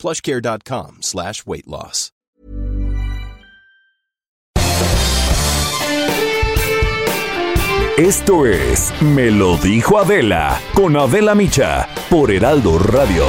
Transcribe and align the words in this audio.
plushcare.com 0.00 0.98
slash 1.02 1.44
weight 1.46 1.66
loss. 1.66 2.10
Esto 8.00 8.46
es 8.46 8.90
Me 9.02 9.30
lo 9.30 9.58
dijo 9.58 9.98
Adela 9.98 10.58
con 10.72 10.96
Adela 10.96 11.34
Micha 11.34 11.86
por 12.08 12.30
Heraldo 12.30 12.78
Radio. 12.78 13.26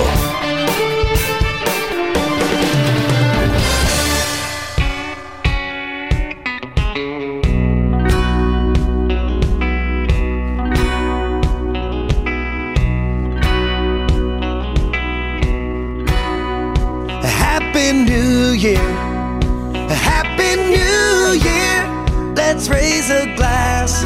A 23.11 23.25
glass. 23.35 24.03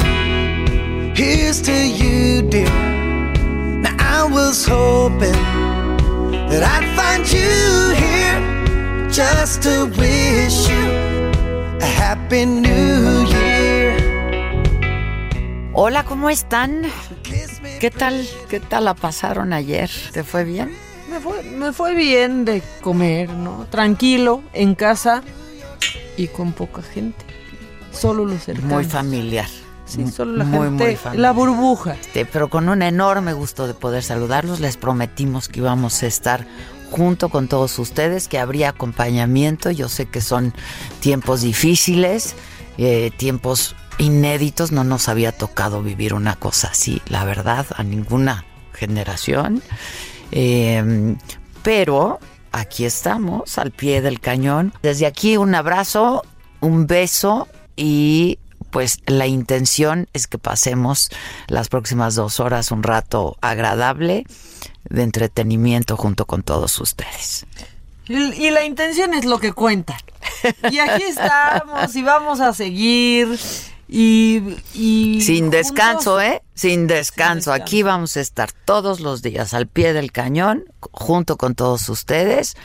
Here's 1.15 1.61
to 1.61 1.71
you, 1.71 2.41
dear. 2.49 2.69
Now 3.83 3.95
I 3.99 4.23
was 4.29 4.65
hoping 4.65 5.39
that 6.49 6.63
I'd 6.63 6.87
find 6.97 7.23
you 7.31 7.93
here 8.03 8.39
just 9.09 9.61
to 9.63 9.85
wish 9.97 10.67
you 10.67 10.85
a 11.81 11.85
Happy 11.85 12.45
New 12.45 13.25
Year. 13.27 13.95
Hola, 15.73 16.03
¿cómo 16.05 16.29
están? 16.29 16.83
¿Qué 17.79 17.91
tal? 17.91 18.25
¿Qué 18.49 18.59
tal 18.59 18.85
la 18.85 18.93
pasaron 18.93 19.53
ayer? 19.53 19.89
¿Te 20.13 20.23
fue 20.23 20.43
bien? 20.43 20.75
Me 21.09 21.19
fue, 21.19 21.43
me 21.43 21.71
fue 21.73 21.93
bien 21.93 22.45
de 22.45 22.63
comer, 22.81 23.29
¿no? 23.29 23.67
Tranquilo, 23.69 24.41
en 24.53 24.73
casa 24.75 25.21
y 26.17 26.27
con 26.27 26.53
poca 26.53 26.81
gente. 26.81 27.24
Solo 27.95 28.25
los 28.25 28.43
cercanos. 28.43 28.71
Muy 28.71 28.85
familiar. 28.85 29.47
Sí, 29.85 30.07
solo 30.11 30.37
la 30.37 30.43
muy, 30.45 30.67
gente. 30.67 30.85
muy 30.85 30.95
familiar. 30.95 31.21
la 31.21 31.31
burbuja. 31.31 31.93
Este, 31.93 32.25
pero 32.25 32.49
con 32.49 32.69
un 32.69 32.81
enorme 32.81 33.33
gusto 33.33 33.67
de 33.67 33.73
poder 33.73 34.03
saludarlos. 34.03 34.59
Les 34.59 34.77
prometimos 34.77 35.47
que 35.47 35.59
íbamos 35.59 36.01
a 36.01 36.07
estar 36.07 36.47
junto 36.91 37.29
con 37.29 37.47
todos 37.47 37.77
ustedes, 37.79 38.27
que 38.27 38.39
habría 38.39 38.69
acompañamiento. 38.69 39.69
Yo 39.71 39.89
sé 39.89 40.07
que 40.07 40.21
son 40.21 40.53
tiempos 40.99 41.41
difíciles, 41.41 42.35
eh, 42.77 43.11
tiempos 43.15 43.75
inéditos. 43.97 44.71
No 44.71 44.83
nos 44.83 45.07
había 45.07 45.31
tocado 45.31 45.83
vivir 45.83 46.13
una 46.13 46.35
cosa 46.35 46.69
así, 46.69 47.01
la 47.07 47.23
verdad, 47.23 47.67
a 47.75 47.83
ninguna 47.83 48.45
generación. 48.73 49.61
Eh, 50.31 51.15
pero 51.61 52.19
aquí 52.51 52.85
estamos, 52.85 53.57
al 53.57 53.71
pie 53.71 54.01
del 54.01 54.19
cañón. 54.19 54.73
Desde 54.81 55.05
aquí 55.05 55.37
un 55.37 55.53
abrazo, 55.53 56.23
un 56.61 56.87
beso 56.87 57.47
y 57.75 58.39
pues 58.71 58.99
la 59.05 59.27
intención 59.27 60.07
es 60.13 60.27
que 60.27 60.37
pasemos 60.37 61.09
las 61.47 61.69
próximas 61.69 62.15
dos 62.15 62.39
horas 62.39 62.71
un 62.71 62.83
rato 62.83 63.37
agradable 63.41 64.25
de 64.89 65.03
entretenimiento 65.03 65.95
junto 65.97 66.25
con 66.25 66.43
todos 66.43 66.79
ustedes. 66.79 67.45
Y, 68.07 68.49
la 68.51 68.65
intención 68.65 69.13
es 69.13 69.25
lo 69.25 69.39
que 69.39 69.51
cuenta. 69.53 69.97
Y 70.71 70.77
aquí 70.79 71.03
estamos 71.09 71.95
y 71.95 72.03
vamos 72.03 72.39
a 72.39 72.53
seguir. 72.53 73.39
Y, 73.87 74.41
y 74.73 75.21
Sin 75.21 75.49
descanso, 75.49 76.17
juntos- 76.17 76.23
¿eh? 76.23 76.41
Sin 76.53 76.87
descanso. 76.87 77.51
descanso. 77.51 77.53
Aquí 77.53 77.83
vamos 77.83 78.17
a 78.17 78.21
estar 78.21 78.51
todos 78.51 78.99
los 78.99 79.21
días 79.21 79.53
al 79.53 79.67
pie 79.67 79.93
del 79.93 80.11
cañón, 80.11 80.65
junto 80.91 81.37
con 81.37 81.55
todos 81.55 81.87
ustedes. 81.89 82.55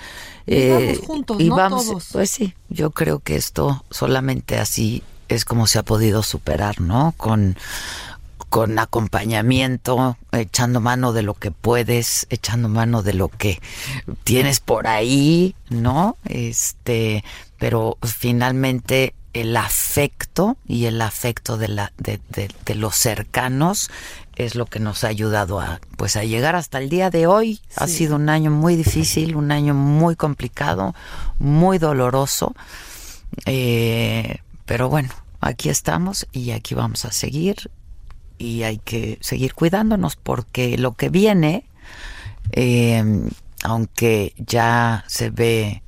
Vamos 0.70 0.98
juntos, 1.06 1.40
y 1.40 1.48
no 1.48 1.56
vamos- 1.56 1.86
todos. 1.86 2.08
Pues 2.12 2.30
sí, 2.30 2.54
yo 2.68 2.90
creo 2.90 3.20
que 3.20 3.36
esto 3.36 3.84
solamente 3.90 4.58
así 4.58 5.02
es 5.28 5.44
como 5.44 5.66
se 5.66 5.78
ha 5.78 5.82
podido 5.84 6.22
superar, 6.22 6.80
¿no? 6.80 7.14
Con, 7.16 7.56
con 8.48 8.78
acompañamiento, 8.80 10.16
echando 10.32 10.80
mano 10.80 11.12
de 11.12 11.22
lo 11.22 11.34
que 11.34 11.50
puedes, 11.52 12.26
echando 12.30 12.68
mano 12.68 13.02
de 13.02 13.14
lo 13.14 13.28
que 13.28 13.60
tienes 14.24 14.58
por 14.60 14.88
ahí, 14.88 15.54
¿no? 15.68 16.16
Este, 16.24 17.22
pero 17.58 17.96
finalmente 18.02 19.14
el 19.32 19.56
afecto 19.56 20.56
y 20.66 20.86
el 20.86 21.00
afecto 21.00 21.56
de 21.58 21.68
la 21.68 21.92
de, 21.98 22.20
de- 22.30 22.50
de 22.66 22.74
los 22.74 22.96
cercanos 22.96 23.88
es 24.44 24.54
lo 24.54 24.66
que 24.66 24.80
nos 24.80 25.04
ha 25.04 25.08
ayudado 25.08 25.60
a 25.60 25.80
pues 25.96 26.16
a 26.16 26.24
llegar 26.24 26.56
hasta 26.56 26.78
el 26.78 26.88
día 26.88 27.10
de 27.10 27.26
hoy. 27.26 27.60
Ha 27.76 27.86
sido 27.86 28.16
un 28.16 28.28
año 28.28 28.50
muy 28.50 28.76
difícil, 28.76 29.36
un 29.36 29.52
año 29.52 29.74
muy 29.74 30.16
complicado, 30.16 30.94
muy 31.38 31.78
doloroso. 31.78 32.54
Eh, 33.46 34.38
pero 34.64 34.88
bueno, 34.88 35.10
aquí 35.40 35.68
estamos 35.68 36.26
y 36.32 36.52
aquí 36.52 36.74
vamos 36.74 37.04
a 37.04 37.12
seguir 37.12 37.70
y 38.38 38.62
hay 38.62 38.78
que 38.78 39.18
seguir 39.20 39.54
cuidándonos 39.54 40.16
porque 40.16 40.78
lo 40.78 40.92
que 40.92 41.10
viene, 41.10 41.64
eh, 42.52 43.04
aunque 43.62 44.34
ya 44.38 45.04
se 45.06 45.30
ve, 45.30 45.82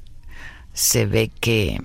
se 0.74 1.06
ve 1.06 1.30
que 1.40 1.80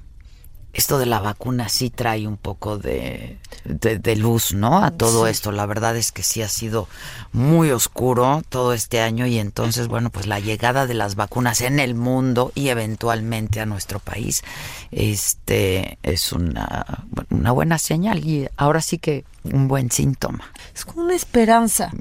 esto 0.77 0.99
de 0.99 1.07
la 1.07 1.19
vacuna 1.19 1.67
sí 1.69 1.89
trae 1.89 2.27
un 2.27 2.37
poco 2.37 2.77
de, 2.77 3.37
de- 3.65 3.97
de 3.97 4.15
luz, 4.15 4.53
¿no? 4.53 4.77
A 4.83 4.91
todo 4.91 5.27
esto. 5.27 5.51
La 5.51 5.65
verdad 5.65 5.97
es 5.97 6.11
que 6.11 6.21
sí 6.23 6.41
ha 6.43 6.47
sido 6.47 6.87
muy 7.33 7.71
oscuro 7.71 8.43
todo 8.47 8.73
este 8.73 9.01
año 9.01 9.25
y 9.25 9.39
entonces, 9.39 9.87
bueno, 9.87 10.11
pues 10.11 10.27
la 10.27 10.39
llegada 10.39 10.85
de 10.87 10.93
las 10.93 11.15
vacunas 11.15 11.61
en 11.61 11.79
el 11.79 11.95
mundo 11.95 12.51
y 12.55 12.69
eventualmente 12.69 13.59
a 13.59 13.65
nuestro 13.65 13.99
país, 13.99 14.43
este, 14.91 15.97
es 16.03 16.31
una, 16.31 16.85
una 17.29 17.51
buena 17.51 17.77
señal 17.77 18.23
y 18.25 18.47
ahora 18.55 18.81
sí 18.81 18.97
que 18.99 19.25
un 19.43 19.67
buen 19.67 19.89
síntoma. 19.91 20.43
Es 20.75 20.85
como 20.85 21.03
una 21.03 21.15
esperanza 21.15 21.91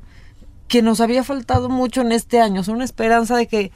que 0.68 0.82
nos 0.82 1.00
había 1.00 1.24
faltado 1.24 1.68
mucho 1.68 2.02
en 2.02 2.12
este 2.12 2.40
año. 2.40 2.60
Es 2.60 2.68
una 2.68 2.84
esperanza 2.84 3.36
de 3.36 3.46
que 3.46 3.72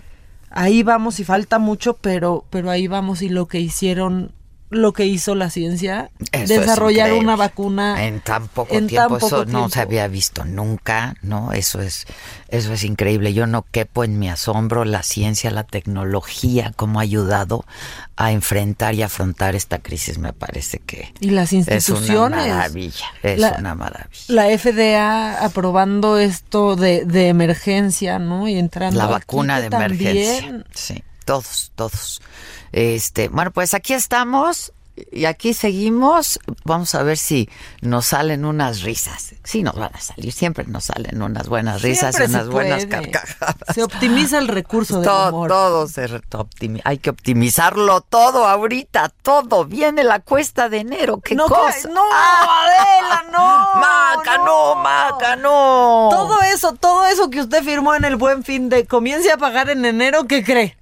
ahí 0.51 0.83
vamos 0.83 1.21
y 1.21 1.25
falta 1.25 1.59
mucho, 1.59 1.95
pero, 1.95 2.45
pero 2.51 2.71
ahí 2.71 2.87
vamos 2.89 3.23
y 3.23 3.29
lo 3.29 3.47
que 3.47 3.61
hicieron, 3.61 4.33
lo 4.71 4.93
que 4.93 5.05
hizo 5.05 5.35
la 5.35 5.51
ciencia, 5.51 6.11
Eso 6.33 6.55
desarrollar 6.61 7.13
una 7.15 7.35
vacuna 7.37 8.07
en 8.07 8.21
tan 8.21 8.47
poco 8.49 8.75
en 8.75 8.87
tiempo 8.87 9.19
tan 9.19 9.21
poco 9.21 9.43
eso 9.43 9.45
no 9.47 9.69
se 9.69 9.81
había 9.81 10.07
visto 10.07 10.45
nunca 10.45 11.17
no 11.23 11.53
eso 11.53 11.81
es 11.83 12.07
eso 12.49 12.73
es 12.73 12.85
increíble. 12.85 13.33
Yo 13.35 13.47
no 13.47 13.65
quepo 13.71 14.05
en 14.05 14.19
mi 14.19 14.29
asombro 14.29 14.85
la 14.85 15.03
ciencia 15.03 15.51
la 15.51 15.65
tecnología 15.65 16.73
cómo 16.77 16.99
ha 17.01 17.03
ayudado 17.03 17.65
a 18.17 18.33
enfrentar 18.33 18.95
y 18.95 19.03
afrontar 19.03 19.55
esta 19.55 19.79
crisis. 19.79 20.19
Me 20.19 20.33
parece 20.33 20.79
que 20.79 21.13
Y 21.21 21.31
las 21.31 21.53
es 21.53 21.53
una 21.53 21.75
instituciones. 21.75 22.49
maravilla 22.49 23.07
es 23.23 23.39
La- 23.41 23.57
una 23.59 23.75
maravilla. 23.75 24.25
La 24.29 24.47
FDA 24.57 25.45
aprobando 25.45 26.17
esto 26.19 26.77
de, 26.77 27.05
de 27.05 27.29
emergencia, 27.29 28.19
¿no? 28.19 28.47
Y 28.49 28.57
entrando 28.57 28.99
la 28.99 29.07
vacuna 29.07 29.61
de 29.61 29.67
emergencia. 29.67 30.65
sí 30.75 31.03
todos 31.25 31.71
todos 31.77 32.21
este 32.73 33.29
bueno 33.29 33.51
pues 33.51 33.75
aquí 33.75 33.93
estamos 33.95 34.73
y 35.13 35.25
aquí 35.25 35.55
seguimos. 35.55 36.39
Vamos 36.65 36.95
a 36.95 37.03
ver 37.03 37.17
si 37.17 37.49
nos 37.81 38.05
salen 38.09 38.45
unas 38.45 38.83
risas. 38.83 39.33
Sí, 39.45 39.63
nos 39.63 39.75
van 39.75 39.93
a 39.95 40.01
salir. 40.01 40.31
Siempre 40.31 40.67
nos 40.67 40.85
salen 40.85 41.23
unas 41.23 41.49
buenas 41.49 41.81
risas 41.81 42.21
y 42.21 42.25
unas 42.25 42.49
buenas 42.51 42.85
carcajadas. 42.85 43.57
Se 43.75 43.83
optimiza 43.83 44.37
el 44.37 44.49
recurso 44.49 44.97
del 44.97 45.05
todo, 45.09 45.29
humor. 45.31 45.49
todo 45.49 45.89
se 45.89 46.07
re- 46.07 46.21
optimi- 46.33 46.83
hay 46.85 46.99
que 46.99 47.09
optimizarlo 47.09 48.03
todo 48.03 48.47
ahorita, 48.47 49.11
todo. 49.23 49.65
Viene 49.65 50.05
la 50.05 50.21
cuesta 50.21 50.69
de 50.69 50.81
enero, 50.81 51.19
qué 51.25 51.35
no, 51.35 51.47
cosa. 51.47 51.89
no, 51.89 52.03
Ah, 52.13 52.67
Adela, 52.67 53.25
no. 53.33 53.81
Maca, 53.81 54.37
no, 54.39 54.75
Maca, 54.75 55.37
no. 55.37 56.09
Todo 56.11 56.43
eso, 56.43 56.75
todo 56.75 57.07
eso 57.07 57.31
que 57.31 57.41
usted 57.41 57.65
firmó 57.65 57.95
en 57.95 58.05
el 58.05 58.17
buen 58.17 58.45
fin 58.45 58.69
de 58.69 58.85
comience 58.85 59.33
a 59.33 59.39
pagar 59.39 59.71
en 59.71 59.87
enero, 59.87 60.27
¿qué 60.27 60.45
cree? 60.45 60.77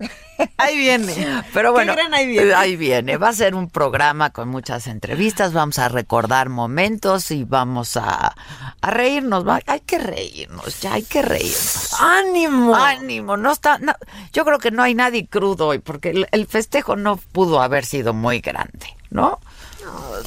Ahí 0.56 0.76
viene. 0.76 1.42
Pero 1.52 1.72
bueno. 1.72 1.94
Ahí 2.12 2.26
viene. 2.26 2.54
ahí 2.54 2.76
viene. 2.76 3.16
Va 3.16 3.28
a 3.28 3.32
ser 3.32 3.54
un 3.54 3.68
programa 3.70 4.30
con 4.30 4.48
muchas 4.48 4.86
entrevistas, 4.86 5.52
vamos 5.52 5.78
a 5.78 5.88
recordar 5.88 6.48
momentos 6.48 7.30
y 7.30 7.44
vamos 7.44 7.96
a, 7.96 8.34
a 8.80 8.90
reírnos. 8.90 9.46
va- 9.46 9.60
Hay 9.66 9.80
que 9.80 9.98
reírnos, 9.98 10.80
ya 10.80 10.94
hay 10.94 11.02
que 11.02 11.22
reírnos. 11.22 11.94
¡Ánimo! 12.00 12.74
Ánimo, 12.74 13.36
no 13.36 13.50
está. 13.52 13.78
no, 13.78 13.94
yo 14.32 14.44
creo 14.44 14.58
que 14.58 14.70
no 14.70 14.82
hay 14.82 14.94
nadie 14.94 15.26
crudo 15.26 15.68
hoy, 15.68 15.78
porque 15.78 16.10
el, 16.10 16.28
el 16.30 16.46
festejo 16.46 16.96
no 16.96 17.16
pudo 17.16 17.60
haber 17.60 17.84
sido 17.84 18.14
muy 18.14 18.40
grande, 18.40 18.94
¿no? 19.10 19.40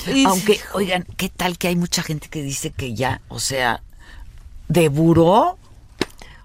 Y- 0.07 0.25
Aunque, 0.25 0.59
oigan, 0.73 1.05
¿qué 1.17 1.29
tal 1.29 1.57
que 1.57 1.67
hay 1.67 1.75
mucha 1.75 2.01
gente 2.03 2.27
que 2.29 2.41
dice 2.41 2.71
que 2.71 2.93
ya, 2.95 3.21
o 3.29 3.39
sea, 3.39 3.81
de 4.67 4.89
buró? 4.89 5.57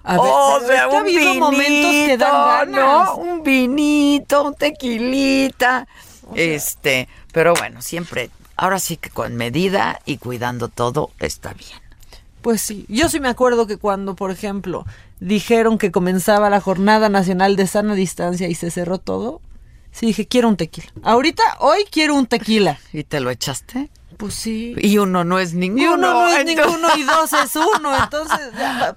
A 0.07 0.13
ver, 0.13 0.21
o 0.21 0.57
es 0.61 0.79
ha 0.79 0.83
habido 0.83 1.35
momentos 1.35 1.91
que 1.91 2.17
dan 2.17 2.71
ganas. 2.71 3.07
¿no? 3.07 3.15
Un 3.17 3.43
vinito, 3.43 4.43
un 4.43 4.55
tequilita, 4.55 5.85
este, 6.33 7.07
pero 7.33 7.53
bueno, 7.53 7.81
siempre, 7.81 8.29
ahora 8.55 8.79
sí 8.79 8.97
que 8.97 9.09
con 9.09 9.35
medida 9.35 9.99
y 10.05 10.17
cuidando 10.17 10.69
todo 10.69 11.11
está 11.19 11.53
bien. 11.53 11.79
Pues 12.41 12.61
sí, 12.61 12.85
yo 12.87 13.09
sí 13.09 13.19
me 13.19 13.27
acuerdo 13.27 13.67
que 13.67 13.77
cuando, 13.77 14.15
por 14.15 14.31
ejemplo, 14.31 14.85
dijeron 15.19 15.77
que 15.77 15.91
comenzaba 15.91 16.49
la 16.49 16.61
Jornada 16.61 17.09
Nacional 17.09 17.55
de 17.55 17.67
Sana 17.67 17.95
Distancia 17.95 18.47
y 18.47 18.55
se 18.55 18.71
cerró 18.71 18.99
todo, 18.99 19.41
sí 19.91 20.05
dije, 20.05 20.27
quiero 20.27 20.47
un 20.47 20.55
tequila. 20.55 20.87
Ahorita, 21.03 21.43
hoy 21.59 21.83
quiero 21.91 22.15
un 22.15 22.27
tequila. 22.27 22.79
¿Y 22.93 23.03
te 23.03 23.19
lo 23.19 23.29
echaste? 23.29 23.89
Pues 24.17 24.33
sí. 24.33 24.73
Y 24.77 24.97
uno 24.97 25.23
no 25.23 25.37
es 25.39 25.53
ninguno. 25.53 25.81
Y 25.83 25.87
uno 25.87 26.13
no 26.13 26.27
es 26.27 26.39
entonces- 26.39 26.65
ninguno 26.65 26.87
y 26.97 27.03
dos 27.03 27.33
es 27.33 27.55
uno, 27.55 27.95
entonces 28.03 28.39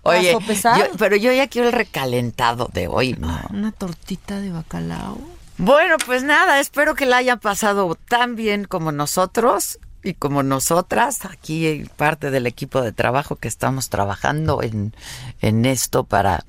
Oye, 0.02 0.32
yo- 0.78 0.84
pero 0.98 1.16
yo 1.16 1.32
ya 1.32 1.46
quiero 1.48 1.68
el 1.68 1.74
recalentado 1.74 2.70
de 2.72 2.88
hoy, 2.88 3.14
¿no? 3.18 3.38
Una 3.50 3.70
tortita 3.72 4.40
de 4.40 4.50
bacalao. 4.50 5.18
Bueno, 5.58 5.96
pues 6.06 6.22
nada, 6.22 6.58
espero 6.58 6.94
que 6.94 7.04
la 7.04 7.18
hayan 7.18 7.38
pasado 7.38 7.94
tan 8.08 8.34
bien 8.34 8.64
como 8.64 8.92
nosotros 8.92 9.78
y 10.02 10.14
como 10.14 10.42
nosotras, 10.42 11.26
aquí 11.26 11.66
hay 11.66 11.84
parte 11.84 12.30
del 12.30 12.46
equipo 12.46 12.80
de 12.80 12.92
trabajo 12.92 13.36
que 13.36 13.48
estamos 13.48 13.90
trabajando 13.90 14.62
en, 14.62 14.94
en 15.42 15.66
esto 15.66 16.04
para, 16.04 16.44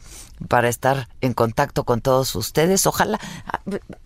para 0.48 0.70
estar 0.70 1.08
en 1.22 1.34
contacto 1.34 1.84
con 1.84 2.02
todos 2.02 2.36
ustedes. 2.36 2.86
Ojalá, 2.86 3.20
ah, 3.48 3.60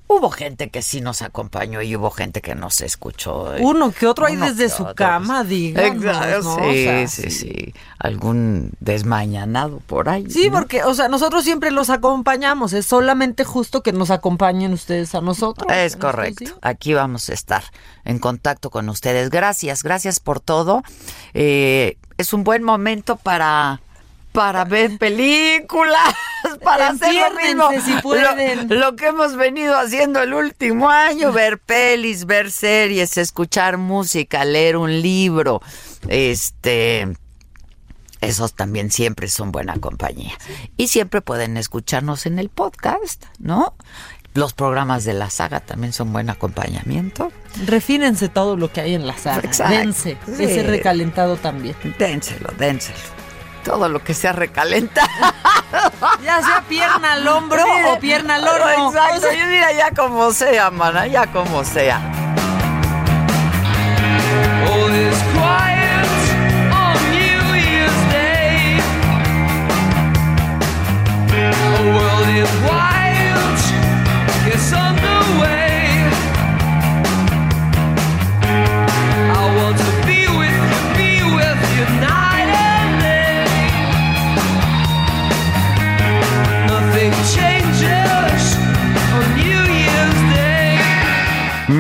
hubo 0.08 0.30
gente 0.30 0.70
que 0.70 0.82
sí 0.82 1.02
nos 1.02 1.22
acompañó 1.22 1.82
y 1.82 1.96
hubo 1.96 2.12
gente 2.12 2.42
que 2.42 2.56
nos 2.56 2.82
escuchó. 2.82 3.54
Uno 3.60 3.92
que 3.92 4.08
otro 4.08 4.26
ahí 4.26 4.36
desde 4.36 4.70
su 4.70 4.86
cama, 4.96 5.44
díganos, 5.44 6.04
Exacto, 6.04 6.44
¿no? 6.44 6.56
O 6.56 6.72
Sí, 6.72 6.84
sea, 6.84 7.08
sí, 7.08 7.32
sí, 7.32 7.74
Algún 8.00 8.72
desmañanado 8.80 9.80
por 9.88 10.10
ahí. 10.10 10.30
Sí, 10.30 10.50
¿no? 10.50 10.58
porque, 10.58 10.84
o 10.84 10.94
sea, 10.94 11.08
nosotros 11.08 11.44
siempre 11.44 11.72
los 11.72 11.90
acompañamos. 11.90 12.74
Es 12.74 12.86
solamente 12.86 13.44
justo 13.46 13.82
que 13.82 13.92
nos 13.94 14.12
acompañen 14.12 14.74
ustedes 14.74 15.16
a 15.16 15.22
nosotros. 15.22 15.72
Es 15.72 15.96
correcto. 15.96 16.52
Aquí 16.62 16.94
vamos 16.94 17.30
a 17.30 17.34
estar 17.34 17.64
en 18.04 18.20
contacto 18.20 18.70
con 18.70 18.90
ustedes. 18.90 19.30
Gracias, 19.30 19.84
gracias 19.84 20.20
por 20.20 20.40
todo. 20.40 20.84
Eh, 21.34 21.98
es 22.18 22.34
un 22.34 22.44
buen 22.44 22.64
momento 22.64 23.16
para 23.18 23.82
para 24.36 24.66
ver 24.66 24.98
películas, 24.98 26.14
para 26.64 26.90
hacer 26.90 27.14
lo 27.14 27.32
mismo. 27.42 27.72
Enciérrense 27.72 27.96
si 27.96 28.02
pueden. 28.02 28.70
Lo, 28.70 28.76
lo 28.76 28.96
que 28.96 29.08
hemos 29.08 29.36
venido 29.36 29.78
haciendo 29.78 30.22
el 30.22 30.34
último 30.34 30.90
año, 30.90 31.32
ver 31.32 31.58
pelis, 31.60 32.26
ver 32.26 32.52
series, 32.52 33.18
escuchar 33.18 33.78
música, 33.78 34.46
leer 34.46 34.78
un 34.78 35.02
libro. 35.02 35.62
Este 36.08 37.08
esos 38.22 38.54
también 38.54 38.92
siempre 38.92 39.28
son 39.28 39.52
buena 39.52 39.76
compañía. 39.78 40.34
Y 40.78 40.88
siempre 40.88 41.22
pueden 41.22 41.58
escucharnos 41.58 42.26
en 42.26 42.40
el 42.40 42.50
podcast, 42.50 43.24
¿no? 43.40 43.76
Los 44.34 44.54
programas 44.54 45.04
de 45.06 45.14
la 45.14 45.30
saga 45.30 45.60
también 45.60 45.94
son 45.94 46.12
buen 46.12 46.30
acompañamiento. 46.30 47.32
Refínense 47.66 48.28
todo 48.28 48.58
lo 48.58 48.72
que 48.72 48.82
hay 48.82 48.94
en 48.96 49.06
la 49.08 49.18
sala. 49.18 49.42
Exacto. 49.44 49.76
Dense 49.78 50.18
Sí. 50.26 50.44
ese 50.44 50.64
recalentado 50.64 51.38
también. 51.38 51.76
Dénselo, 52.00 52.50
dénselo. 52.58 52.98
Todo 53.66 53.90
lo 53.90 54.04
que 54.04 54.14
sea 54.14 54.32
recalenta. 54.32 55.02
Ya 56.24 56.42
sea 56.42 56.64
pierna 56.70 57.14
al 57.14 57.28
hombro 57.28 57.64
o 57.88 58.00
pierna 58.00 58.36
al 58.36 58.48
horno. 58.48 58.90
Exacto. 58.90 59.18
O 59.18 59.32
sea, 59.32 59.48
mira, 59.48 59.74
ya 59.74 59.92
como 59.92 60.32
sea, 60.32 60.70
mana, 60.70 61.08
ya 61.08 61.26
como 61.28 61.64
sea. 61.64 62.00
All 64.72 64.96
is 64.96 65.18
quiet 65.34 65.76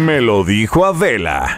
Me 0.05 0.21
lo 0.21 0.43
dijo 0.43 0.85
Adela. 0.85 1.57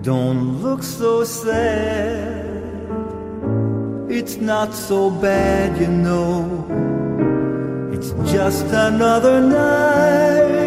Don't 0.00 0.62
look 0.62 0.82
so 0.82 1.22
sad. 1.22 2.46
It's 4.08 4.38
not 4.38 4.72
so 4.72 5.10
bad, 5.10 5.78
you 5.78 5.88
know. 5.88 6.46
It's 7.92 8.12
just 8.32 8.64
another 8.72 9.42
night. 9.42 10.62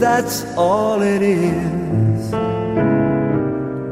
That's 0.00 0.46
all 0.56 1.02
it 1.02 1.20
is. 1.20 2.32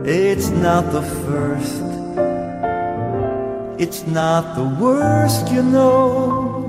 It's 0.07 0.49
not 0.49 0.91
the 0.91 1.03
first. 1.03 1.96
It's 3.78 4.06
not 4.06 4.56
the 4.56 4.64
worst, 4.82 5.52
you 5.52 5.62
know. 5.62 6.64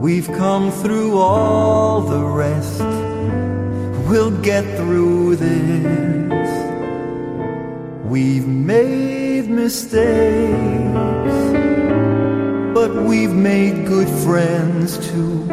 We've 0.00 0.26
come 0.26 0.72
through 0.72 1.16
all 1.16 2.00
the 2.00 2.24
rest. 2.24 2.82
We'll 4.08 4.32
get 4.42 4.64
through 4.76 5.36
this. 5.36 6.50
We've 8.04 8.48
made 8.48 9.48
mistakes, 9.48 10.02
but 12.74 12.92
we've 13.04 13.34
made 13.34 13.86
good 13.86 14.08
friends 14.24 14.98
too. 15.10 15.44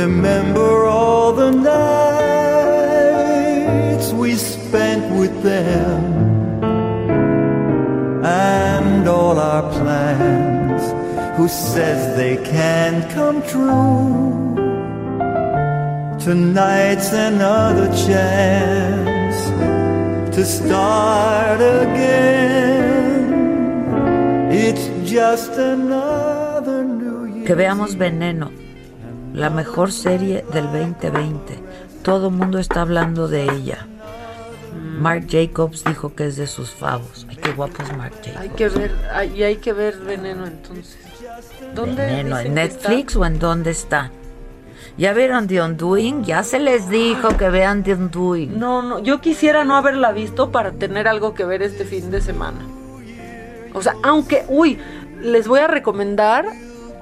Remember 0.00 0.86
all 0.86 1.34
the 1.34 1.50
nights 1.50 1.80
we 4.12 4.34
spent 4.36 5.14
with 5.20 5.42
them 5.42 6.20
and 8.24 8.89
all 9.06 9.38
our 9.38 9.62
plans. 9.72 10.82
Who 11.36 11.48
says 11.48 12.16
they 12.16 12.36
can't 12.36 13.08
come 13.10 13.42
true? 13.42 14.50
Tonight's 16.18 17.12
another 17.12 17.88
chance 18.06 19.38
to 20.36 20.44
start 20.44 21.60
again. 21.60 22.50
It's 24.52 24.90
just 25.10 25.56
another 25.56 26.84
new 26.84 27.26
year. 27.26 27.46
Que 27.46 27.54
veamos 27.54 27.96
Veneno, 27.96 28.50
la 29.32 29.48
mejor 29.48 29.92
serie 29.92 30.44
del 30.52 30.66
2020. 30.66 31.58
Todo 32.02 32.30
mundo 32.30 32.58
está 32.58 32.82
hablando 32.82 33.28
de 33.28 33.44
ella. 33.44 33.86
Mark 34.98 35.26
Jacobs 35.28 35.84
dijo 35.84 36.14
que 36.14 36.26
es 36.26 36.36
de 36.36 36.46
sus 36.46 36.70
favos. 36.70 37.26
Ay, 37.28 37.36
qué 37.36 37.52
guapo 37.52 37.82
es 37.82 37.96
Mark 37.96 38.14
Jacobs. 38.22 38.36
hay 38.40 38.48
que 38.50 38.68
ver, 38.68 38.92
hay- 39.12 39.32
y 39.36 39.42
hay 39.42 39.56
que 39.56 39.72
ver 39.72 39.96
veneno 39.98 40.46
entonces. 40.46 40.98
¿Dónde 41.74 42.04
Veneno, 42.06 42.38
¿En 42.38 42.54
Netflix 42.54 43.16
o 43.16 43.24
en 43.24 43.38
dónde 43.38 43.70
está? 43.70 44.10
¿Ya 44.98 45.12
vieron 45.12 45.46
The 45.46 45.62
Undoing? 45.62 46.24
Ya 46.24 46.42
se 46.42 46.58
les 46.58 46.88
dijo 46.90 47.36
que 47.36 47.48
vean 47.48 47.82
The 47.84 47.94
Undoing. 47.94 48.58
No, 48.58 48.82
no, 48.82 48.98
yo 48.98 49.20
quisiera 49.20 49.64
no 49.64 49.76
haberla 49.76 50.12
visto 50.12 50.50
para 50.50 50.72
tener 50.72 51.06
algo 51.08 51.32
que 51.34 51.44
ver 51.44 51.62
este 51.62 51.84
fin 51.84 52.10
de 52.10 52.20
semana. 52.20 52.58
O 53.72 53.80
sea, 53.82 53.94
aunque, 54.02 54.44
uy, 54.48 54.78
les 55.22 55.46
voy 55.48 55.60
a 55.60 55.68
recomendar 55.68 56.44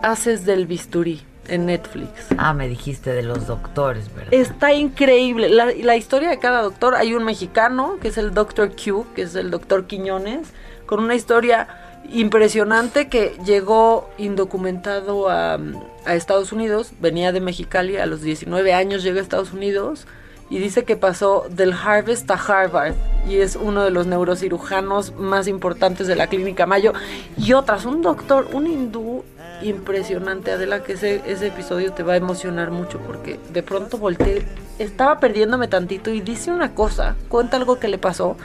Haces 0.02 0.44
del 0.44 0.66
Bisturí 0.66 1.22
en 1.49 1.67
Netflix. 1.67 2.11
Ah, 2.37 2.55
me 2.55 2.69
dijiste 2.69 3.12
de 3.12 3.23
los 3.23 3.47
doctores, 3.47 4.12
¿verdad? 4.14 4.33
Está 4.33 4.73
increíble. 4.73 5.49
La, 5.49 5.67
la 5.67 5.97
historia 5.97 6.28
de 6.28 6.38
cada 6.38 6.62
doctor. 6.62 6.95
Hay 6.95 7.14
un 7.14 7.25
mexicano, 7.25 7.99
que 8.00 8.09
es 8.09 8.19
el 8.19 8.35
Doctor 8.35 8.71
Q, 8.71 9.07
que 9.14 9.23
es 9.23 9.35
el 9.35 9.50
doctor 9.50 9.87
Quiñones, 9.87 10.49
con 10.87 11.00
una 11.00 11.14
historia 11.14 11.69
impresionante 12.11 13.09
que 13.09 13.37
llegó 13.45 14.09
indocumentado 14.19 15.28
a, 15.28 15.59
a 16.05 16.14
Estados 16.14 16.52
Unidos. 16.52 16.93
Venía 17.00 17.33
de 17.33 17.40
Mexicali, 17.40 17.97
a 17.97 18.07
los 18.07 18.23
19 18.23 18.73
años 18.73 19.02
llega 19.02 19.21
a 19.21 19.23
Estados 19.23 19.52
Unidos 19.52 20.07
y 20.50 20.59
dice 20.59 20.85
que 20.85 20.97
pasó 20.97 21.47
del 21.50 21.73
Harvest 21.73 22.31
a 22.31 22.35
Harvard 22.35 22.95
y 23.28 23.37
es 23.37 23.57
uno 23.57 23.85
de 23.85 23.90
los 23.90 24.07
neurocirujanos 24.07 25.14
más 25.17 25.47
importantes 25.47 26.07
de 26.07 26.17
la 26.17 26.26
clínica 26.26 26.67
Mayo 26.67 26.95
y 27.37 27.52
otras, 27.52 27.85
un 27.85 28.00
doctor, 28.00 28.49
un 28.52 28.67
hindú 28.67 29.25
impresionante, 29.62 30.52
Adela, 30.52 30.82
que 30.82 30.92
ese, 30.94 31.22
ese 31.26 31.48
episodio 31.48 31.92
te 31.92 32.02
va 32.02 32.14
a 32.14 32.16
emocionar 32.16 32.70
mucho 32.70 32.98
porque 32.98 33.38
de 33.52 33.62
pronto 33.62 33.98
volteé, 33.98 34.44
estaba 34.78 35.18
perdiéndome 35.20 35.68
tantito 35.68 36.10
y 36.10 36.20
dice 36.20 36.50
una 36.50 36.74
cosa, 36.74 37.16
cuenta 37.28 37.56
algo 37.56 37.78
que 37.78 37.88
le 37.88 37.98
pasó 37.98 38.36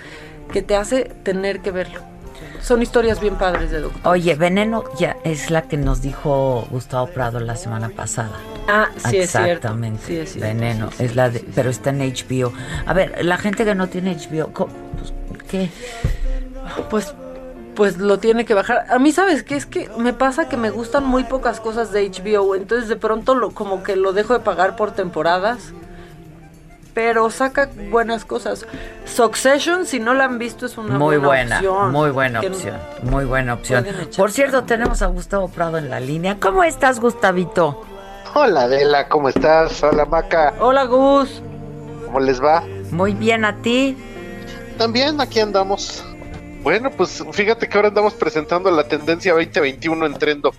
que 0.52 0.62
te 0.62 0.76
hace 0.76 1.06
tener 1.24 1.62
que 1.62 1.72
verlo. 1.72 2.02
Son 2.62 2.82
historias 2.82 3.20
bien 3.20 3.36
padres 3.36 3.72
de 3.72 3.82
doctor. 3.82 4.02
Oye, 4.14 4.36
Veneno 4.36 4.84
ya 4.98 5.18
es 5.26 5.52
la 5.52 5.64
que 5.64 5.76
nos 5.76 6.02
dijo 6.02 6.66
Gustavo 6.72 7.08
Prado 7.08 7.40
la 7.40 7.58
semana 7.58 7.90
pasada. 7.90 8.38
Ah, 8.70 8.88
sí 8.96 9.18
es 9.18 9.32
cierto. 9.32 9.50
Exactamente. 9.50 10.02
Sí 10.06 10.18
es 10.18 10.32
cierto. 10.34 10.48
Veneno, 10.48 10.90
Sí, 10.92 10.98
sí, 11.00 11.04
es 11.06 11.16
la 11.16 11.30
de, 11.30 11.44
pero 11.54 11.70
está 11.70 11.90
en 11.90 12.00
HBO. 12.00 12.54
A 12.86 12.94
ver, 12.94 13.26
la 13.26 13.38
gente 13.38 13.66
que 13.66 13.76
no 13.76 13.88
tiene 13.88 14.16
HBO. 14.16 14.48
Pues, 14.50 15.14
¿qué? 15.50 15.70
Pues, 16.90 17.14
pues 17.76 17.98
lo 17.98 18.20
tiene 18.20 18.46
que 18.46 18.54
bajar. 18.54 18.86
A 18.90 19.00
mí, 19.00 19.12
¿sabes 19.12 19.44
qué? 19.44 19.56
Es 19.56 19.66
que 19.66 19.90
me 19.98 20.14
pasa 20.14 20.48
que 20.50 20.58
me 20.58 20.70
gustan 20.70 21.06
muy 21.06 21.24
pocas 21.24 21.60
cosas 21.60 21.92
de 21.92 22.10
HBO. 22.10 22.56
Entonces, 22.56 22.90
de 22.90 22.96
pronto, 22.96 23.36
lo, 23.36 23.52
como 23.52 23.84
que 23.84 23.96
lo 23.96 24.14
dejo 24.14 24.34
de 24.34 24.40
pagar 24.40 24.76
por 24.76 24.92
temporadas. 24.92 25.74
Pero 26.94 27.32
saca 27.32 27.70
buenas 27.90 28.24
cosas. 28.24 28.68
Succession, 29.06 29.88
si 29.88 30.00
no 30.00 30.14
la 30.14 30.26
han 30.26 30.38
visto, 30.38 30.68
es 30.68 30.78
una 30.78 30.96
muy 31.00 31.18
buena, 31.18 31.28
buena, 31.28 31.56
opción. 31.56 31.92
muy 31.92 32.12
buena 32.12 32.40
opción, 32.42 32.78
muy 33.02 33.26
buena 33.26 33.54
opción. 33.56 33.88
Por 34.16 34.32
cierto, 34.32 34.64
tenemos 34.64 35.02
a 35.02 35.08
Gustavo 35.08 35.48
Prado 35.48 35.80
en 35.80 35.90
la 35.90 36.00
línea. 36.00 36.38
¿Cómo 36.40 36.64
estás, 36.64 37.00
Gustavito? 37.00 37.82
Hola 38.36 38.62
Adela, 38.64 39.10
¿cómo 39.10 39.30
estás? 39.30 39.82
Hola 39.84 40.06
Maca, 40.06 40.54
Hola, 40.60 40.86
Gus. 40.86 41.42
¿cómo 42.06 42.20
les 42.20 42.42
va? 42.42 42.64
Muy 42.92 43.14
bien 43.14 43.44
a 43.44 43.56
ti. 43.58 43.98
También 44.78 45.20
aquí 45.20 45.40
andamos. 45.40 46.04
Bueno, 46.64 46.90
pues 46.92 47.22
fíjate 47.34 47.68
que 47.68 47.78
ahora 47.78 47.90
andamos 47.90 48.14
presentando 48.14 48.72
la 48.72 48.88
tendencia 48.88 49.34
2021 49.34 50.06
en 50.06 50.14
Trendo. 50.14 50.54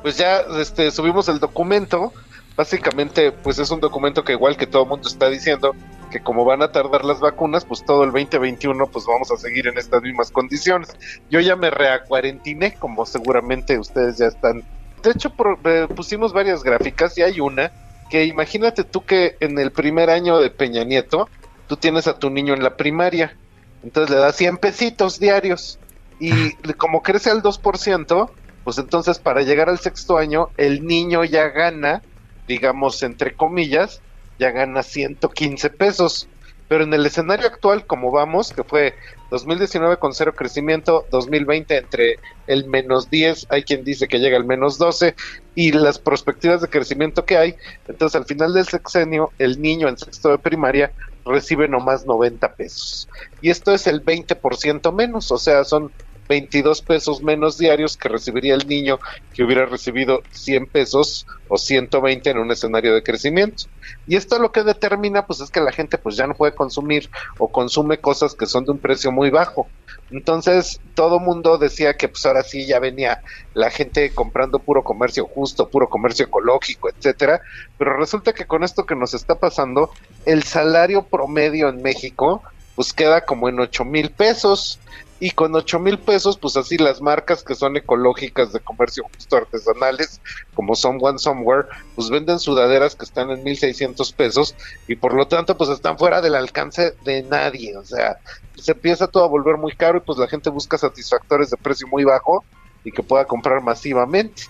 Pues 0.00 0.16
ya 0.16 0.38
este, 0.60 0.90
subimos 0.92 1.28
el 1.28 1.40
documento. 1.40 2.12
Básicamente, 2.56 3.32
pues 3.32 3.58
es 3.58 3.70
un 3.70 3.80
documento 3.80 4.22
que 4.22 4.32
igual 4.32 4.56
que 4.56 4.66
todo 4.66 4.84
el 4.84 4.88
mundo 4.88 5.08
está 5.08 5.28
diciendo, 5.28 5.74
que 6.10 6.20
como 6.20 6.44
van 6.44 6.62
a 6.62 6.70
tardar 6.70 7.04
las 7.04 7.18
vacunas, 7.20 7.64
pues 7.64 7.84
todo 7.84 8.04
el 8.04 8.12
2021 8.12 8.86
pues 8.86 9.06
vamos 9.06 9.30
a 9.30 9.36
seguir 9.36 9.66
en 9.66 9.76
estas 9.78 10.02
mismas 10.02 10.30
condiciones. 10.30 10.90
Yo 11.30 11.40
ya 11.40 11.56
me 11.56 11.70
reacuarentiné, 11.70 12.76
como 12.78 13.04
seguramente 13.06 13.78
ustedes 13.78 14.18
ya 14.18 14.26
están. 14.26 14.62
De 15.02 15.10
hecho, 15.10 15.30
por- 15.30 15.58
eh, 15.64 15.88
pusimos 15.94 16.32
varias 16.32 16.62
gráficas 16.62 17.16
y 17.18 17.22
hay 17.22 17.40
una 17.40 17.72
que 18.10 18.24
imagínate 18.24 18.84
tú 18.84 19.04
que 19.04 19.36
en 19.40 19.58
el 19.58 19.72
primer 19.72 20.10
año 20.10 20.38
de 20.38 20.50
Peña 20.50 20.84
Nieto, 20.84 21.28
tú 21.66 21.76
tienes 21.76 22.06
a 22.08 22.18
tu 22.18 22.28
niño 22.28 22.54
en 22.54 22.62
la 22.62 22.76
primaria, 22.76 23.36
entonces 23.82 24.14
le 24.14 24.20
das 24.20 24.36
100 24.36 24.58
pesitos 24.58 25.18
diarios 25.18 25.78
y 26.18 26.52
como 26.76 27.02
crece 27.02 27.30
al 27.30 27.42
2%, 27.42 28.30
pues 28.64 28.78
entonces 28.78 29.18
para 29.18 29.42
llegar 29.42 29.68
al 29.68 29.78
sexto 29.78 30.18
año 30.18 30.50
el 30.56 30.86
niño 30.86 31.24
ya 31.24 31.48
gana, 31.48 32.02
digamos 32.46 33.02
entre 33.02 33.34
comillas, 33.34 34.00
ya 34.38 34.50
gana 34.50 34.82
115 34.82 35.70
pesos. 35.70 36.28
Pero 36.68 36.84
en 36.84 36.94
el 36.94 37.04
escenario 37.04 37.48
actual, 37.48 37.84
como 37.84 38.12
vamos, 38.12 38.52
que 38.52 38.62
fue 38.62 38.94
2019 39.32 39.96
con 39.96 40.14
cero 40.14 40.34
crecimiento, 40.36 41.04
2020 41.10 41.76
entre 41.76 42.20
el 42.46 42.64
menos 42.66 43.10
10, 43.10 43.48
hay 43.48 43.64
quien 43.64 43.82
dice 43.82 44.06
que 44.06 44.20
llega 44.20 44.36
al 44.36 44.44
menos 44.44 44.78
12, 44.78 45.16
y 45.56 45.72
las 45.72 45.98
perspectivas 45.98 46.60
de 46.60 46.68
crecimiento 46.68 47.24
que 47.24 47.36
hay, 47.36 47.56
entonces 47.88 48.14
al 48.14 48.24
final 48.24 48.54
del 48.54 48.68
sexenio, 48.68 49.32
el 49.40 49.60
niño 49.60 49.88
en 49.88 49.98
sexto 49.98 50.28
de 50.28 50.38
primaria 50.38 50.92
recibe 51.24 51.68
nomás 51.68 52.06
90 52.06 52.54
pesos. 52.54 53.08
Y 53.40 53.50
esto 53.50 53.72
es 53.72 53.86
el 53.86 54.04
20% 54.04 54.92
menos, 54.92 55.30
o 55.30 55.38
sea, 55.38 55.64
son 55.64 55.92
22 56.30 56.82
pesos 56.82 57.24
menos 57.24 57.58
diarios 57.58 57.96
que 57.96 58.08
recibiría 58.08 58.54
el 58.54 58.68
niño 58.68 59.00
que 59.34 59.42
hubiera 59.42 59.66
recibido 59.66 60.22
100 60.30 60.66
pesos 60.66 61.26
o 61.48 61.58
120 61.58 62.30
en 62.30 62.38
un 62.38 62.52
escenario 62.52 62.94
de 62.94 63.02
crecimiento. 63.02 63.64
Y 64.06 64.14
esto 64.14 64.38
lo 64.38 64.52
que 64.52 64.62
determina 64.62 65.26
pues 65.26 65.40
es 65.40 65.50
que 65.50 65.60
la 65.60 65.72
gente 65.72 65.98
pues 65.98 66.14
ya 66.14 66.28
no 66.28 66.34
puede 66.34 66.54
consumir 66.54 67.10
o 67.38 67.48
consume 67.48 67.98
cosas 67.98 68.36
que 68.36 68.46
son 68.46 68.64
de 68.64 68.70
un 68.70 68.78
precio 68.78 69.10
muy 69.10 69.30
bajo. 69.30 69.66
Entonces 70.12 70.80
todo 70.94 71.18
mundo 71.18 71.58
decía 71.58 71.94
que 71.94 72.06
pues 72.06 72.24
ahora 72.24 72.44
sí 72.44 72.64
ya 72.64 72.78
venía 72.78 73.22
la 73.52 73.70
gente 73.70 74.14
comprando 74.14 74.60
puro 74.60 74.84
comercio 74.84 75.26
justo, 75.26 75.68
puro 75.68 75.88
comercio 75.88 76.26
ecológico, 76.26 76.90
etcétera, 76.90 77.40
pero 77.76 77.96
resulta 77.96 78.32
que 78.34 78.46
con 78.46 78.62
esto 78.62 78.86
que 78.86 78.94
nos 78.94 79.14
está 79.14 79.34
pasando, 79.34 79.90
el 80.26 80.44
salario 80.44 81.02
promedio 81.02 81.70
en 81.70 81.82
México 81.82 82.40
pues 82.76 82.92
queda 82.92 83.22
como 83.22 83.48
en 83.48 83.58
ocho 83.58 83.84
mil 83.84 84.10
pesos 84.10 84.78
y 85.20 85.30
con 85.32 85.54
ocho 85.54 85.78
mil 85.78 85.98
pesos 85.98 86.38
pues 86.38 86.56
así 86.56 86.78
las 86.78 87.02
marcas 87.02 87.44
que 87.44 87.54
son 87.54 87.76
ecológicas 87.76 88.52
de 88.52 88.60
comercio 88.60 89.04
justo 89.14 89.36
artesanales 89.36 90.20
como 90.54 90.74
Someone 90.74 91.18
Somewhere 91.18 91.68
pues 91.94 92.08
venden 92.08 92.38
sudaderas 92.38 92.96
que 92.96 93.04
están 93.04 93.30
en 93.30 93.44
1600 93.44 94.12
pesos 94.12 94.54
y 94.88 94.96
por 94.96 95.12
lo 95.14 95.28
tanto 95.28 95.56
pues 95.56 95.68
están 95.68 95.98
fuera 95.98 96.22
del 96.22 96.34
alcance 96.34 96.94
de 97.04 97.22
nadie. 97.22 97.76
O 97.76 97.84
sea 97.84 98.18
se 98.56 98.72
empieza 98.72 99.06
todo 99.06 99.24
a 99.24 99.28
volver 99.28 99.58
muy 99.58 99.72
caro 99.76 99.98
y 99.98 100.00
pues 100.00 100.18
la 100.18 100.26
gente 100.26 100.50
busca 100.50 100.78
satisfactores 100.78 101.50
de 101.50 101.58
precio 101.58 101.86
muy 101.86 102.04
bajo 102.04 102.44
y 102.82 102.90
que 102.90 103.02
pueda 103.02 103.26
comprar 103.26 103.60
masivamente. 103.62 104.44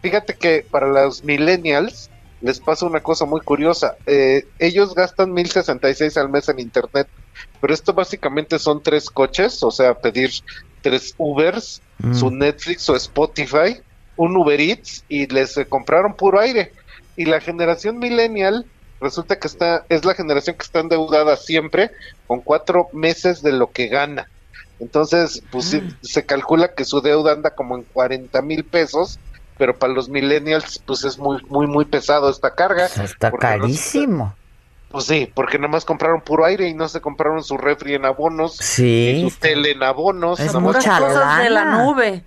Fíjate 0.00 0.34
que 0.34 0.66
para 0.70 0.88
los 0.88 1.22
millennials 1.22 2.10
les 2.44 2.60
pasa 2.60 2.86
una 2.86 3.00
cosa 3.00 3.24
muy 3.24 3.40
curiosa. 3.40 3.96
Eh, 4.06 4.44
ellos 4.58 4.94
gastan 4.94 5.32
1066 5.32 6.16
al 6.18 6.28
mes 6.28 6.48
en 6.48 6.60
internet, 6.60 7.08
pero 7.60 7.72
esto 7.72 7.94
básicamente 7.94 8.58
son 8.58 8.82
tres 8.82 9.08
coches, 9.08 9.62
o 9.62 9.70
sea, 9.70 9.94
pedir 9.94 10.30
tres 10.82 11.14
Ubers, 11.16 11.80
Mm. 11.98 12.12
su 12.14 12.30
Netflix 12.30 12.88
o 12.90 12.96
Spotify, 12.96 13.80
un 14.16 14.36
Uber 14.36 14.60
Eats 14.60 15.04
y 15.08 15.26
les 15.28 15.56
eh, 15.56 15.64
compraron 15.66 16.14
puro 16.14 16.40
aire. 16.40 16.72
Y 17.16 17.24
la 17.24 17.40
generación 17.40 17.98
millennial 17.98 18.66
resulta 19.00 19.38
que 19.38 19.46
está 19.46 19.86
es 19.88 20.04
la 20.04 20.14
generación 20.14 20.56
que 20.56 20.64
está 20.64 20.80
endeudada 20.80 21.36
siempre 21.36 21.90
con 22.26 22.40
cuatro 22.40 22.88
meses 22.92 23.42
de 23.42 23.52
lo 23.52 23.70
que 23.70 23.86
gana. 23.86 24.28
Entonces, 24.80 25.40
pues 25.52 25.66
sí, 25.66 25.82
se 26.02 26.26
calcula 26.26 26.74
que 26.74 26.84
su 26.84 27.00
deuda 27.00 27.32
anda 27.32 27.50
como 27.50 27.76
en 27.76 27.84
40 27.84 28.42
mil 28.42 28.64
pesos, 28.64 29.20
pero 29.58 29.78
para 29.78 29.92
los 29.92 30.08
millennials, 30.08 30.80
pues 30.86 31.04
es 31.04 31.18
muy, 31.18 31.42
muy, 31.48 31.66
muy 31.66 31.84
pesado 31.84 32.28
esta 32.30 32.54
carga. 32.54 32.88
Pues 32.94 33.10
Está 33.12 33.30
porque 33.30 33.46
no 33.46 33.52
se- 33.52 33.58
carísimo. 33.60 34.34
pues 34.90 35.04
sí, 35.06 35.30
porque 35.34 35.58
nada 35.58 35.70
más 35.70 35.84
compraron 35.84 36.20
puro 36.20 36.44
aire 36.44 36.68
y 36.68 36.74
no 36.74 36.88
se 36.88 37.00
compraron 37.00 37.42
su 37.42 37.56
refri 37.56 37.94
en 37.94 38.04
abonos, 38.04 38.56
Sí. 38.56 39.26
su 39.28 39.38
tele 39.38 39.72
en 39.72 39.82
abonos, 39.82 40.38
Es 40.40 40.54
mucha 40.54 40.98
cosas 40.98 41.42
de 41.42 41.50
la 41.50 41.64
nube. 41.64 42.24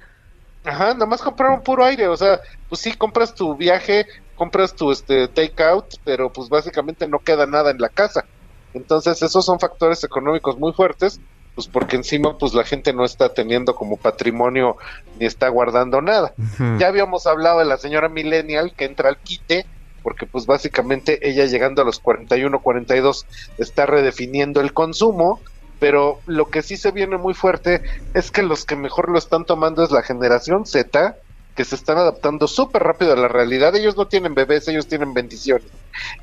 Ajá, 0.66 0.94
nada 0.94 1.06
más 1.06 1.22
compraron 1.22 1.62
puro 1.62 1.86
aire, 1.86 2.08
o 2.10 2.18
sea, 2.18 2.42
pues 2.68 2.82
sí, 2.82 2.92
compras 2.94 3.34
tu 3.34 3.56
viaje, 3.56 4.06
compras 4.36 4.74
tu 4.76 4.92
este 4.92 5.28
take 5.30 5.64
out, 5.64 5.86
pero 6.04 6.32
pues 6.32 6.50
básicamente 6.50 7.08
no 7.08 7.20
queda 7.20 7.46
nada 7.46 7.72
en 7.72 7.78
la 7.80 7.88
casa. 7.90 8.26
Entonces, 8.74 9.22
esos 9.22 9.46
son 9.46 9.60
factores 9.62 10.04
económicos 10.04 10.58
muy 10.60 10.74
fuertes, 10.74 11.22
pues 11.58 11.68
porque 11.68 11.96
encima 11.96 12.38
pues 12.38 12.54
la 12.54 12.64
gente 12.64 12.94
no 12.94 13.04
está 13.04 13.34
teniendo 13.34 13.74
como 13.74 13.98
patrimonio 13.98 14.78
ni 15.20 15.26
está 15.26 15.48
guardando 15.50 16.04
nada. 16.04 16.36
Ya 16.78 16.88
habíamos 16.88 17.26
hablado 17.26 17.58
de 17.58 17.66
la 17.66 17.78
señora 17.78 18.10
millennial 18.10 18.74
que 18.78 18.86
entra 18.86 19.10
al 19.10 19.18
quite, 19.18 19.66
porque 20.04 20.28
pues 20.28 20.46
básicamente 20.46 21.28
ella 21.28 21.46
llegando 21.46 21.82
a 21.82 21.86
los 21.86 21.98
41, 21.98 22.60
42 22.60 23.26
está 23.58 23.88
redefiniendo 23.88 24.62
el 24.62 24.72
consumo, 24.72 25.42
pero 25.80 26.20
lo 26.28 26.46
que 26.52 26.62
sí 26.62 26.78
se 26.78 26.92
viene 26.92 27.18
muy 27.18 27.34
fuerte 27.34 27.82
es 28.14 28.30
que 28.30 28.44
los 28.44 28.64
que 28.64 28.76
mejor 28.76 29.10
lo 29.10 29.18
están 29.18 29.44
tomando 29.44 29.84
es 29.84 29.90
la 29.90 30.04
generación 30.04 30.68
Z, 30.68 31.16
que 31.56 31.66
se 31.66 31.74
están 31.74 31.98
adaptando 31.98 32.48
súper 32.48 32.84
rápido 32.84 33.14
a 33.14 33.16
la 33.16 33.30
realidad. 33.30 33.76
Ellos 33.76 33.98
no 33.98 34.06
tienen 34.06 34.36
bebés, 34.36 34.68
ellos 34.68 34.86
tienen 34.86 35.16
bendiciones. 35.16 35.66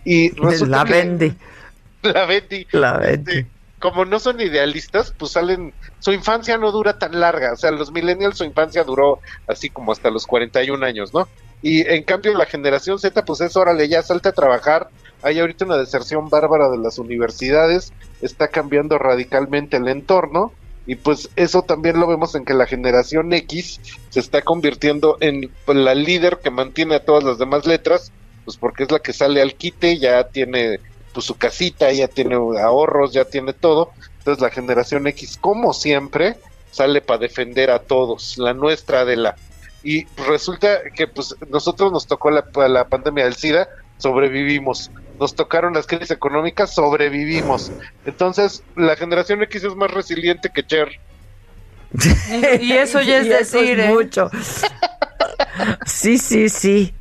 Y 0.05 0.31
resulta 0.41 0.77
La 0.77 0.85
que- 0.85 0.93
vende. 0.93 1.35
La 2.03 2.25
Betty. 2.27 2.67
La 2.71 2.99
Este, 2.99 3.07
vende. 3.11 3.47
Como 3.85 4.07
no 4.07 4.19
son 4.19 4.41
idealistas, 4.41 5.13
pues 5.19 5.33
salen, 5.33 5.75
su 5.99 6.11
infancia 6.15 6.57
no 6.57 6.73
dura 6.73 6.99
tan 6.99 7.21
larga, 7.21 7.53
o 7.53 7.57
sea, 7.57 7.71
los 7.71 7.93
millennials 7.93 8.39
su 8.39 8.45
infancia 8.45 8.83
duró 8.83 9.21
así 9.47 9.69
como 9.69 9.93
hasta 9.93 10.09
los 10.09 10.27
41 10.27 10.87
años, 10.87 11.13
¿no? 11.13 11.29
Y 11.61 11.87
en 11.87 12.03
cambio 12.03 12.33
la 12.33 12.47
generación 12.47 12.99
Z, 12.99 13.27
pues 13.27 13.43
es 13.43 13.55
órale, 13.59 13.87
ya 13.87 14.03
salte 14.03 14.31
a 14.31 14.33
trabajar, 14.33 14.89
hay 15.21 15.39
ahorita 15.39 15.67
una 15.67 15.77
deserción 15.77 16.31
bárbara 16.31 16.71
de 16.71 16.79
las 16.79 16.99
universidades, 16.99 17.93
está 18.23 18.49
cambiando 18.49 18.97
radicalmente 18.97 19.77
el 19.77 19.89
entorno, 19.89 20.55
y 20.87 20.95
pues 20.95 21.29
eso 21.37 21.61
también 21.61 22.01
lo 22.01 22.07
vemos 22.07 22.35
en 22.37 22.47
que 22.47 22.55
la 22.55 22.65
generación 22.65 23.35
X 23.35 23.83
se 24.09 24.19
está 24.19 24.41
convirtiendo 24.41 25.19
en 25.21 25.51
pues, 25.67 25.77
la 25.77 25.95
líder 25.95 26.39
que 26.43 26.51
mantiene 26.51 26.95
a 26.95 27.05
todas 27.05 27.23
las 27.23 27.37
demás 27.37 27.67
letras, 27.67 28.13
pues 28.47 28.57
porque 28.57 28.85
es 28.85 28.91
la 28.91 29.01
que 29.01 29.13
sale 29.13 29.43
al 29.43 29.57
quite, 29.57 29.99
ya 29.99 30.25
tiene 30.25 30.81
pues 31.15 31.25
su 31.25 31.37
casita, 31.37 31.91
ya 31.93 32.09
tiene 32.09 32.35
ahorros, 32.35 33.13
ya 33.13 33.25
tiene 33.25 33.55
todo. 33.55 33.93
Entonces 34.19 34.43
la 34.43 34.51
generación 34.51 35.07
X, 35.07 35.39
como 35.41 35.73
siempre, 35.73 36.37
sale 36.71 37.01
para 37.01 37.21
defender 37.21 37.71
a 37.71 37.79
todos, 37.79 38.37
la 38.37 38.53
nuestra 38.53 39.05
de 39.05 39.17
la. 39.17 39.37
Y 39.83 40.05
resulta 40.29 40.81
que 40.95 41.07
pues 41.07 41.37
nosotros 41.49 41.93
nos 41.93 42.07
tocó 42.07 42.31
la, 42.31 42.45
la 42.69 42.89
pandemia 42.89 43.25
del 43.25 43.37
SIDA, 43.37 43.69
sobrevivimos. 43.99 44.91
nos 45.21 45.35
tocaron 45.35 45.75
las 45.75 45.87
crisis 45.87 46.11
económicas, 46.11 46.75
sobrevivimos. 46.75 47.71
Entonces, 48.05 48.63
la 48.77 48.97
generación 48.97 49.43
X 49.43 49.65
es 49.65 49.77
más 49.77 49.91
resiliente 49.91 50.51
que 50.53 50.67
Cher. 50.67 50.89
Y 52.61 52.73
eso 52.73 53.01
ya 53.01 53.19
es 53.19 53.27
Y 53.27 53.31
eso 53.31 53.59
decir, 53.59 53.81
¿eh? 53.81 53.89
mucho. 53.89 54.31
Sí, 55.87 56.19
sí, 56.19 56.49
sí. 56.49 56.95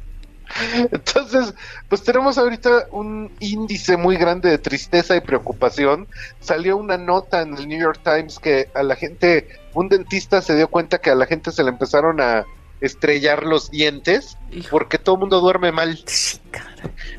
Entonces, 0.92 1.54
pues 1.90 2.04
tenemos 2.04 2.38
ahorita 2.38 2.88
un 2.92 3.32
índice 3.40 3.98
muy 3.98 4.18
grande 4.18 4.50
de 4.50 4.58
tristeza 4.58 5.16
y 5.16 5.22
preocupación. 5.22 6.08
Salió 6.40 6.78
una 6.78 6.98
nota 6.98 7.42
en 7.42 7.56
el 7.58 7.68
New 7.68 7.80
York 7.80 8.00
Times 8.04 8.40
que 8.40 8.70
a 8.74 8.84
la 8.84 8.96
gente, 8.96 9.48
un 9.74 9.90
dentista 9.90 10.42
se 10.42 10.56
dio 10.56 10.68
cuenta 10.68 11.00
que 11.00 11.10
a 11.10 11.16
la 11.16 11.26
gente 11.26 11.52
se 11.52 11.64
le 11.64 11.70
empezaron 11.70 12.22
a 12.22 12.46
estrellar 12.82 13.44
los 13.44 13.72
dientes 13.72 14.38
Hijo. 14.52 14.68
porque 14.72 14.98
todo 14.98 15.16
el 15.16 15.22
mundo 15.22 15.40
duerme 15.40 15.72
mal. 15.72 15.98
Sí, 16.06 16.40
cara. 16.52 16.68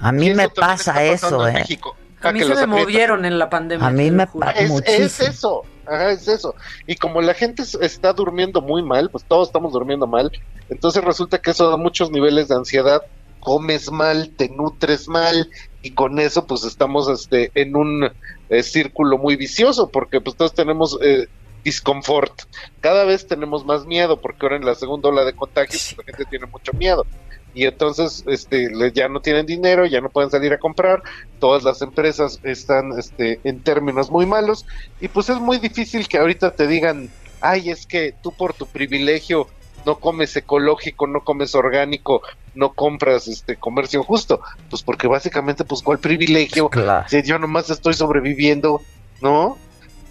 A 0.01 0.13
mí 0.13 0.29
eso 0.29 0.37
me 0.37 0.49
pasa 0.51 1.03
eso, 1.05 1.47
en 1.49 1.57
¿eh? 1.57 1.59
México. 1.61 1.97
A 2.23 2.29
Ah, 2.29 2.33
mí 2.33 2.39
se 2.41 2.47
me 2.47 2.53
aprietan. 2.53 2.71
movieron 2.71 3.25
en 3.27 3.39
la 3.39 3.51
pandemia. 3.51 3.87
A 3.87 3.91
mí 3.91 4.11
me 4.11 4.27
juro. 4.27 4.47
pa- 4.47 4.53
Es, 4.53 4.71
es 4.87 5.21
eso, 5.21 5.63
ajá, 5.87 6.11
es 6.11 6.27
eso. 6.27 6.55
Y 6.87 6.97
como 6.97 7.21
la 7.21 7.35
gente 7.35 7.63
está 7.83 8.13
durmiendo 8.15 8.63
muy 8.63 8.83
mal, 8.83 9.11
pues 9.11 9.25
todos 9.25 9.49
estamos 9.49 9.73
durmiendo 9.75 10.07
mal, 10.07 10.31
entonces 10.71 11.05
resulta 11.05 11.37
que 11.39 11.51
eso 11.51 11.69
da 11.71 11.77
muchos 11.77 12.11
niveles 12.11 12.49
de 12.49 12.55
ansiedad, 12.55 13.03
comes 13.45 13.93
mal, 13.93 14.31
te 14.37 14.49
nutres 14.49 15.07
mal, 15.07 15.49
y 15.83 15.93
con 15.93 16.19
eso 16.19 16.47
pues 16.47 16.65
estamos 16.65 17.09
este 17.09 17.53
en 17.55 17.77
un 17.77 18.11
eh, 18.49 18.63
círculo 18.65 19.19
muy 19.19 19.37
vicioso, 19.37 19.91
porque 19.91 20.21
pues 20.21 20.35
todos 20.35 20.55
tenemos 20.55 20.99
eh, 21.01 21.29
disconfort. 21.63 22.33
Cada 22.81 23.05
vez 23.05 23.29
tenemos 23.29 23.65
más 23.65 23.87
miedo, 23.87 24.21
porque 24.21 24.47
ahora 24.47 24.57
en 24.57 24.65
la 24.65 24.75
segunda 24.75 25.11
ola 25.11 25.25
de 25.25 25.35
contagios 25.35 25.95
pues, 25.95 25.99
la 25.99 26.13
gente 26.13 26.31
tiene 26.31 26.47
mucho 26.47 26.73
miedo. 26.73 27.07
Y 27.55 27.67
entonces 27.67 28.25
este 28.27 28.69
ya 28.93 29.09
no 29.09 29.21
tienen 29.21 29.47
dinero, 29.47 29.87
ya 29.87 30.01
no 30.01 30.09
pueden 30.09 30.31
salir 30.31 30.53
a 30.53 30.59
comprar, 30.59 31.03
todas 31.39 31.63
las 31.63 31.83
empresas 31.83 32.41
están 32.43 32.99
este, 32.99 33.39
en 33.45 33.63
términos 33.63 34.11
muy 34.11 34.27
malos 34.27 34.67
y 35.01 35.07
pues 35.07 35.29
es 35.29 35.39
muy 35.39 35.59
difícil 35.59 36.09
que 36.09 36.19
ahorita 36.19 36.51
te 36.51 36.67
digan, 36.67 37.11
ay, 37.41 37.71
es 37.71 37.87
que 37.87 38.13
tú 38.23 38.33
por 38.33 38.55
tu 38.55 38.67
privilegio 38.67 39.47
no 39.87 39.97
comes 39.97 40.35
ecológico, 40.37 41.07
no 41.07 41.21
comes 41.21 41.55
orgánico, 41.55 42.23
no 42.55 42.73
compras 42.73 43.29
este 43.29 43.57
comercio 43.57 44.03
justo, 44.03 44.41
pues 44.71 44.83
porque 44.83 45.07
básicamente 45.09 45.65
pues 45.65 45.83
cuál 45.83 45.99
privilegio, 45.99 46.69
Claro. 46.69 47.07
si 47.09 47.23
yo 47.23 47.39
nomás 47.39 47.71
estoy 47.71 47.95
sobreviviendo, 47.95 48.81
¿no? 49.21 49.59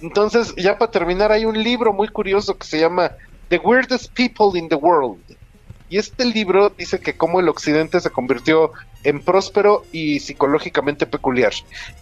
Entonces, 0.01 0.53
ya 0.57 0.77
para 0.77 0.91
terminar, 0.91 1.31
hay 1.31 1.45
un 1.45 1.61
libro 1.61 1.93
muy 1.93 2.09
curioso 2.09 2.57
que 2.57 2.67
se 2.67 2.79
llama 2.79 3.11
The 3.47 3.57
Weirdest 3.59 4.11
People 4.13 4.59
in 4.59 4.67
the 4.67 4.75
World. 4.75 5.21
Y 5.89 5.97
este 5.97 6.25
libro 6.25 6.69
dice 6.69 6.99
que 6.99 7.15
cómo 7.15 7.39
el 7.39 7.47
occidente 7.47 7.99
se 8.01 8.09
convirtió 8.09 8.71
en 9.03 9.21
próspero 9.21 9.85
y 9.91 10.19
psicológicamente 10.19 11.05
peculiar. 11.05 11.53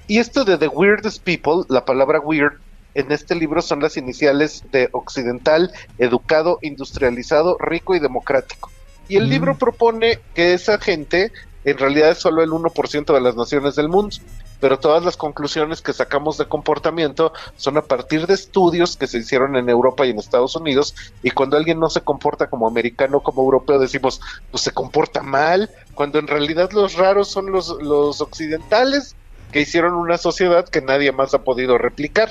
Y 0.07 0.19
esto 0.19 0.45
de 0.45 0.57
The 0.57 0.69
Weirdest 0.69 1.21
People, 1.23 1.65
la 1.67 1.83
palabra 1.85 2.19
weird, 2.21 2.53
en 2.93 3.11
este 3.11 3.35
libro 3.35 3.61
son 3.61 3.79
las 3.79 3.97
iniciales 3.97 4.63
de 4.71 4.89
occidental, 4.91 5.71
educado, 5.97 6.59
industrializado, 6.61 7.57
rico 7.59 7.95
y 7.95 7.99
democrático. 7.99 8.69
Y 9.07 9.17
el 9.17 9.27
Mm. 9.27 9.29
libro 9.29 9.57
propone 9.57 10.19
que 10.33 10.53
esa 10.53 10.77
gente 10.77 11.31
en 11.63 11.77
realidad 11.77 12.11
es 12.11 12.17
solo 12.19 12.41
el 12.41 12.51
1% 12.51 13.13
de 13.13 13.21
las 13.21 13.35
naciones 13.35 13.75
del 13.75 13.87
mundo, 13.87 14.15
pero 14.59 14.79
todas 14.79 15.03
las 15.05 15.15
conclusiones 15.17 15.81
que 15.81 15.93
sacamos 15.93 16.37
de 16.37 16.47
comportamiento 16.47 17.33
son 17.55 17.77
a 17.77 17.83
partir 17.83 18.25
de 18.25 18.33
estudios 18.33 18.97
que 18.97 19.07
se 19.07 19.19
hicieron 19.19 19.55
en 19.55 19.69
Europa 19.69 20.05
y 20.05 20.09
en 20.09 20.19
Estados 20.19 20.55
Unidos, 20.55 20.95
y 21.21 21.31
cuando 21.31 21.57
alguien 21.57 21.79
no 21.79 21.89
se 21.89 22.01
comporta 22.01 22.47
como 22.47 22.67
americano, 22.67 23.21
como 23.21 23.43
europeo, 23.43 23.79
decimos, 23.79 24.19
pues 24.49 24.63
se 24.63 24.71
comporta 24.71 25.21
mal, 25.21 25.69
cuando 25.93 26.19
en 26.19 26.27
realidad 26.27 26.71
los 26.71 26.95
raros 26.95 27.29
son 27.29 27.51
los, 27.51 27.75
los 27.81 28.21
occidentales 28.21 29.15
que 29.51 29.61
hicieron 29.61 29.93
una 29.93 30.17
sociedad 30.17 30.67
que 30.67 30.81
nadie 30.81 31.11
más 31.11 31.33
ha 31.33 31.43
podido 31.43 31.77
replicar. 31.77 32.29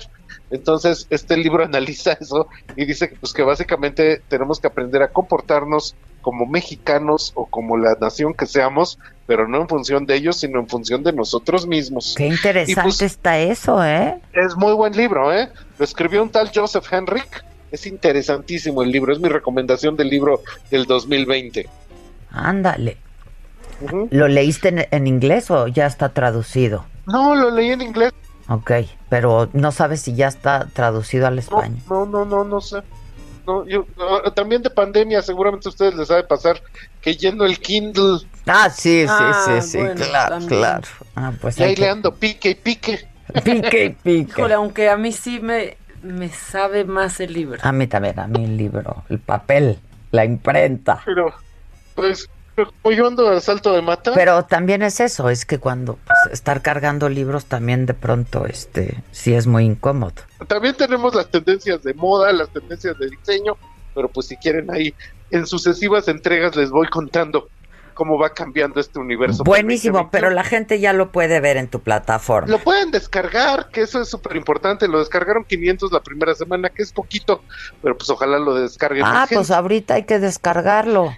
Entonces, 0.51 1.07
este 1.11 1.37
libro 1.37 1.65
analiza 1.65 2.13
eso 2.13 2.49
y 2.77 2.85
dice 2.85 3.09
que, 3.09 3.17
pues, 3.17 3.33
que 3.33 3.43
básicamente 3.43 4.23
tenemos 4.29 4.61
que 4.61 4.67
aprender 4.67 5.03
a 5.03 5.09
comportarnos 5.09 5.95
como 6.21 6.45
mexicanos 6.47 7.33
o 7.35 7.47
como 7.47 7.79
la 7.79 7.97
nación 7.99 8.35
que 8.35 8.45
seamos, 8.47 8.99
pero 9.27 9.49
no 9.49 9.63
en 9.63 9.69
función 9.69 10.05
de 10.05 10.17
ellos, 10.17 10.37
sino 10.37 10.61
en 10.61 10.69
función 10.69 11.03
de 11.03 11.13
nosotros 11.13 11.67
mismos. 11.67 12.15
Qué 12.17 12.27
interesante 12.27 12.83
pues- 12.83 13.03
está 13.03 13.39
eso, 13.39 13.83
¿eh? 13.85 14.17
Es 14.33 14.55
muy 14.57 14.75
buen 14.75 14.95
libro, 14.95 15.33
¿eh? 15.33 15.49
Lo 15.79 15.85
escribió 15.85 16.23
un 16.23 16.31
tal 16.31 16.51
Joseph 16.55 16.85
Henrik. 16.91 17.45
Es 17.71 17.87
interesantísimo 17.87 18.83
el 18.83 18.91
libro, 18.91 19.13
es 19.13 19.21
mi 19.21 19.29
recomendación 19.29 19.97
del 19.97 20.09
libro 20.11 20.43
del 20.71 20.85
2020. 20.87 21.69
Ándale. 22.31 22.99
¿Lo 24.11 24.29
leíste 24.29 24.69
en, 24.69 24.87
en 24.91 25.07
inglés 25.07 25.51
o 25.51 25.67
ya 25.69 25.87
está 25.87 26.11
traducido? 26.11 26.85
No, 27.11 27.35
lo 27.35 27.51
leí 27.51 27.71
en 27.71 27.83
inglés. 27.83 28.13
Ok, 28.49 28.73
pero 29.09 29.49
no 29.53 29.71
sabes 29.73 30.01
si 30.03 30.15
ya 30.15 30.29
está 30.29 30.67
traducido 30.73 31.27
al 31.27 31.39
español. 31.39 31.79
no, 31.89 32.07
no, 32.07 32.25
no, 32.25 32.45
no 32.45 32.61
sé. 32.61 32.83
No, 33.47 33.67
yo, 33.67 33.87
ah, 33.99 34.31
también 34.35 34.63
de 34.63 34.71
pandemia, 34.71 35.23
seguramente 35.23 35.69
a 35.69 35.71
ustedes 35.71 35.95
les 35.95 36.09
sabe 36.09 36.25
pasar 36.25 36.61
que 37.01 37.15
lleno 37.17 37.45
el 37.47 37.59
Kindle 37.59 38.19
Ah, 38.47 38.69
sí, 38.71 39.03
sí, 39.03 39.09
Ah, 39.09 39.45
sí, 39.61 39.69
sí, 39.71 39.79
bueno, 39.79 40.05
claro, 40.05 40.29
también. 40.31 40.49
claro. 40.61 40.89
Ah, 41.17 41.33
pues 41.41 41.59
y 41.59 41.63
ahí 41.63 41.71
le 41.77 41.83
que... 41.83 41.89
ando 41.89 42.15
pique 42.15 42.51
y 42.51 42.55
pique. 42.55 43.09
Pique 43.45 43.85
y 43.85 43.91
pique. 43.91 44.31
Híjole, 44.33 44.55
aunque 44.55 44.91
a 44.91 44.97
mí 44.97 45.13
sí 45.13 45.39
me, 45.41 45.77
me 46.03 46.29
sabe 46.29 46.85
más 46.85 47.21
el 47.21 47.33
libro. 47.33 47.59
A 47.63 47.71
mí 47.73 47.87
también, 47.87 48.19
a 48.19 48.27
mí 48.27 48.45
el 48.45 48.57
libro, 48.57 49.05
el 49.09 49.21
papel, 49.21 49.79
la 50.11 50.25
imprenta. 50.25 51.01
Pero, 51.05 51.33
pues, 51.95 52.29
como 52.67 52.95
yo 52.95 53.07
ando 53.07 53.29
al 53.29 53.41
salto 53.41 53.73
de 53.73 53.83
mata, 53.83 54.13
Pero 54.15 54.45
también 54.45 54.83
es 54.83 55.01
eso, 55.01 55.29
es 55.29 55.45
que 55.45 55.59
cuando 55.59 55.99
pues, 56.07 56.33
estar 56.33 56.63
cargando 56.63 57.09
libros 57.09 57.47
también 57.47 57.87
de 57.87 57.95
pronto, 57.95 58.47
este, 58.47 59.03
sí 59.13 59.35
es 59.35 59.47
muy 59.47 59.65
incómodo. 59.65 60.15
también 60.47 60.75
tenemos 60.75 61.15
las 61.15 61.31
tendencias 61.31 61.83
de 61.83 61.95
moda, 61.95 62.33
las 62.33 62.49
tendencias 62.51 62.99
de 62.99 63.11
diseño, 63.11 63.57
pero 63.95 64.09
pues 64.09 64.27
si 64.27 64.37
quieren 64.37 64.71
ahí, 64.71 64.95
en 65.31 65.47
sucesivas 65.47 66.09
entregas 66.09 66.57
les 66.57 66.71
voy 66.71 66.89
contando 66.89 67.49
cómo 68.01 68.19
va 68.19 68.33
cambiando 68.33 68.81
este 68.81 68.99
universo. 68.99 69.45
Buenísimo, 69.45 69.99
2021. 69.99 70.11
pero 70.11 70.31
la 70.31 70.43
gente 70.43 70.81
ya 70.81 70.95
lo 70.95 71.13
puede 71.13 71.39
ver 71.41 71.59
en 71.59 71.69
tu 71.69 71.81
plataforma. 71.81 72.49
Lo 72.49 72.59
pueden 72.59 72.91
descargar, 72.91 73.69
que 73.69 73.83
eso 73.83 74.01
es 74.01 74.09
súper 74.09 74.37
importante. 74.37 74.89
Lo 74.89 75.01
descargaron 75.01 75.45
500 75.45 75.93
la 75.93 76.01
primera 76.01 76.35
semana, 76.35 76.71
que 76.71 76.83
es 76.83 76.93
poquito, 76.93 77.43
pero 77.83 77.99
pues 77.99 78.09
ojalá 78.09 78.39
lo 78.39 78.55
descarguen. 78.55 79.05
Ah, 79.05 79.27
pues 79.29 79.49
gente. 79.49 79.55
ahorita 79.55 79.95
hay 79.95 80.05
que 80.05 80.19
descargarlo. 80.19 81.15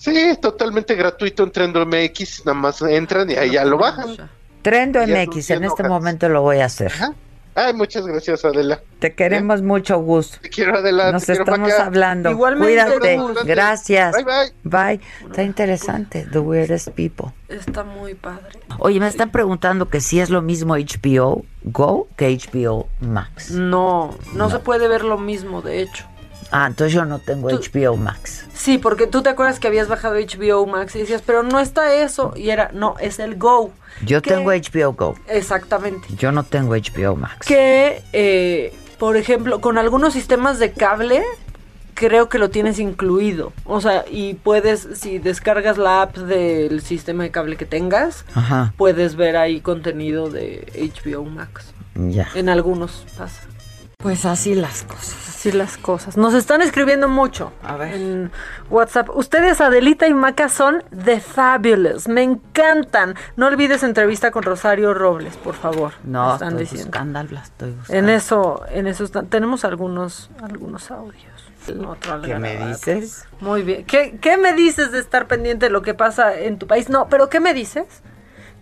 Sí, 0.00 0.34
totalmente 0.40 0.94
gratuito 0.94 1.42
en 1.42 1.50
Trendo 1.50 1.84
MX. 1.84 2.46
Nada 2.46 2.54
más 2.54 2.80
entran 2.80 3.30
y 3.30 3.34
ahí 3.34 3.50
ya 3.50 3.66
lo 3.66 3.76
bajan. 3.76 4.30
Trendo 4.62 4.98
MX, 5.06 5.50
en 5.50 5.64
este 5.64 5.82
momento 5.82 6.26
lo 6.30 6.40
voy 6.40 6.60
a 6.60 6.64
hacer. 6.64 6.90
Ajá. 6.90 7.12
Ay, 7.54 7.74
muchas 7.74 8.06
gracias, 8.06 8.42
Adela. 8.46 8.80
Te 8.98 9.14
queremos 9.14 9.60
mucho, 9.60 9.98
Gus. 9.98 10.38
Te 10.40 10.48
quiero, 10.48 10.78
Adela. 10.78 11.12
Nos 11.12 11.28
estamos 11.28 11.70
hablando. 11.72 12.30
Igualmente, 12.30 12.82
Cuídate. 12.82 13.18
Gus. 13.18 13.44
Gracias. 13.44 14.14
Bye, 14.14 14.24
bye. 14.24 14.96
Bye. 14.96 15.00
Está 15.26 15.42
interesante. 15.42 16.26
The 16.32 16.38
Weirdest 16.38 16.88
People. 16.90 17.34
Está 17.48 17.84
muy 17.84 18.14
padre. 18.14 18.58
Oye, 18.78 19.00
me 19.00 19.08
están 19.08 19.30
preguntando 19.30 19.90
que 19.90 20.00
si 20.00 20.20
es 20.20 20.30
lo 20.30 20.40
mismo 20.40 20.76
HBO 20.76 21.44
Go 21.64 22.08
que 22.16 22.34
HBO 22.34 22.88
Max. 23.00 23.50
No, 23.50 24.16
no, 24.32 24.48
se 24.48 24.60
puede 24.60 24.88
ver 24.88 25.04
lo 25.04 25.18
mismo, 25.18 25.60
de 25.60 25.82
hecho. 25.82 26.06
Ah, 26.52 26.66
entonces 26.66 26.92
yo 26.92 27.04
no 27.04 27.18
tengo 27.18 27.48
Tú- 27.48 27.60
HBO 27.60 27.96
Max. 27.96 28.46
Sí, 28.54 28.78
porque 28.78 29.06
tú 29.06 29.22
te 29.22 29.28
acuerdas 29.30 29.58
que 29.60 29.68
habías 29.68 29.88
bajado 29.88 30.16
HBO 30.16 30.66
Max 30.66 30.94
y 30.96 31.00
decías, 31.00 31.22
pero 31.24 31.42
no 31.42 31.60
está 31.60 31.94
eso. 31.94 32.32
Y 32.36 32.50
era, 32.50 32.70
no, 32.72 32.96
es 33.00 33.18
el 33.18 33.36
Go. 33.36 33.72
Yo 34.04 34.20
tengo 34.22 34.50
HBO 34.52 34.92
Go. 34.92 35.14
Exactamente. 35.28 36.06
Yo 36.16 36.32
no 36.32 36.42
tengo 36.44 36.74
HBO 36.74 37.16
Max. 37.16 37.46
Que, 37.46 38.02
eh, 38.12 38.74
por 38.98 39.16
ejemplo, 39.16 39.60
con 39.60 39.78
algunos 39.78 40.12
sistemas 40.12 40.58
de 40.58 40.72
cable, 40.72 41.22
creo 41.94 42.28
que 42.28 42.38
lo 42.38 42.50
tienes 42.50 42.78
incluido. 42.78 43.52
O 43.64 43.80
sea, 43.80 44.04
y 44.10 44.34
puedes, 44.34 44.88
si 44.94 45.18
descargas 45.18 45.78
la 45.78 46.02
app 46.02 46.16
del 46.16 46.80
sistema 46.82 47.22
de 47.24 47.30
cable 47.30 47.56
que 47.56 47.66
tengas, 47.66 48.24
Ajá, 48.34 48.72
puedes 48.76 49.16
ver 49.16 49.36
ahí 49.36 49.60
contenido 49.60 50.30
de 50.30 50.66
HBO 51.04 51.24
Max. 51.24 51.72
ya. 51.94 52.28
En 52.34 52.48
algunos 52.48 53.04
pasa. 53.16 53.42
Pues 54.02 54.24
así 54.24 54.54
las 54.54 54.82
cosas. 54.84 55.28
Así 55.28 55.52
las 55.52 55.76
cosas. 55.78 56.16
Nos 56.16 56.34
están 56.34 56.60
escribiendo 56.62 57.08
mucho 57.08 57.52
A 57.62 57.76
ver. 57.76 57.94
en 57.94 58.30
WhatsApp. 58.70 59.08
Ustedes, 59.14 59.60
Adelita 59.60 60.06
y 60.06 60.12
Maca, 60.14 60.48
son 60.48 60.82
The 61.04 61.20
Fabulous. 61.20 62.08
Me 62.08 62.22
encantan. 62.22 63.14
No 63.36 63.46
olvides 63.46 63.82
entrevista 63.82 64.30
con 64.30 64.42
Rosario 64.42 64.92
Robles, 64.94 65.36
por 65.38 65.54
favor. 65.54 65.92
No, 66.04 66.34
están 66.34 66.48
estoy 66.50 66.64
diciendo. 66.64 66.86
buscando, 66.86 67.20
estoy 67.36 67.70
buscando. 67.72 67.98
En 67.98 68.08
eso, 68.10 68.62
en 68.70 68.86
eso 68.86 69.04
están. 69.04 69.26
Tenemos 69.28 69.64
algunos, 69.64 70.30
algunos 70.42 70.90
audios. 70.90 71.24
Otro 71.86 72.22
¿Qué 72.22 72.38
me 72.38 72.56
dices? 72.68 73.26
Muy 73.40 73.62
bien. 73.62 73.84
¿Qué, 73.84 74.18
¿Qué 74.20 74.36
me 74.38 74.54
dices 74.54 74.92
de 74.92 74.98
estar 74.98 75.26
pendiente 75.26 75.66
de 75.66 75.70
lo 75.70 75.82
que 75.82 75.92
pasa 75.94 76.34
en 76.38 76.58
tu 76.58 76.66
país? 76.66 76.88
No, 76.88 77.08
pero 77.08 77.28
¿qué 77.28 77.38
me 77.38 77.52
dices? 77.54 77.84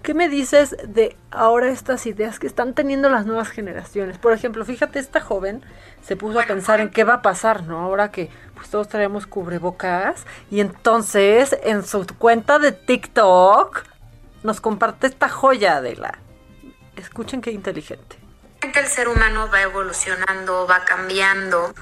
¿Qué 0.03 0.15
me 0.15 0.29
dices 0.29 0.77
de 0.85 1.17
ahora 1.31 1.69
estas 1.69 2.07
ideas 2.07 2.39
que 2.39 2.47
están 2.47 2.75
teniendo 2.75 3.11
las 3.11 3.27
nuevas 3.27 3.51
generaciones? 3.51 4.17
Por 4.19 4.33
ejemplo, 4.33 4.65
fíjate, 4.65 4.99
esta 4.99 5.21
joven 5.21 5.63
se 6.03 6.17
puso 6.17 6.41
a 6.41 6.45
pensar 6.45 6.81
en 6.81 6.91
qué 6.91 7.05
va 7.05 7.15
a 7.15 7.23
pasar, 7.23 7.65
¿no? 7.65 7.81
Ahora 7.81 8.11
que 8.11 8.31
pues 8.55 8.71
todos 8.71 8.89
traemos 8.89 9.27
cubrebocas 9.27 10.25
y 10.51 10.61
entonces 10.61 11.57
en 11.63 11.85
su 11.85 12.07
cuenta 12.19 12.59
de 12.59 12.73
TikTok 12.73 13.85
nos 14.43 14.61
comparte 14.61 15.07
esta 15.07 15.29
joya 15.29 15.81
de 15.81 15.97
la. 15.97 16.19
Escuchen 16.97 17.41
qué 17.41 17.51
inteligente. 17.51 18.17
el 18.63 18.87
ser 18.87 19.09
humano 19.09 19.49
va 19.53 19.63
evolucionando, 19.63 20.67
va 20.67 20.85
cambiando. 20.85 21.75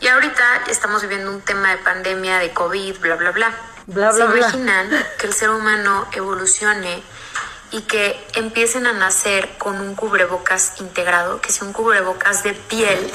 Y 0.00 0.06
ahorita 0.06 0.62
estamos 0.68 1.02
viviendo 1.02 1.30
un 1.30 1.40
tema 1.40 1.72
de 1.72 1.78
pandemia, 1.78 2.38
de 2.38 2.52
COVID, 2.52 3.00
bla, 3.00 3.16
bla, 3.16 3.30
bla. 3.32 3.52
Bla, 3.86 4.12
¿Se 4.12 4.18
bla, 4.18 4.26
bla. 4.26 4.38
imaginan 4.38 4.90
que 5.18 5.26
el 5.26 5.32
ser 5.32 5.50
humano 5.50 6.06
evolucione 6.12 7.02
y 7.70 7.82
que 7.82 8.18
empiecen 8.34 8.86
a 8.86 8.92
nacer 8.92 9.48
con 9.58 9.80
un 9.80 9.94
cubrebocas 9.94 10.74
integrado, 10.80 11.40
que 11.40 11.52
sea 11.52 11.66
un 11.66 11.72
cubrebocas 11.72 12.42
de 12.42 12.54
piel? 12.54 13.12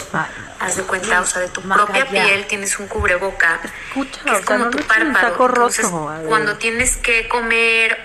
Haz 0.60 0.78
de 0.78 0.84
cuenta, 0.84 1.22
o 1.22 1.26
sea, 1.26 1.42
de 1.42 1.50
tu 1.50 1.62
propia 1.62 2.08
piel 2.08 2.46
tienes 2.46 2.78
un 2.80 2.88
cubreboca, 2.88 3.60
Escucha, 3.88 4.22
que 4.24 4.30
o 4.30 4.34
es 4.34 4.46
sea, 4.46 4.46
como 4.46 4.66
no 4.66 4.72
tu 4.72 4.84
párpado. 4.84 5.46
Entonces, 5.48 5.86
roto, 5.86 6.24
cuando 6.28 6.58
tienes 6.58 6.98
que 6.98 7.28
comer, 7.28 7.98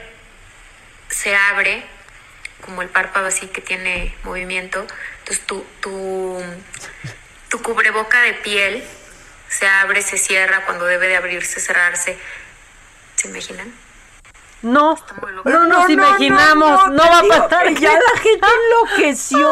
se 1.08 1.36
abre, 1.36 1.84
como 2.64 2.82
el 2.82 2.88
párpado 2.88 3.26
así 3.26 3.46
que 3.46 3.60
tiene 3.60 4.14
movimiento. 4.24 4.86
Entonces 5.20 5.46
tu, 5.46 5.64
tu, 5.80 6.42
tu 7.48 7.62
cubreboca 7.62 8.20
de 8.22 8.34
piel 8.34 8.84
se 9.48 9.66
abre, 9.66 10.02
se 10.02 10.18
cierra 10.18 10.64
cuando 10.64 10.84
debe 10.86 11.08
de 11.08 11.16
abrirse, 11.16 11.60
cerrarse. 11.60 12.18
¿Se 13.16 13.28
imaginan? 13.28 13.72
No, 14.62 14.96
no 15.44 15.66
nos 15.66 15.88
imaginamos, 15.88 16.90
no, 16.90 17.02
va 17.02 17.18
a 17.18 17.22
pasar. 17.22 17.68
Ya 17.74 17.92
la 17.92 18.20
gente 18.20 18.46
enloqueció. 18.96 19.48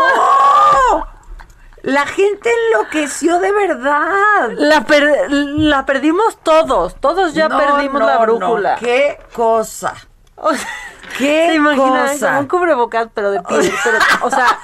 La 1.82 2.04
gente 2.06 2.50
enloqueció 2.50 3.38
de 3.38 3.52
verdad. 3.52 4.50
La, 4.56 4.84
per- 4.84 5.30
la 5.30 5.86
perdimos 5.86 6.38
todos, 6.42 6.96
todos 7.00 7.32
ya 7.34 7.48
No, 7.48 7.58
perdimos 7.58 8.00
no, 8.00 8.06
la 8.06 8.14
no, 8.16 8.20
brújula. 8.22 8.76
Qué 8.80 9.20
cosa. 9.32 9.94
O 10.36 10.54
sea, 10.54 10.66
Qué 11.18 11.46
¿Se 11.48 11.54
imaginan? 11.54 12.08
cosa. 12.08 12.26
Como 12.28 12.40
un 12.40 12.46
cubrebocas, 12.48 13.08
pero 13.14 13.30
de 13.30 13.40
piel. 13.42 13.72
Pero, 13.84 13.98
o 14.22 14.30
sea, 14.30 14.58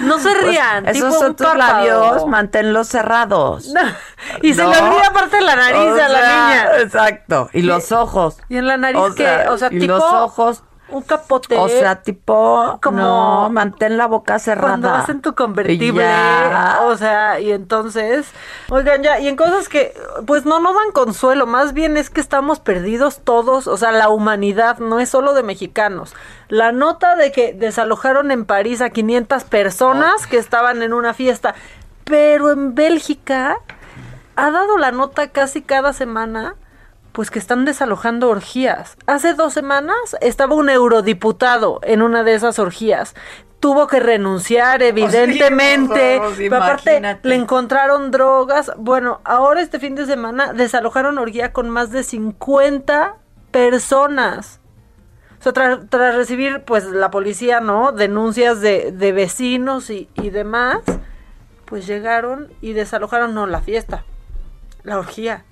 no 0.00 0.18
se 0.18 0.30
Pues, 0.30 0.42
rían. 0.42 0.84
tipo 0.86 1.06
esos 1.06 1.18
son 1.18 1.36
tus 1.36 1.46
párpado. 1.46 2.00
labios, 2.00 2.26
manténlos 2.26 2.88
cerrados. 2.88 3.68
No, 3.68 3.80
Y 4.40 4.54
se 4.54 4.64
No. 4.64 4.70
le 4.70 4.78
olvida 4.78 5.06
aparte 5.08 5.36
de 5.36 5.42
la 5.42 5.54
nariz 5.54 5.76
O 5.78 5.92
a 5.94 6.08
la 6.08 6.18
sea, 6.20 6.46
niña. 6.46 6.80
Exacto. 6.80 7.50
Y 7.52 7.62
los 7.62 7.92
ojos. 7.92 8.38
Y 8.48 8.56
en 8.56 8.66
la 8.66 8.78
nariz 8.78 9.00
O 9.00 9.14
que, 9.14 9.22
sea, 9.24 9.52
o 9.52 9.58
sea, 9.58 9.68
y 9.70 9.78
tipo 9.78 9.92
los 9.94 10.02
ojos. 10.02 10.64
Un 10.92 11.02
capote. 11.02 11.56
O 11.58 11.68
sea, 11.68 12.02
tipo, 12.02 12.78
Como- 12.82 12.98
no, 12.98 13.50
mantén 13.50 13.96
la 13.96 14.06
boca 14.06 14.38
cerrada. 14.38 14.68
cuando 14.68 14.90
vas 14.90 15.08
en 15.08 15.20
tu 15.22 15.34
convertible, 15.34 16.02
Ya. 16.02 16.80
o 16.82 16.96
sea, 16.96 17.40
y 17.40 17.50
entonces, 17.52 18.26
oigan, 18.68 19.02
ya, 19.02 19.18
y 19.18 19.28
en 19.28 19.36
cosas 19.36 19.68
que, 19.68 19.94
pues 20.26 20.44
no 20.44 20.60
nos 20.60 20.74
dan 20.74 20.92
consuelo, 20.92 21.46
más 21.46 21.72
bien 21.72 21.96
es 21.96 22.10
que 22.10 22.20
estamos 22.20 22.60
perdidos 22.60 23.20
todos, 23.24 23.66
o 23.66 23.76
sea, 23.76 23.92
la 23.92 24.08
humanidad 24.08 24.78
no 24.78 25.00
es 25.00 25.08
solo 25.08 25.34
de 25.34 25.42
mexicanos. 25.42 26.14
La 26.48 26.72
nota 26.72 27.16
de 27.16 27.32
que 27.32 27.52
desalojaron 27.52 28.30
en 28.30 28.44
París 28.44 28.80
a 28.82 28.90
500 28.90 29.44
personas 29.44 30.26
que 30.26 30.36
estaban 30.36 30.82
en 30.82 30.92
una 30.92 31.14
fiesta, 31.14 31.54
pero 32.04 32.50
en 32.50 32.74
Bélgica 32.74 33.56
ha 34.36 34.50
dado 34.50 34.76
la 34.78 34.92
nota 34.92 35.28
casi 35.28 35.62
cada 35.62 35.92
semana. 35.92 36.54
Pues 37.12 37.30
que 37.30 37.38
están 37.38 37.64
desalojando 37.64 38.28
orgías. 38.28 38.96
Hace 39.06 39.34
dos 39.34 39.52
semanas 39.52 40.16
estaba 40.20 40.54
un 40.54 40.70
eurodiputado 40.70 41.80
en 41.82 42.02
una 42.02 42.24
de 42.24 42.34
esas 42.34 42.58
orgías. 42.58 43.14
Tuvo 43.60 43.86
que 43.86 44.00
renunciar, 44.00 44.82
evidentemente. 44.82 46.16
aparte, 46.50 46.90
imagínate. 46.96 47.28
le 47.28 47.34
encontraron 47.34 48.10
drogas. 48.10 48.72
Bueno, 48.78 49.20
ahora 49.24 49.60
este 49.60 49.78
fin 49.78 49.94
de 49.94 50.06
semana 50.06 50.52
desalojaron 50.52 51.18
orgía 51.18 51.52
con 51.52 51.68
más 51.70 51.90
de 51.90 52.02
50 52.02 53.16
personas. 53.50 54.60
O 55.38 55.42
sea, 55.42 55.52
tras, 55.52 55.80
tras 55.88 56.14
recibir, 56.14 56.62
pues, 56.64 56.84
la 56.84 57.10
policía, 57.10 57.60
¿no? 57.60 57.92
Denuncias 57.92 58.60
de, 58.60 58.92
de 58.92 59.12
vecinos 59.12 59.90
y, 59.90 60.08
y 60.14 60.30
demás, 60.30 60.78
pues 61.64 61.86
llegaron 61.86 62.52
y 62.60 62.74
desalojaron, 62.74 63.34
no, 63.34 63.46
la 63.46 63.60
fiesta, 63.60 64.04
la 64.84 64.98
orgía. 64.98 65.44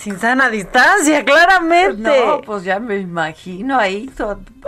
Sin 0.00 0.18
sana 0.18 0.48
distancia, 0.48 1.24
claramente. 1.24 2.24
No, 2.26 2.40
pues 2.40 2.64
ya 2.64 2.80
me 2.80 2.96
imagino 2.96 3.78
ahí. 3.78 4.10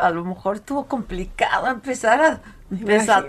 A 0.01 0.11
lo 0.11 0.25
mejor 0.25 0.57
estuvo 0.57 0.87
complicado 0.87 1.69
empezar 1.69 2.21
a. 2.21 2.41
empezar- 2.71 3.29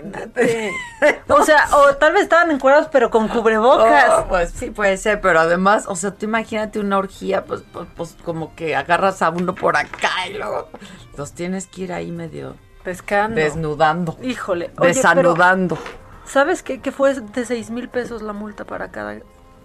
O 1.28 1.42
sea, 1.44 1.66
o 1.74 1.94
tal 1.96 2.12
vez 2.12 2.22
estaban 2.24 2.50
encuadrados, 2.50 2.88
pero 2.92 3.10
con 3.10 3.28
cubrebocas. 3.28 4.10
Oh, 4.18 4.26
pues 4.28 4.50
sí, 4.50 4.70
puede 4.70 4.96
ser, 4.98 5.20
pero 5.22 5.40
además, 5.40 5.84
o 5.88 5.96
sea, 5.96 6.10
tú 6.12 6.26
imagínate 6.26 6.78
una 6.78 6.98
orgía, 6.98 7.44
pues, 7.44 7.62
pues, 7.72 7.86
pues, 7.96 8.16
como 8.24 8.54
que 8.54 8.76
agarras 8.76 9.22
a 9.22 9.30
uno 9.30 9.54
por 9.54 9.76
acá 9.76 10.28
y 10.30 10.34
luego 10.34 10.68
los 11.16 11.32
tienes 11.32 11.66
que 11.66 11.82
ir 11.82 11.92
ahí 11.92 12.10
medio 12.10 12.56
Pescando. 12.82 13.36
desnudando, 13.40 14.18
Híjole. 14.22 14.66
oye, 14.66 14.74
pero, 14.76 14.86
desanudando. 14.88 15.78
¿Sabes 16.26 16.62
qué? 16.62 16.80
Que 16.80 16.92
fue 16.92 17.14
de 17.14 17.44
seis 17.46 17.70
mil 17.70 17.88
pesos 17.88 18.20
la 18.22 18.32
multa 18.34 18.64
para 18.64 18.90
cada 18.90 19.14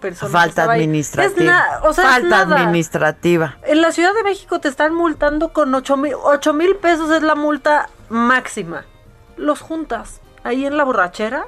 persona. 0.00 0.32
Falta 0.32 0.64
administrativa. 0.64 1.80
O 1.84 1.92
sea, 1.92 2.04
Falta 2.04 2.40
administrativa. 2.40 3.56
En 3.64 3.80
la 3.82 3.92
Ciudad 3.92 4.12
de 4.14 4.22
México 4.24 4.58
te 4.60 4.68
están 4.68 4.94
multando 4.94 5.52
con 5.52 5.74
ocho 5.74 5.96
mil, 5.96 6.14
ocho 6.24 6.52
mil 6.52 6.76
pesos 6.76 7.10
es 7.10 7.22
la 7.22 7.34
multa 7.34 7.88
máxima. 8.08 8.84
Los 9.36 9.60
juntas 9.60 10.20
ahí 10.42 10.66
en 10.66 10.76
la 10.76 10.84
borrachera. 10.84 11.44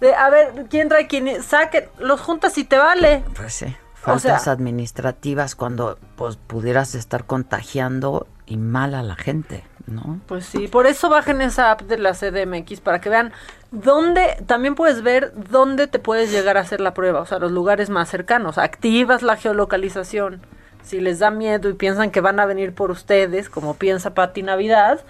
De, 0.00 0.14
a 0.14 0.28
ver, 0.30 0.66
¿quién 0.68 0.88
trae 0.88 1.06
quién? 1.06 1.42
Saquen, 1.42 1.84
los 1.98 2.20
juntas 2.20 2.58
y 2.58 2.64
te 2.64 2.76
vale. 2.78 3.22
Pues 3.36 3.54
sí. 3.54 3.66
O 4.06 4.18
sea- 4.18 4.32
Faltas 4.32 4.48
administrativas 4.48 5.54
cuando 5.54 5.98
pues 6.16 6.36
pudieras 6.36 6.94
estar 6.94 7.24
contagiando 7.24 8.26
y 8.44 8.56
mal 8.58 8.94
a 8.94 9.02
la 9.02 9.14
gente, 9.16 9.64
¿no? 9.86 10.20
Pues 10.26 10.46
sí, 10.46 10.68
por 10.68 10.86
eso 10.86 11.08
bajen 11.08 11.40
esa 11.40 11.70
app 11.70 11.82
de 11.82 11.98
la 11.98 12.12
CDMX 12.12 12.80
para 12.80 13.00
que 13.00 13.10
vean 13.10 13.32
dónde, 13.70 14.36
también 14.46 14.74
puedes 14.74 15.02
ver 15.02 15.32
dónde 15.50 15.86
te 15.86 15.98
puedes 15.98 16.30
llegar 16.30 16.56
a 16.56 16.60
hacer 16.60 16.80
la 16.80 16.94
prueba, 16.94 17.20
o 17.20 17.26
sea, 17.26 17.38
los 17.38 17.52
lugares 17.52 17.90
más 17.90 18.08
cercanos. 18.08 18.58
Activas 18.58 19.22
la 19.22 19.36
geolocalización. 19.36 20.40
Si 20.82 21.00
les 21.00 21.18
da 21.18 21.30
miedo 21.30 21.68
y 21.68 21.74
piensan 21.74 22.10
que 22.10 22.20
van 22.20 22.40
a 22.40 22.46
venir 22.46 22.74
por 22.74 22.90
ustedes, 22.90 23.48
como 23.48 23.74
piensa 23.74 24.14
Pati 24.14 24.42
Navidad, 24.42 25.00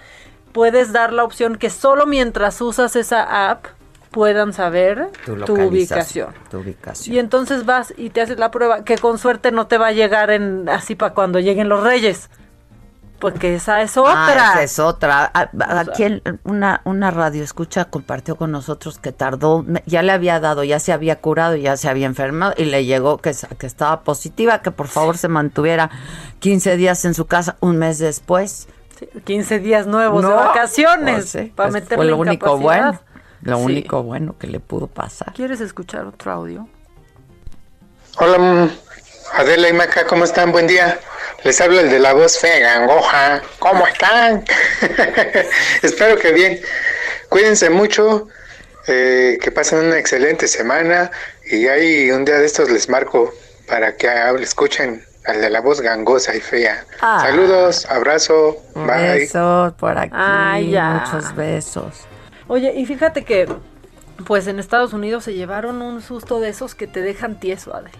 puedes 0.53 0.93
dar 0.93 1.11
la 1.11 1.23
opción 1.23 1.57
que 1.57 1.69
solo 1.69 2.05
mientras 2.05 2.61
usas 2.61 2.95
esa 2.95 3.49
app 3.49 3.65
puedan 4.09 4.53
saber 4.53 5.09
Tu, 5.25 5.35
tu, 5.43 5.53
ubicación. 5.55 6.33
Tu 6.49 6.59
ubicación. 6.59 7.13
Y 7.13 7.19
entonces 7.19 7.65
vas 7.65 7.93
y 7.97 8.09
te 8.09 8.21
haces 8.21 8.39
la 8.39 8.51
prueba, 8.51 8.85
que 8.85 8.97
con 8.97 9.17
suerte 9.17 9.51
no 9.51 9.67
te 9.67 9.77
va 9.77 9.87
a 9.87 9.91
llegar 9.91 10.31
en 10.31 10.69
así 10.69 10.95
para 10.95 11.13
cuando 11.13 11.41
lleguen 11.41 11.67
los 11.67 11.83
reyes. 11.83 12.29
Porque 13.19 13.55
esa 13.55 13.81
es 13.81 13.95
otra. 13.97 14.13
Ah, 14.27 14.51
esa 14.53 14.63
es 14.63 14.79
otra. 14.79 15.31
A- 15.33 15.49
a- 15.59 15.79
Aquí 15.79 16.03
el- 16.03 16.21
una, 16.43 16.81
una 16.83 17.11
radio 17.11 17.43
escucha 17.43 17.85
compartió 17.85 18.35
con 18.35 18.51
nosotros 18.51 18.99
que 18.99 19.11
tardó, 19.13 19.65
ya 19.85 20.03
le 20.03 20.11
había 20.11 20.39
dado, 20.39 20.63
ya 20.63 20.79
se 20.79 20.91
había 20.91 21.19
curado, 21.21 21.55
ya 21.55 21.77
se 21.77 21.87
había 21.89 22.05
enfermado 22.07 22.53
y 22.57 22.65
le 22.65 22.83
llegó 22.85 23.17
que, 23.17 23.33
que 23.57 23.65
estaba 23.67 24.01
positiva, 24.01 24.61
que 24.61 24.71
por 24.71 24.87
favor 24.87 25.17
se 25.17 25.29
mantuviera 25.29 25.89
15 26.39 26.75
días 26.75 27.05
en 27.05 27.13
su 27.13 27.25
casa, 27.25 27.55
un 27.61 27.77
mes 27.77 27.99
después. 27.99 28.67
Sí, 28.99 29.07
15 29.23 29.59
días 29.59 29.87
nuevos 29.87 30.21
de 30.23 30.29
vacaciones 30.33 31.15
pues 31.15 31.29
sí, 31.29 31.53
para 31.55 31.69
pues 31.69 31.73
meterle 31.83 31.95
fue 31.97 32.05
lo 32.05 32.17
único 32.17 32.57
bueno, 32.57 32.99
lo 33.41 33.57
Sí. 33.57 33.63
único 33.63 34.03
bueno 34.03 34.37
que 34.37 34.47
le 34.47 34.59
pudo 34.59 34.87
pasar. 34.87 35.33
¿Quieres 35.33 35.61
escuchar 35.61 36.05
otro 36.05 36.31
audio? 36.31 36.67
Hola, 38.17 38.69
Adela 39.33 39.69
y 39.69 39.73
Maca, 39.73 40.05
¿cómo 40.07 40.23
están? 40.23 40.51
Buen 40.51 40.67
día. 40.67 40.97
Les 41.45 41.61
hablo 41.61 41.79
el 41.79 41.89
de 41.89 41.99
la 41.99 42.13
voz 42.13 42.37
fea, 42.39 42.59
gangoja. 42.59 43.41
¿Cómo 43.59 43.85
están? 43.87 44.43
Espero 45.83 46.17
que 46.17 46.31
bien. 46.33 46.59
Cuídense 47.29 47.69
mucho, 47.69 48.27
eh, 48.87 49.37
que 49.41 49.51
pasen 49.51 49.79
una 49.79 49.97
excelente 49.97 50.47
semana 50.47 51.11
y 51.49 51.67
ahí 51.67 52.09
un 52.11 52.25
día 52.25 52.37
de 52.39 52.45
estos 52.45 52.69
les 52.71 52.89
marco 52.89 53.33
para 53.67 53.95
que 53.95 54.09
hable- 54.09 54.43
escuchen 54.43 55.05
al 55.25 55.39
de 55.41 55.49
la 55.49 55.61
voz 55.61 55.81
gangosa 55.81 56.35
y 56.35 56.39
fea. 56.41 56.83
Ah. 57.01 57.19
Saludos, 57.21 57.85
abrazo, 57.89 58.57
bye. 58.75 59.19
Besos 59.19 59.73
por 59.73 59.97
aquí, 59.97 60.11
Ay, 60.15 60.71
ya. 60.71 61.03
muchos 61.05 61.35
besos. 61.35 61.93
Oye, 62.47 62.73
y 62.75 62.85
fíjate 62.85 63.23
que, 63.23 63.47
pues 64.25 64.47
en 64.47 64.59
Estados 64.59 64.93
Unidos 64.93 65.23
se 65.23 65.33
llevaron 65.33 65.81
un 65.81 66.01
susto 66.01 66.39
de 66.39 66.49
esos 66.49 66.73
que 66.75 66.85
te 66.87 67.01
dejan 67.01 67.39
tieso, 67.39 67.75
Adela. 67.75 67.97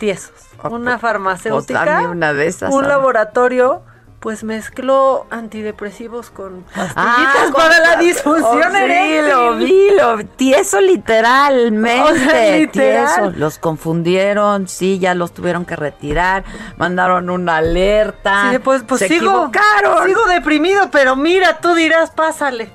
Tiesos. 0.00 0.32
Una 0.64 0.92
Pues 0.92 1.00
farmacéutica, 1.02 1.84
dame 1.84 2.08
una 2.08 2.32
de 2.32 2.46
esas. 2.48 2.72
un 2.74 2.88
laboratorio, 2.88 3.82
pues 4.18 4.44
mezcló 4.44 5.26
antidepresivos 5.30 6.30
con 6.30 6.62
pastillitas 6.64 6.94
Ah, 6.96 7.50
para 7.54 7.78
la 7.80 7.96
disfunción 7.96 8.62
oh, 8.66 8.70
sí, 8.70 8.76
eréctil. 8.82 9.28
lo 9.30 9.56
vi, 9.56 9.90
lo 9.96 10.16
vi. 10.18 10.24
Tieso 10.24 10.80
literalmente. 10.80 12.02
O 12.12 12.14
sea, 12.14 12.56
literal. 12.58 13.14
Tieso. 13.14 13.30
Los 13.38 13.58
confundieron, 13.58 14.68
sí, 14.68 14.98
ya 14.98 15.14
los 15.14 15.32
tuvieron 15.32 15.64
que 15.64 15.76
retirar. 15.76 16.44
Mandaron 16.76 17.30
una 17.30 17.56
alerta. 17.58 18.50
Sí, 18.50 18.58
pues, 18.58 18.82
pues 18.86 18.98
Se 18.98 19.08
sigo, 19.08 19.30
equivocaron. 19.48 20.06
sigo 20.06 20.24
deprimido, 20.26 20.90
pero 20.90 21.16
mira, 21.16 21.58
tú 21.60 21.74
dirás, 21.74 22.10
pásale. 22.10 22.70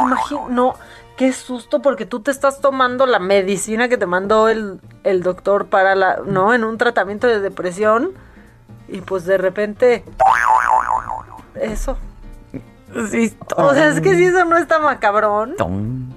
Imagino, 0.00 0.46
no, 0.48 0.74
qué 1.20 1.34
susto 1.34 1.82
porque 1.82 2.06
tú 2.06 2.20
te 2.20 2.30
estás 2.30 2.62
tomando 2.62 3.04
la 3.04 3.18
medicina 3.18 3.90
que 3.90 3.98
te 3.98 4.06
mandó 4.06 4.48
el, 4.48 4.80
el 5.04 5.22
doctor 5.22 5.66
para 5.66 5.94
la, 5.94 6.20
¿no? 6.24 6.54
En 6.54 6.64
un 6.64 6.78
tratamiento 6.78 7.26
de 7.26 7.40
depresión 7.40 8.12
y 8.88 9.02
pues 9.02 9.26
de 9.26 9.36
repente 9.36 10.02
eso. 11.60 11.98
Sí, 13.10 13.36
o 13.54 13.74
sea, 13.74 13.88
es 13.88 14.00
que 14.00 14.14
si 14.14 14.24
eso 14.24 14.46
no 14.46 14.56
está 14.56 14.78
macabrón. 14.78 15.56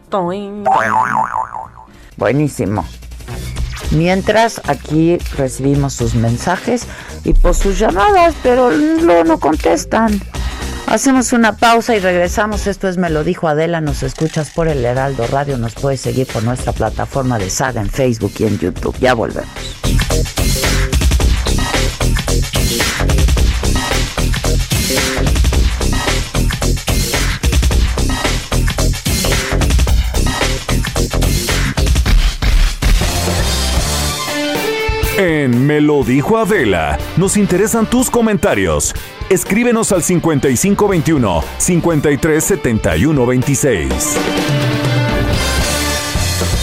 Toin. 0.08 0.63
Buenísimo. 2.16 2.86
Mientras 3.91 4.62
aquí 4.65 5.17
recibimos 5.38 5.93
sus 5.93 6.15
mensajes 6.15 6.88
y 7.24 7.34
por 7.34 7.56
sus 7.56 7.78
llamadas, 7.80 8.36
pero 8.41 8.72
luego 8.72 9.24
no 9.24 9.39
contestan. 9.39 10.22
Hacemos 10.88 11.34
una 11.34 11.56
pausa 11.58 11.96
y 11.96 12.00
regresamos. 12.00 12.67
Esto 12.67 12.88
es 12.88 12.98
Me 12.98 13.10
lo 13.10 13.24
dijo 13.24 13.48
Adela. 13.48 13.82
Nos 13.82 14.04
escuchas 14.04 14.50
por 14.52 14.67
el 14.67 14.84
Heraldo 14.84 15.26
Radio. 15.28 15.58
Nos 15.58 15.74
puedes 15.74 16.02
seguir 16.02 16.28
por 16.28 16.43
nuestra 16.43 16.72
plataforma 16.74 17.39
de 17.39 17.50
Saga 17.50 17.82
en 17.82 17.89
Facebook 17.89 18.34
y 18.39 18.43
en 18.43 18.60
YouTube. 18.60 18.96
Ya 19.00 19.13
volvemos. 19.13 19.50
En 35.26 35.66
Me 35.66 35.80
lo 35.80 36.04
dijo 36.04 36.38
Adela, 36.38 37.00
nos 37.16 37.38
interesan 37.38 37.90
tus 37.90 38.10
comentarios. 38.10 38.94
Escríbenos 39.30 39.94
al 39.94 40.04
5521 40.04 41.42
537126. 41.60 43.94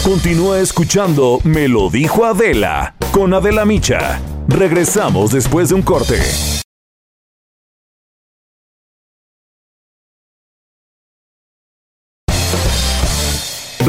Continúa 0.05 0.61
escuchando 0.61 1.39
Me 1.43 1.69
lo 1.69 1.89
dijo 1.89 2.27
Adela 2.27 2.95
con 3.13 3.33
Adela 3.33 3.65
Micha. 3.65 4.21
Regresamos 4.47 5.33
después 5.33 5.71
de 5.71 5.77
un 5.77 5.83
corte. 5.83 6.19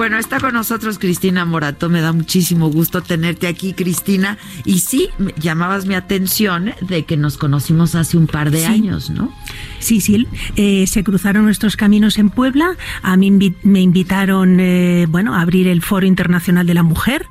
Bueno, 0.00 0.16
está 0.16 0.40
con 0.40 0.54
nosotros 0.54 0.98
Cristina 0.98 1.44
Morato. 1.44 1.90
Me 1.90 2.00
da 2.00 2.14
muchísimo 2.14 2.70
gusto 2.70 3.02
tenerte 3.02 3.46
aquí, 3.46 3.74
Cristina. 3.74 4.38
Y 4.64 4.78
sí, 4.78 5.10
llamabas 5.36 5.84
mi 5.84 5.92
atención 5.94 6.72
de 6.80 7.04
que 7.04 7.18
nos 7.18 7.36
conocimos 7.36 7.94
hace 7.94 8.16
un 8.16 8.26
par 8.26 8.50
de 8.50 8.60
Sí. 8.60 8.64
años, 8.64 9.10
¿no? 9.10 9.30
Sí, 9.80 10.00
sí, 10.00 10.26
eh, 10.56 10.86
se 10.86 11.02
cruzaron 11.02 11.44
nuestros 11.44 11.76
caminos 11.76 12.16
en 12.18 12.30
Puebla. 12.30 12.76
A 13.02 13.16
mí 13.16 13.28
invi- 13.30 13.56
me 13.64 13.80
invitaron, 13.80 14.60
eh, 14.60 15.06
bueno, 15.08 15.34
a 15.34 15.40
abrir 15.40 15.66
el 15.66 15.82
Foro 15.82 16.06
Internacional 16.06 16.66
de 16.66 16.74
la 16.74 16.82
Mujer. 16.84 17.26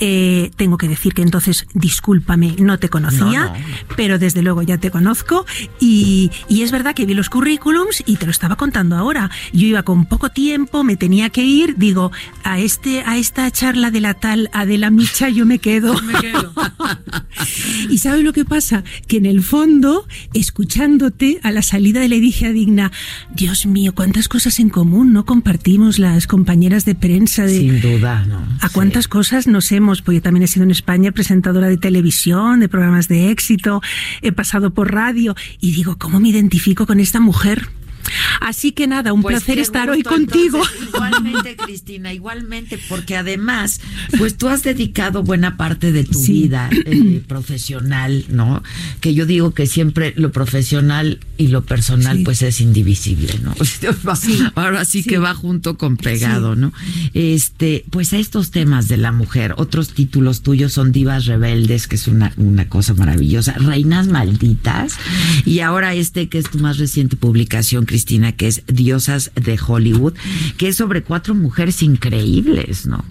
Eh, 0.00 0.50
tengo 0.56 0.78
que 0.78 0.88
decir 0.88 1.14
que 1.14 1.22
entonces, 1.22 1.66
discúlpame, 1.74 2.56
no 2.58 2.78
te 2.78 2.88
conocía, 2.88 3.44
No, 3.46 3.58
no. 3.58 3.64
pero 3.96 4.18
desde 4.18 4.42
luego 4.42 4.62
ya 4.62 4.78
te 4.78 4.90
conozco. 4.90 5.46
Y, 5.78 6.30
y 6.48 6.62
es 6.62 6.72
verdad 6.72 6.94
que 6.94 7.06
vi 7.06 7.14
los 7.14 7.28
currículums 7.28 8.02
y 8.06 8.16
te 8.16 8.24
lo 8.26 8.30
estaba 8.32 8.56
contando 8.56 8.96
ahora. 8.96 9.30
Yo 9.52 9.66
iba 9.66 9.82
con 9.82 10.06
poco 10.06 10.30
tiempo, 10.30 10.82
me 10.84 10.96
tenía 10.96 11.30
que 11.30 11.44
ir. 11.44 11.76
Digo, 11.76 12.10
a 12.42 12.58
este, 12.58 13.02
a 13.02 13.16
esta 13.18 13.50
charla 13.50 13.90
de 13.90 14.00
la 14.00 14.14
tal 14.14 14.48
Adela 14.52 14.90
Micha 14.90 15.28
yo 15.28 15.44
me 15.46 15.58
quedo. 15.58 15.94
y 17.90 17.98
sabes 17.98 18.24
lo 18.24 18.32
que 18.32 18.44
pasa, 18.44 18.82
que 19.06 19.18
en 19.18 19.26
el 19.26 19.42
fondo, 19.42 20.06
escuchándote 20.34 21.38
a 21.42 21.50
la 21.50 21.62
salida 21.62 21.81
de 21.90 22.08
la 22.08 22.14
edicia 22.14 22.52
digna, 22.52 22.92
Dios 23.34 23.66
mío, 23.66 23.92
cuántas 23.94 24.28
cosas 24.28 24.60
en 24.60 24.70
común 24.70 25.12
no 25.12 25.24
compartimos 25.24 25.98
las 25.98 26.28
compañeras 26.28 26.84
de 26.84 26.94
prensa 26.94 27.44
de 27.44 27.58
Sin 27.58 27.80
duda, 27.80 28.24
¿no? 28.26 28.40
a 28.60 28.68
cuántas 28.68 29.08
cosas 29.08 29.48
nos 29.48 29.72
hemos, 29.72 30.00
porque 30.00 30.18
yo 30.18 30.22
también 30.22 30.44
he 30.44 30.46
sido 30.46 30.62
en 30.62 30.70
España 30.70 31.10
presentadora 31.10 31.68
de 31.68 31.78
televisión, 31.78 32.60
de 32.60 32.68
programas 32.68 33.08
de 33.08 33.30
éxito, 33.30 33.82
he 34.22 34.30
pasado 34.30 34.72
por 34.72 34.92
radio 34.92 35.34
y 35.60 35.72
digo, 35.72 35.98
¿cómo 35.98 36.20
me 36.20 36.28
identifico 36.28 36.86
con 36.86 37.00
esta 37.00 37.18
mujer? 37.18 37.68
Así 38.40 38.72
que 38.72 38.86
nada, 38.86 39.12
un 39.12 39.22
Pues 39.22 39.36
placer 39.36 39.58
estar 39.58 39.88
gusto, 39.88 39.96
hoy 40.10 40.16
contigo. 40.16 40.58
entonces. 40.58 40.88
igualmente, 40.88 41.56
Cristina, 41.64 42.12
igualmente, 42.12 42.78
porque 42.88 43.16
además, 43.16 43.80
pues 44.18 44.36
tú 44.36 44.48
has 44.48 44.62
dedicado 44.62 45.22
buena 45.22 45.56
parte 45.56 45.92
de 45.92 46.04
tu 46.04 46.18
Sí. 46.18 46.32
vida 46.32 46.70
eh, 46.86 47.22
profesional, 47.28 48.24
¿no? 48.28 48.62
Que 49.00 49.14
yo 49.14 49.26
digo 49.26 49.52
que 49.54 49.66
siempre 49.66 50.12
lo 50.16 50.32
profesional 50.32 51.20
y 51.38 51.48
lo 51.48 51.62
personal, 51.64 52.18
Sí. 52.18 52.24
pues 52.24 52.42
es 52.42 52.60
indivisible, 52.60 53.38
¿no? 53.42 53.54
Ahora 54.54 54.84
sí, 54.84 55.02
que 55.02 55.18
va 55.18 55.34
junto 55.34 55.76
con 55.78 55.96
pegado. 55.96 56.54
¿no? 56.56 56.72
Este, 57.14 57.84
pues 57.90 58.12
a 58.12 58.18
estos 58.18 58.50
temas 58.50 58.88
de 58.88 58.96
la 58.96 59.12
mujer, 59.12 59.54
otros 59.56 59.90
títulos 59.94 60.42
tuyos 60.42 60.72
son 60.72 60.92
Divas 60.92 61.26
Rebeldes, 61.26 61.86
que 61.86 61.96
es 61.96 62.08
una, 62.08 62.32
una 62.36 62.68
cosa 62.68 62.94
maravillosa, 62.94 63.52
Reinas 63.54 64.08
Malditas, 64.08 64.94
y 65.44 65.60
ahora 65.60 65.94
este 65.94 66.28
que 66.28 66.38
es 66.38 66.50
tu 66.50 66.58
más 66.58 66.78
reciente 66.78 67.16
publicación, 67.16 67.84
Cristina, 67.86 68.01
que 68.04 68.48
es 68.48 68.62
Diosas 68.66 69.32
de 69.34 69.58
Hollywood, 69.64 70.14
que 70.56 70.68
es 70.68 70.76
sobre 70.76 71.02
cuatro 71.02 71.34
mujeres 71.34 71.82
increíbles, 71.82 72.86
¿no? 72.86 73.04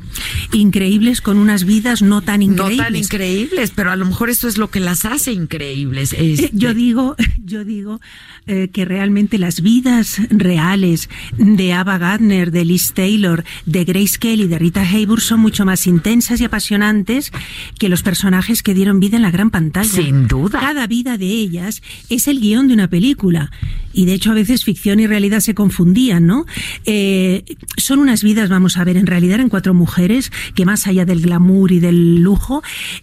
Increíbles 0.54 1.22
con 1.22 1.38
unas 1.38 1.64
vidas 1.64 2.02
no 2.02 2.22
tan 2.22 2.42
increíbles. 2.42 2.78
No 2.78 2.84
tan 2.84 2.96
increíbles, 2.96 3.72
pero 3.76 3.92
a 3.92 3.96
lo 3.96 4.06
mejor 4.06 4.30
eso 4.30 4.48
es 4.48 4.58
lo 4.58 4.70
que 4.70 4.80
las 4.80 5.06
hace 5.06 5.32
increíbles. 5.32 6.14
Eh, 6.14 6.34
Este, 6.34 6.50
Yo 6.54 6.74
digo, 6.74 7.16
yo 7.44 7.64
digo 7.64 8.02
eh, 8.48 8.70
que 8.72 8.86
realmente 8.86 9.38
las 9.38 9.62
vidas 9.62 10.18
reales 10.30 11.10
de 11.38 11.74
Ava 11.74 11.98
Gardner, 11.98 12.52
de 12.52 12.66
Liz 12.66 12.94
Taylor, 12.94 13.44
de 13.66 13.86
Grace 13.86 14.18
Kelly, 14.20 14.48
de 14.48 14.60
Rita 14.60 14.82
Hayworth 14.82 15.22
son 15.22 15.40
mucho 15.40 15.66
más 15.66 15.88
intensas 15.88 16.42
y 16.42 16.46
apasionantes 16.46 17.32
que 17.80 17.90
los 17.90 18.04
personajes 18.04 18.64
que 18.64 18.74
dieron 18.74 19.00
vida 19.00 19.18
en 19.18 19.24
la 19.24 19.32
gran 19.32 19.50
pantalla. 19.50 19.90
Sin 19.90 20.28
duda. 20.28 20.60
Cada 20.60 20.88
vida 20.88 21.18
de 21.18 21.28
ellas 21.28 21.82
es 22.10 22.28
el 22.28 22.40
guion 22.40 22.68
de 22.68 22.74
una 22.74 22.90
película. 22.90 23.52
Y 23.94 24.06
de 24.06 24.14
hecho 24.14 24.32
a 24.32 24.36
veces 24.36 24.64
ficción 24.64 24.81
y 24.86 25.08
realidad 25.08 25.40
se 25.40 25.54
confundían, 25.54 26.26
¿no? 26.26 26.46
Eh, 26.86 27.44
son 27.78 28.00
unas 28.00 28.24
vidas, 28.24 28.50
vamos 28.50 28.78
a 28.78 28.84
ver, 28.84 28.98
en 28.98 29.08
realidad 29.08 29.36
eran 29.36 29.50
cuatro 29.50 29.74
mujeres 29.74 30.32
que 30.56 30.66
más 30.66 30.88
allá 30.88 31.06
del 31.06 31.22
glamour 31.22 31.72
y 31.72 31.80
del 31.80 32.22
lujo, 32.22 32.62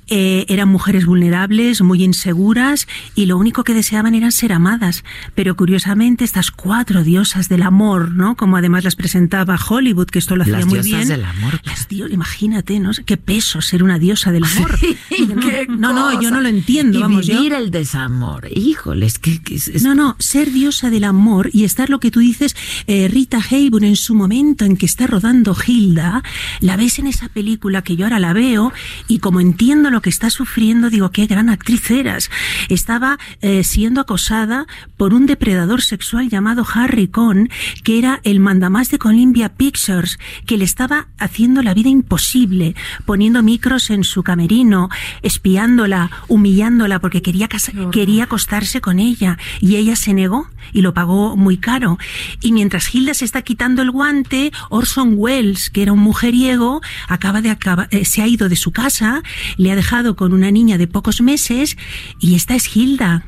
eh, 0.09 0.45
eran 0.49 0.69
mujeres 0.69 1.07
vulnerables, 1.07 1.81
muy 1.83 2.03
inseguras 2.05 2.87
y 3.15 3.27
lo 3.27 3.37
único 3.39 3.65
que 3.65 3.75
deseaban 3.75 4.15
era 4.15 4.31
ser 4.31 4.53
amadas. 4.53 5.05
Pero 5.35 5.57
curiosamente 5.57 6.25
estas 6.25 6.51
cuatro 6.51 7.05
diosas 7.05 7.49
del 7.49 7.63
amor, 7.63 8.11
¿no? 8.13 8.37
Como 8.37 8.57
además 8.57 8.85
las 8.85 8.97
presentaba 8.97 9.59
Hollywood, 9.69 10.07
que 10.09 10.19
esto 10.19 10.37
lo 10.37 10.43
hacía 10.43 10.59
Las 10.59 10.67
muy 10.67 10.81
diosas 10.81 11.07
bien. 11.07 11.09
del 11.09 11.25
amor. 11.25 11.61
Las 11.65 11.89
dios, 11.89 12.11
imagínate, 12.11 12.81
¿no? 12.81 12.91
Qué 13.07 13.17
peso 13.17 13.61
ser 13.61 13.83
una 13.83 13.99
diosa 13.99 14.33
del 14.33 14.45
amor. 14.57 14.79
qué 14.81 15.67
no, 15.69 15.93
no, 15.93 16.13
yo 16.13 16.19
cosa. 16.19 16.31
no 16.31 16.41
lo 16.41 16.49
entiendo, 16.49 16.99
y 16.99 17.03
vamos, 17.03 17.27
yo- 17.27 17.37
vivir 17.37 17.53
el 17.53 17.71
desamor. 17.71 18.49
Híjoles, 18.55 19.19
que, 19.19 19.41
que 19.43 19.57
es- 19.57 19.69
es- 19.69 19.83
no, 19.83 19.95
no, 19.95 20.17
ser 20.19 20.51
diosa 20.53 20.91
del 20.91 21.05
amor 21.05 21.51
y 21.53 21.58
estar 21.65 21.91
lo 21.91 22.01
que 22.01 22.11
tú 22.11 22.21
dices, 22.21 22.57
eh, 22.87 23.09
Rita 23.09 23.39
Hayworth 23.39 23.85
en 23.85 23.97
su 23.97 24.15
momento 24.15 24.65
en 24.65 24.77
que 24.77 24.87
está 24.87 25.07
rodando 25.07 25.57
Hilda, 25.67 26.23
la 26.61 26.77
ves 26.77 26.99
en 26.99 27.07
esa 27.07 27.29
película 27.29 27.83
que 27.83 27.97
yo 27.97 28.07
ahora 28.07 28.19
la 28.19 28.33
veo 28.33 28.73
y 29.07 29.19
como 29.19 29.41
entiendo 29.41 29.91
lo 29.91 30.03
que 30.03 30.11
está 30.11 30.31
sufriendo, 30.31 30.91
digo, 30.91 31.11
qué 31.11 31.27
gran 31.27 31.49
actriz 31.49 31.91
eras. 31.91 32.31
Estaba 32.69 33.19
eh, 33.41 33.65
siendo 33.65 34.01
acosada 34.01 34.67
por 34.97 35.15
un 35.15 35.27
depredador 35.27 35.83
sexual 35.83 36.29
llamado 36.29 36.67
Harry 36.73 37.09
Cohn, 37.09 37.49
que 37.85 37.99
era 37.99 38.21
el 38.25 38.41
mandamás 38.41 38.91
de 38.91 38.99
Columbia 38.99 39.51
Pictures, 39.51 40.19
que 40.47 40.57
le 40.57 40.65
estaba 40.65 41.09
haciendo 41.19 41.63
la 41.63 41.75
vida 41.75 41.89
imposible, 41.89 42.75
poniendo 43.05 43.43
micros 43.43 43.91
en 43.91 44.05
su 44.05 44.23
camerino, 44.23 44.89
espiándola, 45.23 46.11
humillándola 46.29 47.01
porque 47.01 47.23
quería, 47.23 47.49
quería 47.93 48.25
acostarse 48.25 48.81
con 48.81 48.99
ella 48.99 49.39
y 49.61 49.77
ella 49.77 49.97
se 49.97 50.15
negó 50.15 50.49
y 50.73 50.83
lo 50.83 50.95
pagó 50.95 51.37
muy 51.37 51.48
caro. 51.57 51.99
Y 52.43 52.53
mientras 52.53 52.95
Hilda 52.95 53.15
se 53.15 53.25
está 53.25 53.43
quitando 53.43 53.83
el 53.83 53.91
guante, 53.91 54.53
Orson 54.69 55.15
Welles, 55.17 55.71
que 55.71 55.83
era 55.83 55.93
un 55.93 56.01
mujeriego, 56.01 56.81
acaba 57.09 57.41
de 57.41 57.57
eh, 57.91 58.05
se 58.05 58.23
ha 58.23 58.27
ido 58.27 58.49
de 58.49 58.57
su 58.57 58.71
casa, 58.73 59.23
le 59.57 59.73
ha 59.73 59.77
dejado 59.77 60.17
con 60.17 60.33
una 60.33 60.51
niña 60.51 60.79
de 60.79 60.87
pocos 60.87 61.21
meses 61.21 61.77
y 62.21 62.35
esta 62.35 62.55
es 62.55 62.77
Hilda. 62.77 63.25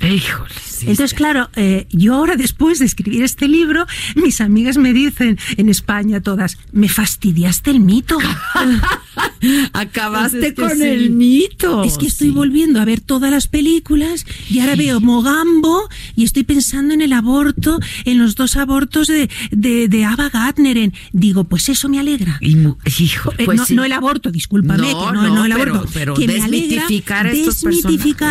Híjoles. 0.00 0.80
Entonces, 0.82 1.14
claro, 1.14 1.48
eh, 1.56 1.86
yo 1.90 2.14
ahora 2.14 2.36
después 2.36 2.78
de 2.78 2.84
escribir 2.84 3.22
este 3.22 3.48
libro, 3.48 3.86
mis 4.16 4.40
amigas 4.42 4.76
me 4.76 4.92
dicen 4.92 5.38
en 5.56 5.68
España 5.70 6.20
todas, 6.20 6.58
me 6.72 6.88
fastidiaste 6.88 7.70
el 7.70 7.80
mito. 7.80 8.18
Acabaste 9.72 10.38
Pues 10.38 10.44
es 10.44 10.54
que 10.54 10.62
con 10.62 10.76
sí. 10.78 10.82
el 10.84 11.10
mito. 11.10 11.84
Es 11.84 11.98
que 11.98 12.06
estoy 12.06 12.28
Sí. 12.28 12.32
volviendo 12.34 12.80
a 12.80 12.84
ver 12.84 13.00
todas 13.00 13.30
las 13.30 13.48
películas 13.48 14.24
y 14.50 14.60
ahora 14.60 14.76
veo 14.76 15.00
Mogambo 15.00 15.88
y 16.16 16.24
estoy 16.24 16.44
pensando 16.44 16.94
en 16.94 17.00
el 17.02 17.12
aborto, 17.12 17.78
en 18.04 18.18
los 18.18 18.34
dos 18.34 18.56
abortos 18.56 19.06
de, 19.08 19.28
de, 19.50 19.88
de 19.88 20.04
Ava 20.04 20.28
Gardner. 20.30 20.78
En, 20.78 20.92
digo, 21.12 21.44
pues 21.44 21.68
eso 21.68 21.88
me 21.88 21.98
alegra. 22.00 22.38
Y 22.40 22.56
hijo, 23.00 23.32
Eh, 23.38 23.44
pues 23.44 23.70
no, 23.70 23.84
el 23.84 23.92
aborto, 23.92 24.30
discúlpame, 24.30 24.90
No, 24.92 25.06
que 25.06 25.12
no, 25.12 25.22
no, 25.22 25.34
no 25.34 25.44
el 25.44 25.52
pero- 25.54 25.74
aborto. 25.74 25.90
pero 25.94 26.14
que 26.14 26.26
me 26.26 26.42
alegra 26.42 26.82
desmitificar 26.82 27.26
estos 27.26 27.62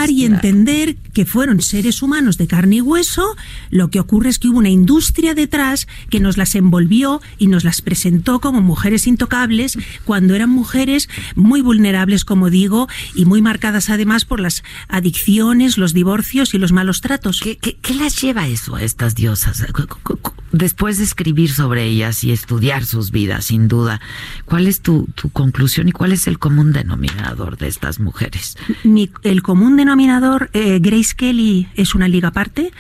y 0.10 0.26
entender 0.26 0.96
que 1.14 1.26
fueron 1.26 1.53
seres 1.62 2.02
humanos 2.02 2.38
de 2.38 2.48
carne 2.48 2.78
y 2.78 2.82
hueso. 2.82 3.36
Lo 3.70 3.90
que 3.90 4.00
ocurre 4.00 4.30
es 4.30 4.40
que 4.40 4.48
hubo 4.50 4.60
una 4.60 4.70
industria 4.70 5.34
detrás 5.34 5.88
que 6.10 6.20
nos 6.20 6.38
las 6.38 6.56
envolvió 6.56 7.22
y 7.38 7.48
nos 7.48 7.64
las 7.64 7.82
presentó 7.82 8.40
como 8.40 8.62
mujeres 8.62 9.08
intocables 9.08 9.78
cuando 10.06 10.36
eran 10.36 10.50
mujeres 10.50 11.10
muy 11.36 11.62
vulnerables, 11.62 12.26
como 12.26 12.50
digo, 12.50 12.88
y 13.16 13.26
muy 13.26 13.42
marcadas 13.42 13.90
además 13.90 14.26
por 14.26 14.40
las 14.40 14.64
adicciones, 14.88 15.78
los 15.78 15.94
divorcios 15.94 16.54
y 16.54 16.58
los 16.58 16.72
malos 16.72 17.02
tratos. 17.02 17.40
¿Qué, 17.42 17.58
qué, 17.58 17.78
qué 17.82 17.94
las 17.94 18.22
lleva 18.22 18.48
eso 18.48 18.76
a 18.76 18.84
estas 18.84 19.16
diosas? 19.16 19.64
Después 20.52 21.00
de 21.00 21.04
escribir 21.04 21.52
sobre 21.52 21.84
ellas 21.86 22.24
y 22.24 22.32
estudiar 22.32 22.86
sus 22.86 23.10
vidas, 23.10 23.46
sin 23.46 23.68
duda, 23.68 24.00
¿cuál 24.46 24.68
es 24.68 24.82
tu, 24.82 25.08
tu 25.16 25.30
conclusión 25.32 25.88
y 25.88 25.92
cuál 25.92 26.12
es 26.12 26.28
el 26.28 26.38
común 26.38 26.72
denominador 26.74 27.58
de 27.58 27.68
estas 27.68 28.00
mujeres? 28.00 28.56
Mi- 28.84 29.10
el 29.24 29.42
común 29.42 29.78
denominador, 29.78 30.52
eh, 30.54 30.78
Grace 30.80 31.16
Kelly 31.18 31.43
es 31.76 31.96
una 31.96 32.08
liga 32.08 32.30
aparte, 32.30 32.72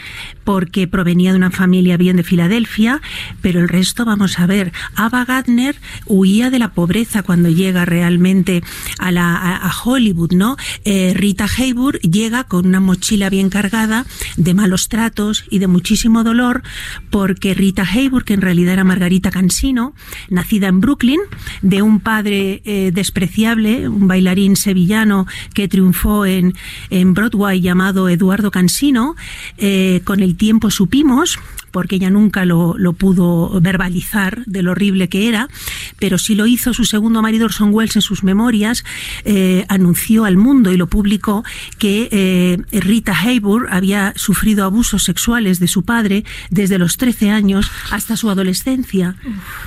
porque 0.43 0.88
provenía 0.88 1.32
de 1.32 1.38
una 1.38 1.52
familia 1.52 1.97
bien 1.97 2.17
de 2.17 2.23
Filadelfia, 2.23 3.02
pero 3.41 3.60
el 3.60 3.69
resto, 3.69 4.06
vamos 4.06 4.39
a 4.39 4.45
ver, 4.45 4.71
Ava 4.95 5.26
Gardner 5.26 5.76
huía 6.06 6.49
de 6.49 6.60
la 6.60 6.73
pobreza 6.73 7.23
cuando 7.23 7.49
llega 7.49 7.86
realmente 7.86 8.63
a, 8.99 9.12
la, 9.12 9.36
a, 9.36 9.71
Hollywood, 9.84 10.34
¿no? 10.34 10.56
Eh, 10.86 11.13
Rita 11.15 11.45
Hayworth 11.45 12.02
llega 12.02 12.45
con 12.45 12.65
una 12.65 12.80
mochila 12.80 13.30
bien 13.30 13.49
cargada 13.49 14.06
de 14.38 14.54
malos 14.54 14.89
tratos 14.89 15.45
y 15.49 15.60
de 15.60 15.67
muchísimo 15.67 16.23
dolor, 16.23 16.63
porque 17.10 17.54
Rita 17.54 17.84
Hayworth, 17.84 18.26
que 18.26 18.34
en 18.34 18.41
realidad 18.41 18.73
era 18.73 18.84
Margarita 18.84 19.32
Cansino, 19.32 19.93
nacida 20.30 20.67
en 20.67 20.80
Brooklyn, 20.80 21.19
de 21.62 21.82
un 21.82 21.99
padre 21.99 22.62
eh, 22.65 22.91
despreciable, 22.93 23.88
un 23.88 24.08
bailarín 24.08 24.56
sevillano 24.56 25.28
que 25.54 25.67
triunfó 25.67 26.26
en, 26.26 26.54
en 26.89 27.13
Broadway 27.13 27.62
llamado 27.62 28.10
Eduardo 28.10 28.52
Cansino, 28.53 29.15
eh, 29.57 30.01
con 30.05 30.21
el 30.21 30.37
tiempo 30.37 30.71
supimos 30.71 31.39
porque 31.71 31.95
ella 31.95 32.11
nunca 32.11 32.45
lo, 32.45 32.75
pudo 32.93 33.59
verbalizar 33.59 34.45
de 34.45 34.61
lo 34.61 34.71
horrible 34.71 35.09
que 35.09 35.27
era, 35.27 35.49
pero 35.97 36.19
sí 36.19 36.35
lo 36.35 36.45
hizo 36.45 36.71
su 36.71 36.85
segundo 36.85 37.23
marido 37.23 37.45
Orson 37.45 37.73
Welles 37.73 37.95
en 37.95 38.03
sus 38.03 38.23
memorias, 38.23 38.85
eh, 39.25 39.65
anunció 39.69 40.25
al 40.25 40.37
mundo 40.37 40.71
y 40.71 40.77
lo 40.77 40.85
publicó 40.85 41.43
que 41.79 42.09
eh, 42.11 42.79
Rita 42.79 43.19
Hayworth 43.19 43.67
había 43.71 44.13
sufrido 44.15 44.65
abusos 44.65 45.03
sexuales 45.03 45.59
de 45.59 45.67
su 45.67 45.83
padre 45.83 46.25
desde 46.51 46.77
los 46.77 46.97
13 46.97 47.31
años 47.31 47.71
hasta 47.89 48.17
su 48.17 48.29
adolescencia. 48.29 49.15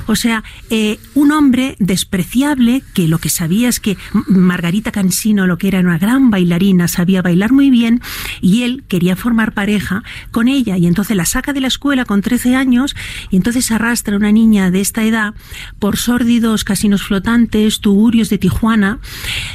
O 0.07 0.14
sea, 0.14 0.44
un 1.14 1.33
hombre 1.33 1.75
despreciable 1.81 2.85
que 2.94 3.09
lo 3.09 3.18
que 3.18 3.31
sabía 3.31 3.68
es 3.68 3.81
que 3.81 3.96
Margarita 4.29 4.92
Cansino, 4.92 5.49
lo 5.49 5.59
que 5.59 5.66
era 5.66 5.81
una 5.81 5.99
gran 5.99 6.31
bailarina, 6.31 6.87
sabía 6.87 7.20
bailar 7.20 7.51
muy 7.51 7.70
bien 7.70 8.01
y 8.40 8.62
él 8.62 8.76
quería 8.89 9.17
formar 9.17 9.53
pareja 9.53 10.03
con 10.31 10.49
ella 10.49 10.77
y 10.77 10.87
entonces 10.87 11.17
la 11.17 11.25
saca 11.25 11.53
de 11.53 11.61
la 11.61 11.69
escuela 11.69 12.05
con 12.05 12.23
13 12.23 12.55
años 12.57 12.95
y 13.31 13.37
entonces 13.37 13.71
arrastra 13.71 14.15
a 14.15 14.19
una 14.19 14.33
niña 14.33 14.71
de 14.71 14.81
esta 14.81 15.05
edad 15.05 15.35
por 15.79 15.97
sórdidos 15.97 16.65
casinos 16.65 17.03
flotantes, 17.03 17.81
tugurios 17.81 18.31
de 18.31 18.39
Tijuana, 18.39 18.99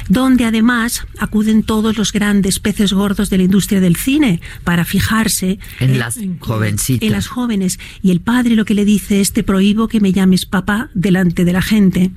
donde 0.08 0.44
además 0.44 1.06
acuden 1.18 1.62
todos 1.62 1.96
los 1.98 2.12
grandes 2.12 2.58
peces 2.58 2.92
gordos 2.92 3.30
de 3.30 3.38
la 3.38 3.44
industria 3.44 3.80
del 3.80 3.96
cine 3.96 4.40
para 4.64 4.84
fijarse 4.84 5.58
En 5.80 5.98
las 5.98 6.18
jovencitas. 6.40 7.06
en 7.06 7.12
las 7.12 7.26
jóvenes. 7.26 7.78
Y 8.02 8.10
el 8.10 8.20
padre 8.20 8.56
lo 8.56 8.64
que 8.64 8.74
le 8.74 8.84
dice 8.84 9.20
es, 9.20 9.32
te 9.32 9.42
prohíbo 9.42 9.88
que 9.88 10.00
me 10.00 10.12
llames 10.12 10.46
papá 10.46 10.90
delante 10.94 11.44
de 11.44 11.52
la 11.52 11.62
gente. 11.62 12.10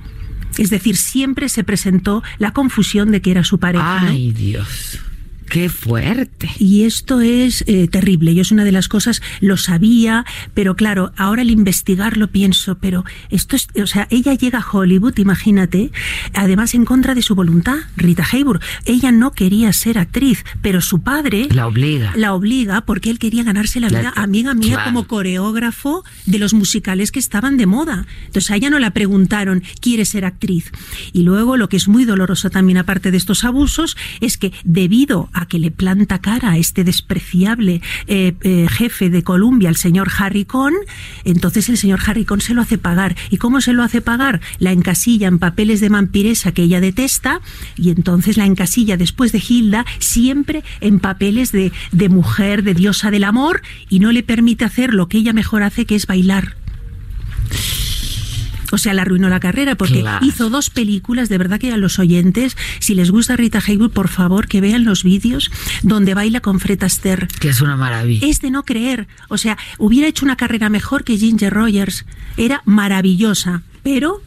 Es 0.58 0.70
decir, 0.70 0.96
siempre 0.96 1.48
se 1.48 1.64
presentó 1.64 2.22
la 2.38 2.52
confusión 2.52 3.10
de 3.10 3.20
que 3.20 3.30
era 3.30 3.44
su 3.44 3.58
pareja. 3.58 4.00
¿no? 4.02 4.08
Ay, 4.08 4.32
Dios. 4.32 5.00
Qué 5.48 5.68
fuerte. 5.68 6.50
Y 6.58 6.82
esto 6.84 7.20
es 7.20 7.64
eh, 7.66 7.88
terrible. 7.88 8.34
Yo 8.34 8.42
es 8.42 8.50
una 8.50 8.64
de 8.64 8.72
las 8.72 8.88
cosas, 8.88 9.22
lo 9.40 9.56
sabía, 9.56 10.24
pero 10.54 10.76
claro, 10.76 11.12
ahora 11.16 11.42
al 11.42 11.50
investigarlo 11.50 12.28
pienso, 12.28 12.76
pero 12.78 13.04
esto 13.30 13.56
es, 13.56 13.68
o 13.80 13.86
sea, 13.86 14.08
ella 14.10 14.34
llega 14.34 14.58
a 14.58 14.66
Hollywood, 14.70 15.16
imagínate, 15.18 15.90
además 16.34 16.74
en 16.74 16.84
contra 16.84 17.14
de 17.14 17.22
su 17.22 17.34
voluntad, 17.34 17.76
Rita 17.96 18.24
Hayworth. 18.30 18.62
Ella 18.84 19.12
no 19.12 19.32
quería 19.32 19.72
ser 19.72 19.98
actriz, 19.98 20.44
pero 20.62 20.80
su 20.80 21.00
padre 21.02 21.48
La 21.50 21.66
obliga. 21.66 22.12
la 22.16 22.34
obliga 22.34 22.80
porque 22.82 23.10
él 23.10 23.18
quería 23.18 23.42
ganarse 23.44 23.80
la 23.80 23.88
La- 23.88 23.98
vida, 24.00 24.12
amiga 24.16 24.54
mía, 24.54 24.74
claro. 24.74 24.84
como 24.90 25.06
coreógrafo 25.06 26.04
de 26.26 26.38
los 26.38 26.54
musicales 26.54 27.12
que 27.12 27.18
estaban 27.18 27.56
de 27.56 27.66
moda. 27.66 28.06
Entonces 28.26 28.50
a 28.50 28.56
ella 28.56 28.70
no 28.70 28.78
la 28.78 28.90
preguntaron, 28.90 29.62
¿quiere 29.80 30.04
ser 30.04 30.24
actriz? 30.24 30.70
Y 31.12 31.22
luego 31.22 31.56
lo 31.56 31.68
que 31.68 31.76
es 31.76 31.88
muy 31.88 32.04
doloroso 32.04 32.50
también, 32.50 32.78
aparte 32.78 33.10
de 33.10 33.16
estos 33.16 33.44
abusos, 33.44 33.96
es 34.20 34.36
que 34.38 34.52
debido 34.64 35.28
a 35.36 35.46
que 35.46 35.58
le 35.58 35.70
planta 35.70 36.20
cara 36.20 36.52
a 36.52 36.58
este 36.58 36.82
despreciable 36.82 37.82
eh, 38.06 38.34
eh, 38.40 38.66
jefe 38.68 39.10
de 39.10 39.22
Columbia, 39.22 39.68
el 39.68 39.76
señor 39.76 40.10
Harry 40.18 40.44
Cohn, 40.44 40.74
entonces 41.24 41.68
el 41.68 41.76
señor 41.76 42.00
Harry 42.06 42.24
Cohn 42.24 42.40
se 42.40 42.54
lo 42.54 42.62
hace 42.62 42.78
pagar. 42.78 43.14
¿Y 43.30 43.36
cómo 43.36 43.60
se 43.60 43.72
lo 43.72 43.82
hace 43.82 44.00
pagar? 44.00 44.40
La 44.58 44.72
encasilla 44.72 45.28
en 45.28 45.38
papeles 45.38 45.80
de 45.80 45.90
vampiresa 45.90 46.52
que 46.52 46.62
ella 46.62 46.80
detesta 46.80 47.40
y 47.76 47.90
entonces 47.90 48.36
la 48.36 48.46
encasilla 48.46 48.96
después 48.96 49.32
de 49.32 49.42
Hilda 49.46 49.84
siempre 49.98 50.64
en 50.80 50.98
papeles 50.98 51.52
de, 51.52 51.72
de 51.92 52.08
mujer, 52.08 52.62
de 52.62 52.74
diosa 52.74 53.10
del 53.10 53.24
amor 53.24 53.62
y 53.88 54.00
no 54.00 54.12
le 54.12 54.22
permite 54.22 54.64
hacer 54.64 54.94
lo 54.94 55.08
que 55.08 55.18
ella 55.18 55.32
mejor 55.32 55.62
hace, 55.62 55.84
que 55.84 55.96
es 55.96 56.06
bailar. 56.06 56.56
O 58.72 58.78
sea, 58.78 58.94
le 58.94 59.00
arruinó 59.02 59.28
la 59.28 59.40
carrera 59.40 59.74
porque 59.76 60.00
Claro. 60.00 60.24
hizo 60.26 60.50
dos 60.50 60.70
películas, 60.70 61.28
de 61.28 61.38
verdad 61.38 61.58
que 61.58 61.72
a 61.72 61.76
los 61.76 61.98
oyentes, 61.98 62.56
si 62.80 62.94
les 62.94 63.10
gusta 63.10 63.36
Rita 63.36 63.60
Hayworth, 63.66 63.92
por 63.92 64.08
favor 64.08 64.46
que 64.48 64.60
vean 64.60 64.84
los 64.84 65.02
vídeos 65.04 65.50
donde 65.82 66.14
baila 66.14 66.40
con 66.40 66.60
Fred 66.60 66.82
Astaire. 66.82 67.28
Que 67.40 67.48
es 67.50 67.60
una 67.60 67.76
maravilla. 67.76 68.26
Es 68.26 68.40
de 68.40 68.50
no 68.50 68.62
creer. 68.64 69.06
O 69.28 69.38
sea, 69.38 69.56
hubiera 69.78 70.08
hecho 70.08 70.24
una 70.24 70.36
carrera 70.36 70.68
mejor 70.68 71.04
que 71.04 71.16
Ginger 71.16 71.52
Rogers. 71.52 72.04
Era 72.36 72.62
maravillosa, 72.64 73.62
pero 73.82 74.22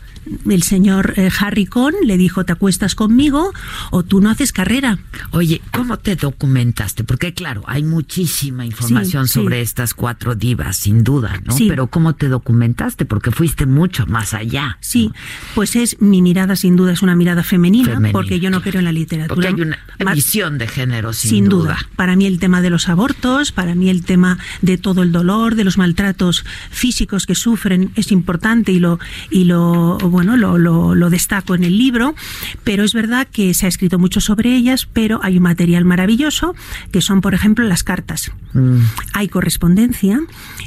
el 0.50 0.64
señor 0.64 1.14
eh, 1.18 1.30
Harry 1.40 1.66
Cohn 1.66 1.94
le 2.04 2.18
dijo, 2.18 2.44
te 2.46 2.54
acuestas 2.54 2.96
conmigo 2.96 3.52
o 3.92 4.04
tú 4.04 4.22
no 4.22 4.30
haces 4.30 4.52
carrera. 4.52 5.00
Oye, 5.32 5.62
¿cómo 5.72 5.98
te 5.98 6.16
documentaste? 6.16 7.04
Porque 7.04 7.34
claro, 7.34 7.64
hay 7.68 7.84
muchísima 7.84 8.66
información 8.66 9.28
Sí, 9.28 9.34
sobre 9.34 9.58
sí. 9.58 9.64
estas 9.64 9.94
cuatro 9.94 10.36
divas, 10.36 10.78
sin 10.78 11.04
duda, 11.04 11.42
¿no? 11.46 11.56
Sí. 11.56 11.68
Pero 11.70 11.88
¿cómo 11.88 12.16
te 12.16 12.28
documentaste? 12.28 13.06
Porque 13.06 13.32
fuiste 13.32 13.66
mucho 13.66 14.06
más 14.08 14.34
allá. 14.34 14.78
Sí, 14.82 15.12
pues 15.56 15.76
es 15.76 16.02
mi 16.02 16.22
mirada, 16.22 16.56
sin 16.56 16.76
duda, 16.76 16.94
es 16.94 17.02
una 17.02 17.16
mirada 17.16 17.44
femenina, 17.44 17.90
Femenina, 17.90 18.12
porque 18.12 18.40
yo 18.40 18.50
no 18.50 18.62
creo 18.62 18.80
en 18.80 18.86
la 18.86 18.92
literatura. 18.92 19.36
Porque 19.36 19.48
hay 19.48 19.54
una 19.62 20.14
visión 20.14 20.58
de 20.58 20.68
género, 20.68 21.14
sin, 21.14 21.30
Sin 21.30 21.50
duda. 21.50 21.78
Para 21.96 22.16
mí 22.16 22.26
el 22.26 22.40
tema 22.40 22.62
de 22.62 22.70
los 22.70 22.90
abortos, 22.90 23.52
para 23.52 23.76
mí 23.76 23.90
el 23.90 24.04
tema 24.04 24.38
de 24.62 24.78
todo 24.78 25.04
el 25.04 25.12
dolor, 25.12 25.56
de 25.56 25.64
los 25.64 25.78
maltratos 25.78 26.46
físicos 26.70 27.26
que 27.26 27.36
sufren 27.36 27.92
es 27.96 28.12
importante 28.12 28.72
y 28.72 28.80
lo 28.80 29.00
y 29.30 29.46
lo 29.46 29.98
bueno 30.10 30.38
lo, 30.38 30.58
lo, 30.58 30.96
lo 30.96 31.10
destaco 31.10 31.56
en 31.56 31.64
el 31.64 31.78
libro. 31.78 32.16
Pero 32.64 32.84
es 32.84 32.94
verdad 32.94 33.28
que 33.32 33.54
se 33.54 33.66
ha 33.66 33.70
escrito 33.70 34.00
mucho 34.00 34.22
sobre 34.22 34.56
ellas, 34.56 34.88
pero 34.92 35.20
hay 35.24 35.38
un 35.38 35.44
material 35.44 35.86
maravilloso 35.86 36.56
que 36.92 37.02
son, 37.02 37.22
por 37.22 37.34
ejemplo, 37.34 37.66
las 37.66 37.84
cartas. 37.84 38.32
Mm. 38.54 38.80
Hay 39.14 39.28
correspondencia. 39.28 40.20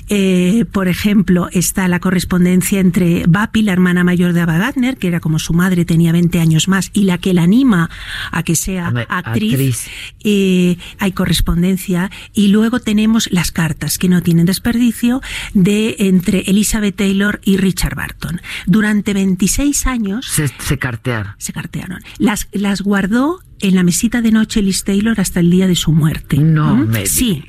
eh, 0.09 0.65
por 0.71 0.89
ejemplo, 0.89 1.49
está 1.53 1.89
la 1.89 2.01
correspondencia 2.01 2.81
entre 2.81 3.25
Bapi, 3.27 3.63
la 3.63 3.73
hermana 3.73 4.05
mayor 4.05 4.33
de 4.33 4.41
Ava 4.41 4.59
Gardner, 4.59 4.97
que 4.97 5.09
era 5.09 5.21
como 5.21 5.39
su 5.39 5.53
madre, 5.55 5.85
tenía 5.85 6.13
20 6.13 6.41
años 6.41 6.69
más, 6.69 6.91
y 6.93 7.05
la 7.05 7.19
que 7.19 7.35
la 7.35 7.43
anima 7.45 7.89
a 8.31 8.43
que 8.43 8.57
sea 8.57 8.89
actriz. 9.09 9.53
actriz. 9.55 9.87
Eh, 10.25 10.77
hay 10.99 11.13
correspondencia. 11.13 12.11
Y 12.35 12.49
luego 12.49 12.81
tenemos 12.81 13.29
las 13.33 13.53
cartas, 13.53 13.99
que 13.99 14.09
no 14.09 14.23
tienen 14.23 14.47
desperdicio, 14.47 15.21
de 15.55 15.97
entre 15.99 16.41
Elizabeth 16.41 16.97
Taylor 16.97 17.41
y 17.45 17.57
Richard 17.57 17.95
Barton. 17.95 18.41
Durante 18.67 19.15
26 19.33 19.87
años 19.87 20.27
Se, 20.29 20.49
se 20.49 20.79
cartearon. 20.79 21.35
se 21.39 21.53
cartearon. 21.53 22.01
Las, 22.19 22.49
las 22.53 22.83
guardó 22.83 23.41
en 23.63 23.77
la 23.77 23.85
mesita 23.85 24.21
de 24.21 24.33
noche 24.33 24.61
Liz 24.61 24.85
Taylor 24.85 25.19
hasta 25.21 25.41
el 25.41 25.51
día 25.51 25.67
de 25.67 25.77
su 25.77 25.93
muerte. 25.93 26.37
No 26.37 26.77
¿Mm? 26.77 26.89
me 26.89 27.07
Sí. 27.07 27.45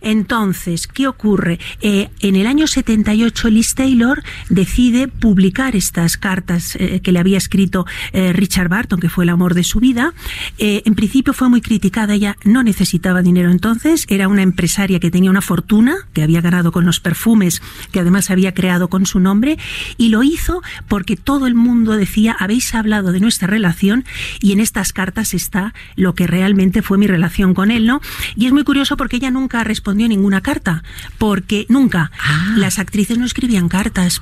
Entonces, 0.00 0.86
¿qué 0.86 1.08
ocurre? 1.08 1.58
Eh, 1.80 2.08
en 2.20 2.36
el 2.36 2.46
año 2.46 2.66
78 2.66 3.50
Liz 3.50 3.74
Taylor 3.74 4.22
decide 4.48 5.08
publicar 5.08 5.74
estas 5.76 6.16
cartas 6.16 6.76
eh, 6.76 7.00
que 7.02 7.12
le 7.12 7.18
había 7.18 7.36
escrito 7.36 7.84
eh, 8.12 8.32
Richard 8.32 8.68
Barton, 8.68 9.00
que 9.00 9.08
fue 9.08 9.24
el 9.24 9.30
amor 9.30 9.54
de 9.54 9.64
su 9.64 9.80
vida. 9.80 10.14
En 10.58 10.94
principio 10.94 11.32
fue 11.32 11.48
muy 11.48 11.60
criticada, 11.60 12.14
ella 12.14 12.36
no 12.44 12.62
necesitaba 12.62 13.22
dinero 13.22 13.50
entonces, 13.50 14.06
era 14.08 14.28
una 14.28 14.42
empresaria 14.42 15.00
que 15.00 15.10
tenía 15.10 15.30
una 15.30 15.40
fortuna, 15.40 15.96
que 16.12 16.22
había 16.22 16.40
ganado 16.40 16.72
con 16.72 16.86
los 16.86 17.00
perfumes, 17.00 17.60
que 17.90 18.00
además 18.00 18.30
había 18.30 18.54
creado 18.54 18.88
con 18.88 19.06
su 19.06 19.18
nombre, 19.18 19.58
y 19.96 20.08
lo 20.08 20.22
hizo 20.22 20.62
porque 20.88 21.16
todo 21.16 21.46
el 21.46 21.54
mundo 21.54 21.92
decía, 21.96 22.36
habéis 22.38 22.74
hablado 22.74 23.12
de 23.12 23.20
nuestra 23.20 23.48
relación 23.48 24.04
y 24.40 24.52
en 24.52 24.60
estas 24.60 24.92
cartas 24.92 25.34
está 25.34 25.55
lo 25.96 26.14
que 26.14 26.26
realmente 26.26 26.82
fue 26.82 26.98
mi 26.98 27.06
relación 27.06 27.54
con 27.54 27.70
él, 27.70 27.86
¿no? 27.86 28.00
Y 28.36 28.46
es 28.46 28.52
muy 28.52 28.64
curioso 28.64 28.96
porque 28.96 29.16
ella 29.16 29.30
nunca 29.30 29.62
respondió 29.64 30.08
ninguna 30.08 30.40
carta, 30.40 30.82
porque 31.18 31.66
nunca 31.68 32.10
las 32.56 32.78
actrices 32.78 33.18
no 33.18 33.24
escribían 33.26 33.68
cartas. 33.68 34.20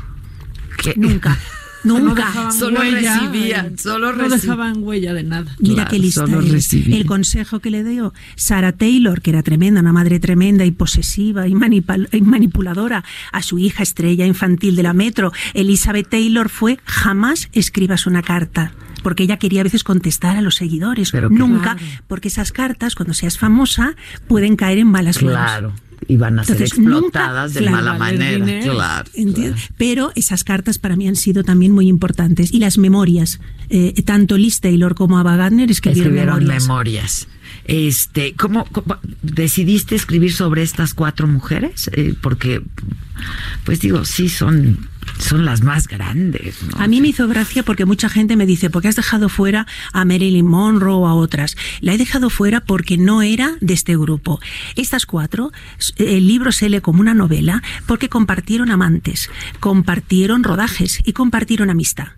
Nunca. 0.97 1.39
No 1.85 1.99
Nunca. 2.01 2.25
dejaban 2.29 2.53
Solo 2.55 2.81
huella, 2.81 3.19
recibían, 3.21 3.77
solo 3.79 4.13
No 4.15 4.25
reci- 4.25 4.41
dejaban 4.41 4.83
huella 4.83 5.13
de 5.13 5.23
nada. 5.23 5.55
Mira 5.59 5.75
Claro, 5.75 5.91
qué 5.91 5.99
lista. 5.99 6.25
El 6.25 7.05
consejo 7.05 7.61
que 7.61 7.71
le 7.71 7.85
dio 7.85 8.15
Sarah 8.37 8.73
Taylor, 8.73 9.21
que 9.21 9.29
era 9.29 9.43
tremenda, 9.43 9.83
una 9.83 9.93
madre 9.93 10.19
tremenda 10.19 10.65
y 10.65 10.71
posesiva 10.71 11.47
y, 11.47 11.53
manipal- 11.53 12.09
y 12.11 12.23
manipuladora, 12.23 13.05
a 13.33 13.43
su 13.43 13.59
hija 13.59 13.83
estrella 13.83 14.25
infantil 14.25 14.77
de 14.77 14.83
la 14.83 14.95
Metro, 14.95 15.31
Elizabeth 15.53 16.09
Taylor, 16.09 16.49
fue 16.49 16.79
jamás 16.87 17.51
escribas 17.53 18.07
una 18.07 18.23
carta. 18.23 18.73
Porque 19.05 19.23
ella 19.23 19.37
quería 19.37 19.61
a 19.61 19.65
veces 19.65 19.85
contestar 19.85 20.37
a 20.37 20.41
los 20.41 20.57
seguidores. 20.57 21.13
Pero 21.13 21.31
Nunca, 21.31 21.77
claro. 21.77 21.81
porque 22.09 22.27
esas 22.27 22.51
cartas, 22.51 22.97
cuando 22.97 23.15
seas 23.15 23.39
famosa, 23.39 23.95
pueden 24.27 24.57
caer 24.57 24.79
en 24.79 24.89
malas 24.89 25.23
manos. 25.23 25.37
Claro. 25.39 25.73
Y 26.07 26.17
van 26.19 26.39
a 26.39 26.45
ser 26.45 26.61
explotadas 26.61 27.53
nunca- 27.53 27.61
de 27.61 27.67
claro, 27.67 27.77
mala 27.77 27.99
manera. 27.99 28.61
Claro. 28.63 29.11
Pero 29.79 30.13
esas 30.17 30.45
cartas 30.45 30.79
para 30.79 30.97
mí 30.97 31.09
han 31.09 31.17
sido 31.17 31.45
también 31.45 31.73
muy 31.73 31.89
importantes. 31.89 32.53
Y 32.53 32.59
las 32.59 32.77
memorias. 32.79 33.41
Eh, 33.71 33.95
tanto 34.05 34.37
Liz 34.37 34.61
Taylor 34.61 34.95
como 34.95 35.19
Ava 35.19 35.37
Gardner 35.37 35.71
escribieron, 35.71 36.13
Escribieron 36.13 36.39
memorias. 36.41 36.63
memorias. 36.69 37.29
Este, 37.65 38.35
¿cómo, 38.35 38.67
cómo 38.67 38.99
decidiste 39.23 39.95
escribir 39.95 40.33
sobre 40.33 40.63
estas 40.63 40.95
cuatro 40.95 41.27
mujeres? 41.27 41.91
Eh, 41.93 42.15
porque, 42.21 42.63
pues 43.65 43.81
digo, 43.81 44.05
sí 44.05 44.29
son, 44.29 44.89
son 45.19 45.45
las 45.45 45.63
más 45.63 45.89
grandes. 45.89 46.63
¿no? 46.63 46.83
A 46.83 46.87
mí 46.89 47.01
me 47.01 47.09
hizo 47.09 47.27
gracia 47.27 47.63
porque 47.63 47.87
mucha 47.87 48.09
gente 48.09 48.37
me 48.37 48.47
dice, 48.47 48.71
¿por 48.71 48.83
qué 48.83 48.89
has 48.89 48.97
dejado 48.97 49.29
fuera 49.29 49.67
a 49.93 50.05
Marilyn 50.05 50.47
Monroe 50.47 50.95
o 50.95 51.07
a 51.07 51.15
otras? 51.15 51.57
La 51.81 51.95
he 51.95 51.99
dejado 51.99 52.29
fuera 52.29 52.61
porque 52.61 52.99
no 52.99 53.23
era 53.23 53.57
de 53.61 53.75
este 53.75 53.97
grupo. 53.97 54.41
Estas 54.77 55.07
cuatro, 55.07 55.51
el 55.97 56.27
libro 56.27 56.53
se 56.53 56.69
lee 56.69 56.81
como 56.81 57.01
una 57.01 57.15
novela 57.15 57.63
porque 57.87 58.09
compartieron 58.09 58.71
amantes, 58.71 59.31
compartieron 59.61 60.45
rodajes 60.45 61.01
y 61.05 61.13
compartieron 61.13 61.71
amistad. 61.71 62.09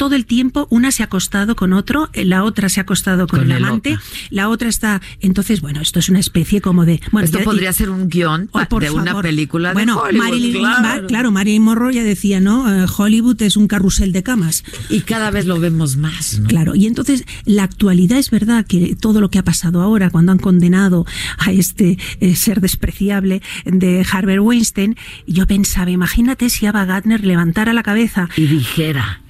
Todo 0.00 0.14
el 0.16 0.24
tiempo 0.24 0.66
una 0.70 0.92
se 0.92 1.02
ha 1.02 1.06
acostado 1.06 1.54
con 1.56 1.74
otro, 1.74 2.08
eh, 2.14 2.24
la 2.24 2.42
otra 2.44 2.70
se 2.70 2.80
ha 2.80 2.84
acostado 2.84 3.26
con, 3.26 3.40
Con 3.40 3.52
el 3.52 3.62
amante, 3.62 3.98
la 4.30 4.48
otra 4.48 4.70
está... 4.70 5.02
Entonces, 5.20 5.60
bueno, 5.60 5.82
esto 5.82 5.98
es 5.98 6.08
una 6.08 6.20
especie 6.20 6.62
como 6.62 6.86
de... 6.86 7.02
Bueno, 7.12 7.26
Esto 7.26 7.40
ya- 7.40 7.44
podría 7.44 7.70
ser 7.74 7.90
un 7.90 8.08
guion 8.08 8.48
Oh, 8.52 8.60
por 8.70 8.82
de 8.82 8.90
una 8.90 9.20
película 9.20 9.74
bueno, 9.74 9.96
de 9.96 10.00
Hollywood. 10.08 10.24
Marilyn, 10.24 10.52
claro. 10.62 11.02
Ma- 11.02 11.06
claro, 11.06 11.30
Marilyn 11.32 11.62
Monroe 11.62 11.92
ya 11.92 12.02
decía, 12.02 12.40
¿no? 12.40 12.72
Eh, 12.72 12.86
Hollywood 12.96 13.42
es 13.42 13.58
un 13.58 13.68
carrusel 13.68 14.12
de 14.12 14.22
camas. 14.22 14.64
Y 14.88 15.00
cada 15.02 15.30
vez 15.30 15.44
lo 15.44 15.60
vemos 15.60 15.98
más, 15.98 16.38
¿no? 16.38 16.48
Claro, 16.48 16.74
y 16.74 16.86
entonces 16.86 17.24
la 17.44 17.64
actualidad 17.64 18.16
es 18.18 18.30
verdad 18.30 18.64
que 18.66 18.96
todo 18.98 19.20
lo 19.20 19.28
que 19.28 19.38
ha 19.38 19.44
pasado 19.44 19.82
ahora, 19.82 20.08
cuando 20.08 20.32
han 20.32 20.38
condenado 20.38 21.04
a 21.36 21.52
este 21.52 21.98
eh, 22.20 22.36
ser 22.36 22.62
despreciable 22.62 23.42
de 23.66 24.06
Harvey 24.10 24.38
Weinstein, 24.38 24.96
yo 25.26 25.46
pensaba, 25.46 25.90
imagínate 25.90 26.48
si 26.48 26.64
Ava 26.64 26.86
Gardner 26.86 27.22
levantara 27.22 27.74
la 27.74 27.82
cabeza 27.82 28.30
Y 28.38 28.46
dijera. 28.46 29.20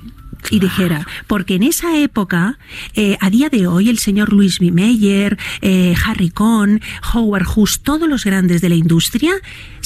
Y 0.51 0.61
dijera, 0.61 1.07
porque 1.27 1.57
en 1.57 1.63
esa 1.63 1.97
época, 1.99 2.59
eh, 2.95 3.17
a 3.21 3.31
día 3.31 3.49
de 3.49 3.67
hoy, 3.67 3.89
el 3.89 3.99
señor 3.99 4.33
Louis 4.33 4.59
B. 4.59 4.71
Mayer, 4.71 5.39
eh, 5.61 5.95
Harry 6.05 6.31
Cohn, 6.31 6.81
Howard 7.13 7.47
Hughes, 7.47 7.81
todos 7.81 8.09
los 8.09 8.25
grandes 8.25 8.61
de 8.61 8.69
la 8.69 8.75
industria, 8.75 9.33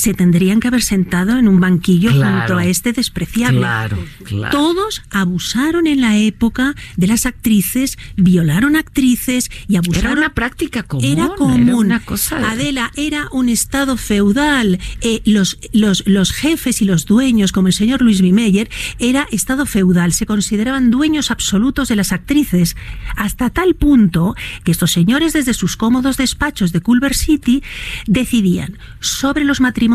se 0.05 0.13
tendrían 0.13 0.61
que 0.61 0.69
haber 0.69 0.83
sentado 0.83 1.39
en 1.39 1.49
un 1.49 1.61
banquillo 1.61 2.11
Claro. 2.13 2.39
junto 2.41 2.59
a 2.59 2.67
este 2.67 2.93
despreciable. 2.93 3.61
Claro, 3.61 3.97
claro. 4.25 4.51
Todos 4.57 5.03
abusaron 5.11 5.87
en 5.87 6.03
la 6.03 6.19
época 6.19 6.75
de 6.99 7.07
las 7.07 7.25
actrices, 7.25 7.97
violaron 8.15 8.77
actrices 8.77 9.51
y 9.67 9.77
abusaron. 9.77 10.11
Era 10.13 10.19
una 10.21 10.35
práctica 10.35 10.83
común. 10.83 11.07
Era 11.07 11.25
era 11.25 11.35
común. 11.37 11.71
una 11.71 12.01
cosa. 12.01 12.51
Adela, 12.51 12.93
era 12.97 13.29
un 13.33 13.49
estado 13.49 13.97
feudal. 13.97 14.79
Eh, 15.01 15.23
los, 15.25 15.59
los, 15.73 16.03
los 16.07 16.33
jefes 16.33 16.83
y 16.83 16.85
los 16.85 17.07
dueños, 17.07 17.51
como 17.53 17.69
el 17.69 17.73
señor 17.73 18.03
Luis 18.03 18.21
B. 18.21 18.31
Meyer, 18.33 18.69
era 18.99 19.27
estado 19.33 19.65
feudal. 19.65 20.13
Se 20.13 20.27
consideraban 20.27 20.91
dueños 20.91 21.31
absolutos 21.31 21.89
de 21.89 21.97
las 21.97 22.13
actrices. 22.13 22.77
Hasta 23.17 23.49
tal 23.49 23.75
punto 23.75 24.35
que 24.65 24.71
estos 24.73 24.91
señores, 24.93 25.33
desde 25.33 25.55
sus 25.55 25.79
cómodos 25.79 26.19
despachos 26.19 26.73
de 26.73 26.81
Culver 26.83 27.15
City, 27.15 27.63
decidían 28.07 28.77
sobre 29.01 29.45
los 29.45 29.63
matrimonios, 29.63 29.94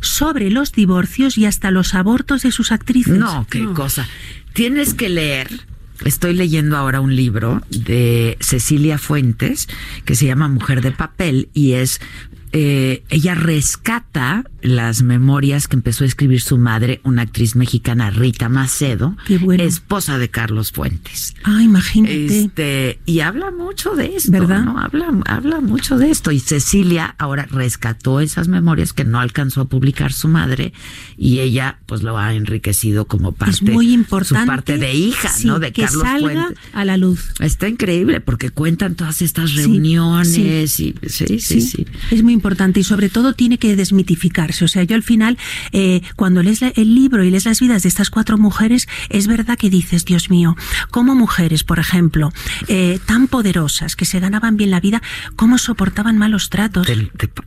sobre 0.00 0.50
los 0.50 0.72
divorcios 0.72 1.38
y 1.38 1.46
hasta 1.46 1.70
los 1.70 1.94
abortos 1.94 2.42
de 2.42 2.52
sus 2.52 2.72
actrices. 2.72 3.18
No, 3.18 3.46
qué 3.48 3.64
cosa. 3.66 4.06
Tienes 4.52 4.94
que 4.94 5.08
leer. 5.08 5.48
Estoy 6.04 6.32
leyendo 6.34 6.76
ahora 6.76 7.00
un 7.00 7.16
libro 7.16 7.62
de 7.70 8.36
Cecilia 8.40 8.98
Fuentes 8.98 9.68
que 10.04 10.14
se 10.14 10.26
llama 10.26 10.48
Mujer 10.48 10.80
de 10.80 10.92
Papel 10.92 11.48
y 11.54 11.72
es 11.72 12.00
eh, 12.52 13.02
ella 13.10 13.34
rescata 13.34 14.44
las 14.60 15.02
memorias 15.02 15.68
que 15.68 15.76
empezó 15.76 16.04
a 16.04 16.06
escribir 16.06 16.40
su 16.40 16.58
madre, 16.58 17.00
una 17.04 17.22
actriz 17.22 17.54
mexicana, 17.56 18.10
Rita 18.10 18.48
Macedo, 18.48 19.16
Qué 19.26 19.38
bueno. 19.38 19.62
esposa 19.62 20.18
de 20.18 20.28
Carlos 20.30 20.72
Fuentes. 20.72 21.34
Ah, 21.44 21.62
imagínate. 21.62 22.40
Este, 22.40 22.98
y 23.06 23.20
habla 23.20 23.50
mucho 23.50 23.94
de 23.94 24.16
esto, 24.16 24.32
¿Verdad? 24.32 24.64
¿no? 24.64 24.78
Habla, 24.80 25.08
habla 25.26 25.60
mucho 25.60 25.96
de 25.98 26.10
esto. 26.10 26.30
Y 26.32 26.40
Cecilia 26.40 27.14
ahora 27.18 27.46
rescató 27.50 28.20
esas 28.20 28.48
memorias 28.48 28.92
que 28.92 29.04
no 29.04 29.20
alcanzó 29.20 29.62
a 29.62 29.64
publicar 29.68 30.12
su 30.12 30.28
madre 30.28 30.72
y 31.16 31.38
ella 31.40 31.78
pues 31.86 32.02
lo 32.02 32.18
ha 32.18 32.34
enriquecido 32.34 33.06
como 33.06 33.32
parte, 33.32 33.54
es 33.54 33.62
muy 33.62 33.92
importante. 33.92 34.42
su 34.42 34.46
parte 34.46 34.78
de 34.78 34.94
hija, 34.94 35.28
sí, 35.28 35.46
¿no? 35.46 35.58
De 35.58 35.72
que 35.72 35.82
Carlos 35.82 36.02
salga 36.02 36.42
Fuentes. 36.44 36.64
a 36.72 36.84
la 36.84 36.96
luz. 36.96 37.32
Está 37.40 37.68
increíble 37.68 38.20
porque 38.20 38.50
cuentan 38.50 38.94
todas 38.94 39.22
estas 39.22 39.54
reuniones 39.54 40.32
sí. 40.32 40.94
y 41.02 41.08
sí, 41.08 41.38
sí, 41.40 41.60
sí. 41.60 41.86
Es 42.10 42.22
muy 42.22 42.32
importante 42.32 42.80
y 42.80 42.84
sobre 42.84 43.08
todo 43.08 43.32
tiene 43.34 43.58
que 43.58 43.76
O 44.62 44.68
sea, 44.68 44.82
yo 44.82 44.96
al 44.96 45.02
final, 45.02 45.38
eh, 45.72 46.00
cuando 46.16 46.42
lees 46.42 46.62
el 46.62 46.94
libro 46.94 47.22
y 47.22 47.30
lees 47.30 47.44
las 47.44 47.60
vidas 47.60 47.82
de 47.82 47.88
estas 47.88 48.10
cuatro 48.10 48.38
mujeres, 48.38 48.88
es 49.10 49.26
verdad 49.26 49.58
que 49.58 49.70
dices, 49.70 50.04
Dios 50.04 50.30
mío, 50.30 50.56
como 50.90 51.14
mujeres, 51.14 51.64
por 51.64 51.78
ejemplo, 51.78 52.32
eh, 52.68 52.98
tan 53.06 53.28
poderosas, 53.28 53.96
que 53.96 54.04
se 54.04 54.20
ganaban 54.20 54.56
bien 54.56 54.70
la 54.70 54.80
vida, 54.80 55.02
cómo 55.36 55.58
soportaban 55.58 56.18
malos 56.18 56.48
tratos. 56.50 56.86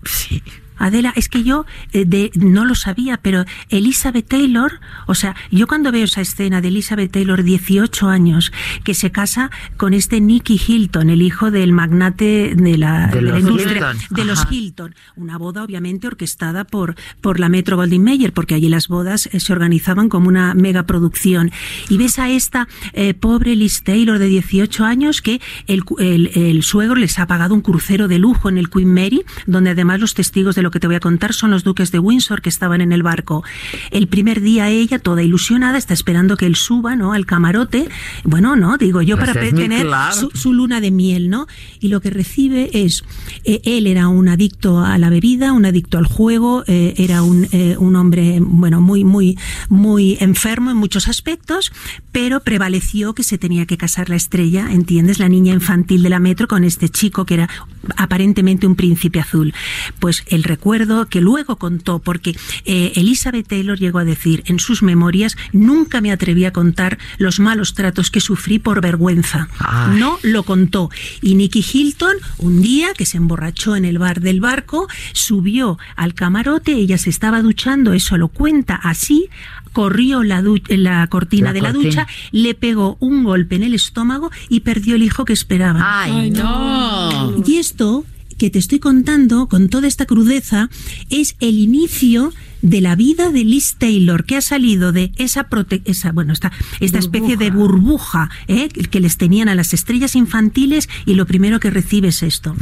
Sí. 0.06 0.44
Adela, 0.86 1.14
es 1.16 1.30
que 1.30 1.44
yo 1.44 1.66
eh, 1.94 2.06
de, 2.06 2.32
no 2.36 2.66
lo 2.66 2.76
sabía, 2.76 3.18
pero 3.22 3.46
Elizabeth 3.70 4.28
Taylor, 4.28 4.80
o 5.08 5.16
sea, 5.16 5.36
yo 5.52 5.68
cuando 5.68 5.92
veo 5.92 6.04
esa 6.06 6.22
escena 6.22 6.62
de 6.62 6.68
Elizabeth 6.70 7.12
Taylor, 7.12 7.44
18 7.44 8.08
años, 8.10 8.52
que 8.84 8.94
se 8.94 9.12
casa 9.12 9.52
con 9.78 9.94
este 9.94 10.22
Nicky 10.22 10.60
Hilton, 10.66 11.10
el 11.10 11.22
hijo 11.22 11.52
del 11.52 11.74
magnate 11.74 12.54
de 12.56 12.78
la, 12.78 13.08
De 13.08 13.16
de 13.18 13.22
la 13.22 13.32
los 13.32 13.40
industria, 13.42 13.74
Hilton, 13.92 13.98
de 14.18 14.26
los. 14.26 14.48
Hilton. 14.52 14.96
Una 15.16 15.38
boda 15.38 15.64
obviamente 15.64 16.08
orquestada 16.08 16.64
por, 16.66 16.96
por 17.22 17.40
la 17.40 17.50
Metro 17.50 17.78
Goldwyn 17.78 18.04
Mayer, 18.04 18.34
porque 18.34 18.56
allí 18.56 18.70
las 18.70 18.88
bodas 18.88 19.28
eh, 19.32 19.40
se 19.40 19.54
organizaban 19.54 20.10
como 20.10 20.28
una 20.28 20.54
megaproducción. 20.56 21.52
Y 21.90 21.98
ves 21.98 22.20
a 22.20 22.30
esta 22.30 22.68
eh, 22.94 23.14
pobre 23.14 23.56
Liz 23.56 23.84
Taylor 23.84 24.18
de 24.20 24.26
18 24.28 24.84
años 24.86 25.22
que 25.22 25.40
el, 25.68 25.84
el- 26.00 26.32
el 26.34 26.64
suegro 26.64 26.96
les 26.96 27.20
ha 27.20 27.28
pagado 27.28 27.54
un 27.54 27.62
crucero 27.62 28.08
de 28.08 28.20
lujo 28.20 28.50
en 28.50 28.58
el 28.58 28.70
Queen 28.70 28.94
Mary, 28.94 29.24
donde 29.46 29.70
además 29.72 30.00
los 30.00 30.14
testigos 30.14 30.56
de 30.56 30.62
lo 30.62 30.71
que 30.72 30.80
te 30.80 30.88
voy 30.88 30.96
a 30.96 31.00
contar 31.00 31.34
son 31.34 31.52
los 31.52 31.64
duques 31.64 31.92
de 31.92 32.00
Windsor 32.00 32.42
que 32.42 32.50
estaban 32.50 32.82
en 32.82 32.92
el 32.92 33.04
barco. 33.04 33.44
El 33.92 34.08
primer 34.08 34.42
día 34.42 34.70
ella, 34.70 35.00
toda 35.00 35.24
ilusionada, 35.24 35.78
está 35.78 35.94
esperando 35.94 36.38
que 36.38 36.46
él 36.46 36.56
suba, 36.56 36.96
¿no? 36.96 37.14
Al 37.14 37.26
camarote. 37.26 37.90
Bueno, 38.24 38.56
no, 38.56 38.78
digo 38.78 39.02
yo, 39.02 39.18
Pues 39.18 39.30
para 39.30 39.42
tener 39.50 39.88
su, 40.14 40.32
su 40.32 40.54
luna 40.54 40.82
de 40.82 40.92
miel, 40.92 41.30
¿no? 41.30 41.48
Y 41.80 41.90
lo 41.90 42.02
que 42.02 42.10
recibe 42.10 42.70
es, 42.74 43.04
eh, 43.44 43.62
él 43.64 43.88
era 43.88 44.08
un 44.08 44.28
adicto 44.30 44.80
a 44.80 44.98
la 44.98 45.10
bebida, 45.10 45.54
un 45.54 45.66
adicto 45.66 45.98
al 45.98 46.06
juego, 46.06 46.64
eh, 46.68 46.94
era 46.98 47.24
un, 47.24 47.48
eh, 47.52 47.76
un 47.78 47.96
hombre, 47.96 48.40
bueno, 48.42 48.82
muy, 48.82 49.04
muy, 49.04 49.38
muy 49.70 50.18
enfermo 50.20 50.72
en 50.72 50.78
muchos 50.78 51.08
aspectos, 51.08 51.72
pero 52.12 52.42
prevaleció 52.42 53.14
que 53.14 53.24
se 53.24 53.38
tenía 53.38 53.66
que 53.66 53.78
casar 53.78 54.10
la 54.10 54.16
estrella, 54.16 54.72
¿entiendes? 54.72 55.20
La 55.20 55.30
niña 55.30 55.54
infantil 55.54 56.04
de 56.04 56.10
la 56.10 56.20
metro 56.20 56.48
con 56.48 56.64
este 56.64 56.90
chico 56.90 57.26
que 57.26 57.36
era 57.36 57.50
aparentemente 57.98 58.68
un 58.68 58.76
príncipe 58.76 59.20
azul. 59.20 59.54
Pues 60.00 60.24
él 60.28 60.44
recuerdo 60.52 61.06
que 61.08 61.22
luego 61.22 61.56
contó, 61.56 62.00
porque 62.00 62.32
eh, 62.66 62.92
Elizabeth 62.96 63.48
Taylor 63.48 63.78
llegó 63.78 64.00
a 64.00 64.04
decir 64.06 64.44
en 64.48 64.60
sus 64.60 64.84
memorias, 64.84 65.36
nunca 65.54 66.02
me 66.02 66.12
atreví 66.12 66.46
a 66.46 66.52
contar 66.52 66.98
los 67.18 67.40
malos 67.40 67.74
tratos 67.74 68.12
que 68.12 68.20
sufrí 68.20 68.60
por 68.60 68.82
vergüenza. 68.82 69.48
Ay. 69.60 70.00
No 70.00 70.18
lo 70.24 70.44
contó. 70.44 70.90
Y 71.22 71.36
Nicky 71.36 71.64
Hilton, 71.72 72.16
un 72.38 72.62
día 72.62 72.90
que 72.98 73.06
se 73.06 73.18
emborrachó 73.18 73.76
en 73.76 73.86
el 73.86 73.98
bar 73.98 74.20
del 74.22 74.40
barco, 74.42 74.88
subió 75.14 75.78
al 75.96 76.14
camarote, 76.14 76.74
ella 76.74 76.98
se 76.98 77.10
estaba 77.10 77.42
duchando, 77.42 77.94
eso 77.94 78.18
lo 78.18 78.28
cuenta 78.28 78.76
así, 78.76 79.30
corrió 79.74 80.24
la, 80.24 80.44
la 80.70 81.08
cortina 81.08 81.48
La 81.48 81.54
de 81.54 81.62
la 81.62 81.72
cortina. 81.72 81.90
ducha, 82.04 82.08
le 82.32 82.54
pegó 82.56 82.98
un 83.00 83.24
golpe 83.24 83.56
en 83.56 83.64
el 83.64 83.74
estómago 83.74 84.30
y 84.50 84.62
perdió 84.62 84.96
el 84.96 85.04
hijo 85.04 85.24
que 85.24 85.34
esperaba. 85.34 85.80
Ay, 86.04 86.32
no. 86.32 87.42
Y 87.46 87.58
esto 87.58 88.04
que 88.42 88.50
te 88.50 88.58
estoy 88.58 88.80
contando 88.80 89.48
con 89.48 89.70
toda 89.70 89.88
esta 89.88 90.08
crudeza 90.08 90.72
es 91.12 91.36
el 91.42 91.60
inicio 91.60 92.34
de 92.62 92.82
la 92.82 92.96
vida 92.96 93.30
de 93.32 93.44
Liz 93.44 93.76
Taylor, 93.78 94.26
que 94.26 94.38
ha 94.38 94.42
salido 94.42 94.92
de 94.92 95.12
esa, 95.18 95.50
prote- 95.50 95.82
esa 95.86 96.12
bueno, 96.12 96.34
esta, 96.34 96.52
esta 96.80 97.00
especie 97.00 97.38
de 97.38 97.52
burbuja 97.52 98.30
¿eh? 98.48 98.70
que 98.70 99.00
les 99.00 99.18
tenían 99.18 99.50
a 99.50 99.56
las 99.56 99.74
estrellas 99.74 100.16
infantiles 100.16 100.90
y 101.06 101.16
lo 101.16 101.26
primero 101.26 101.60
que 101.60 101.70
recibe 101.70 102.10
es 102.10 102.24
esto. 102.24 102.56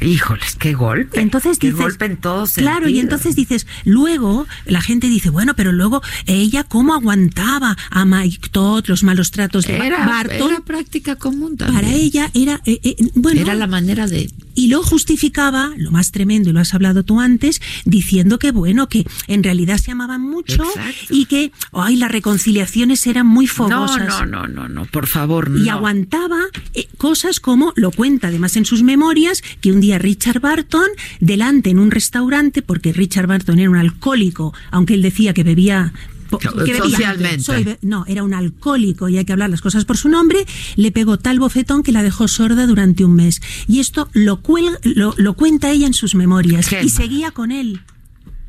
Híjoles, 0.00 0.56
qué 0.58 0.74
golpe. 0.74 1.20
Entonces 1.20 1.58
qué 1.58 1.68
dices, 1.68 1.80
golpe 1.82 2.06
en 2.06 2.16
todos 2.16 2.54
claro, 2.54 2.88
y 2.88 2.98
entonces 2.98 3.36
dices, 3.36 3.66
luego 3.84 4.46
la 4.66 4.80
gente 4.80 5.08
dice, 5.08 5.30
bueno, 5.30 5.54
pero 5.54 5.70
luego 5.72 6.02
ella 6.26 6.64
cómo 6.64 6.94
aguantaba 6.94 7.76
a 7.90 8.04
Mike 8.04 8.48
Todd, 8.50 8.84
los 8.88 9.04
malos 9.04 9.30
tratos 9.30 9.64
de 9.66 9.76
Era, 9.76 10.04
Barton. 10.06 10.50
era 10.50 10.60
práctica 10.60 11.16
común 11.16 11.56
también. 11.56 11.80
Para 11.82 11.94
ella 11.94 12.30
era, 12.34 12.60
eh, 12.64 12.80
eh, 12.82 12.96
bueno, 13.14 13.40
Era 13.42 13.54
la 13.54 13.66
manera 13.68 14.08
de... 14.08 14.28
y 14.56 14.68
lo 14.68 14.82
justificaba, 14.82 15.70
lo 15.76 15.92
más 15.92 16.10
tremendo, 16.10 16.50
y 16.50 16.52
lo 16.52 16.60
has 16.60 16.74
hablado 16.74 17.04
tú 17.04 17.20
antes, 17.20 17.60
diciendo 17.84 18.38
que 18.40 18.50
bueno, 18.50 18.88
que 18.88 19.01
en 19.26 19.42
realidad 19.42 19.78
se 19.78 19.90
amaban 19.90 20.20
mucho 20.22 20.62
Exacto. 20.64 21.06
y 21.10 21.26
que, 21.26 21.52
ay, 21.72 21.96
las 21.96 22.10
reconciliaciones 22.10 23.06
eran 23.06 23.26
muy 23.26 23.46
No, 23.46 23.52
fogosas. 23.52 24.06
no, 24.08 24.26
no, 24.26 24.46
no, 24.46 24.68
no, 24.68 24.84
por 24.86 25.06
favor, 25.06 25.50
no. 25.50 25.62
Y 25.62 25.68
aguantaba 25.68 26.38
eh, 26.74 26.88
cosas 26.98 27.40
como, 27.40 27.72
lo 27.76 27.90
cuenta 27.90 28.28
además 28.28 28.56
en 28.56 28.64
sus 28.64 28.82
memorias, 28.82 29.42
que 29.60 29.72
un 29.72 29.80
día 29.80 29.98
Richard 29.98 30.40
Barton, 30.40 30.88
delante 31.20 31.70
en 31.70 31.78
un 31.78 31.90
restaurante, 31.90 32.62
porque 32.62 32.92
Richard 32.92 33.26
Barton 33.26 33.58
era 33.58 33.70
un 33.70 33.76
alcohólico, 33.76 34.54
aunque 34.70 34.94
él 34.94 35.02
decía 35.02 35.32
que 35.34 35.42
bebía 35.44 35.92
que 36.38 36.48
bebía. 36.72 36.78
Socialmente. 36.82 37.40
Soy 37.42 37.76
no, 37.82 38.06
era 38.06 38.22
un 38.22 38.32
alcohólico 38.32 39.06
y 39.10 39.18
hay 39.18 39.24
que 39.26 39.32
hablar 39.34 39.50
las 39.50 39.60
cosas 39.60 39.84
por 39.84 39.98
su 39.98 40.08
nombre. 40.08 40.46
Le 40.76 40.90
pegó 40.90 41.18
tal 41.18 41.38
bofetón 41.38 41.82
que 41.82 41.92
la 41.92 42.02
dejó 42.02 42.26
sorda 42.26 42.66
durante 42.66 43.04
un 43.04 43.14
mes. 43.14 43.42
Y 43.68 43.80
esto 43.80 44.08
lo, 44.14 44.42
cuel- 44.42 44.78
lo, 44.82 45.14
lo 45.18 45.34
cuenta 45.34 45.70
ella 45.70 45.86
en 45.86 45.92
sus 45.92 46.14
memorias. 46.14 46.70
Y 46.82 46.88
seguía 46.88 47.32
con 47.32 47.52
él. 47.52 47.82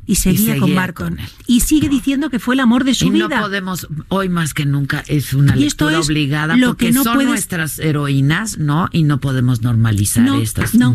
Y 0.06 0.16
seguía, 0.16 0.56
con 0.92 1.18
él. 1.18 1.26
Y 1.46 1.60
sigue 1.60 1.88
diciendo 1.88 2.28
que 2.30 2.38
fue 2.38 2.54
el 2.54 2.60
amor 2.60 2.84
de 2.84 2.94
su 2.94 3.06
y 3.06 3.10
no 3.10 3.28
vida. 3.28 3.40
podemos, 3.40 3.88
hoy 4.08 4.28
más 4.28 4.52
que 4.54 4.66
nunca, 4.66 5.02
es 5.06 5.32
una 5.32 5.56
Y 5.56 5.64
esto 5.64 5.86
lectura 5.86 6.00
es 6.00 6.06
obligada 6.06 6.56
lo 6.56 6.68
porque 6.68 6.86
que 6.86 6.92
no 6.92 7.04
son 7.04 7.14
puedes- 7.14 7.28
nuestras 7.30 7.78
heroínas, 7.78 8.58
¿no? 8.58 8.88
Y 8.92 9.02
no 9.04 9.20
podemos 9.20 9.62
normalizar 9.62 10.24
No, 10.24 10.40
estas. 10.40 10.74
no. 10.74 10.92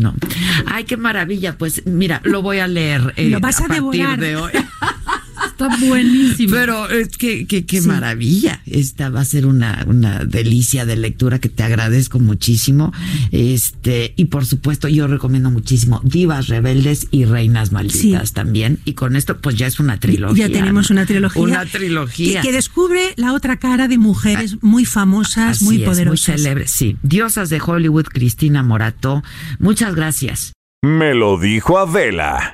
Ay, 0.66 0.84
qué 0.84 0.96
maravilla. 0.96 1.58
Pues 1.58 1.82
mira, 1.86 2.20
lo 2.24 2.42
voy 2.42 2.58
a 2.58 2.68
leer 2.68 3.12
eh, 3.16 3.30
Lo 3.30 3.40
vas 3.40 3.56
a 3.60 3.66
partir 3.68 3.76
devorar. 3.92 4.20
de 4.20 4.36
hoy. 4.36 4.52
Está 5.46 5.68
buenísimo. 5.86 6.52
Pero 6.52 6.88
es 6.88 7.08
que, 7.16 7.46
que- 7.46 7.64
qué 7.66 7.80
Sí. 7.80 7.88
maravilla. 7.88 8.60
Esta 8.66 9.08
va 9.08 9.20
a 9.20 9.24
ser 9.24 9.46
una, 9.46 9.84
una 9.86 10.24
delicia 10.24 10.84
de 10.86 10.96
lectura 10.96 11.38
que 11.38 11.48
te 11.48 11.62
agradezco 11.62 12.18
muchísimo. 12.18 12.92
Este, 13.32 14.12
y 14.16 14.26
por 14.26 14.44
supuesto, 14.46 14.88
yo 14.88 15.06
recomiendo 15.06 15.50
muchísimo 15.50 16.00
Divas 16.04 16.48
Rebeldes 16.48 17.08
y 17.10 17.24
Reinas 17.24 17.72
Malditas 17.72 18.28
Sí. 18.28 18.34
también. 18.34 18.78
Y 18.84 18.92
con 18.94 19.16
esto, 19.16 19.38
pues 19.38 19.56
ya 19.56 19.66
es 19.66 19.80
una 19.80 19.98
trilogía. 19.98 20.46
Ya 20.48 20.52
tenemos 20.52 20.90
¿no? 20.90 20.94
una 20.94 21.06
trilogía. 21.06 21.42
Una 21.42 21.66
trilogía. 21.66 22.40
Que, 22.40 22.48
que 22.48 22.52
descubre 22.52 23.14
la 23.16 23.32
otra 23.32 23.58
cara 23.58 23.88
de 23.88 23.98
mujeres 23.98 24.56
muy 24.62 24.84
famosas, 24.84 25.56
Así 25.56 25.64
muy 25.64 25.76
es, 25.82 25.88
poderosas. 25.88 26.28
Muy 26.28 26.38
célebres, 26.38 26.70
sí. 26.70 26.96
Diosas 27.02 27.48
de 27.50 27.60
Hollywood, 27.64 28.04
Cristina 28.04 28.62
Morato. 28.62 29.22
Muchas 29.58 29.94
gracias. 29.94 30.52
Me 30.82 31.14
lo 31.14 31.38
dijo 31.38 31.78
Adela. 31.78 32.52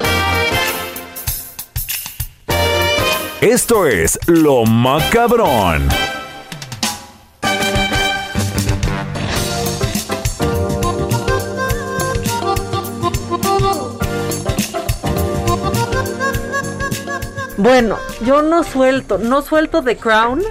Esto 3.43 3.87
es 3.87 4.19
Lo 4.27 4.65
Macabrón. 4.65 5.87
Bueno, 17.59 17.99
yo 18.25 18.41
no 18.41 18.65
suelto, 18.65 19.19
no 19.19 19.43
suelto 19.43 19.83
The 19.83 19.99
Crown 19.99 20.43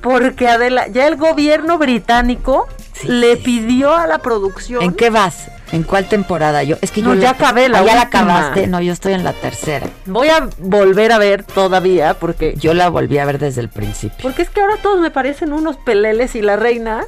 porque 0.00 0.46
Adela, 0.46 0.86
ya 0.86 1.08
el 1.08 1.16
gobierno 1.16 1.78
británico 1.78 2.68
le 3.02 3.36
pidió 3.38 3.92
a 3.92 4.06
la 4.06 4.18
producción 4.18 4.82
¿En 4.82 4.92
qué 4.92 5.10
vas? 5.10 5.50
¿En 5.72 5.84
cuál 5.84 6.06
temporada? 6.08 6.62
Yo 6.64 6.76
es 6.80 6.90
que 6.90 7.00
No, 7.02 7.14
yo 7.14 7.20
ya 7.22 7.30
acabé 7.30 7.68
la 7.68 7.78
Ah, 7.78 7.84
¿Ya 7.84 7.94
la 7.94 8.02
acabaste? 8.02 8.66
No, 8.66 8.80
yo 8.80 8.92
estoy 8.92 9.12
en 9.12 9.22
la 9.24 9.32
tercera. 9.32 9.86
Voy 10.06 10.28
a 10.28 10.48
volver 10.58 11.12
a 11.12 11.18
ver 11.18 11.44
todavía 11.44 12.14
porque 12.14 12.54
Yo 12.56 12.74
la 12.74 12.88
volví 12.88 13.18
a 13.18 13.24
ver 13.24 13.38
desde 13.38 13.60
el 13.60 13.68
principio. 13.68 14.18
porque 14.22 14.42
es 14.42 14.50
que 14.50 14.60
ahora 14.60 14.76
todos 14.82 15.00
me 15.00 15.10
parecen 15.10 15.52
unos 15.52 15.76
peleles 15.76 16.34
y 16.34 16.42
la 16.42 16.56
reina 16.56 17.04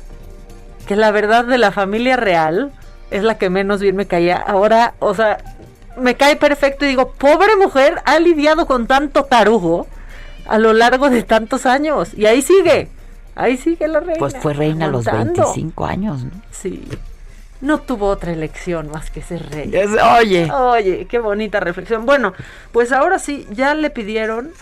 que 0.86 0.96
la 0.96 1.10
verdad 1.10 1.44
de 1.44 1.58
la 1.58 1.72
familia 1.72 2.16
real 2.16 2.72
es 3.10 3.22
la 3.24 3.36
que 3.36 3.50
menos 3.50 3.80
bien 3.80 3.96
me 3.96 4.06
caía. 4.06 4.36
Ahora, 4.36 4.94
o 5.00 5.14
sea, 5.14 5.38
me 5.96 6.14
cae 6.14 6.36
perfecto 6.36 6.84
y 6.84 6.88
digo, 6.88 7.12
pobre 7.12 7.56
mujer, 7.56 8.00
ha 8.04 8.18
lidiado 8.18 8.66
con 8.66 8.86
tanto 8.86 9.24
tarugo 9.24 9.86
a 10.48 10.58
lo 10.58 10.72
largo 10.72 11.10
de 11.10 11.22
tantos 11.22 11.66
años 11.66 12.14
y 12.16 12.26
ahí 12.26 12.42
sigue. 12.42 12.88
Ahí 13.34 13.56
sigue 13.56 13.88
la 13.88 14.00
reina. 14.00 14.18
Pues 14.18 14.36
fue 14.36 14.54
reina 14.54 14.86
a 14.86 14.88
los 14.88 15.06
aguantando. 15.06 15.42
25 15.52 15.84
años, 15.86 16.24
¿no? 16.24 16.30
Sí. 16.50 16.82
No 17.62 17.80
tuvo 17.80 18.08
otra 18.08 18.32
elección 18.32 18.90
más 18.90 19.10
que 19.10 19.22
ser 19.22 19.48
rey. 19.50 19.70
Es- 19.72 19.90
oye. 20.18 20.50
Oye, 20.52 21.06
qué 21.06 21.18
bonita 21.18 21.60
reflexión. 21.60 22.04
Bueno, 22.04 22.34
pues 22.72 22.92
ahora 22.92 23.18
sí, 23.18 23.46
ya 23.50 23.74
le 23.74 23.88
pidieron 23.88 24.52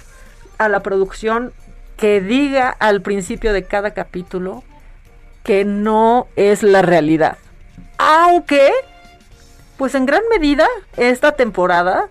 a 0.59 0.69
la 0.69 0.81
producción 0.81 1.53
que 1.97 2.21
diga 2.21 2.69
al 2.79 3.01
principio 3.03 3.53
de 3.53 3.65
cada 3.65 3.93
capítulo 3.93 4.63
que 5.43 5.65
no 5.65 6.29
es 6.37 6.63
la 6.63 6.83
realidad. 6.83 7.39
Aunque, 7.97 8.71
pues 9.77 9.95
en 9.95 10.07
gran 10.07 10.23
medida, 10.31 10.69
esta 10.97 11.33
temporada 11.33 12.09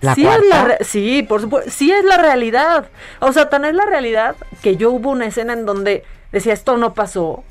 ¿La 0.00 0.14
sí, 0.16 0.26
es 0.26 0.40
la 0.48 0.78
sí, 0.80 1.22
por 1.22 1.40
supuesto, 1.40 1.70
sí 1.70 1.92
es 1.92 2.04
la 2.04 2.16
realidad. 2.16 2.86
O 3.20 3.32
sea, 3.32 3.48
tan 3.48 3.64
es 3.64 3.74
la 3.74 3.86
realidad 3.86 4.34
que 4.62 4.76
yo 4.76 4.90
hubo 4.90 5.10
una 5.10 5.26
escena 5.26 5.52
en 5.52 5.64
donde 5.66 6.04
decía 6.32 6.52
esto 6.52 6.76
no 6.76 6.94
pasó 6.94 7.44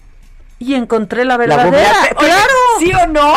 y 0.64 0.76
encontré 0.76 1.26
la 1.26 1.34
La 1.34 1.38
verdadera. 1.38 1.66
googleaste. 1.72 2.16
Oye, 2.18 2.28
¡Claro! 2.28 2.54
¿Sí 2.80 2.92
o 2.94 3.08
no? 3.08 3.34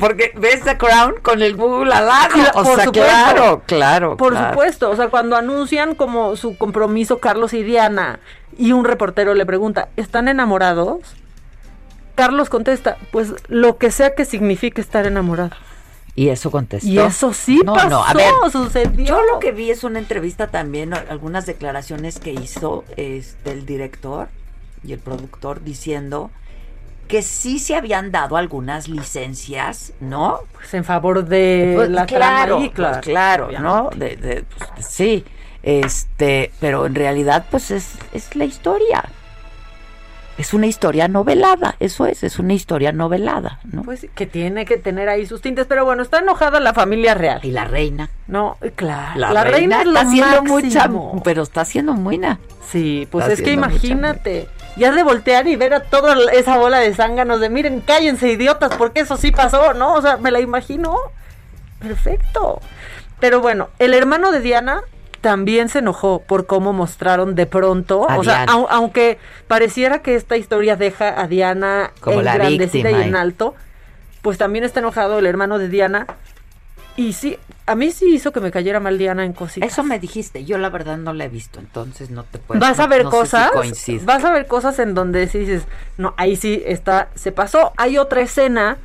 Porque 0.00 0.32
ves 0.36 0.62
The 0.62 0.78
Crown 0.78 1.16
con 1.22 1.42
el 1.42 1.54
Google 1.54 1.92
al 1.92 2.06
lado. 2.06 2.34
Cla- 2.34 2.50
o 2.54 2.64
por 2.64 2.76
sea, 2.76 2.84
supuesto. 2.86 2.92
claro, 2.92 3.62
claro. 3.66 4.16
Por 4.16 4.32
claro. 4.32 4.50
supuesto, 4.50 4.90
o 4.90 4.96
sea, 4.96 5.08
cuando 5.08 5.36
anuncian 5.36 5.94
como 5.94 6.34
su 6.36 6.56
compromiso 6.56 7.18
Carlos 7.18 7.52
y 7.52 7.62
Diana 7.62 8.20
y 8.56 8.72
un 8.72 8.86
reportero 8.86 9.34
le 9.34 9.44
pregunta, 9.44 9.88
¿están 9.96 10.28
enamorados? 10.28 11.00
Carlos 12.14 12.48
contesta, 12.48 12.96
pues 13.12 13.34
lo 13.48 13.76
que 13.76 13.90
sea 13.90 14.14
que 14.14 14.24
signifique 14.24 14.80
estar 14.80 15.06
enamorado. 15.06 15.50
Y 16.14 16.30
eso 16.30 16.50
contestó. 16.50 16.88
Y 16.88 16.98
eso 16.98 17.34
sí 17.34 17.60
No, 17.62 17.74
pasó, 17.74 17.88
no, 17.90 18.02
a 18.04 18.14
ver, 18.14 18.32
sucedió. 18.50 19.04
Yo 19.04 19.22
lo 19.30 19.38
que 19.38 19.52
vi 19.52 19.70
es 19.70 19.84
una 19.84 19.98
entrevista 19.98 20.46
también, 20.46 20.94
algunas 20.94 21.44
declaraciones 21.44 22.18
que 22.18 22.30
hizo 22.32 22.84
este, 22.96 23.52
el 23.52 23.66
director 23.66 24.28
y 24.82 24.94
el 24.94 24.98
productor 24.98 25.62
diciendo 25.62 26.30
que 27.06 27.22
sí 27.22 27.58
se 27.58 27.74
habían 27.76 28.10
dado 28.12 28.36
algunas 28.36 28.88
licencias, 28.88 29.92
¿no? 30.00 30.40
Pues 30.52 30.74
en 30.74 30.84
favor 30.84 31.24
de 31.24 31.72
Pues, 31.76 31.90
la 31.90 32.06
claro, 32.06 32.56
trama 32.74 32.92
pues, 32.92 32.98
claro, 33.04 33.48
¿no? 33.60 33.90
De, 33.94 34.16
de- 34.16 34.44
pues, 34.74 34.86
sí, 34.86 35.24
este, 35.62 36.50
pero 36.60 36.86
en 36.86 36.94
realidad 36.94 37.46
pues 37.50 37.70
es, 37.70 37.94
es 38.12 38.34
la 38.36 38.44
historia. 38.44 39.04
Es 40.38 40.52
una 40.52 40.66
historia 40.66 41.08
novelada, 41.08 41.76
eso 41.80 42.04
es, 42.04 42.22
es 42.22 42.38
una 42.38 42.52
historia 42.52 42.92
novelada, 42.92 43.58
¿no? 43.72 43.80
Pues 43.82 44.06
que 44.14 44.26
tiene 44.26 44.66
que 44.66 44.76
tener 44.76 45.08
ahí 45.08 45.24
sus 45.24 45.40
tintes, 45.40 45.66
pero 45.66 45.86
bueno, 45.86 46.02
está 46.02 46.18
enojada 46.18 46.60
la 46.60 46.74
familia 46.74 47.14
real. 47.14 47.40
Y 47.42 47.52
la 47.52 47.64
reina. 47.64 48.10
No, 48.26 48.58
claro. 48.74 49.18
La, 49.18 49.32
La, 49.32 49.44
reina, 49.44 49.80
está 49.80 50.00
haciendo 50.02 50.42
mucha, 50.42 50.90
pero 51.24 51.42
está 51.42 51.62
haciendo 51.62 51.94
buena. 51.94 52.38
Sí, 52.70 53.08
pues 53.10 53.22
Está 53.22 53.32
es 53.32 53.38
que 53.40 53.44
haciendo 53.58 53.66
imagínate, 54.76 54.80
ya 54.80 54.92
de 54.92 55.02
voltear 55.02 55.46
y 55.48 55.56
ver 55.56 55.74
a 55.74 55.80
toda 55.80 56.14
esa 56.32 56.56
bola 56.58 56.78
de 56.78 56.94
zánganos 56.94 57.40
de 57.40 57.48
miren, 57.50 57.80
cállense 57.80 58.28
idiotas, 58.28 58.74
porque 58.76 59.00
eso 59.00 59.16
sí 59.16 59.30
pasó, 59.32 59.74
¿no? 59.74 59.94
O 59.94 60.02
sea, 60.02 60.16
me 60.18 60.30
la 60.30 60.40
imagino. 60.40 60.96
Perfecto. 61.80 62.60
Pero 63.20 63.40
bueno, 63.40 63.68
el 63.78 63.94
hermano 63.94 64.32
de 64.32 64.40
Diana 64.40 64.82
también 65.20 65.68
se 65.68 65.80
enojó 65.80 66.20
por 66.22 66.46
cómo 66.46 66.72
mostraron 66.72 67.34
de 67.34 67.46
pronto, 67.46 68.08
A 68.08 68.18
o 68.18 68.24
sea, 68.24 68.46
au- 68.46 68.66
aunque 68.70 69.18
pareciera 69.48 70.00
que 70.00 70.14
esta 70.14 70.36
historia 70.36 70.76
deja 70.76 71.20
a 71.20 71.26
Diana 71.26 71.90
Como 72.00 72.22
la 72.22 72.32
engrandecida 72.34 72.90
y 72.90 73.02
en 73.02 73.16
alto, 73.16 73.54
pues 74.22 74.38
también 74.38 74.64
está 74.64 74.80
enojado 74.80 75.18
el 75.18 75.26
hermano 75.26 75.58
de 75.58 75.68
Diana 75.68 76.06
Y 76.96 77.12
sí, 77.12 77.38
a 77.66 77.74
mí 77.74 77.90
sí 77.90 78.14
hizo 78.14 78.32
que 78.32 78.40
me 78.40 78.50
cayera 78.50 78.80
mal 78.80 78.96
Diana 78.96 79.24
en 79.24 79.32
cositas. 79.32 79.70
Eso 79.70 79.84
me 79.84 79.98
dijiste, 79.98 80.44
yo 80.44 80.56
la 80.56 80.70
verdad 80.70 80.96
no 80.96 81.12
la 81.12 81.26
he 81.26 81.28
visto, 81.28 81.60
entonces 81.60 82.10
no 82.10 82.24
te 82.24 82.38
puedo. 82.38 82.58
vas 82.60 82.80
a 82.80 82.86
ver 82.86 83.04
no 83.04 83.10
si 83.10 83.16
cosas, 83.16 83.50
coincido. 83.50 84.04
vas 84.06 84.24
a 84.24 84.32
ver 84.32 84.46
cosas 84.46 84.78
en 84.78 84.94
donde 84.94 85.28
sí 85.28 85.40
dices, 85.40 85.64
no, 85.98 86.14
ahí 86.16 86.36
sí 86.36 86.62
está, 86.64 87.08
se 87.14 87.32
pasó. 87.32 87.72
Hay 87.76 87.98
otra 87.98 88.22
escena 88.22 88.78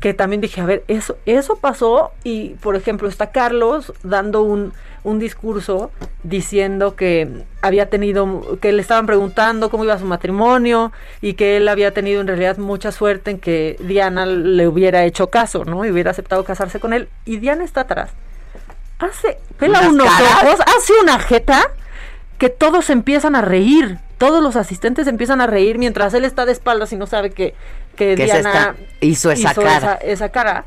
que 0.00 0.12
también 0.12 0.40
dije, 0.40 0.60
a 0.60 0.66
ver, 0.66 0.84
eso, 0.88 1.16
eso 1.26 1.56
pasó 1.56 2.10
y, 2.24 2.50
por 2.54 2.74
ejemplo, 2.74 3.08
está 3.08 3.30
Carlos 3.30 3.92
dando 4.02 4.42
un, 4.42 4.72
un 5.04 5.18
discurso 5.18 5.90
diciendo 6.22 6.94
que 6.94 7.44
había 7.60 7.90
tenido, 7.90 8.58
que 8.60 8.72
le 8.72 8.80
estaban 8.80 9.06
preguntando 9.06 9.70
cómo 9.70 9.84
iba 9.84 9.98
su 9.98 10.04
matrimonio 10.04 10.92
y 11.20 11.34
que 11.34 11.56
él 11.56 11.68
había 11.68 11.92
tenido 11.92 12.20
en 12.20 12.28
realidad 12.28 12.58
mucha 12.58 12.92
suerte 12.92 13.32
en 13.32 13.38
que 13.38 13.76
Diana 13.80 14.26
le 14.26 14.68
hubiera 14.68 15.04
hecho 15.04 15.28
caso, 15.28 15.64
¿no? 15.64 15.84
Y 15.84 15.90
hubiera 15.90 16.12
aceptado 16.12 16.44
casarse 16.44 16.78
con 16.78 16.92
él. 16.92 17.08
Y 17.24 17.38
Diana 17.38 17.64
está 17.64 17.82
atrás. 17.82 18.10
Hace, 18.98 19.38
pela 19.58 19.80
¿Unas 19.80 19.92
unos 19.92 20.06
caras? 20.06 20.44
ojos, 20.44 20.60
hace 20.76 20.92
una 21.02 21.18
jeta 21.18 21.70
que 22.38 22.48
todos 22.48 22.88
empiezan 22.90 23.34
a 23.34 23.42
reír. 23.42 23.98
Todos 24.18 24.40
los 24.40 24.54
asistentes 24.54 25.08
empiezan 25.08 25.40
a 25.40 25.48
reír 25.48 25.78
mientras 25.78 26.14
él 26.14 26.24
está 26.24 26.46
de 26.46 26.52
espaldas 26.52 26.92
y 26.92 26.96
no 26.96 27.08
sabe 27.08 27.30
que, 27.30 27.54
que 27.96 28.14
Diana 28.14 28.76
hizo 29.00 29.32
esa 29.32 29.52
cara. 29.52 29.76
Esa, 29.76 29.94
esa 29.94 30.28
cara. 30.28 30.64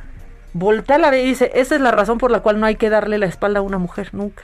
Voltea 0.57 0.95
a 0.95 0.99
la 0.99 1.11
ve 1.11 1.21
y 1.21 1.25
dice, 1.25 1.51
esa 1.53 1.75
es 1.75 1.81
la 1.81 1.91
razón 1.91 2.17
por 2.17 2.31
la 2.31 2.39
cual 2.39 2.61
no 2.61 2.65
hay 2.65 2.77
que 2.77 2.89
darle 2.89 3.17
la 3.17 3.25
espalda 3.25 3.59
a 3.59 3.61
una 3.61 3.77
mujer 3.77 4.11
nunca. 4.13 4.43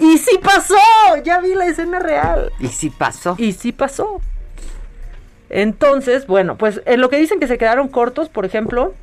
Y 0.00 0.18
sí 0.18 0.36
pasó, 0.42 0.74
ya 1.22 1.38
vi 1.38 1.54
la 1.54 1.66
escena 1.66 2.00
real. 2.00 2.50
Y 2.58 2.66
sí 2.66 2.90
pasó. 2.90 3.36
Y 3.38 3.52
sí 3.52 3.70
pasó. 3.70 4.20
Entonces, 5.48 6.26
bueno, 6.26 6.58
pues 6.58 6.82
en 6.86 7.00
lo 7.00 7.08
que 7.08 7.18
dicen 7.18 7.38
que 7.38 7.46
se 7.46 7.56
quedaron 7.56 7.86
cortos, 7.86 8.30
por 8.30 8.44
ejemplo, 8.44 8.94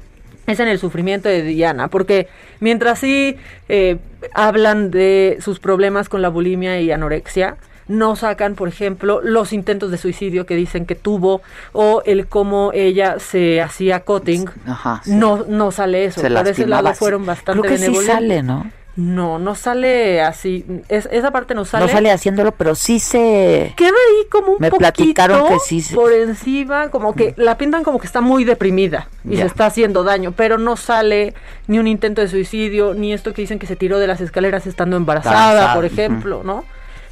es 0.46 0.60
en 0.60 0.68
el 0.68 0.78
sufrimiento 0.78 1.30
de 1.30 1.42
Diana, 1.42 1.88
porque 1.88 2.28
mientras 2.60 3.00
sí 3.00 3.38
eh, 3.70 3.98
hablan 4.34 4.92
de 4.92 5.38
sus 5.40 5.62
problemas 5.62 6.10
con 6.10 6.22
la 6.22 6.28
bulimia 6.28 6.82
y 6.82 6.92
anorexia, 6.92 7.56
no 7.90 8.16
sacan, 8.16 8.56
por 8.56 8.70
ejemplo, 8.70 9.20
los 9.22 9.52
intentos 9.52 9.92
de 9.92 9.98
suicidio 9.98 10.46
que 10.46 10.56
dicen 10.56 10.86
que 10.86 10.96
tuvo 10.96 11.42
o 11.74 12.02
el 12.06 12.28
cómo 12.28 12.72
ella 12.74 13.20
se 13.20 13.62
hacía 13.62 14.00
cutting. 14.06 14.46
Ajá, 14.66 15.02
sí. 15.04 15.12
No, 15.16 15.44
no 15.48 15.72
sale 15.72 16.06
eso. 16.06 16.22
Se 16.22 16.30
Por 16.30 16.48
ese 16.48 16.66
lado 16.68 16.94
fueron 16.94 17.26
bastante 17.26 17.60
Creo 17.62 17.74
que 17.74 17.78
sí 17.78 17.96
sale, 18.06 18.42
¿no? 18.44 18.72
No, 18.96 19.40
no 19.40 19.56
sale 19.56 20.22
así. 20.22 20.66
Es- 20.90 21.08
esa 21.12 21.32
parte 21.32 21.54
no 21.56 21.64
sale. 21.64 21.86
No 21.86 21.92
sale 21.92 22.12
haciéndolo, 22.12 22.52
pero 22.52 22.76
sí 22.76 23.00
se... 23.00 23.74
Queda 23.78 23.90
ahí 23.92 24.28
como 24.30 24.54
un 24.54 24.58
Me 24.60 24.70
poquito 24.70 24.80
platicaron 24.80 25.48
que 25.48 25.60
sí 25.60 25.80
se- 25.82 25.96
por 25.96 26.12
encima, 26.12 26.90
como 26.90 27.16
que 27.16 27.34
la 27.38 27.58
pintan 27.58 27.84
como 27.86 27.98
que 28.00 28.08
está 28.08 28.20
muy 28.20 28.44
deprimida 28.44 29.08
y 29.24 29.36
Ya. 29.38 29.42
se 29.42 29.48
está 29.48 29.68
haciendo 29.68 30.04
daño, 30.04 30.34
pero 30.34 30.58
no 30.58 30.76
sale 30.76 31.34
ni 31.68 31.80
un 31.80 31.88
intento 31.88 32.20
de 32.22 32.28
suicidio, 32.28 32.94
ni 32.94 33.14
esto 33.14 33.34
que 33.34 33.42
dicen 33.42 33.58
que 33.58 33.68
se 33.68 33.78
tiró 33.78 34.00
de 34.00 34.08
las 34.08 34.20
escaleras 34.22 34.68
estando 34.68 34.98
embarazada, 34.98 35.50
Embarazada, 35.52 35.76
por 35.76 35.86
ejemplo, 35.86 36.42
¿no? 36.44 36.66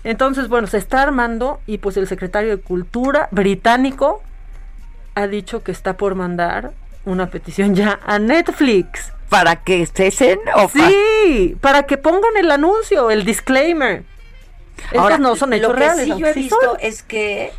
Entonces, 0.09 0.47
bueno, 0.47 0.67
se 0.67 0.77
está 0.77 1.01
armando 1.01 1.59
y 1.67 1.79
pues 1.79 1.97
el 1.97 2.07
secretario 2.07 2.51
de 2.55 2.61
Cultura 2.63 3.27
británico 3.31 4.23
ha 5.15 5.27
dicho 5.27 5.63
que 5.63 5.73
está 5.73 5.97
por 5.97 6.15
mandar 6.15 6.71
una 7.03 7.29
petición 7.29 7.75
ya 7.75 7.99
a 8.05 8.17
Netflix. 8.17 9.11
¿Para 9.27 9.57
que 9.57 9.85
cesen 9.85 10.39
o 10.55 10.69
pa- 10.69 10.89
Sí, 10.89 11.57
para 11.59 11.83
que 11.83 11.97
pongan 11.97 12.37
el 12.37 12.49
anuncio, 12.51 13.11
el 13.11 13.25
disclaimer. 13.25 14.05
Estos 14.85 14.97
Ahora, 14.99 15.17
no 15.17 15.35
son 15.35 15.51
hechos 15.51 15.67
lo 15.69 15.73
que 15.73 15.79
reales. 15.81 16.05
sí 16.05 16.13
yo 16.17 16.25
he 16.27 16.33
sí 16.33 16.39
visto 16.43 16.57
son. 16.63 16.77
es 16.79 17.03
que, 17.03 17.51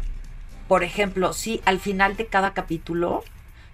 por 0.69 0.85
ejemplo, 0.85 1.35
sí, 1.35 1.61
al 1.67 1.81
final 1.81 2.17
de 2.17 2.25
cada 2.29 2.55
capítulo, 2.55 3.25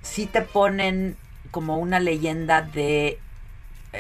sí 0.03 0.27
te 0.27 0.43
ponen 0.43 1.17
como 1.53 1.79
una 1.79 2.01
leyenda 2.01 2.63
de 2.63 3.21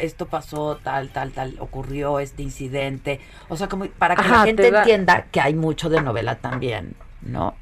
esto 0.01 0.27
pasó, 0.27 0.79
tal, 0.83 1.09
tal, 1.11 1.33
tal, 1.33 1.57
ocurrió 1.59 2.21
este 2.21 2.43
incidente. 2.43 3.21
O 3.49 3.57
sea, 3.57 3.69
como 3.69 3.87
para 3.87 4.17
que 4.17 4.29
la 4.29 4.45
gente 4.45 4.63
te 4.65 4.71
da- 4.71 4.81
entienda 4.81 5.27
que 5.31 5.41
hay 5.41 5.55
mucho 5.55 5.89
de 5.89 6.01
novela 6.03 6.37
también, 6.37 6.95
¿no? 7.23 7.55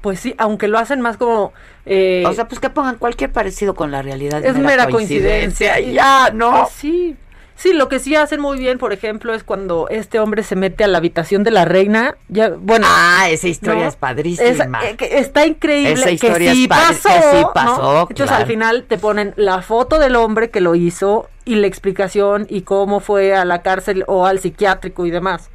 Pues 0.00 0.20
sí, 0.20 0.34
aunque 0.36 0.68
lo 0.68 0.78
hacen 0.78 1.00
más 1.00 1.16
como... 1.16 1.52
eh, 1.86 2.24
o 2.26 2.32
sea, 2.34 2.46
pues 2.46 2.60
que 2.60 2.68
pongan 2.68 2.96
cualquier 2.96 3.32
parecido 3.32 3.74
con 3.74 3.90
la 3.90 4.02
realidad. 4.02 4.44
es 4.44 4.56
mera 4.56 4.88
coincidencia. 4.88 5.80
y 5.80 5.94
Ya, 5.94 6.30
¿no? 6.34 6.50
Pues 6.64 6.72
sí. 6.74 7.16
Sí, 7.56 7.72
lo 7.72 7.88
que 7.88 8.00
sí 8.00 8.16
hacen 8.16 8.40
muy 8.40 8.58
bien, 8.58 8.78
por 8.78 8.92
ejemplo, 8.92 9.32
es 9.32 9.44
cuando 9.44 9.86
este 9.88 10.18
hombre 10.18 10.42
se 10.42 10.56
mete 10.56 10.82
a 10.82 10.88
la 10.88 10.98
habitación 10.98 11.44
de 11.44 11.52
la 11.52 11.64
reina. 11.64 12.16
Ya, 12.28 12.48
bueno. 12.50 12.84
Ah, 12.90 13.28
esa 13.30 13.46
historia 13.46 13.84
¿no? 13.84 13.88
es 13.88 13.94
padrísima. 13.96 14.48
Esa- 14.82 14.88
eh, 14.90 14.96
que 14.96 15.18
está 15.18 15.46
increíble. 15.46 15.92
Esa 15.92 16.06
que 16.06 16.12
historia 16.14 16.52
sí 16.52 16.62
es 16.64 16.68
pasó. 16.68 17.08
que 17.08 17.14
sí 17.38 17.44
¿no? 17.54 18.00
Entonces 18.02 18.26
claro. 18.26 18.34
al 18.42 18.46
final 18.46 18.84
te 18.88 18.98
ponen 18.98 19.34
la 19.36 19.62
foto 19.62 20.00
del 20.00 20.16
hombre 20.16 20.50
que 20.50 20.60
lo 20.60 20.74
hizo 20.74 21.30
y 21.44 21.56
la 21.56 21.66
explicación 21.66 22.46
y 22.48 22.62
cómo 22.62 23.00
fue 23.00 23.34
a 23.34 23.44
la 23.44 23.62
cárcel 23.62 24.04
o 24.06 24.26
al 24.26 24.38
psiquiátrico 24.38 25.06
y 25.06 25.10
demás. 25.10 25.50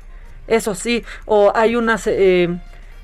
Eso 0.47 0.75
sí. 0.75 1.03
O 1.25 1.51
hay 1.55 1.75
unas, 1.75 2.07
eh, 2.07 2.49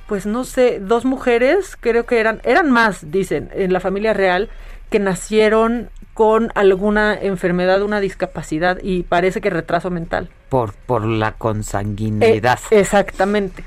pues 0.08 0.26
no 0.26 0.44
sé, 0.44 0.80
dos 0.80 1.06
mujeres, 1.06 1.78
creo 1.80 2.06
que 2.06 2.20
eran, 2.20 2.42
eran 2.44 2.72
más, 2.72 3.12
dicen, 3.12 3.50
en 3.54 3.74
la 3.74 3.80
familia 3.80 4.14
real, 4.14 4.50
que 4.90 5.00
nacieron 5.00 5.90
con 6.14 6.52
alguna 6.56 7.14
enfermedad, 7.14 7.82
una 7.82 8.00
discapacidad 8.00 8.78
y 8.82 9.04
parece 9.04 9.42
que 9.42 9.50
retraso 9.50 9.90
mental. 9.90 10.30
Por, 10.50 10.74
por 10.74 11.06
la 11.06 11.34
consanguinidad. 11.34 12.60
Eh, 12.72 12.80
exactamente. 12.80 13.66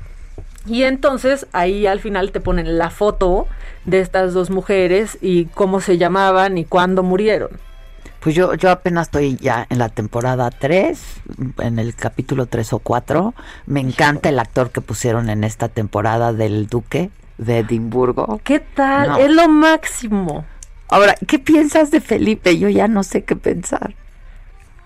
Y 0.65 0.83
entonces 0.83 1.47
ahí 1.51 1.87
al 1.87 1.99
final 1.99 2.31
te 2.31 2.39
ponen 2.39 2.77
la 2.77 2.89
foto 2.89 3.47
de 3.85 3.99
estas 3.99 4.33
dos 4.33 4.49
mujeres 4.49 5.17
y 5.21 5.45
cómo 5.45 5.79
se 5.79 5.97
llamaban 5.97 6.57
y 6.57 6.65
cuándo 6.65 7.03
murieron. 7.03 7.51
Pues 8.19 8.35
yo, 8.35 8.53
yo 8.55 8.69
apenas 8.69 9.07
estoy 9.07 9.37
ya 9.37 9.65
en 9.69 9.79
la 9.79 9.87
temporada 9.89 10.49
3, 10.51 11.01
en 11.59 11.79
el 11.79 11.95
capítulo 11.95 12.47
3 12.47 12.73
o 12.73 12.79
4. 12.79 13.33
Me 13.65 13.79
encanta 13.79 14.27
el 14.29 14.39
actor 14.39 14.71
que 14.71 14.81
pusieron 14.81 15.29
en 15.29 15.43
esta 15.45 15.69
temporada 15.69 16.33
del 16.33 16.67
Duque 16.67 17.11
de 17.37 17.59
Edimburgo. 17.59 18.41
¿Qué 18.43 18.59
tal? 18.59 19.07
No. 19.09 19.17
Es 19.17 19.29
lo 19.31 19.47
máximo. 19.47 20.45
Ahora, 20.89 21.15
¿qué 21.27 21.39
piensas 21.39 21.91
de 21.91 22.01
Felipe? 22.01 22.57
Yo 22.57 22.67
ya 22.67 22.89
no 22.89 23.03
sé 23.03 23.23
qué 23.23 23.37
pensar. 23.37 23.93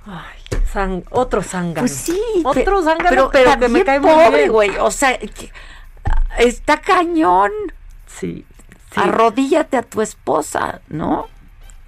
Ay, 0.05 0.59
sang- 0.71 1.03
otro 1.09 1.41
zángano. 1.41 1.79
Pues 1.87 1.93
sí, 1.95 2.21
Otro 2.43 2.83
zángano, 2.83 3.29
pero, 3.31 3.57
que 3.57 3.67
me 3.67 3.83
cae 3.83 3.99
muy 3.99 4.11
pobre, 4.11 4.37
bien. 4.37 4.51
güey. 4.51 4.69
O 4.77 4.91
sea, 4.91 5.17
que- 5.17 5.51
está 6.37 6.77
cañón. 6.81 7.51
Sí, 8.05 8.45
sí. 8.93 9.01
Arrodíllate 9.01 9.77
a 9.77 9.81
tu 9.81 10.01
esposa, 10.03 10.81
¿no? 10.89 11.29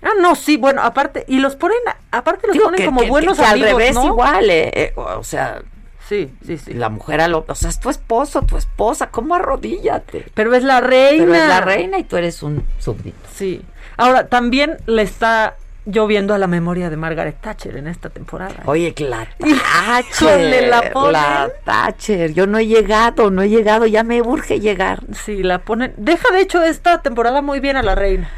Ah, 0.02 0.12
no, 0.20 0.36
sí, 0.36 0.58
bueno, 0.58 0.82
aparte, 0.84 1.26
y 1.28 1.40
los 1.40 1.56
ponen, 1.56 1.78
aparte 2.12 2.48
los 2.48 2.54
Digo 2.54 2.66
ponen 2.66 2.80
que- 2.80 2.86
como 2.86 3.02
que- 3.02 3.10
buenos 3.10 3.38
que 3.38 3.44
al 3.44 3.52
amigos, 3.54 3.70
revés 3.72 3.96
¿no? 3.96 4.06
igual, 4.06 4.50
eh, 4.50 4.72
eh, 4.74 4.94
o 4.96 5.24
sea, 5.24 5.62
Sí, 6.08 6.32
sí, 6.46 6.58
sí. 6.60 6.74
la 6.74 6.90
mujer 6.90 7.22
al 7.22 7.34
o 7.34 7.46
sea, 7.56 7.70
es 7.70 7.80
tu 7.80 7.90
esposo, 7.90 8.44
tu 8.44 8.58
esposa, 8.58 9.10
¿cómo 9.10 9.34
arrodíllate? 9.34 10.26
Pero 10.36 10.54
es 10.54 10.64
la 10.64 10.80
reina. 10.80 11.24
Pero 11.26 11.34
es 11.36 11.48
la 11.48 11.62
reina 11.62 11.98
y 11.98 12.04
tú 12.04 12.18
eres 12.18 12.44
un 12.44 12.64
súbdito. 12.78 13.18
Sí. 13.34 13.64
Ahora, 13.98 14.28
también 14.28 14.78
le 14.86 15.02
está 15.02 15.56
lloviendo 15.88 16.34
a 16.36 16.38
la 16.38 16.46
memoria 16.48 16.90
de 16.92 16.98
Margaret 16.98 17.38
Thatcher 17.42 17.78
en 17.78 17.88
esta 17.88 18.10
temporada. 18.10 18.56
Oye, 18.66 18.94
que 18.94 19.06
la 19.06 19.28
Thatcher, 19.40 20.68
la 20.68 20.92
ponen. 20.92 21.12
la 21.14 21.50
Thatcher, 21.64 22.34
yo 22.34 22.46
no 22.46 22.58
he 22.60 22.68
llegado, 22.68 23.32
no 23.32 23.42
he 23.42 23.50
llegado, 23.50 23.86
ya 23.88 24.04
me 24.04 24.22
urge 24.22 24.60
llegar. 24.60 25.02
Sí, 25.26 25.42
la 25.42 25.60
ponen. 25.60 25.94
Deja 25.98 26.32
de 26.34 26.42
hecho 26.42 26.62
esta 26.64 27.02
temporada 27.02 27.42
muy 27.42 27.60
bien 27.60 27.78
a 27.78 27.82
la 27.84 27.96
reina. 27.96 28.30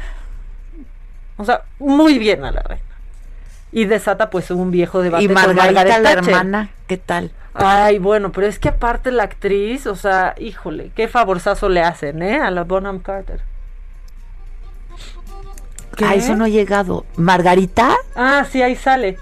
O 1.38 1.44
sea, 1.44 1.62
muy 1.78 2.18
bien 2.18 2.44
a 2.44 2.50
la 2.50 2.62
reina. 2.62 2.84
Y 3.72 3.86
desata 3.86 4.28
pues 4.28 4.50
un 4.50 4.70
viejo 4.70 5.00
debate 5.00 5.24
Y 5.24 5.26
con 5.28 5.34
Margarita, 5.34 5.64
Margaret 5.64 6.02
la 6.02 6.12
hermana, 6.12 6.70
¿qué 6.86 6.96
tal? 6.96 7.32
Ay, 7.54 7.98
bueno, 7.98 8.30
pero 8.32 8.46
es 8.46 8.58
que 8.58 8.68
aparte 8.68 9.10
la 9.10 9.24
actriz, 9.24 9.86
o 9.86 9.96
sea, 9.96 10.34
híjole, 10.38 10.90
qué 10.94 11.08
favorzazo 11.08 11.68
le 11.68 11.82
hacen, 11.82 12.22
¿eh? 12.22 12.40
A 12.40 12.50
la 12.50 12.64
Bonham 12.64 13.00
Carter. 13.00 13.40
¿Qué? 15.96 16.04
A 16.04 16.14
eso 16.14 16.36
no 16.36 16.46
he 16.46 16.50
llegado. 16.50 17.04
¿Margarita? 17.16 17.96
Ah, 18.14 18.44
sí, 18.48 18.62
ahí 18.62 18.76
sale. 18.76 19.18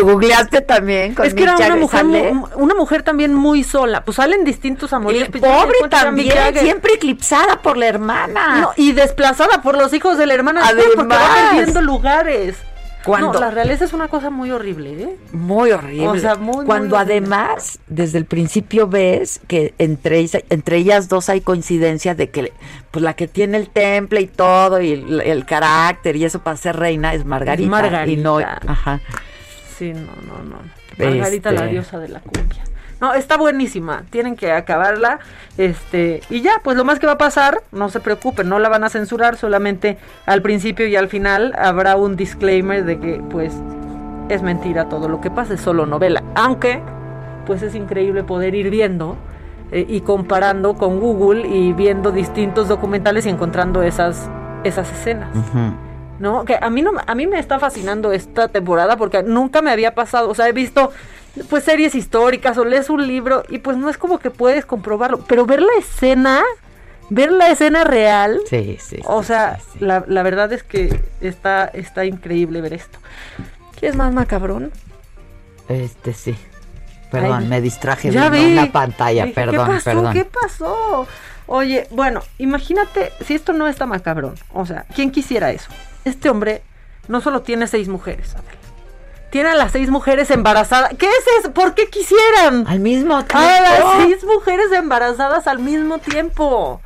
¿Googleaste 0.00 0.60
también? 0.60 1.14
Con 1.14 1.26
Es 1.26 1.34
que 1.34 1.42
era 1.42 1.56
una 1.56 1.76
mujer, 1.76 2.04
mu- 2.04 2.46
una 2.56 2.74
mujer 2.74 3.02
también 3.02 3.34
muy 3.34 3.64
sola. 3.64 4.04
Pues 4.04 4.16
salen 4.16 4.44
distintos 4.44 4.92
amoríos. 4.92 5.28
Y 5.28 5.30
pues, 5.32 5.42
pobre 5.42 5.74
también, 5.88 6.32
siempre 6.58 6.94
eclipsada 6.94 7.56
por 7.62 7.76
la 7.76 7.86
hermana. 7.86 8.60
No, 8.60 8.70
y 8.76 8.92
desplazada 8.92 9.62
por 9.62 9.76
los 9.76 9.92
hijos 9.92 10.16
de 10.18 10.26
la 10.26 10.34
hermana 10.34 10.60
después, 10.72 10.88
porque 10.96 11.14
va 11.14 11.16
Además. 11.32 11.48
perdiendo 11.54 11.82
lugares. 11.82 12.56
Cuando- 13.02 13.32
No, 13.32 13.40
la 13.40 13.50
realeza 13.50 13.86
es 13.86 13.94
una 13.94 14.08
cosa 14.08 14.28
muy 14.28 14.50
horrible, 14.50 14.92
¿eh? 14.92 15.16
Muy 15.32 15.72
horrible. 15.72 16.06
O 16.06 16.18
sea, 16.18 16.34
muy, 16.34 16.56
muy 16.56 16.66
Cuando 16.66 16.96
horrible. 16.96 17.14
además, 17.16 17.78
desde 17.88 18.18
el 18.18 18.26
principio 18.26 18.88
ves 18.88 19.40
que 19.48 19.72
entre, 19.78 20.28
entre 20.50 20.76
ellas 20.76 21.08
dos 21.08 21.30
hay 21.30 21.40
coincidencia 21.40 22.14
de 22.14 22.28
que 22.28 22.52
pues 22.90 23.02
la 23.02 23.14
que 23.14 23.26
tiene 23.26 23.56
el 23.56 23.70
temple 23.70 24.20
y 24.20 24.26
todo, 24.26 24.82
y 24.82 24.92
el, 24.92 25.20
el 25.22 25.46
carácter 25.46 26.14
y 26.16 26.26
eso 26.26 26.40
para 26.40 26.58
ser 26.58 26.76
reina 26.76 27.14
es 27.14 27.24
Margarita. 27.24 27.70
Margarita. 27.70 28.20
Y 28.20 28.22
no, 28.22 28.36
ajá. 28.38 29.00
Sí, 29.80 29.94
no, 29.94 30.00
no, 30.00 30.44
no. 30.44 30.56
Margarita, 30.98 31.52
la 31.52 31.60
Este- 31.62 31.70
diosa 31.72 31.98
de 31.98 32.08
la 32.08 32.20
cumbia. 32.20 32.62
No, 33.00 33.14
está 33.14 33.38
buenísima. 33.38 34.02
Tienen 34.10 34.36
que 34.36 34.52
acabarla. 34.52 35.20
Este, 35.56 36.20
y 36.28 36.42
ya, 36.42 36.60
pues 36.62 36.76
lo 36.76 36.84
más 36.84 36.98
que 36.98 37.06
va 37.06 37.12
a 37.12 37.18
pasar, 37.18 37.62
no 37.72 37.88
se 37.88 37.98
preocupen, 38.00 38.46
no 38.46 38.58
la 38.58 38.68
van 38.68 38.84
a 38.84 38.90
censurar, 38.90 39.36
solamente 39.38 39.96
al 40.26 40.42
principio 40.42 40.86
y 40.86 40.96
al 40.96 41.08
final 41.08 41.54
habrá 41.58 41.96
un 41.96 42.14
disclaimer 42.14 42.84
de 42.84 43.00
que, 43.00 43.22
pues, 43.30 43.54
es 44.28 44.42
mentira 44.42 44.90
todo 44.90 45.08
lo 45.08 45.22
que 45.22 45.30
pasa, 45.30 45.54
es 45.54 45.62
solo 45.62 45.86
novela. 45.86 46.22
Aunque, 46.34 46.82
pues 47.46 47.62
es 47.62 47.74
increíble 47.74 48.22
poder 48.22 48.54
ir 48.54 48.68
viendo 48.68 49.16
eh, 49.72 49.86
y 49.88 50.02
comparando 50.02 50.74
con 50.74 51.00
Google 51.00 51.48
y 51.48 51.72
viendo 51.72 52.12
distintos 52.12 52.68
documentales 52.68 53.24
y 53.24 53.30
encontrando 53.30 53.82
esas, 53.82 54.28
esas 54.62 54.92
escenas. 54.92 55.30
¿No? 56.20 56.44
Que 56.44 56.56
a 56.60 56.70
mí 56.70 56.82
no 56.82 56.92
a 57.04 57.14
mí 57.16 57.26
me 57.26 57.38
está 57.40 57.58
fascinando 57.58 58.12
esta 58.12 58.46
temporada 58.48 58.96
porque 58.96 59.22
nunca 59.24 59.60
me 59.62 59.72
había 59.72 59.94
pasado, 59.96 60.28
o 60.30 60.34
sea, 60.36 60.46
he 60.48 60.52
visto 60.52 60.92
pues 61.48 61.64
series 61.64 61.94
históricas 61.96 62.56
o 62.58 62.64
lees 62.64 62.88
un 62.90 63.06
libro 63.06 63.42
y 63.48 63.58
pues 63.58 63.76
no 63.76 63.88
es 63.90 63.98
como 63.98 64.18
que 64.18 64.30
puedes 64.30 64.64
comprobarlo, 64.66 65.24
pero 65.26 65.46
ver 65.46 65.60
la 65.62 65.72
escena, 65.78 66.42
ver 67.08 67.32
la 67.32 67.48
escena 67.50 67.82
real, 67.84 68.40
Sí, 68.48 68.76
sí. 68.80 68.98
o 69.04 69.22
sea, 69.22 69.58
La, 69.80 70.04
la 70.06 70.22
verdad 70.22 70.52
es 70.52 70.62
que 70.62 71.00
está 71.20 71.64
está 71.72 72.04
increíble 72.04 72.60
ver 72.60 72.74
esto. 72.74 72.98
¿Quieres 73.78 73.96
más 73.96 74.12
macabrón? 74.12 74.70
Este 75.68 76.12
sí. 76.12 76.34
Perdón, 77.10 77.40
Ay, 77.44 77.46
me 77.48 77.60
distraje 77.60 78.10
Ya 78.10 78.28
vi. 78.28 78.52
una 78.52 78.70
pantalla, 78.70 79.24
Dije, 79.24 79.34
perdón, 79.34 79.66
¿Qué 79.66 79.72
pasó? 79.72 79.84
perdón. 79.84 80.12
¿Qué 80.12 80.24
pasó? 80.24 81.06
Oye, 81.46 81.86
bueno, 81.90 82.22
imagínate 82.38 83.10
si 83.24 83.34
esto 83.34 83.52
no 83.52 83.66
está 83.66 83.86
macabrón. 83.86 84.34
O 84.52 84.64
sea, 84.66 84.84
¿quién 84.94 85.10
quisiera 85.10 85.50
eso? 85.50 85.70
Este 86.04 86.28
hombre 86.30 86.62
no 87.08 87.20
solo 87.20 87.42
tiene 87.42 87.66
seis 87.66 87.88
mujeres, 87.88 88.34
Adela. 88.34 88.58
Tiene 89.30 89.50
a 89.50 89.54
las 89.54 89.70
seis 89.72 89.90
mujeres 89.90 90.30
embarazadas. 90.30 90.90
¿Qué 90.98 91.06
es 91.06 91.24
eso? 91.38 91.52
¿Por 91.52 91.74
qué 91.74 91.88
quisieran? 91.88 92.66
Al 92.66 92.80
mismo 92.80 93.16
A 93.16 93.24
tiempo. 93.24 93.38
las 93.48 94.02
seis 94.02 94.24
mujeres 94.24 94.72
embarazadas 94.72 95.46
al 95.46 95.60
mismo 95.60 95.98
tiempo. 95.98 96.80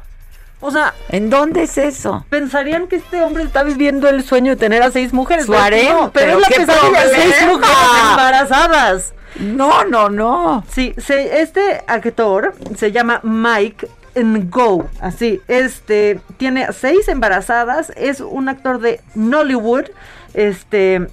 O 0.61 0.71
sea, 0.71 0.95
¿En 1.09 1.31
dónde 1.31 1.63
es 1.65 1.77
eso? 1.79 2.25
pensarían 2.31 2.87
que 2.87 2.97
este 2.97 3.23
hombre 3.23 3.45
está 3.45 3.63
viviendo 3.63 4.09
el 4.09 4.23
sueño 4.25 4.53
de 4.53 4.57
tener 4.57 4.83
a 4.83 4.91
seis 4.91 5.13
mujeres. 5.13 5.47
Su 5.47 5.55
harem, 5.55 5.87
no, 5.93 6.11
pero, 6.13 6.39
pero 6.39 6.39
es 6.39 6.41
la 6.41 6.49
pesadilla, 6.49 7.09
seis 7.15 7.47
mujeres 7.47 7.77
embarazadas. 8.11 9.15
No, 9.37 9.85
no, 9.85 10.09
no. 10.11 10.65
Sí, 10.71 10.95
se- 10.99 11.41
este 11.43 11.83
actor 11.87 12.55
se 12.77 12.93
llama 12.93 13.21
Mike 13.25 13.89
Ngo, 14.17 14.89
así, 15.01 15.41
este, 15.49 16.21
tiene 16.37 16.73
seis 16.73 17.09
embarazadas, 17.09 17.93
es 17.97 18.21
un 18.21 18.49
actor 18.49 18.81
de 18.81 19.01
Nollywood, 19.15 19.87
este, 20.35 21.07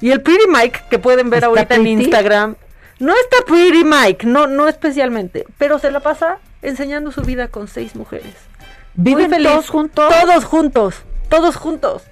y 0.00 0.10
el 0.10 0.22
Pretty 0.22 0.48
Mike 0.48 0.84
que 0.90 0.98
pueden 0.98 1.30
ver 1.30 1.38
¿Está 1.38 1.46
ahorita 1.46 1.74
en? 1.76 1.86
Instagram, 1.86 2.56
no 2.98 3.12
está 3.14 3.44
Pretty 3.46 3.84
Mike, 3.84 4.26
no, 4.26 4.46
no 4.46 4.68
especialmente, 4.68 5.44
pero 5.58 5.78
se 5.78 5.90
la 5.90 6.00
pasa 6.00 6.38
enseñando 6.62 7.12
su 7.12 7.22
vida 7.22 7.48
con 7.48 7.68
seis 7.68 7.94
mujeres. 7.94 8.34
¿Viven 8.94 9.30
todos 9.30 9.68
juntos? 9.68 10.12
Todos 10.20 10.44
juntos, 10.44 10.94
todos 11.28 11.56
juntos. 11.56 12.02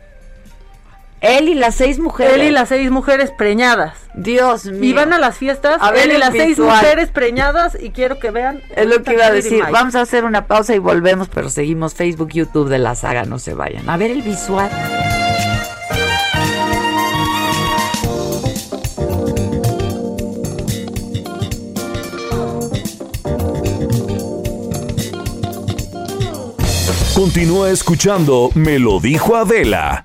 Él 1.25 1.49
y 1.49 1.55
las 1.55 1.75
seis 1.75 1.99
mujeres. 1.99 2.35
Él 2.35 2.43
y 2.43 2.51
las 2.51 2.69
seis 2.69 2.91
mujeres 2.91 3.31
preñadas. 3.31 3.95
Dios 4.13 4.67
mío. 4.67 4.91
Y 4.91 4.93
van 4.93 5.15
a 5.15 5.19
las 5.19 5.39
fiestas, 5.39 5.79
A 5.81 5.91
ver 5.91 6.11
él 6.11 6.17
y 6.17 6.19
las 6.19 6.33
seis 6.33 6.59
mujeres 6.59 7.09
preñadas 7.09 7.79
y 7.81 7.91
quiero 7.91 8.19
que 8.19 8.31
vean. 8.31 8.61
Es 8.77 8.87
lo 8.87 9.03
que 9.03 9.15
iba 9.15 9.27
a 9.27 9.33
decir. 9.33 9.61
Mike. 9.61 9.73
Vamos 9.73 9.95
a 9.95 10.03
hacer 10.03 10.25
una 10.25 10.47
pausa 10.47 10.75
y 10.75 10.79
volvemos, 10.79 11.29
pero 11.29 11.49
seguimos 11.49 11.95
Facebook, 11.95 12.29
YouTube 12.31 12.69
de 12.69 12.79
la 12.79 12.95
saga, 12.95 13.25
no 13.25 13.39
se 13.39 13.55
vayan. 13.55 13.89
A 13.89 13.97
ver 13.97 14.11
el 14.11 14.21
visual. 14.21 14.71
Continúa 27.15 27.71
escuchando 27.71 28.51
Me 28.55 28.79
lo 28.81 28.99
dijo 29.01 29.37
Adela 29.37 30.05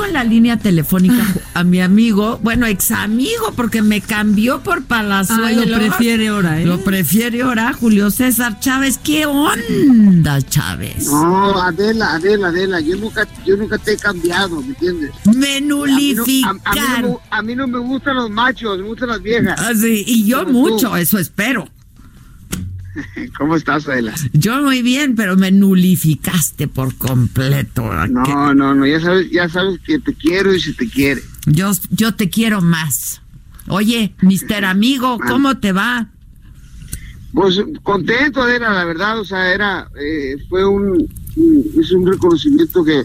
Tengo 0.00 0.06
en 0.06 0.12
la 0.14 0.24
línea 0.24 0.56
telefónica 0.58 1.24
a 1.54 1.64
mi 1.64 1.80
amigo, 1.80 2.38
bueno, 2.42 2.66
ex 2.66 2.90
amigo, 2.90 3.52
porque 3.56 3.82
me 3.82 4.00
cambió 4.00 4.60
por 4.60 4.84
Palazuelos. 4.84 5.64
Ah, 5.66 5.68
lo 5.68 5.76
prefiere 5.78 6.28
ahora, 6.28 6.60
¿eh? 6.60 6.66
Lo 6.66 6.78
prefiere 6.80 7.42
ahora 7.42 7.72
Julio 7.72 8.10
César 8.10 8.58
Chávez. 8.60 8.98
¿Qué 9.02 9.26
onda, 9.26 10.40
Chávez? 10.42 11.06
No, 11.06 11.60
Adela, 11.60 12.14
Adela, 12.14 12.48
Adela, 12.48 12.80
yo 12.80 12.96
nunca, 12.96 13.26
yo 13.44 13.56
nunca 13.56 13.78
te 13.78 13.92
he 13.92 13.96
cambiado, 13.96 14.60
¿me 14.60 14.68
entiendes? 14.68 15.10
Me 15.36 15.60
nulificar. 15.60 16.56
A, 16.64 16.70
a 16.70 16.74
mí 16.74 16.80
no, 17.02 17.08
me- 17.08 17.18
a 17.30 17.42
mí 17.42 17.54
no 17.56 17.66
me 17.66 17.78
gustan 17.78 18.16
los 18.16 18.30
machos, 18.30 18.78
me 18.78 18.84
gustan 18.84 19.08
las 19.10 19.22
viejas. 19.22 19.58
Ah, 19.60 19.72
sí, 19.74 20.04
y 20.06 20.24
yo 20.26 20.44
Como 20.44 20.60
mucho, 20.60 20.90
tú. 20.90 20.96
eso 20.96 21.18
espero. 21.18 21.68
¿Cómo 23.38 23.56
estás, 23.56 23.88
Adela? 23.88 24.14
Yo 24.32 24.62
muy 24.62 24.82
bien, 24.82 25.14
pero 25.14 25.36
me 25.36 25.50
nulificaste 25.50 26.68
por 26.68 26.94
completo. 26.96 27.90
No, 28.08 28.54
no, 28.54 28.74
no, 28.74 28.86
ya 28.86 29.00
sabes, 29.00 29.30
ya 29.30 29.48
sabes 29.48 29.78
que 29.80 29.98
te 29.98 30.14
quiero 30.14 30.54
y 30.54 30.60
si 30.60 30.72
te 30.74 30.88
quiere. 30.88 31.22
Yo, 31.46 31.70
yo 31.90 32.14
te 32.14 32.28
quiero 32.30 32.60
más. 32.60 33.20
Oye, 33.68 34.14
mister 34.22 34.64
amigo, 34.64 35.18
¿cómo 35.28 35.58
te 35.58 35.72
va? 35.72 36.08
Pues 37.32 37.60
contento, 37.84 38.42
Adela, 38.42 38.70
la 38.72 38.84
verdad, 38.84 39.20
o 39.20 39.24
sea, 39.24 39.52
era, 39.54 39.88
eh, 40.00 40.36
fue 40.48 40.66
un, 40.66 41.08
un- 41.36 41.64
es 41.80 41.92
un 41.92 42.04
reconocimiento 42.04 42.82
que, 42.84 43.04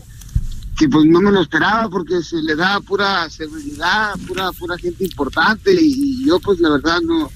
que 0.77 0.89
pues 0.89 1.05
no 1.05 1.21
me 1.21 1.31
lo 1.31 1.41
esperaba 1.41 1.87
porque 1.89 2.23
se 2.23 2.41
le 2.41 2.55
da 2.55 2.79
pura 2.81 3.29
celebridad, 3.29 4.15
pura, 4.27 4.51
pura 4.53 4.77
gente 4.79 5.03
importante 5.05 5.71
y, 5.79 6.21
y 6.23 6.25
yo 6.25 6.39
pues 6.39 6.59
la 6.59 6.71
verdad 6.71 7.01
no, 7.01 7.29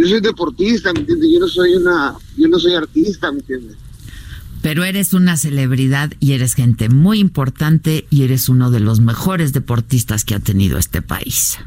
yo 0.00 0.06
soy 0.06 0.20
deportista, 0.20 0.92
¿me 0.92 1.00
entiendes? 1.00 1.28
Yo 1.30 1.40
no 1.40 1.48
soy 1.48 1.74
una, 1.74 2.14
yo 2.36 2.48
no 2.48 2.58
soy 2.58 2.74
artista, 2.74 3.30
¿me 3.30 3.40
entiendes? 3.40 3.76
Pero 4.62 4.84
eres 4.84 5.12
una 5.12 5.36
celebridad 5.36 6.12
y 6.20 6.32
eres 6.32 6.54
gente 6.54 6.88
muy 6.88 7.18
importante 7.18 8.06
y 8.10 8.24
eres 8.24 8.48
uno 8.48 8.70
de 8.70 8.80
los 8.80 9.00
mejores 9.00 9.52
deportistas 9.52 10.24
que 10.24 10.34
ha 10.34 10.40
tenido 10.40 10.78
este 10.78 11.02
país. 11.02 11.58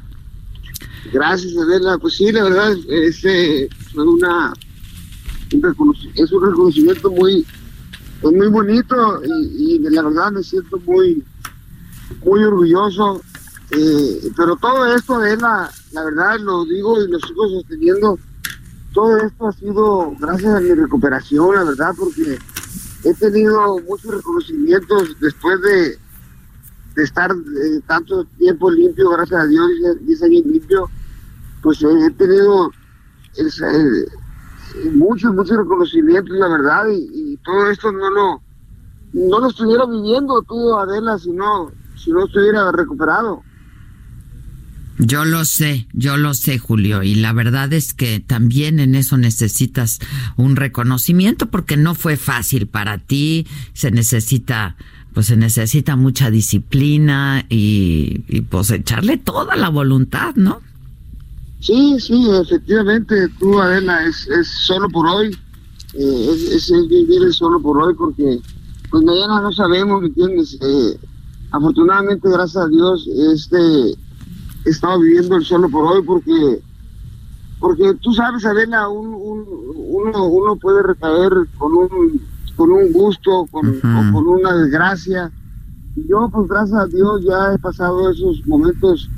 Gracias, 1.11 1.53
Adela. 1.57 1.97
Pues 1.99 2.15
sí, 2.15 2.31
la 2.31 2.43
verdad, 2.43 2.75
ese 2.89 3.69
fue 3.93 4.03
una, 4.03 4.53
es 6.15 6.31
un 6.31 6.41
reconocimiento 6.43 7.11
muy, 7.11 7.45
pues 8.21 8.35
muy 8.35 8.47
bonito 8.47 9.21
y, 9.57 9.75
y 9.75 9.79
la 9.79 10.01
verdad 10.01 10.31
me 10.31 10.43
siento 10.43 10.79
muy, 10.85 11.23
muy 12.25 12.43
orgulloso. 12.43 13.21
Eh, 13.75 14.31
pero 14.37 14.55
todo 14.57 14.85
esto, 14.93 15.15
Adela, 15.15 15.71
la 15.91 16.03
verdad 16.03 16.39
lo 16.39 16.63
digo 16.65 17.01
y 17.01 17.09
lo 17.09 17.19
sigo 17.19 17.49
sosteniendo, 17.49 18.19
todo 18.93 19.17
esto 19.17 19.47
ha 19.47 19.51
sido 19.53 20.15
gracias 20.19 20.53
a 20.53 20.59
mi 20.59 20.73
recuperación, 20.73 21.55
la 21.55 21.63
verdad, 21.63 21.91
porque 21.97 22.37
he 23.03 23.13
tenido 23.15 23.79
muchos 23.79 24.13
reconocimientos 24.13 25.19
después 25.19 25.59
de, 25.61 25.97
de 26.95 27.03
estar 27.03 27.31
eh, 27.31 27.81
tanto 27.87 28.25
tiempo 28.37 28.69
limpio, 28.69 29.09
gracias 29.09 29.41
a 29.41 29.47
Dios, 29.47 29.67
10 30.01 30.23
años 30.23 30.45
limpio, 30.45 30.89
pues 31.63 31.81
he 31.81 32.11
tenido 32.11 32.71
es, 33.35 33.61
muchos, 34.91 35.33
muchos 35.33 35.57
reconocimientos, 35.57 36.35
la 36.37 36.47
verdad, 36.47 36.85
y, 36.91 37.37
todo 37.37 37.71
esto 37.71 37.91
no 37.91 38.09
lo, 38.09 38.41
no 39.13 39.39
lo 39.39 39.47
estuviera 39.47 39.85
viviendo 39.85 40.41
tú, 40.43 40.75
Adela, 40.75 41.17
si 41.17 41.31
no, 41.31 41.71
si 41.95 42.11
no 42.11 42.25
estuviera 42.25 42.71
recuperado. 42.71 43.41
Yo 44.99 45.25
lo 45.25 45.43
sé, 45.43 45.87
yo 45.93 46.17
lo 46.17 46.35
sé, 46.35 46.59
Julio, 46.59 47.01
y 47.01 47.15
la 47.15 47.33
verdad 47.33 47.73
es 47.73 47.95
que 47.95 48.19
también 48.19 48.79
en 48.79 48.93
eso 48.93 49.17
necesitas 49.17 49.99
un 50.37 50.55
reconocimiento 50.55 51.47
porque 51.47 51.77
no 51.77 51.95
fue 51.95 52.15
fácil 52.15 52.67
para 52.67 52.99
ti, 52.99 53.47
se 53.73 53.89
necesita 53.89 54.75
pues 55.13 55.27
se 55.27 55.37
necesita 55.37 55.95
mucha 55.95 56.31
disciplina 56.31 57.45
y, 57.47 58.41
pues 58.49 58.71
echarle 58.71 59.17
toda 59.17 59.55
la 59.55 59.69
voluntad, 59.69 60.33
¿no? 60.35 60.59
Sí, 61.59 61.97
sí, 61.99 62.29
efectivamente, 62.31 63.29
tú, 63.39 63.59
Adela, 63.59 64.05
es, 64.05 64.27
es 64.27 64.47
solo 64.65 64.89
por 64.89 65.07
hoy, 65.07 65.37
eh, 65.93 66.29
es, 66.51 66.71
vivir 66.89 67.31
solo 67.31 67.61
por 67.61 67.77
hoy 67.81 67.93
porque 67.93 68.39
pues 68.89 69.03
mañana 69.03 69.41
no 69.41 69.51
sabemos, 69.53 70.01
¿me 70.01 70.07
entiendes? 70.07 70.57
Eh, 70.61 70.99
afortunadamente, 71.51 72.27
gracias 72.29 72.65
a 72.65 72.67
Dios, 72.67 73.07
este, 73.33 73.95
he 74.65 74.69
estado 74.69 74.99
viviendo 74.99 75.35
el 75.35 75.43
solo 75.45 75.69
por 75.69 75.85
hoy 75.85 76.01
porque 76.03 76.61
porque 77.59 77.93
tú 78.01 78.13
sabes, 78.13 78.45
Adela, 78.45 78.89
un, 78.89 79.07
un- 79.07 79.45
uno, 79.75 80.25
uno 80.25 80.55
puede 80.57 80.83
recaer 80.83 81.31
con 81.57 81.73
un, 81.73 82.21
con 82.57 82.71
un 82.71 82.91
gusto, 82.91 83.47
con, 83.51 83.69
o 83.69 84.11
con 84.13 84.27
una 84.27 84.53
desgracia. 84.57 85.31
Y 85.95 86.05
yo, 86.09 86.27
pues 86.29 86.49
gracias 86.49 86.77
a 86.77 86.85
Dios, 86.87 87.23
ya 87.23 87.53
he 87.53 87.59
pasado 87.59 88.11
esos 88.11 88.45
momentos 88.47 89.09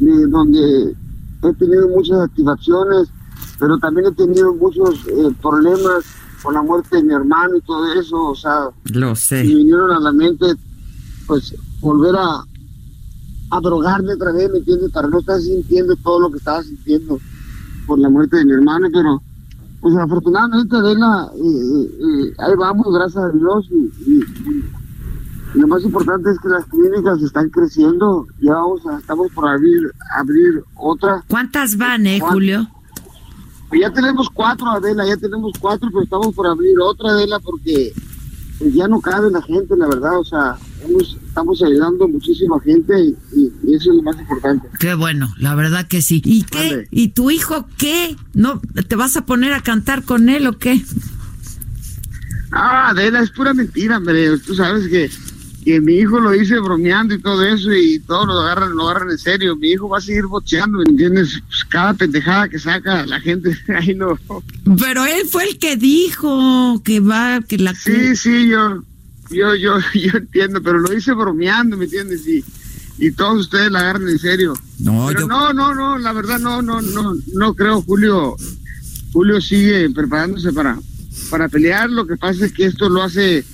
de 0.00 0.26
donde 0.26 0.94
he 1.44 1.52
tenido 1.54 1.88
muchas 1.88 2.18
activaciones, 2.20 3.08
pero 3.58 3.78
también 3.78 4.08
he 4.08 4.12
tenido 4.12 4.52
muchos 4.54 4.96
eh, 5.06 5.30
problemas 5.40 6.04
por 6.42 6.52
la 6.52 6.60
muerte 6.62 6.96
de 6.96 7.04
mi 7.04 7.14
hermano 7.14 7.56
y 7.56 7.60
todo 7.62 7.90
eso, 7.94 8.16
o 8.22 8.34
sea, 8.34 8.68
Lo 8.92 9.14
sé. 9.16 9.46
y 9.46 9.54
vinieron 9.54 9.90
a 9.92 10.00
la 10.00 10.12
mente, 10.12 10.44
pues, 11.26 11.54
volver 11.80 12.14
a, 12.16 12.42
a 13.50 13.60
drogarme 13.60 14.14
otra 14.14 14.32
vez, 14.32 14.50
¿me 14.50 14.58
entiendes? 14.58 14.90
Para 14.90 15.08
no 15.08 15.18
estar 15.20 15.40
sintiendo 15.40 15.94
todo 15.96 16.20
lo 16.20 16.30
que 16.30 16.38
estaba 16.38 16.62
sintiendo 16.62 17.18
por 17.86 17.98
la 17.98 18.08
muerte 18.08 18.36
de 18.38 18.44
mi 18.46 18.52
hermano, 18.52 18.88
pero, 18.92 19.22
pues, 19.80 19.94
afortunadamente, 19.96 20.74
Adela, 20.76 21.30
eh, 21.34 21.40
eh, 21.40 21.90
eh, 22.00 22.34
ahí 22.38 22.54
vamos, 22.58 22.86
gracias 22.92 23.22
a 23.24 23.28
Dios, 23.30 23.66
y, 23.70 24.10
y- 24.10 24.24
y- 24.50 24.64
y 25.54 25.58
lo 25.60 25.68
más 25.68 25.82
importante 25.84 26.30
es 26.30 26.38
que 26.40 26.48
las 26.48 26.64
clínicas 26.64 27.22
están 27.22 27.48
creciendo, 27.50 28.26
ya 28.40 28.54
vamos 28.54 28.84
a, 28.86 28.98
estamos 28.98 29.30
por 29.32 29.46
abrir, 29.48 29.92
abrir 30.16 30.64
otra. 30.74 31.22
¿Cuántas 31.28 31.76
van, 31.76 32.06
eh, 32.06 32.18
¿Cuántas? 32.18 32.34
Julio? 32.34 32.68
Pues 33.68 33.80
ya 33.82 33.92
tenemos 33.92 34.28
cuatro, 34.30 34.66
Adela, 34.70 35.06
ya 35.06 35.16
tenemos 35.16 35.52
cuatro, 35.60 35.88
pero 35.92 36.02
estamos 36.02 36.34
por 36.34 36.46
abrir 36.46 36.74
otra, 36.80 37.10
Adela, 37.10 37.38
porque 37.40 37.92
pues, 38.58 38.74
ya 38.74 38.88
no 38.88 39.00
cabe 39.00 39.30
la 39.30 39.42
gente, 39.42 39.76
la 39.76 39.86
verdad, 39.86 40.18
o 40.18 40.24
sea, 40.24 40.56
hemos- 40.84 41.16
estamos 41.26 41.62
ayudando 41.62 42.04
a 42.04 42.08
muchísima 42.08 42.60
gente 42.60 42.92
y, 43.00 43.14
eso 43.74 43.90
es 43.90 43.96
lo 43.96 44.02
más 44.02 44.18
importante. 44.18 44.68
Qué 44.78 44.94
bueno, 44.94 45.32
la 45.38 45.54
verdad 45.54 45.86
que 45.88 46.00
sí. 46.02 46.22
¿Y 46.24 46.42
qué? 46.44 46.86
¿Y 46.90 47.08
tu 47.08 47.30
hijo 47.30 47.66
qué? 47.76 48.16
¿No 48.34 48.60
te 48.88 48.94
vas 48.96 49.16
a 49.16 49.26
poner 49.26 49.52
a 49.52 49.62
cantar 49.62 50.04
con 50.04 50.28
él 50.28 50.46
o 50.46 50.58
qué? 50.58 50.80
Ah, 52.52 52.90
Adela, 52.90 53.20
es 53.20 53.30
pura 53.30 53.52
mentira, 53.52 53.96
hombre, 53.98 54.38
tú 54.38 54.54
sabes 54.54 54.86
que, 54.86 55.10
que 55.64 55.80
mi 55.80 55.94
hijo 55.94 56.20
lo 56.20 56.32
hice 56.34 56.60
bromeando 56.60 57.14
y 57.14 57.20
todo 57.20 57.44
eso 57.44 57.72
y 57.72 57.98
todo 57.98 58.26
lo 58.26 58.34
agarran, 58.34 58.76
lo 58.76 58.88
agarran 58.88 59.10
en 59.10 59.18
serio, 59.18 59.56
mi 59.56 59.70
hijo 59.70 59.88
va 59.88 59.98
a 59.98 60.00
seguir 60.00 60.26
bocheando, 60.26 60.78
¿me 60.78 60.84
entiendes? 60.88 61.42
Pues, 61.48 61.64
cada 61.64 61.94
pendejada 61.94 62.48
que 62.48 62.60
saca 62.60 63.06
la 63.06 63.18
gente, 63.20 63.58
ahí 63.76 63.94
no... 63.96 64.16
Pero 64.78 65.04
él 65.04 65.26
fue 65.28 65.48
el 65.48 65.58
que 65.58 65.76
dijo 65.76 66.80
que 66.84 67.00
va, 67.00 67.40
que 67.40 67.58
la... 67.58 67.74
Sí, 67.74 68.14
sí, 68.14 68.48
yo, 68.48 68.84
yo, 69.34 69.54
yo, 69.54 69.78
yo 69.94 70.18
entiendo, 70.18 70.62
pero 70.62 70.78
lo 70.78 70.92
hice 70.92 71.12
bromeando, 71.12 71.76
¿me 71.76 71.84
entiendes? 71.84 72.26
Y, 72.26 72.44
y 72.98 73.10
todos 73.12 73.40
ustedes 73.40 73.70
la 73.70 73.80
agarran 73.80 74.08
en 74.08 74.18
serio. 74.18 74.54
No, 74.78 75.06
pero 75.08 75.20
yo- 75.20 75.26
no, 75.28 75.52
no, 75.52 75.74
no, 75.74 75.98
la 75.98 76.12
verdad 76.12 76.38
no, 76.38 76.62
no, 76.62 76.80
no, 76.80 77.14
no 77.34 77.54
creo, 77.54 77.82
Julio. 77.82 78.36
Julio 79.12 79.40
sigue 79.40 79.88
preparándose 79.90 80.52
para, 80.52 80.78
para 81.30 81.48
pelear. 81.48 81.88
Lo 81.90 82.06
que 82.06 82.16
pasa 82.16 82.46
es 82.46 82.52
que 82.52 82.66
esto 82.66 82.88
lo 82.88 83.02
hace, 83.02 83.44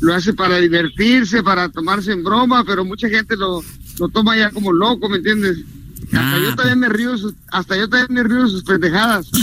lo 0.00 0.12
hace 0.14 0.32
para 0.34 0.56
divertirse, 0.58 1.42
para 1.42 1.68
tomarse 1.68 2.12
en 2.12 2.24
broma, 2.24 2.64
pero 2.64 2.84
mucha 2.84 3.08
gente 3.08 3.36
lo, 3.36 3.62
lo 4.00 4.08
toma 4.08 4.36
ya 4.36 4.50
como 4.50 4.72
loco, 4.72 5.08
¿me 5.08 5.18
entiendes? 5.18 5.58
Hasta 6.06 6.34
Ah, 6.34 6.38
yo 6.42 6.54
también 6.56 6.78
me 6.80 6.88
río, 6.88 7.14
hasta 7.52 7.76
yo 7.76 7.88
también 7.88 8.12
me 8.14 8.22
río 8.28 8.44
de 8.44 8.50
sus 8.50 8.64
pendejadas. 8.64 9.28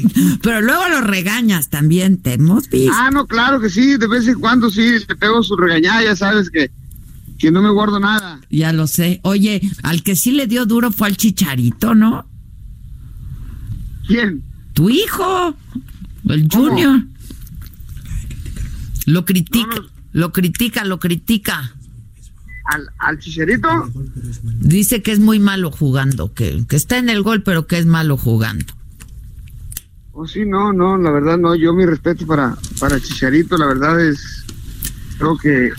Pero 0.42 0.60
luego 0.60 0.88
lo 0.88 1.00
regañas 1.00 1.68
también, 1.68 2.18
te 2.18 2.34
hemos 2.34 2.68
visto. 2.68 2.92
Ah, 2.94 3.10
no, 3.10 3.26
claro 3.26 3.60
que 3.60 3.70
sí, 3.70 3.96
de 3.96 4.06
vez 4.06 4.26
en 4.28 4.38
cuando 4.38 4.70
sí, 4.70 4.98
le 5.08 5.16
pego 5.16 5.42
su 5.42 5.56
regañada, 5.56 6.02
ya 6.02 6.16
sabes 6.16 6.50
que, 6.50 6.70
que 7.38 7.50
no 7.50 7.62
me 7.62 7.70
guardo 7.70 8.00
nada. 8.00 8.40
Ya 8.50 8.72
lo 8.72 8.86
sé. 8.86 9.20
Oye, 9.22 9.60
al 9.82 10.02
que 10.02 10.16
sí 10.16 10.32
le 10.32 10.46
dio 10.46 10.66
duro 10.66 10.90
fue 10.90 11.08
al 11.08 11.16
chicharito, 11.16 11.94
¿no? 11.94 12.26
¿Quién? 14.06 14.42
Tu 14.74 14.90
hijo, 14.90 15.54
el 16.28 16.48
Junior. 16.50 17.02
Lo 19.06 19.24
critica, 19.24 19.76
lo 20.12 20.32
critica, 20.32 20.84
lo 20.84 21.00
critica. 21.00 21.74
¿Al, 22.66 22.88
al 22.98 23.18
chicharito? 23.18 23.68
Dice 24.60 25.02
que 25.02 25.12
es 25.12 25.18
muy 25.18 25.40
malo 25.40 25.70
jugando, 25.70 26.32
que, 26.32 26.64
que 26.68 26.76
está 26.76 26.98
en 26.98 27.08
el 27.08 27.22
gol, 27.22 27.42
pero 27.42 27.66
que 27.66 27.78
es 27.78 27.86
malo 27.86 28.16
jugando. 28.16 28.72
Oh, 30.14 30.26
sí, 30.26 30.44
no, 30.44 30.72
no, 30.72 30.96
la 30.98 31.10
verdad 31.10 31.38
no, 31.38 31.54
yo 31.54 31.72
mi 31.72 31.86
respeto 31.86 32.26
para, 32.26 32.54
para 32.78 33.00
Chicharito, 33.00 33.56
la 33.56 33.66
verdad 33.66 33.98
es, 34.06 34.44
creo 35.16 35.38
que 35.38 35.70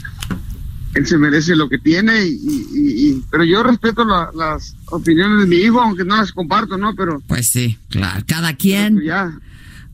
él 0.95 1.05
se 1.07 1.17
merece 1.19 1.55
lo 1.55 1.69
que 1.69 1.77
tiene, 1.77 2.25
y, 2.25 2.29
y- 2.31 3.09
y- 3.09 3.23
pero 3.29 3.43
yo 3.43 3.61
respeto 3.61 4.03
la- 4.03 4.29
las 4.35 4.75
opiniones 4.87 5.39
de 5.41 5.45
mi 5.47 5.57
hijo, 5.57 5.79
aunque 5.81 6.03
no 6.03 6.17
las 6.17 6.31
comparto, 6.31 6.77
¿no? 6.77 6.95
Pero 6.95 7.21
Pues 7.27 7.47
sí, 7.47 7.77
claro, 7.89 8.23
cada 8.27 8.55
quien. 8.55 9.01
ya, 9.01 9.37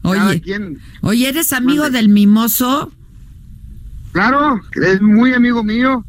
Oye, 0.03 0.19
cada 0.19 0.39
quien. 0.39 0.79
oye, 1.01 1.27
¿eres 1.27 1.51
amigo 1.51 1.89
del 1.89 2.07
mimoso? 2.09 2.91
Claro, 4.13 4.59
es 4.81 5.01
muy 5.01 5.33
amigo 5.33 5.63
mío. 5.63 6.03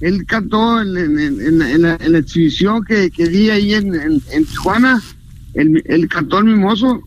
Él 0.00 0.24
cantó 0.26 0.80
en, 0.80 0.96
en- 0.96 1.18
en- 1.40 1.62
en 1.62 1.82
la, 1.82 2.18
exhibición 2.18 2.84
que, 2.84 3.10
que 3.10 3.26
di 3.28 3.50
ahí 3.50 3.74
en, 3.74 3.94
en- 3.94 4.22
en 4.32 4.44
Tijuana. 4.44 5.00
Él, 5.54 5.82
él 5.86 6.08
cantó 6.08 6.38
el 6.38 6.46
mimoso. 6.46 7.02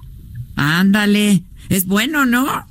Ándale, 0.56 1.43
es 1.70 1.86
bueno, 1.86 2.26
¿no? 2.26 2.68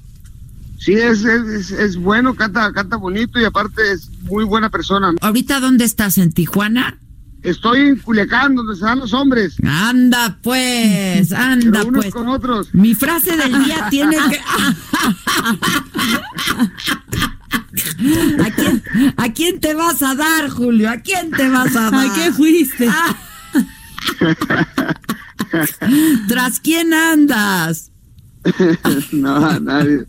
Sí, 0.78 0.92
es, 0.92 1.24
es, 1.24 1.70
es 1.70 1.96
bueno, 1.96 2.34
canta, 2.34 2.72
canta 2.72 2.96
bonito 2.96 3.40
y 3.40 3.44
aparte 3.44 3.92
es 3.92 4.10
muy 4.22 4.44
buena 4.44 4.68
persona. 4.68 5.12
¿Ahorita 5.20 5.60
dónde 5.60 5.84
estás? 5.84 6.18
¿En 6.18 6.32
Tijuana? 6.32 6.98
Estoy 7.42 7.80
en 7.80 7.96
Culiacán, 7.96 8.54
donde 8.54 8.74
se 8.74 8.84
dan 8.84 8.98
los 9.00 9.12
hombres. 9.12 9.56
Anda 9.62 10.38
pues, 10.42 11.30
anda 11.32 11.80
Pero 11.80 11.88
unos 11.88 12.04
pues. 12.04 12.14
con 12.14 12.28
otros. 12.28 12.74
Mi 12.74 12.94
frase 12.94 13.36
del 13.36 13.64
día 13.64 13.88
tiene 13.90 14.16
que... 14.30 14.40
¿A 18.42 18.50
quién, 18.50 18.82
¿A 19.16 19.32
quién 19.32 19.60
te 19.60 19.74
vas 19.74 20.02
a 20.02 20.14
dar, 20.14 20.48
Julio? 20.48 20.90
¿A 20.90 20.98
quién 20.98 21.30
te 21.30 21.48
vas 21.50 21.76
a 21.76 21.90
dar? 21.90 22.10
¿A 22.10 22.14
qué 22.14 22.32
fuiste? 22.32 22.88
¿Tras 26.28 26.60
quién 26.60 26.92
andas? 26.92 27.90
no, 29.12 29.58
nadie. 29.60 30.04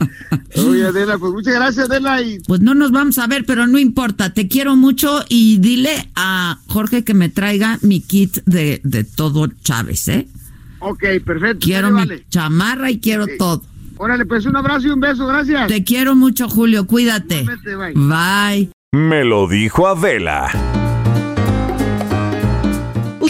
Oye, 0.57 0.85
Adela, 0.85 1.17
pues 1.17 1.31
muchas 1.31 1.53
gracias, 1.55 1.89
Adela. 1.89 2.21
Y 2.21 2.39
Pues 2.39 2.59
no 2.61 2.73
nos 2.75 2.91
vamos 2.91 3.17
a 3.17 3.27
ver, 3.27 3.45
pero 3.45 3.65
no 3.65 3.77
importa. 3.79 4.33
Te 4.33 4.47
quiero 4.49 4.75
mucho 4.75 5.23
y 5.29 5.57
dile 5.59 6.09
a 6.15 6.59
Jorge 6.67 7.03
que 7.05 7.13
me 7.13 7.29
traiga 7.29 7.79
mi 7.81 8.01
kit 8.01 8.39
de, 8.45 8.81
de 8.83 9.03
todo 9.05 9.47
Chávez, 9.63 10.07
¿eh? 10.09 10.27
ok, 10.79 11.03
perfecto. 11.25 11.59
Quiero 11.65 11.89
mi 11.91 11.99
vale. 12.01 12.25
chamarra 12.29 12.91
y 12.91 12.99
quiero 12.99 13.25
todo. 13.39 13.63
Órale, 13.97 14.25
pues 14.25 14.45
un 14.45 14.57
abrazo 14.57 14.87
y 14.87 14.91
un 14.91 14.99
beso, 14.99 15.25
gracias. 15.25 15.67
Te 15.67 15.83
quiero 15.85 16.15
mucho, 16.15 16.49
Julio. 16.49 16.85
Cuídate. 16.85 17.45
Bye. 17.95 18.69
Me 18.91 19.23
lo 19.23 19.47
dijo 19.47 19.87
Adela. 19.87 20.51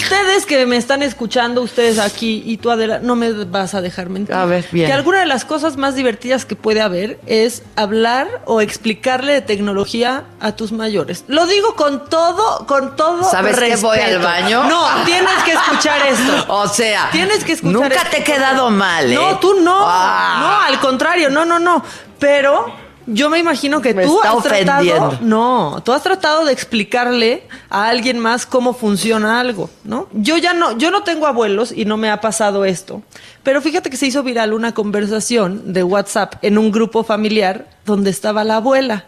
Ustedes 0.05 0.45
que 0.45 0.65
me 0.67 0.77
están 0.77 1.01
escuchando, 1.01 1.61
ustedes 1.63 1.97
aquí 1.97 2.43
y 2.45 2.57
tú 2.57 2.69
Adela, 2.69 2.99
no 2.99 3.15
me 3.15 3.31
vas 3.45 3.73
a 3.73 3.81
dejar 3.81 4.09
mentir. 4.09 4.35
A 4.35 4.45
ver, 4.45 4.65
bien. 4.71 4.85
Que 4.87 4.93
alguna 4.93 5.19
de 5.19 5.25
las 5.25 5.45
cosas 5.45 5.77
más 5.77 5.95
divertidas 5.95 6.45
que 6.45 6.55
puede 6.55 6.81
haber 6.81 7.19
es 7.25 7.63
hablar 7.75 8.27
o 8.45 8.61
explicarle 8.61 9.33
de 9.33 9.41
tecnología 9.41 10.23
a 10.39 10.51
tus 10.55 10.71
mayores. 10.71 11.23
Lo 11.27 11.47
digo 11.47 11.75
con 11.75 12.07
todo, 12.07 12.67
con 12.67 12.95
todo 12.95 13.23
¿Sabes 13.29 13.57
que 13.59 13.75
voy 13.77 13.97
al 13.97 14.05
respeto. 14.19 14.23
baño? 14.23 14.63
No, 14.65 14.85
tienes 15.05 15.43
que 15.43 15.53
escuchar 15.53 15.99
esto. 16.07 16.45
O 16.55 16.67
sea, 16.67 17.09
Tienes 17.11 17.43
que 17.43 17.53
escuchar 17.53 17.73
nunca 17.81 17.95
esto. 17.95 18.09
te 18.11 18.17
he 18.19 18.23
quedado 18.23 18.69
mal, 18.69 19.11
¿eh? 19.11 19.15
No, 19.15 19.39
tú 19.39 19.59
no. 19.61 19.75
Ah. 19.81 20.37
No, 20.39 20.73
al 20.73 20.79
contrario, 20.79 21.29
no, 21.29 21.45
no, 21.45 21.57
no. 21.59 21.83
Pero 22.19 22.84
yo 23.07 23.29
me 23.29 23.39
imagino 23.39 23.81
que 23.81 23.93
Me 23.93 24.05
tú 24.05 24.17
está 24.17 24.31
has 24.31 24.35
ofendiendo. 24.37 25.09
tratado. 25.09 25.17
No, 25.21 25.81
tú 25.83 25.91
has 25.93 26.01
tratado 26.03 26.45
de 26.45 26.51
explicarle 26.53 27.43
a 27.69 27.87
alguien 27.87 28.19
más 28.19 28.45
cómo 28.45 28.73
funciona 28.73 29.39
algo, 29.39 29.69
¿no? 29.83 30.07
Yo 30.13 30.37
ya 30.37 30.53
no, 30.53 30.77
yo 30.77 30.91
no 30.91 31.03
tengo 31.03 31.27
abuelos 31.27 31.71
y 31.71 31.85
no 31.85 31.97
me 31.97 32.09
ha 32.09 32.21
pasado 32.21 32.65
esto. 32.65 33.03
Pero 33.43 33.61
fíjate 33.61 33.89
que 33.89 33.97
se 33.97 34.07
hizo 34.07 34.23
viral 34.23 34.53
una 34.53 34.73
conversación 34.73 35.73
de 35.73 35.83
WhatsApp 35.83 36.35
en 36.41 36.57
un 36.57 36.71
grupo 36.71 37.03
familiar 37.03 37.67
donde 37.85 38.09
estaba 38.09 38.43
la 38.43 38.57
abuela. 38.57 39.05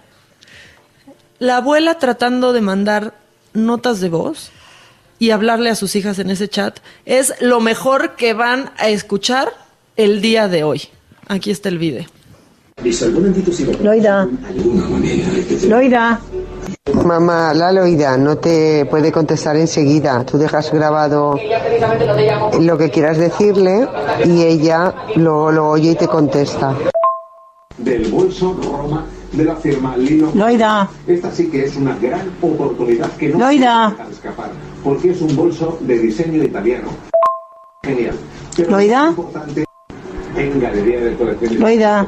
La 1.39 1.57
abuela 1.57 1.99
tratando 1.99 2.53
de 2.53 2.61
mandar 2.61 3.13
notas 3.53 3.99
de 3.99 4.09
voz 4.09 4.51
y 5.19 5.31
hablarle 5.31 5.69
a 5.69 5.75
sus 5.75 5.95
hijas 5.95 6.19
en 6.19 6.29
ese 6.29 6.47
chat 6.47 6.79
es 7.05 7.33
lo 7.41 7.59
mejor 7.59 8.15
que 8.15 8.33
van 8.33 8.71
a 8.77 8.89
escuchar 8.89 9.51
el 9.95 10.21
día 10.21 10.47
de 10.47 10.63
hoy. 10.63 10.83
Aquí 11.27 11.49
está 11.51 11.69
el 11.69 11.77
video. 11.79 12.05
Loida. 13.81 14.27
Loida. 15.67 16.19
Mamá, 17.05 17.53
la 17.53 17.71
Loida 17.71 18.17
no 18.17 18.37
te 18.37 18.85
puede 18.85 19.11
contestar 19.11 19.55
enseguida. 19.57 20.23
Tú 20.25 20.37
dejas 20.37 20.71
grabado 20.71 21.37
lo 22.59 22.77
que 22.77 22.89
quieras 22.89 23.17
decirle 23.17 23.87
y 24.25 24.43
ella 24.43 24.93
lo, 25.15 25.51
lo 25.51 25.69
oye 25.69 25.91
y 25.91 25.95
te 25.95 26.07
contesta. 26.07 26.75
del 27.77 28.09
bolso 28.11 28.55
Roma 28.63 29.05
de 29.31 29.43
la 29.43 29.55
firma 29.55 29.97
Lino. 29.97 30.31
Loida. 30.33 30.87
Esta 31.07 31.31
sí 31.31 31.49
que 31.49 31.65
es 31.65 31.75
una 31.75 31.97
gran 31.97 32.31
oportunidad 32.41 33.11
que 33.17 33.29
no 33.29 33.39
Loida. 33.39 33.95
se 34.07 34.13
escapar, 34.13 34.51
porque 34.83 35.11
es 35.11 35.21
un 35.21 35.35
bolso 35.35 35.77
de 35.81 35.97
diseño 35.99 36.43
italiano. 36.43 36.89
Genial. 37.83 38.15
Pero 38.55 38.71
Loida. 38.71 39.03
es 39.03 39.09
importante 39.09 39.65
en 40.35 40.59
galería 40.59 40.99
de 41.01 41.15
colecciones. 41.15 41.59
Loida. 41.59 42.07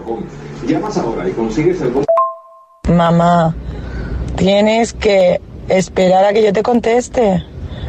Llamas 0.66 0.98
ahora 0.98 1.28
y 1.28 1.32
consigues 1.32 1.82
el 1.82 1.90
bolso. 1.92 2.08
Mamá, 2.88 3.56
tienes 4.36 4.94
que 4.94 5.42
esperar 5.68 6.26
a 6.26 6.34
que 6.34 6.44
yo 6.44 6.54
te 6.54 6.64
conteste. 6.64 7.44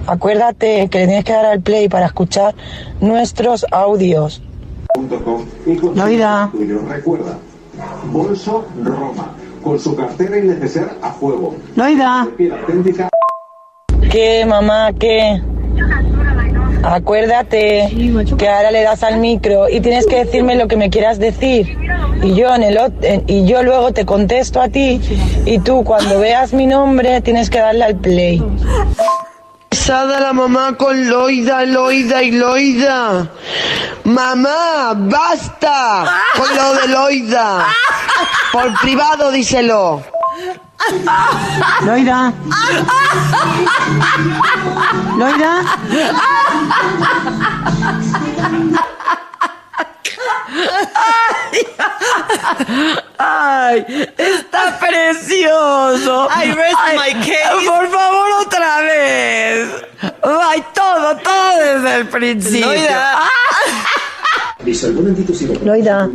Acuérdate 0.07 0.89
que 0.89 0.99
le 0.99 1.07
tienes 1.07 1.25
que 1.25 1.33
dar 1.33 1.47
al 1.47 1.61
play 1.61 1.89
para 1.89 2.07
escuchar 2.07 2.55
nuestros 3.01 3.67
audios. 3.71 4.43
Loida. 5.95 6.51
Recuerda, 6.89 7.39
Bolso 8.13 8.67
Roma, 8.83 9.35
con 9.63 9.79
su 9.79 9.95
cartera 9.95 10.39
y 10.39 10.43
neceser 10.43 10.91
a 11.03 11.13
fuego. 11.13 11.57
Loida. 11.77 12.29
¿Qué, 14.11 14.45
mamá? 14.47 14.93
¿Qué? 14.99 15.41
Acuérdate 16.83 17.91
que 18.39 18.49
ahora 18.49 18.71
le 18.71 18.83
das 18.83 19.03
al 19.03 19.19
micro 19.19 19.69
y 19.69 19.81
tienes 19.81 20.07
que 20.07 20.25
decirme 20.25 20.57
lo 20.57 20.67
que 20.69 20.77
me 20.77 20.91
quieras 20.91 21.19
decir. 21.19 21.77
Y 22.23 22.35
yo, 22.35 22.55
en 22.55 22.63
el, 22.63 22.79
y 23.27 23.47
yo 23.47 23.63
luego 23.63 23.93
te 23.93 24.05
contesto 24.05 24.61
a 24.61 24.69
ti. 24.69 25.01
Y 25.45 25.59
tú, 25.59 25.85
cuando 25.85 26.21
veas 26.21 26.53
mi 26.53 26.67
nombre, 26.67 27.21
tienes 27.21 27.51
que 27.51 27.59
darle 27.59 27.85
al 27.85 27.97
play. 27.97 28.43
Pesada 29.69 30.21
la 30.21 30.33
mamá 30.33 30.77
con 30.77 31.09
Loida, 31.09 31.65
Loida 31.65 32.23
y 32.23 32.33
Loida. 32.33 33.31
Mamá, 34.05 34.95
basta 34.97 36.23
con 36.37 36.57
lo 36.57 36.75
de 36.75 36.89
Loida. 36.89 37.67
Por 38.53 38.81
privado 38.81 39.31
díselo. 39.31 40.03
Loida. 41.85 42.33
Loida. 45.17 45.63
Ay, 53.19 53.87
está 54.17 54.79
precioso. 54.79 56.29
I 56.31 56.53
rest 56.53 56.79
my 56.97 57.13
case. 57.21 57.67
Por 57.67 57.89
favor, 57.89 58.33
otra 58.47 58.81
vez. 58.81 59.69
Ay, 60.23 60.65
todo, 60.75 61.17
todo 61.19 61.59
desde 61.59 61.97
el 61.97 62.07
principio. 62.09 62.67
Loida. 62.67 63.19
Loida. 65.65 66.09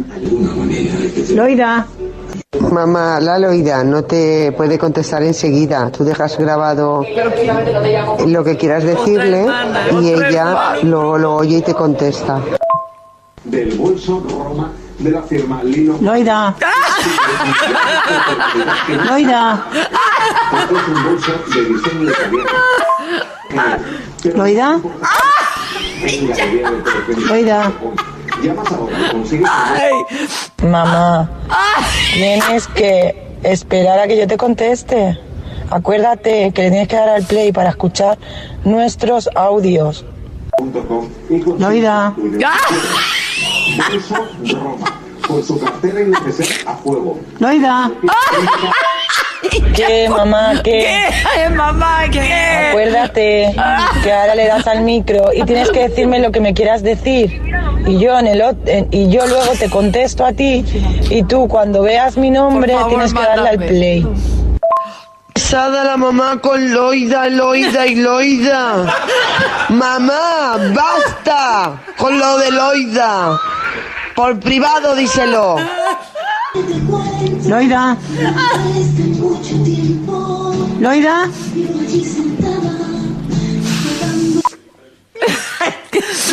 Loida. 1.35 1.87
Mamá, 2.59 3.19
la 3.19 3.37
Loida 3.39 3.83
no 3.83 4.03
te 4.03 4.51
puede 4.53 4.77
contestar 4.77 5.23
enseguida. 5.23 5.89
Tú 5.91 6.03
dejas 6.03 6.37
grabado 6.37 7.03
lo 8.27 8.43
que 8.43 8.57
quieras 8.57 8.83
decirle 8.83 9.47
y 10.01 10.09
ella 10.11 10.75
lo, 10.83 11.17
lo 11.17 11.35
oye 11.35 11.57
y 11.57 11.61
te 11.61 11.73
contesta. 11.73 12.39
Del 13.43 13.77
bolso 13.77 14.23
Roma 14.27 14.71
de 14.99 15.11
la 15.11 15.21
firma 15.23 15.61
Lino. 15.63 15.97
Loida. 16.01 16.55
Loida. 19.07 19.65
Loida. 24.35 24.79
Venga, 26.01 26.33
que 26.35 26.45
viene, 26.47 26.69
pero 26.83 27.05
que- 27.05 27.21
Loida. 27.27 27.71
Llamas 28.41 28.71
ahora, 28.71 29.11
consigues 29.11 29.49
Mamá, 30.63 31.29
tienes 32.13 32.67
que 32.67 33.37
esperar 33.43 33.99
a 33.99 34.07
que 34.07 34.17
yo 34.17 34.27
te 34.27 34.37
conteste. 34.37 35.19
Acuérdate 35.69 36.51
que 36.51 36.63
le 36.63 36.69
tienes 36.69 36.87
que 36.87 36.95
dar 36.95 37.09
al 37.09 37.23
play 37.23 37.51
para 37.51 37.69
escuchar 37.69 38.17
nuestros 38.63 39.29
audios. 39.35 40.05
Loida. 41.57 42.13
Bolso 43.89 44.15
Roma, 44.51 44.99
con 45.27 45.43
su 45.43 45.59
cartera 45.59 46.01
y 46.01 46.05
neceser 46.05 46.67
a 46.67 46.75
fuego. 46.75 47.19
Loida. 47.39 47.91
¿Qué, 49.73 50.07
mamá? 50.09 50.61
¿Qué? 50.63 51.07
¿Qué, 51.35 51.49
mamá? 51.49 52.03
¿Qué? 52.11 52.67
Acuérdate 52.69 53.55
que 54.03 54.11
ahora 54.13 54.35
le 54.35 54.47
das 54.47 54.67
al 54.67 54.81
micro 54.81 55.31
y 55.33 55.43
tienes 55.43 55.69
que 55.71 55.87
decirme 55.89 56.19
lo 56.19 56.31
que 56.31 56.39
me 56.39 56.53
quieras 56.53 56.83
decir. 56.83 57.41
Y 57.87 57.99
yo 57.99 58.17
en 58.17 58.27
el 58.27 58.41
en- 58.65 58.87
y 58.91 59.09
yo 59.09 59.25
luego 59.27 59.51
te 59.59 59.69
contesto 59.69 60.25
a 60.25 60.33
ti. 60.33 60.63
Y 61.09 61.23
tú 61.23 61.47
cuando 61.47 61.81
veas 61.81 62.17
mi 62.17 62.29
nombre 62.31 62.73
favor, 62.73 62.89
tienes 62.89 63.13
que 63.13 63.19
darle 63.21 63.49
al 63.49 63.57
play. 63.57 64.07
Pesada 65.33 65.83
la 65.83 65.97
mamá 65.97 66.39
con 66.41 66.73
Loida, 66.73 67.27
Loida 67.29 67.85
y 67.85 67.95
Loida. 67.95 68.85
Mamá, 69.69 70.57
basta 70.73 71.81
con 71.97 72.17
lo 72.17 72.37
de 72.37 72.51
Loida. 72.51 73.37
Por 74.15 74.39
privado 74.39 74.95
díselo. 74.95 75.57
Loida. 77.45 77.97
Loida. 80.79 81.29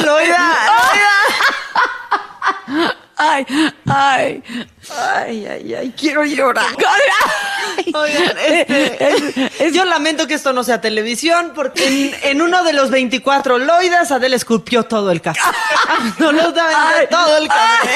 Loida, 0.04 0.38
Ay, 3.22 3.46
ay, 3.86 4.42
ay, 4.90 5.46
ay, 5.46 5.74
ay, 5.74 5.94
quiero 5.96 6.24
llorar. 6.24 6.66
Oigan, 7.94 8.36
este, 8.38 9.72
yo 9.72 9.84
lamento 9.84 10.26
que 10.26 10.34
esto 10.34 10.52
no 10.52 10.64
sea 10.64 10.80
televisión, 10.80 11.52
porque 11.54 11.86
en, 11.86 12.14
en 12.30 12.42
uno 12.42 12.64
de 12.64 12.72
los 12.72 12.90
24 12.90 13.58
Loidas, 13.58 14.10
Adele 14.10 14.36
esculpió 14.36 14.82
todo 14.84 15.10
el 15.10 15.20
caso. 15.20 15.40
Absolutamente 15.88 17.06
todo 17.08 17.36
el 17.38 17.48
caso. 17.48 17.88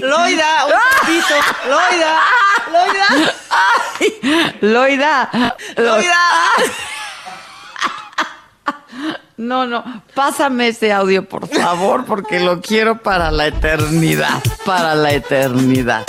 Loida, 0.00 0.66
un 0.66 0.72
poquito. 1.00 1.34
Loida, 1.68 2.20
Loida. 2.72 3.06
Loida, 4.60 5.56
Loida. 5.76 6.14
No, 9.36 9.66
no, 9.66 9.82
pásame 10.14 10.68
ese 10.68 10.92
audio, 10.92 11.28
por 11.28 11.48
favor, 11.48 12.04
porque 12.04 12.38
lo 12.38 12.60
quiero 12.60 13.02
para 13.02 13.32
la 13.32 13.48
eternidad, 13.48 14.40
para 14.64 14.94
la 14.94 15.12
eternidad. 15.12 16.04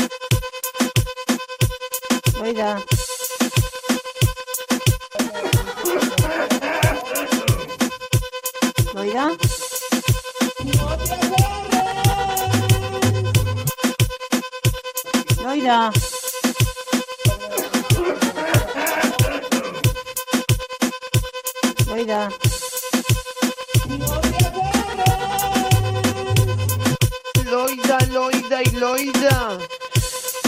Loida, 28.50 28.62
Loida 28.62 28.64
y 28.64 28.74
Loida. 28.74 29.58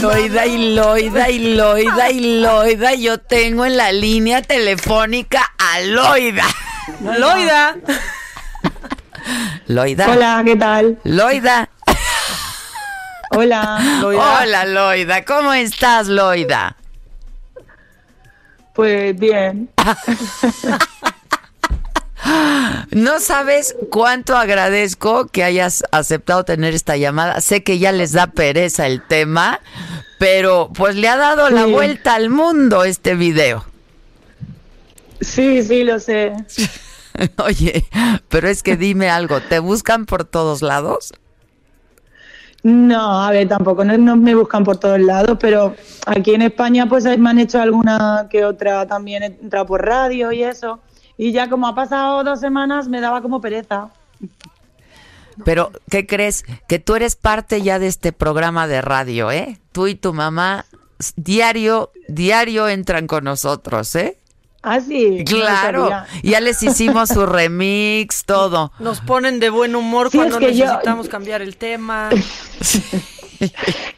Loida 0.01 0.45
y 0.45 0.75
Loida 0.75 1.29
y 1.31 1.55
Loida 1.55 2.11
y 2.11 2.39
Loida, 2.41 2.93
yo 2.93 3.17
tengo 3.19 3.65
en 3.65 3.75
la 3.75 3.91
línea 3.91 4.43
telefónica 4.43 5.51
a 5.57 5.79
Loida. 5.81 6.45
Loida. 7.01 7.75
Loida. 9.67 10.11
Hola, 10.11 10.43
¿qué 10.45 10.55
tal? 10.55 10.99
Loida. 11.03 11.69
Hola. 13.31 13.79
Hola, 14.03 14.65
Loida. 14.65 15.25
¿Cómo 15.25 15.53
estás, 15.53 16.07
Loida? 16.07 16.75
Pues 18.73 19.17
bien. 19.17 19.69
No 22.91 23.19
sabes 23.19 23.75
cuánto 23.89 24.37
agradezco 24.37 25.27
que 25.27 25.43
hayas 25.43 25.83
aceptado 25.91 26.43
tener 26.43 26.73
esta 26.73 26.97
llamada. 26.97 27.41
Sé 27.41 27.63
que 27.63 27.79
ya 27.79 27.91
les 27.91 28.11
da 28.11 28.27
pereza 28.27 28.87
el 28.87 29.05
tema, 29.05 29.59
pero 30.17 30.71
pues 30.73 30.95
le 30.95 31.07
ha 31.07 31.17
dado 31.17 31.49
la 31.49 31.65
vuelta 31.65 32.15
al 32.15 32.29
mundo 32.29 32.83
este 32.83 33.15
video. 33.15 33.65
Sí, 35.21 35.63
sí, 35.63 35.83
lo 35.83 35.99
sé. 35.99 36.33
Oye, 37.43 37.85
pero 38.29 38.47
es 38.47 38.63
que 38.63 38.77
dime 38.77 39.09
algo, 39.09 39.41
¿te 39.41 39.59
buscan 39.59 40.05
por 40.05 40.23
todos 40.23 40.61
lados? 40.61 41.13
No, 42.63 43.21
a 43.21 43.31
ver, 43.31 43.47
tampoco 43.47 43.85
no, 43.85 43.97
no 43.97 44.15
me 44.15 44.35
buscan 44.35 44.63
por 44.63 44.77
todos 44.77 44.99
lados, 44.99 45.37
pero 45.39 45.75
aquí 46.05 46.33
en 46.33 46.41
España 46.41 46.87
pues 46.87 47.05
me 47.17 47.29
han 47.29 47.39
hecho 47.39 47.61
alguna 47.61 48.27
que 48.29 48.43
otra 48.43 48.85
también 48.85 49.23
he 49.23 49.25
entrado 49.27 49.65
por 49.65 49.85
radio 49.85 50.31
y 50.31 50.43
eso. 50.43 50.81
Y 51.17 51.31
ya 51.31 51.49
como 51.49 51.67
ha 51.67 51.75
pasado 51.75 52.23
dos 52.23 52.39
semanas 52.39 52.87
me 52.87 53.01
daba 53.01 53.21
como 53.21 53.41
pereza. 53.41 53.89
Pero, 55.43 55.71
¿qué 55.89 56.07
crees? 56.07 56.43
Que 56.67 56.79
tú 56.79 56.95
eres 56.95 57.15
parte 57.15 57.61
ya 57.61 57.77
de 57.79 57.87
este 57.87 58.11
programa 58.11 58.67
de 58.67 58.81
radio, 58.81 59.31
¿eh? 59.31 59.59
Tú 59.71 59.87
y 59.87 59.95
tu 59.95 60.13
mamá 60.13 60.65
diario, 61.15 61.91
diario 62.07 62.67
entran 62.67 63.05
con 63.07 63.23
nosotros, 63.23 63.95
¿eh? 63.95 64.17
Ah, 64.63 64.79
sí. 64.81 65.23
Claro, 65.25 65.89
ya 66.23 66.41
les 66.41 66.61
hicimos 66.63 67.09
su 67.09 67.25
remix, 67.25 68.25
todo. 68.25 68.71
Nos 68.79 68.99
ponen 69.01 69.39
de 69.39 69.49
buen 69.51 69.75
humor 69.75 70.09
Sí, 70.11 70.17
cuando 70.17 70.39
es 70.39 70.45
que 70.47 70.53
yo- 70.55 70.65
necesitamos 70.65 71.07
cambiar 71.07 71.41
el 71.41 71.57
tema. 71.57 72.09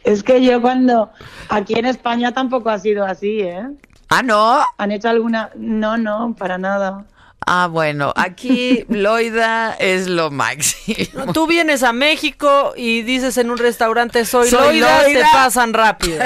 Es 0.03 0.22
que 0.22 0.43
yo 0.43 0.61
cuando 0.61 1.09
aquí 1.47 1.74
en 1.80 1.86
España 1.86 2.34
tampoco 2.34 2.70
ha 2.70 2.78
sido 2.80 3.05
así, 3.05 3.39
¿eh? 3.39 3.70
Ah, 4.10 4.24
no. 4.24 4.64
Han 4.78 4.91
hecho 4.91 5.10
alguna, 5.10 5.51
no, 5.55 5.97
no, 5.97 6.36
para 6.38 6.57
nada. 6.57 7.05
Ah, 7.45 7.68
bueno, 7.72 8.12
aquí 8.16 8.86
Loida 8.89 9.74
es 9.74 10.07
lo 10.07 10.30
máximo. 10.32 11.32
Tú 11.34 11.47
vienes 11.47 11.84
a 11.84 11.93
México 11.93 12.74
y 12.76 13.01
dices 13.03 13.38
en 13.38 13.49
un 13.49 13.57
restaurante 13.57 14.26
soy, 14.26 14.49
Soy 14.49 14.80
Loida, 14.80 15.03
Loida. 15.03 15.20
te 15.20 15.26
pasan 15.32 15.74
rápido. 15.74 16.24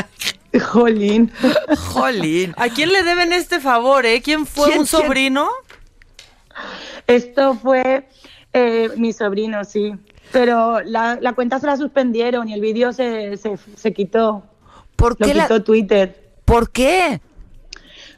Jolín. 0.60 1.32
Jolín. 1.92 2.54
¿A 2.56 2.68
quién 2.68 2.92
le 2.92 3.02
deben 3.04 3.32
este 3.32 3.60
favor, 3.60 4.04
eh? 4.06 4.20
¿Quién 4.20 4.46
fue 4.46 4.66
¿Quién- 4.68 4.80
un 4.80 4.86
quién? 4.86 5.02
sobrino? 5.02 5.48
Esto 7.06 7.54
fue 7.54 8.08
eh, 8.52 8.90
mi 8.96 9.12
sobrino, 9.12 9.64
sí. 9.64 9.94
Pero 10.32 10.80
la, 10.80 11.18
la 11.20 11.32
cuenta 11.32 11.58
se 11.58 11.66
la 11.66 11.76
suspendieron 11.76 12.48
y 12.48 12.54
el 12.54 12.60
vídeo 12.60 12.92
se, 12.92 13.36
se, 13.36 13.56
se 13.76 13.92
quitó. 13.92 14.44
¿Por 14.96 15.16
Lo 15.20 15.26
qué 15.26 15.34
la- 15.34 15.44
quitó 15.44 15.62
Twitter. 15.62 16.29
¿Por 16.50 16.70
qué? 16.70 17.20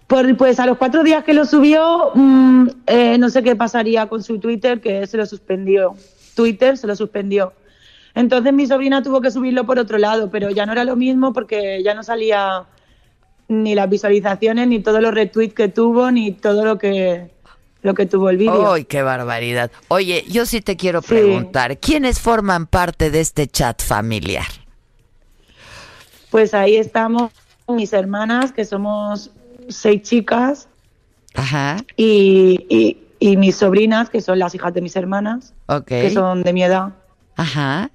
Por, 0.07 0.39
pues 0.39 0.59
a 0.59 0.65
los 0.65 0.79
cuatro 0.79 1.03
días 1.05 1.23
que 1.23 1.35
lo 1.35 1.45
subió, 1.45 2.13
mm, 2.15 2.69
eh, 2.87 3.19
no 3.19 3.29
sé 3.29 3.43
qué 3.43 3.57
pasaría 3.57 4.07
con 4.09 4.23
su 4.23 4.39
Twitter, 4.39 4.81
que 4.81 5.07
se 5.07 5.19
lo 5.19 5.27
suspendió. 5.27 5.95
Twitter 6.35 6.79
se 6.79 6.87
lo 6.87 6.97
suspendió. 6.97 7.53
Entonces 8.15 8.55
mi 8.55 8.67
sobrina 8.67 9.03
tuvo 9.03 9.21
que 9.21 9.31
subirlo 9.31 9.67
por 9.67 9.79
otro 9.79 9.99
lado, 9.99 10.31
pero 10.31 10.49
ya 10.49 10.65
no 10.65 10.73
era 10.73 10.85
lo 10.85 10.97
mismo 10.97 11.35
porque 11.35 11.83
ya 11.85 11.93
no 11.93 12.03
salía 12.03 12.65
ni 13.49 13.75
las 13.75 13.91
visualizaciones, 13.91 14.67
ni 14.67 14.79
todos 14.79 15.03
los 15.03 15.13
retweets 15.13 15.53
que 15.53 15.69
tuvo, 15.69 16.11
ni 16.11 16.33
todo 16.33 16.65
lo 16.65 16.79
que, 16.79 17.31
lo 17.83 17.93
que 17.93 18.07
tuvo 18.07 18.31
el 18.31 18.39
vídeo. 18.39 18.73
¡Ay, 18.73 18.85
qué 18.87 19.03
barbaridad! 19.03 19.71
Oye, 19.89 20.25
yo 20.27 20.47
sí 20.47 20.63
te 20.63 20.79
quiero 20.79 21.03
preguntar, 21.03 21.77
¿quiénes 21.79 22.19
forman 22.19 22.67
parte 22.67 23.11
de 23.11 23.21
este 23.21 23.47
chat 23.47 23.83
familiar? 23.83 24.47
Pues 26.31 26.55
ahí 26.55 26.77
estamos 26.77 27.31
mis 27.77 27.93
hermanas, 27.93 28.53
que 28.53 28.65
somos 28.65 29.31
seis 29.69 30.03
chicas, 30.03 30.69
Ajá, 31.35 31.77
y, 31.97 32.67
y- 32.69 32.99
y 33.19 33.37
mis 33.37 33.57
sobrinas, 33.57 34.11
que 34.11 34.21
son 34.21 34.39
las 34.39 34.55
hijas 34.55 34.75
de 34.75 34.81
mis 34.81 34.97
hermanas, 34.97 35.55
ok. 35.67 35.87
que 35.87 36.11
son 36.11 36.43
de 36.43 36.53
mi 36.53 36.65
edad. 36.65 36.93
Ajá. 37.37 37.91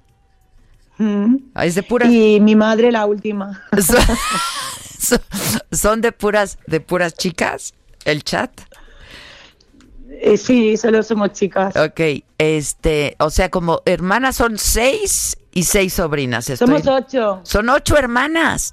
Mm. 0.96 1.36
Es 1.62 1.74
de 1.76 1.82
puras... 1.84 2.10
Y 2.10 2.40
mi 2.40 2.56
madre 2.56 2.90
la 2.90 3.06
última. 3.06 3.62
Son, 4.98 5.20
son 5.72 6.00
de 6.00 6.10
puras, 6.10 6.58
de 6.66 6.80
puras 6.80 7.14
chicas, 7.14 7.72
el 8.04 8.24
chat. 8.24 8.50
Eh, 10.10 10.36
sí, 10.36 10.76
solo 10.76 11.02
somos 11.04 11.32
chicas. 11.32 11.76
Ok, 11.76 12.00
este, 12.38 13.14
o 13.20 13.30
sea, 13.30 13.48
como 13.50 13.80
hermanas 13.84 14.34
son 14.36 14.58
seis 14.58 15.36
y 15.52 15.62
seis 15.62 15.92
sobrinas. 15.94 16.50
estoy- 16.50 16.66
Somos 16.82 16.86
ocho. 16.88 17.40
Son 17.44 17.68
ocho 17.68 17.96
hermanas. 17.96 18.72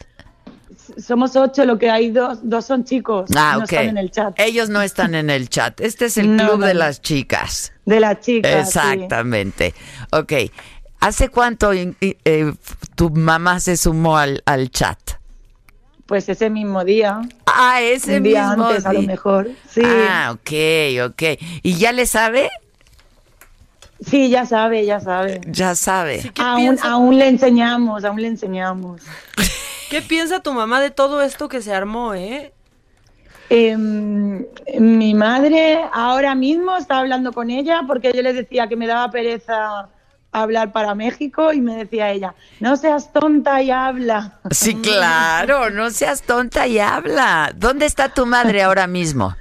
Somos 0.98 1.36
ocho, 1.36 1.66
lo 1.66 1.78
que 1.78 1.90
hay 1.90 2.10
dos, 2.12 2.40
dos 2.44 2.66
son 2.66 2.84
chicos. 2.86 3.30
Ah, 3.36 3.54
no 3.58 3.60
ok. 3.66 3.72
están 3.72 3.90
en 3.90 3.98
el 3.98 4.12
chat. 4.12 4.34
Ellos 4.40 4.70
no 4.70 4.82
están 4.82 5.14
en 5.16 5.30
el 5.30 5.50
chat. 5.50 5.80
Este 5.82 6.06
es 6.06 6.18
el 6.18 6.36
No, 6.36 6.46
club 6.48 6.60
no, 6.60 6.66
de 6.68 6.74
las 6.74 7.02
chicas. 7.02 7.74
De 7.86 8.00
las 8.00 8.20
chicas. 8.22 8.52
sí. 8.72 8.80
Exactamente. 8.80 9.74
Ok. 10.12 10.34
¿Hace 11.02 11.30
cuánto 11.30 11.72
eh, 11.74 12.54
tu 12.96 13.10
mamá 13.10 13.60
se 13.60 13.78
sumó 13.78 14.18
al, 14.18 14.42
al 14.46 14.72
chat? 14.72 14.98
Pues 16.06 16.30
ese 16.30 16.50
mismo 16.50 16.84
día. 16.86 17.22
Ah, 17.46 17.82
ese 17.82 18.18
Un 18.18 18.24
día 18.24 18.48
mismo 18.50 18.68
antes, 18.68 18.86
a 18.86 18.94
lo 18.94 19.00
día. 19.00 19.08
mejor. 19.08 19.50
Sí. 19.70 19.82
Ah, 19.84 20.32
ok, 20.34 21.12
ok. 21.12 21.24
¿Y 21.64 21.74
ya 21.76 21.92
le 21.92 22.06
sabe? 22.06 22.50
Sí, 24.06 24.30
ya 24.30 24.46
sabe, 24.46 24.86
ya 24.86 25.00
sabe. 25.00 25.42
Ya 25.48 25.74
sabe. 25.76 26.32
Aún, 26.40 26.78
aún 26.84 27.18
le 27.18 27.28
enseñamos, 27.28 28.04
aún 28.06 28.22
le 28.22 28.28
enseñamos. 28.28 29.02
¿Qué 29.90 30.02
piensa 30.02 30.40
tu 30.42 30.54
mamá 30.54 30.82
de 30.82 30.92
todo 30.92 31.22
esto 31.22 31.48
que 31.48 31.62
se 31.62 31.74
armó, 31.74 32.14
eh? 32.14 32.54
Em, 33.50 34.46
mi 34.80 35.14
madre 35.14 35.80
ahora 35.94 36.34
mismo 36.34 36.76
está 36.78 36.98
hablando 36.98 37.32
con 37.32 37.52
ella 37.52 37.84
porque 37.86 38.12
yo 38.14 38.24
le 38.24 38.34
decía 38.34 38.68
que 38.68 38.76
me 38.76 38.88
daba 38.88 39.12
pereza 39.12 39.90
hablar 40.32 40.72
para 40.72 40.96
México 40.96 41.54
y 41.54 41.62
me 41.62 41.76
decía 41.78 42.12
ella, 42.12 42.36
no 42.60 42.76
seas 42.76 43.14
tonta 43.14 43.62
y 43.62 43.72
habla. 43.72 44.40
Sí, 44.52 44.76
claro, 44.76 45.70
no 45.70 45.90
seas 45.92 46.24
tonta 46.24 46.68
y 46.68 46.80
habla. 46.80 47.52
¿Dónde 47.56 47.86
está 47.86 48.10
tu 48.10 48.26
madre 48.26 48.64
ahora 48.64 48.88
mismo? 48.88 49.36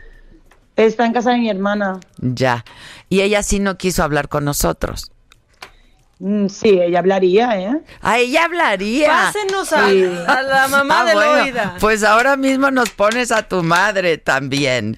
Está 0.77 1.07
en 1.07 1.13
casa 1.13 1.31
de 1.31 1.39
mi 1.39 1.51
hermana. 1.51 2.01
Ya. 2.19 2.65
Y 3.09 3.21
ella 3.21 3.43
sí 3.43 3.59
no 3.59 3.77
quiso 3.77 4.03
hablar 4.03 4.29
con 4.29 4.45
nosotros. 4.45 5.11
Mm, 6.21 6.47
Sí, 6.49 6.69
ella 6.81 7.01
hablaría, 7.01 7.59
¿eh? 7.61 7.81
A 8.01 8.19
ella 8.19 8.45
hablaría. 8.45 9.09
Pásenos 9.33 9.73
a, 9.73 9.89
Sí. 9.91 10.05
a 10.27 10.43
la 10.43 10.69
mamá 10.69 11.01
Ah, 11.01 11.05
de 11.05 11.15
bueno, 11.15 11.37
Loida. 11.37 11.77
Pues 11.81 12.05
ahora 12.05 12.37
mismo 12.37 12.71
nos 12.71 12.91
pones 12.91 13.33
a 13.33 13.43
tu 13.49 13.63
madre 13.63 14.17
también. 14.19 14.97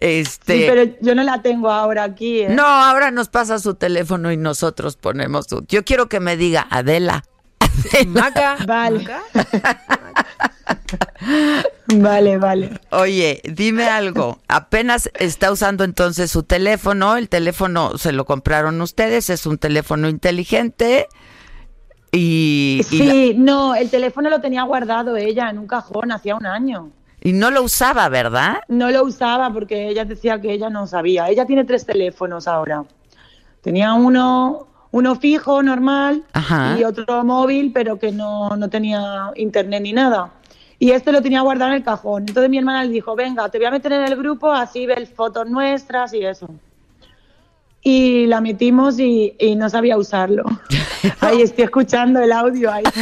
Este. 0.00 0.58
Sí, 0.58 0.64
pero 0.66 0.96
yo 1.00 1.14
no 1.14 1.22
la 1.22 1.42
tengo 1.42 1.70
ahora 1.70 2.04
aquí, 2.04 2.40
¿eh? 2.40 2.48
No, 2.48 2.64
ahora 2.66 3.10
nos 3.10 3.28
pasa 3.28 3.58
su 3.58 3.74
teléfono 3.74 4.32
y 4.32 4.36
nosotros 4.36 4.96
ponemos 4.96 5.46
su. 5.48 5.64
Yo 5.68 5.84
quiero 5.84 6.08
que 6.08 6.18
me 6.20 6.36
diga 6.36 6.66
Adela. 6.70 7.24
Maca. 8.06 8.56
Vale. 8.66 9.06
Vale, 11.86 12.38
vale. 12.38 12.70
Oye, 12.90 13.42
dime 13.44 13.84
algo. 13.88 14.38
Apenas 14.48 15.10
está 15.18 15.52
usando 15.52 15.84
entonces 15.84 16.30
su 16.30 16.42
teléfono. 16.42 17.16
El 17.16 17.28
teléfono 17.28 17.98
se 17.98 18.12
lo 18.12 18.24
compraron 18.24 18.80
ustedes. 18.80 19.28
Es 19.30 19.44
un 19.46 19.58
teléfono 19.58 20.08
inteligente. 20.08 21.08
Y, 22.10 22.80
y, 22.90 22.98
la- 23.02 23.12
Sí, 23.12 23.34
no, 23.36 23.74
el 23.74 23.90
teléfono 23.90 24.30
lo 24.30 24.40
tenía 24.40 24.62
guardado 24.62 25.16
ella 25.16 25.50
en 25.50 25.58
un 25.58 25.66
cajón 25.66 26.10
hacía 26.12 26.36
un 26.36 26.46
año. 26.46 26.90
y 27.20 27.32
no 27.32 27.50
lo 27.50 27.62
usaba, 27.62 28.08
¿verdad? 28.08 28.58
No 28.68 28.90
lo 28.90 29.02
usaba 29.04 29.50
porque 29.52 29.88
ella 29.88 30.04
decía 30.04 30.40
que 30.40 30.52
ella 30.52 30.70
no 30.70 30.86
sabía. 30.86 31.28
Ella 31.28 31.44
tiene 31.46 31.64
tres 31.64 31.84
teléfonos 31.86 32.46
ahora. 32.48 32.84
Tenía 33.62 33.94
uno, 33.94 34.66
uno 34.90 35.16
fijo, 35.16 35.62
normal, 35.62 36.22
Ajá. 36.34 36.76
y 36.78 36.84
otro 36.84 37.24
móvil, 37.24 37.72
pero 37.72 37.98
que 37.98 38.12
no, 38.12 38.56
no 38.56 38.68
tenía 38.68 39.30
internet 39.36 39.82
ni 39.82 39.92
nada. 39.92 40.30
Y 40.84 40.90
este 40.90 41.12
lo 41.12 41.22
tenía 41.22 41.40
guardado 41.40 41.70
en 41.70 41.78
el 41.78 41.82
cajón. 41.82 42.26
Entonces 42.28 42.50
mi 42.50 42.58
hermana 42.58 42.84
le 42.84 42.90
dijo, 42.90 43.16
venga, 43.16 43.48
te 43.48 43.56
voy 43.56 43.68
a 43.68 43.70
meter 43.70 43.90
en 43.92 44.02
el 44.02 44.16
grupo, 44.16 44.52
así 44.52 44.84
ves 44.84 45.08
fotos 45.08 45.48
nuestras 45.48 46.12
y 46.12 46.26
eso. 46.26 46.46
Y 47.80 48.26
la 48.26 48.42
metimos 48.42 48.98
y, 48.98 49.34
y 49.38 49.56
no 49.56 49.70
sabía 49.70 49.96
usarlo. 49.96 50.44
Ahí 51.20 51.40
estoy 51.40 51.64
escuchando 51.64 52.20
el 52.20 52.32
audio 52.32 52.70
ahí. 52.70 52.84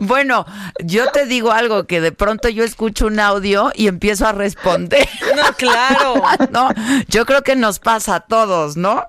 Bueno, 0.00 0.46
yo 0.82 1.10
te 1.10 1.26
digo 1.26 1.50
algo 1.50 1.84
que 1.84 2.00
de 2.00 2.12
pronto 2.12 2.48
yo 2.48 2.64
escucho 2.64 3.06
un 3.06 3.18
audio 3.18 3.70
y 3.74 3.88
empiezo 3.88 4.26
a 4.26 4.32
responder. 4.32 5.08
No, 5.34 5.52
claro. 5.56 6.22
no, 6.52 6.68
yo 7.08 7.26
creo 7.26 7.42
que 7.42 7.56
nos 7.56 7.78
pasa 7.78 8.16
a 8.16 8.20
todos, 8.20 8.76
¿no? 8.76 9.04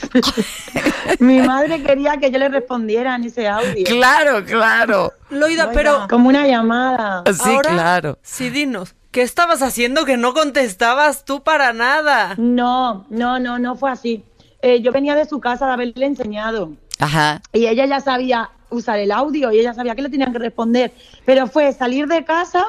Mi 1.18 1.40
madre 1.40 1.82
quería 1.82 2.16
que 2.16 2.30
yo 2.30 2.38
le 2.38 2.48
respondiera 2.48 3.16
en 3.16 3.24
ese 3.24 3.48
audio. 3.48 3.84
Claro, 3.84 4.44
claro. 4.44 5.12
Loida, 5.30 5.70
pero 5.72 6.06
Como 6.08 6.28
una 6.28 6.46
llamada. 6.46 7.22
Sí, 7.32 7.50
ahora, 7.50 7.70
claro. 7.70 8.18
sí, 8.22 8.50
dinos. 8.50 8.94
¿Qué 9.10 9.22
estabas 9.22 9.60
haciendo 9.60 10.04
que 10.06 10.16
no 10.16 10.32
contestabas 10.32 11.24
tú 11.24 11.42
para 11.42 11.72
nada? 11.74 12.34
No, 12.38 13.04
no, 13.10 13.38
no, 13.38 13.58
no 13.58 13.76
fue 13.76 13.90
así. 13.90 14.24
Eh, 14.62 14.80
yo 14.80 14.90
venía 14.92 15.14
de 15.14 15.26
su 15.26 15.38
casa 15.40 15.66
de 15.66 15.72
haberle 15.72 16.06
enseñado 16.06 16.72
Ajá. 16.98 17.42
y 17.52 17.66
ella 17.66 17.84
ya 17.84 18.00
sabía 18.00 18.50
usar 18.70 18.98
el 19.00 19.10
audio 19.12 19.52
y 19.52 19.58
ella 19.58 19.74
sabía 19.74 19.94
que 19.94 20.02
le 20.02 20.08
tenían 20.08 20.32
que 20.32 20.38
responder. 20.38 20.92
Pero 21.26 21.46
fue 21.46 21.72
salir 21.72 22.06
de 22.06 22.24
casa, 22.24 22.64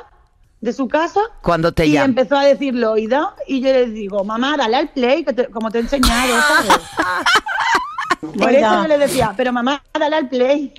de 0.63 0.71
su 0.71 0.87
casa, 0.87 1.19
Cuando 1.41 1.73
te 1.73 1.85
y 1.85 1.97
empezó 1.97 2.37
a 2.37 2.45
decirlo, 2.45 2.93
oída, 2.93 3.35
y 3.47 3.59
yo 3.59 3.67
le 3.73 3.87
digo, 3.87 4.23
mamá, 4.23 4.55
dale 4.55 4.77
al 4.77 4.87
play, 4.89 5.25
que 5.25 5.33
te- 5.33 5.47
como 5.49 5.69
te 5.69 5.79
he 5.79 5.81
enseñado, 5.81 6.33
¿sabes? 6.41 6.79
Por 8.39 8.49
eso 8.49 8.81
yo 8.83 8.87
le 8.87 8.97
decía, 8.97 9.33
pero 9.35 9.51
mamá, 9.51 9.83
dale 9.93 10.15
al 10.15 10.29
play. 10.29 10.73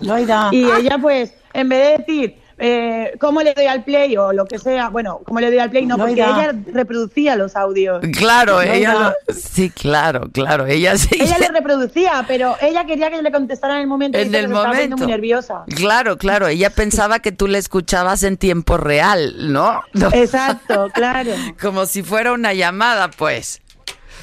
Loida. 0.00 0.48
Y 0.52 0.64
ella, 0.70 0.96
pues, 0.98 1.34
en 1.52 1.68
vez 1.68 1.86
de 1.86 1.98
decir, 1.98 2.42
eh, 2.58 3.12
¿cómo 3.20 3.42
le 3.42 3.54
doy 3.54 3.66
al 3.66 3.84
play? 3.84 4.16
o 4.16 4.32
lo 4.32 4.44
que 4.46 4.58
sea, 4.58 4.88
bueno, 4.88 5.20
¿cómo 5.24 5.40
le 5.40 5.48
doy 5.48 5.58
al 5.58 5.70
play? 5.70 5.86
No, 5.86 5.96
porque 5.96 6.12
ella 6.14 6.54
reproducía 6.72 7.36
los 7.36 7.56
audios. 7.56 8.00
Claro, 8.16 8.60
ella 8.62 8.94
lo- 9.28 9.34
sí, 9.34 9.70
claro, 9.70 10.28
claro, 10.32 10.66
ella 10.66 10.96
sí. 10.96 11.16
Ella 11.20 11.36
le 11.38 11.48
reproducía, 11.52 12.24
pero 12.26 12.56
ella 12.60 12.84
quería 12.86 13.10
que 13.10 13.16
yo 13.16 13.22
le 13.22 13.32
contestara 13.32 13.74
en 13.76 13.82
el 13.82 13.86
momento. 13.86 14.18
y 14.18 14.22
En 14.22 14.28
dice 14.28 14.40
el 14.40 14.48
momento. 14.48 14.96
muy 14.96 15.06
nerviosa. 15.06 15.64
Claro, 15.74 16.18
claro, 16.18 16.48
ella 16.48 16.70
pensaba 16.70 17.20
que 17.20 17.32
tú 17.32 17.46
la 17.48 17.58
escuchabas 17.58 18.22
en 18.22 18.36
tiempo 18.36 18.76
real, 18.76 19.52
¿no? 19.52 19.82
No, 19.92 20.08
Exacto, 20.12 20.88
claro. 20.94 21.32
Como 21.60 21.86
si 21.86 22.02
fuera 22.02 22.32
una 22.32 22.52
llamada, 22.54 23.10
pues. 23.10 23.60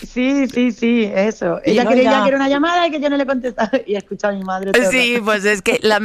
Sí, 0.08 0.48
sí, 0.48 0.72
sí, 0.72 1.10
eso. 1.14 1.60
Ella 1.64 1.84
Loida. 1.84 1.96
creía 1.96 2.22
que 2.24 2.28
era 2.30 2.38
una 2.38 2.50
llamada 2.50 2.88
y 2.88 2.92
que 2.92 3.00
yo 3.00 3.10
no 3.10 3.18
le 3.18 3.26
contestaba. 3.26 3.72
Y 3.86 3.96
escuchaba 3.96 4.34
a 4.34 4.38
mi 4.38 4.44
madre. 4.44 4.72
todo 4.72 4.90
Sí, 4.92 5.14
rato. 5.16 5.26
pues 5.26 5.46
es 5.46 5.62
que 5.62 5.80
la 5.84 6.00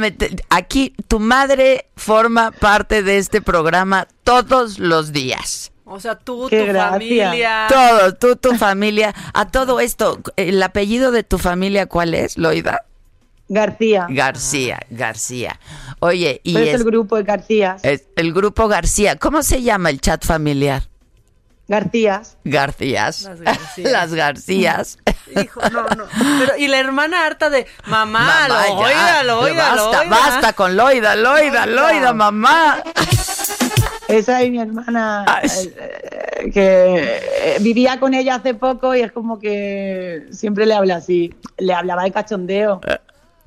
aquí 0.49 0.93
tu 1.07 1.19
madre 1.19 1.87
forma 1.95 2.51
parte 2.51 3.03
de 3.03 3.17
este 3.17 3.41
programa 3.41 4.07
todos 4.23 4.79
los 4.79 5.11
días. 5.11 5.71
O 5.85 5.99
sea, 5.99 6.15
tú, 6.15 6.47
Qué 6.49 6.59
tu 6.61 6.65
gracia. 6.67 6.91
familia. 6.91 7.67
Todo, 7.67 8.13
tú, 8.15 8.35
tu 8.37 8.55
familia, 8.55 9.13
a 9.33 9.49
todo 9.51 9.79
esto, 9.81 10.21
el 10.37 10.61
apellido 10.63 11.11
de 11.11 11.23
tu 11.23 11.37
familia, 11.37 11.85
¿cuál 11.87 12.13
es, 12.13 12.37
Loida? 12.37 12.85
García. 13.49 14.07
García, 14.09 14.79
García. 14.89 15.59
Oye, 15.99 16.39
y 16.45 16.53
Pero 16.53 16.65
es 16.65 16.73
es- 16.75 16.79
el 16.79 16.85
grupo 16.85 17.17
de 17.17 17.23
Garcías. 17.23 17.83
es 17.83 18.05
el 18.15 18.31
grupo 18.33 18.69
García. 18.69 19.17
¿Cómo 19.17 19.43
se 19.43 19.61
llama 19.61 19.89
el 19.89 19.99
chat 19.99 20.25
familiar? 20.25 20.83
Garcías. 21.67 22.37
Garcías. 22.43 23.21
Las 23.23 23.39
Garcías. 23.41 23.91
Las 23.91 24.13
Garcías. 24.13 24.97
Hijo, 25.41 25.61
no, 25.69 25.83
no. 25.83 26.05
Pero, 26.39 26.57
y 26.57 26.67
la 26.67 26.79
hermana 26.79 27.25
harta 27.25 27.49
de 27.49 27.65
mamá, 27.87 28.19
Mamá, 28.19 28.47
lo 28.47 28.55
ya. 28.55 28.73
oiga, 28.73 29.23
lo 29.23 29.39
oiga, 29.39 29.75
lo 29.75 29.91
basta, 30.09 30.53
con 30.53 30.75
Loida, 30.75 31.15
Loida, 31.15 31.65
Loida, 31.65 32.13
mamá. 32.13 32.83
Esa 34.09 34.41
es 34.41 34.51
mi 34.51 34.59
hermana 34.59 35.23
eh, 35.43 36.51
que 36.53 37.21
eh, 37.55 37.57
vivía 37.61 37.97
con 37.97 38.13
ella 38.13 38.35
hace 38.35 38.53
poco 38.53 38.93
y 38.93 38.99
es 39.01 39.11
como 39.13 39.39
que 39.39 40.27
siempre 40.31 40.65
le 40.65 40.73
habla 40.73 40.97
así. 40.97 41.33
Le 41.57 41.73
hablaba 41.73 42.03
de 42.03 42.11
cachondeo. 42.11 42.81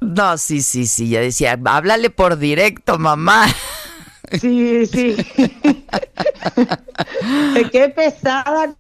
No, 0.01 0.39
sí, 0.39 0.63
sí, 0.63 0.87
sí. 0.87 1.11
Ya 1.11 1.21
decía, 1.21 1.59
háblale 1.67 2.09
por 2.09 2.39
directo, 2.39 2.99
mamá. 2.99 3.47
Sí, 4.41 4.87
sí. 4.87 5.17
Qué 7.73 7.89
pesada 7.91 8.75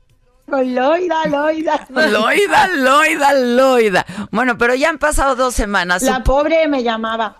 con 0.49 0.75
Loida, 0.75 1.27
Loida. 1.27 1.87
Loida, 1.91 2.69
Loida, 2.69 3.35
Loida. 3.35 4.07
Bueno, 4.31 4.59
pero 4.59 4.75
ya 4.75 4.91
han 4.91 4.99
pasado 4.99 5.37
dos 5.37 5.55
semanas. 5.55 6.03
La 6.03 6.23
pobre 6.23 6.69
me 6.69 6.83
llamaba. 6.83 7.37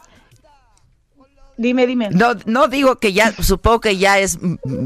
Dime, 1.57 1.87
dime. 1.87 2.11
No, 2.11 2.35
no 2.47 2.69
digo 2.69 2.97
que 2.97 3.13
ya, 3.13 3.33
supongo 3.33 3.81
que 3.81 3.97
ya 3.97 4.19
es, 4.19 4.39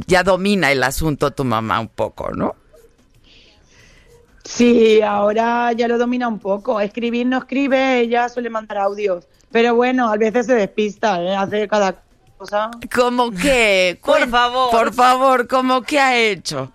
ya 0.07 0.23
domina 0.23 0.71
el 0.71 0.83
asunto 0.83 1.31
tu 1.31 1.45
mamá 1.45 1.81
un 1.81 1.89
poco, 1.89 2.31
¿no? 2.33 2.55
Sí, 4.45 5.03
ahora 5.03 5.73
ya 5.73 5.89
lo 5.89 5.99
domina 5.99 6.29
un 6.29 6.39
poco. 6.39 6.81
Escribir 6.81 7.27
no 7.27 7.39
escribe, 7.39 8.01
ella 8.01 8.29
suele 8.29 8.51
mandar 8.51 8.79
audios. 8.79 9.27
Pero 9.51 9.75
bueno, 9.75 10.11
a 10.11 10.17
veces 10.17 10.47
se 10.47 10.55
despista, 10.55 11.23
¿eh? 11.23 11.35
hace 11.35 11.69
cada 11.69 12.03
cosa. 12.39 12.71
¿Cómo 12.95 13.31
que? 13.31 13.99
Por 14.05 14.29
favor. 14.29 14.71
Por 14.71 14.95
favor, 14.95 15.49
¿cómo 15.49 15.83
que 15.83 15.99
ha 15.99 16.17
hecho? 16.17 16.73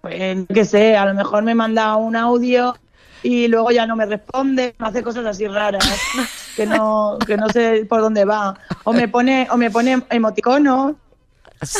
Pues 0.00 0.46
que 0.52 0.64
sé, 0.64 0.96
a 0.96 1.06
lo 1.06 1.14
mejor 1.14 1.42
me 1.42 1.54
manda 1.54 1.96
un 1.96 2.14
audio 2.14 2.76
y 3.22 3.48
luego 3.48 3.70
ya 3.70 3.86
no 3.86 3.96
me 3.96 4.06
responde, 4.06 4.74
me 4.78 4.86
hace 4.86 5.02
cosas 5.02 5.26
así 5.26 5.48
raras 5.48 5.84
que 6.56 6.66
no 6.66 7.18
que 7.26 7.36
no 7.36 7.48
sé 7.48 7.84
por 7.88 8.00
dónde 8.00 8.24
va. 8.24 8.54
O 8.84 8.92
me 8.92 9.08
pone 9.08 9.48
o 9.50 9.56
me 9.56 9.70
pone 9.70 10.02
emoticonos. 10.10 10.94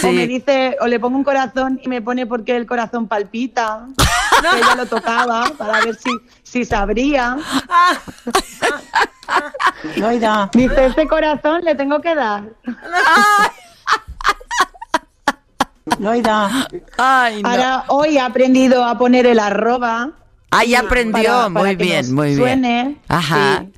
O 0.02 0.10
me 0.10 0.26
dice, 0.26 0.76
o 0.80 0.88
le 0.88 0.98
pongo 0.98 1.16
un 1.16 1.22
corazón 1.22 1.78
y 1.80 1.88
me 1.88 2.02
pone 2.02 2.26
porque 2.26 2.56
el 2.56 2.66
corazón 2.66 3.06
palpita. 3.06 3.86
Que 4.40 4.58
ella 4.58 4.74
lo 4.76 4.86
tocaba 4.86 5.44
para 5.56 5.80
ver 5.84 5.94
si, 5.96 6.10
si 6.42 6.64
sabría. 6.64 7.36
Loida. 9.96 10.50
Dice, 10.52 10.86
este 10.86 11.06
corazón 11.08 11.62
le 11.64 11.74
tengo 11.74 12.00
que 12.00 12.14
dar. 12.14 12.44
Loida. 15.98 16.68
Ay, 16.98 17.42
no. 17.42 17.48
Ahora, 17.48 17.84
hoy 17.88 18.16
he 18.16 18.20
aprendido 18.20 18.84
a 18.84 18.96
poner 18.98 19.26
el 19.26 19.38
arroba. 19.38 20.10
Ah, 20.50 20.64
ya 20.64 20.80
Sí, 20.80 20.86
aprendió. 20.86 21.22
para- 21.24 21.50
para 21.50 21.50
muy 21.66 21.76
que 21.76 21.84
bien, 21.84 22.00
nos 22.00 22.10
muy 22.10 22.36
suene. 22.36 22.82
bien. 22.84 23.00
Ajá. 23.08 23.60
Sí. 23.64 23.72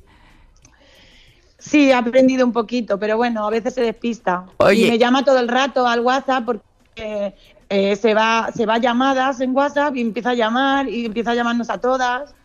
Sí, 1.57 1.89
he 1.89 1.93
aprendido 1.93 2.45
un 2.45 2.51
poquito, 2.53 2.97
pero 2.99 3.17
bueno, 3.17 3.45
a 3.45 3.49
veces 3.49 3.73
se 3.73 3.81
despista. 3.81 4.45
Oye. 4.57 4.87
Y 4.87 4.91
me 4.91 4.97
llama 4.97 5.23
todo 5.23 5.39
el 5.39 5.47
rato 5.47 5.87
al 5.87 5.99
WhatsApp 6.01 6.43
porque 6.45 7.35
eh, 7.71 7.95
se 7.95 8.13
va 8.13 8.49
se 8.55 8.65
va 8.65 8.75
a 8.75 8.77
llamadas 8.79 9.39
en 9.41 9.55
WhatsApp 9.55 9.95
y 9.95 10.01
empieza 10.01 10.31
a 10.31 10.33
llamar 10.35 10.87
y 10.89 11.05
empieza 11.05 11.31
a 11.31 11.35
llamarnos 11.35 11.69
a 11.69 11.79
todas. 11.79 12.35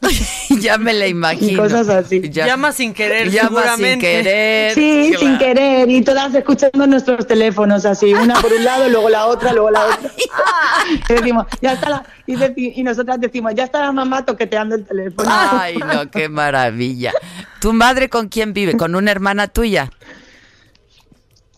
ya 0.60 0.78
me 0.78 0.94
la 0.94 1.06
imagino. 1.06 1.52
Y 1.52 1.56
cosas 1.56 1.86
así. 1.88 2.22
Ya- 2.30 2.46
Llama 2.46 2.72
sin 2.72 2.94
querer, 2.94 3.30
Llama 3.30 3.48
seguramente. 3.60 3.90
sin 3.92 4.00
querer. 4.00 4.74
Sí, 4.74 5.06
claro. 5.10 5.20
sin 5.20 5.38
querer, 5.38 5.90
y 5.90 6.02
todas 6.02 6.34
escuchando 6.34 6.86
nuestros 6.86 7.26
teléfonos 7.26 7.84
así, 7.84 8.14
una 8.14 8.40
por 8.40 8.50
un 8.52 8.64
lado, 8.64 8.88
luego 8.88 9.10
la 9.10 9.26
otra, 9.26 9.52
luego 9.52 9.70
la 9.70 9.84
otra. 9.86 10.10
Y 11.08 11.12
decimos, 11.12 11.46
ya 11.60 11.74
está 11.74 11.88
la, 11.90 12.04
y, 12.26 12.34
deci- 12.36 12.72
y 12.74 12.82
nosotras 12.82 13.20
decimos, 13.20 13.52
ya 13.54 13.64
está 13.64 13.80
la 13.80 13.92
mamá 13.92 14.24
toqueteando 14.24 14.74
el 14.76 14.84
teléfono. 14.86 15.28
Ay, 15.30 15.76
no, 15.76 16.10
qué 16.10 16.28
maravilla. 16.30 17.12
¿Tu 17.60 17.72
madre 17.74 18.08
con 18.08 18.28
quién 18.28 18.54
vive? 18.54 18.76
¿Con 18.76 18.94
una 18.94 19.10
hermana 19.10 19.46
tuya? 19.48 19.90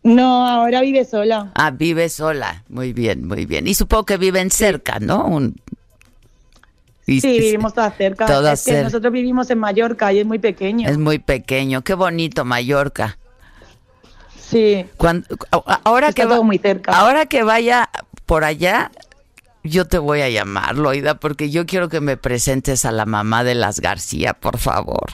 No, 0.04 0.46
ahora 0.48 0.80
vive 0.80 1.04
sola. 1.04 1.52
Ah, 1.54 1.70
vive 1.70 2.08
sola. 2.08 2.64
Muy 2.68 2.92
bien, 2.92 3.26
muy 3.26 3.46
bien. 3.46 3.68
Y 3.68 3.74
supongo 3.74 4.04
que 4.04 4.16
viven 4.16 4.50
cerca, 4.50 4.98
¿no? 4.98 5.24
Un... 5.26 5.54
y- 7.06 7.20
Sí, 7.20 7.38
vivimos 7.38 7.72
todas 7.74 7.96
cerca. 7.96 8.26
Todas 8.26 8.58
es 8.60 8.64
que 8.64 8.70
cerca. 8.72 8.84
nosotros 8.84 9.12
vivimos 9.12 9.48
en 9.50 9.58
Mallorca 9.58 10.12
y 10.12 10.18
es 10.18 10.26
muy 10.26 10.38
pequeño. 10.40 10.88
Es 10.88 10.98
muy 10.98 11.18
pequeño. 11.20 11.82
Qué 11.82 11.94
bonito 11.94 12.44
Mallorca. 12.44 13.16
Sí. 14.40 14.84
Cuando, 14.96 15.26
ahora 15.84 16.08
Está 16.08 16.22
que 16.22 16.26
va- 16.26 16.34
todo 16.34 16.44
muy 16.44 16.58
cerca. 16.58 16.92
Ahora 16.92 17.26
que 17.26 17.42
vaya 17.44 17.88
por 18.26 18.44
allá, 18.44 18.90
yo 19.62 19.86
te 19.86 19.98
voy 19.98 20.20
a 20.22 20.28
llamar, 20.28 20.76
Loida, 20.76 21.14
porque 21.14 21.48
yo 21.50 21.64
quiero 21.64 21.88
que 21.88 22.00
me 22.00 22.16
presentes 22.16 22.84
a 22.84 22.90
la 22.92 23.06
mamá 23.06 23.44
de 23.44 23.54
las 23.54 23.78
García, 23.80 24.34
por 24.34 24.58
favor. 24.58 25.12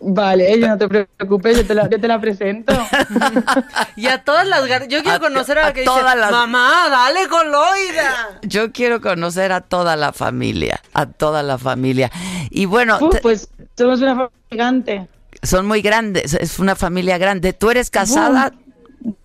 Vale, 0.00 0.52
ella 0.52 0.68
no 0.68 0.76
te 0.78 0.88
preocupes, 0.88 1.56
yo 1.56 1.66
te 1.66 1.74
la, 1.74 1.88
yo 1.88 1.98
te 1.98 2.06
la 2.08 2.20
presento. 2.20 2.74
Y 3.96 4.06
a 4.08 4.22
todas 4.22 4.46
las 4.46 4.64
gar- 4.66 4.86
Yo 4.88 5.02
quiero 5.02 5.16
A- 5.16 5.20
conocer 5.20 5.58
a 5.58 5.62
a 5.62 5.66
la 5.68 5.72
que 5.72 5.80
dice, 5.80 5.92
todas 5.92 6.16
las- 6.18 6.30
mamá, 6.30 6.88
dale 6.90 7.26
con 7.28 7.50
Loida. 7.50 8.38
Yo 8.42 8.70
quiero 8.72 9.00
conocer 9.00 9.52
a 9.52 9.60
toda 9.62 9.96
la 9.96 10.12
familia, 10.12 10.80
a 10.92 11.06
toda 11.06 11.42
la 11.42 11.56
familia. 11.58 12.10
Y 12.50 12.66
bueno, 12.66 12.98
Uh, 13.00 13.10
te- 13.10 13.20
pues 13.20 13.48
somos 13.78 14.00
una 14.00 14.10
familia 14.14 14.30
gigante. 14.50 15.08
son 15.42 15.66
muy 15.66 15.80
grandes, 15.80 16.34
es 16.34 16.58
una 16.58 16.74
familia 16.76 17.16
grande. 17.16 17.52
¿Tú 17.54 17.70
eres 17.70 17.88
casada? 17.90 18.52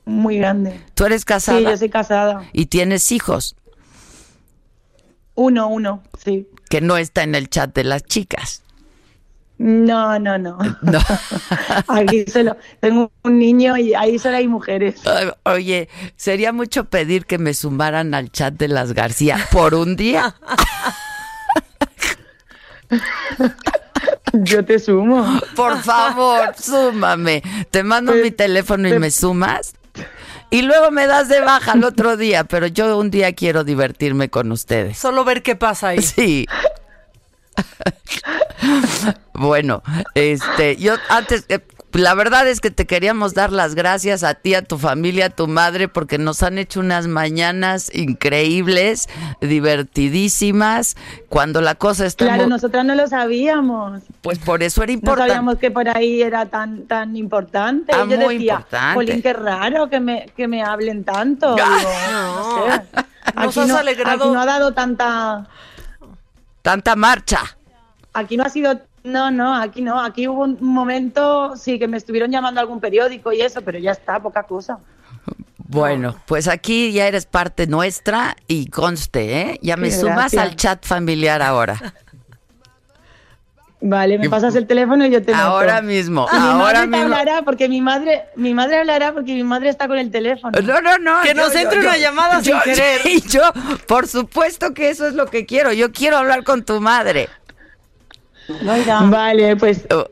Muy 0.05 0.37
grande. 0.37 0.79
¿Tú 0.93 1.05
eres 1.05 1.25
casada? 1.25 1.57
Sí, 1.59 1.63
yo 1.65 1.77
soy 1.77 1.89
casada. 1.89 2.43
¿Y 2.53 2.67
tienes 2.67 3.11
hijos? 3.11 3.55
Uno, 5.35 5.67
uno, 5.69 6.03
sí. 6.23 6.47
Que 6.69 6.81
no 6.81 6.97
está 6.97 7.23
en 7.23 7.35
el 7.35 7.49
chat 7.49 7.73
de 7.73 7.83
las 7.83 8.03
chicas. 8.03 8.61
No, 9.59 10.17
no, 10.19 10.37
no. 10.37 10.57
No. 10.81 10.99
Aquí 11.89 12.23
solo 12.31 12.55
tengo 12.79 13.11
un 13.23 13.39
niño 13.39 13.75
y 13.75 13.93
ahí 13.93 14.17
solo 14.17 14.37
hay 14.37 14.47
mujeres. 14.47 15.01
Oye, 15.43 15.89
sería 16.15 16.53
mucho 16.53 16.85
pedir 16.85 17.25
que 17.25 17.37
me 17.37 17.53
sumaran 17.53 18.13
al 18.13 18.31
chat 18.31 18.53
de 18.53 18.69
las 18.69 18.93
García 18.93 19.37
por 19.51 19.75
un 19.75 19.97
día. 19.97 20.33
Yo 24.33 24.63
te 24.63 24.79
sumo. 24.79 25.41
Por 25.57 25.81
favor, 25.83 26.55
súmame. 26.57 27.43
Te 27.69 27.83
mando 27.83 28.13
mi 28.13 28.31
teléfono 28.31 28.87
y 28.87 28.97
me 28.97 29.11
sumas. 29.11 29.73
Y 30.51 30.61
luego 30.61 30.89
me 30.89 31.05
das 31.05 31.27
de 31.27 31.41
baja 31.41 31.73
el 31.73 31.83
otro 31.83 32.15
día, 32.15 32.43
pero 32.43 32.65
yo 32.67 32.97
un 32.97 33.11
día 33.11 33.33
quiero 33.33 33.63
divertirme 33.63 34.29
con 34.29 34.51
ustedes. 34.51 34.97
Solo 34.97 35.23
ver 35.23 35.43
qué 35.43 35.55
pasa 35.55 35.89
ahí. 35.89 36.01
Sí. 36.01 36.47
Bueno, 39.33 39.81
este, 40.15 40.75
yo 40.75 40.95
antes, 41.07 41.45
eh, 41.47 41.59
la 41.93 42.13
verdad 42.13 42.45
es 42.45 42.59
que 42.59 42.71
te 42.71 42.85
queríamos 42.85 43.33
dar 43.33 43.53
las 43.53 43.73
gracias 43.73 44.21
a 44.23 44.33
ti, 44.33 44.53
a 44.53 44.63
tu 44.63 44.77
familia, 44.77 45.27
a 45.27 45.29
tu 45.29 45.47
madre, 45.47 45.87
porque 45.87 46.17
nos 46.17 46.43
han 46.43 46.57
hecho 46.57 46.81
unas 46.81 47.07
mañanas 47.07 47.89
increíbles, 47.95 49.07
divertidísimas, 49.39 50.97
cuando 51.29 51.61
la 51.61 51.75
cosa 51.75 52.05
está 52.05 52.25
Claro, 52.25 52.41
muy- 52.43 52.49
nosotras 52.49 52.83
no 52.83 52.95
lo 52.95 53.07
sabíamos. 53.07 54.01
pues 54.21 54.39
por 54.39 54.61
eso 54.61 54.83
era 54.83 54.91
No 54.91 54.93
importante. 54.99 55.29
sabíamos 55.31 55.57
que 55.57 55.71
por 55.71 55.87
ahí 55.87 56.21
era 56.21 56.45
tan 56.47 56.85
tan 56.85 57.15
importante. 57.15 57.93
Ah, 57.95 58.03
y 58.05 58.09
yo 58.11 58.17
muy 58.17 58.35
decía, 58.39 58.53
importante. 58.55 58.95
Jolín, 58.95 59.21
qué 59.21 59.33
raro 59.33 59.89
que 59.89 59.99
me, 60.01 60.25
que 60.35 60.47
me 60.49 60.61
hablen 60.63 61.05
tanto. 61.05 61.55
Digo, 61.55 61.65
no 62.11 62.65
sé. 62.73 62.81
Nos 63.35 63.47
Aquí 63.47 63.59
has 63.61 63.67
no, 63.67 63.77
alegrado. 63.77 64.23
aquí 64.25 64.33
no 64.33 64.41
ha 64.41 64.45
dado 64.45 64.73
tanta... 64.73 65.47
Tanta 66.61 66.95
marcha. 66.95 67.57
Aquí 68.13 68.37
no 68.37 68.43
ha 68.43 68.49
sido... 68.49 68.81
No, 69.03 69.31
no, 69.31 69.55
aquí 69.55 69.81
no. 69.81 69.99
Aquí 70.01 70.27
hubo 70.27 70.43
un 70.43 70.57
momento, 70.59 71.55
sí, 71.55 71.79
que 71.79 71.87
me 71.87 71.97
estuvieron 71.97 72.31
llamando 72.31 72.59
a 72.59 72.63
algún 72.63 72.79
periódico 72.79 73.31
y 73.31 73.41
eso, 73.41 73.61
pero 73.61 73.79
ya 73.79 73.91
está, 73.91 74.19
poca 74.19 74.43
cosa. 74.43 74.79
Bueno, 75.57 76.15
pues 76.25 76.47
aquí 76.47 76.91
ya 76.91 77.07
eres 77.07 77.27
parte 77.27 77.67
nuestra 77.67 78.35
y 78.47 78.67
conste, 78.67 79.41
¿eh? 79.41 79.59
Ya 79.61 79.77
me 79.77 79.91
sumas 79.91 80.33
al 80.33 80.55
chat 80.55 80.83
familiar 80.83 81.41
ahora. 81.43 81.79
Vale, 83.81 84.17
me 84.19 84.29
pasas 84.29 84.55
el 84.55 84.67
teléfono 84.67 85.05
y 85.05 85.09
yo 85.09 85.23
te. 85.23 85.33
Ahora 85.33 85.81
mismo, 85.81 86.27
mi 86.31 86.37
ahora 86.37 86.85
madre 86.85 86.87
mismo. 86.87 87.03
hablará 87.03 87.41
porque 87.43 87.69
mi 87.69 87.79
madre, 87.79 88.23
mi 88.35 88.53
madre 88.53 88.79
hablará 88.79 89.13
porque 89.13 89.33
mi 89.33 89.43
madre 89.43 89.69
está 89.69 89.87
con 89.87 89.97
el 89.97 90.11
teléfono. 90.11 90.51
No, 90.61 90.81
no, 90.81 90.97
no. 90.97 91.21
Que 91.23 91.33
nos 91.33 91.55
entre 91.55 91.79
una 91.79 91.95
llamada 91.97 92.43
sin 92.43 92.59
querer. 92.59 92.99
Y 93.05 93.21
yo, 93.29 93.41
por 93.87 94.05
supuesto 94.07 94.73
que 94.73 94.89
eso 94.89 95.07
es 95.07 95.13
lo 95.13 95.27
que 95.27 95.45
quiero. 95.45 95.71
Yo 95.71 95.93
quiero 95.93 96.17
hablar 96.17 96.43
con 96.43 96.65
tu 96.65 96.81
madre. 96.81 97.29
Vale, 99.09 99.55
pues 99.55 99.85
Oh. 99.91 100.05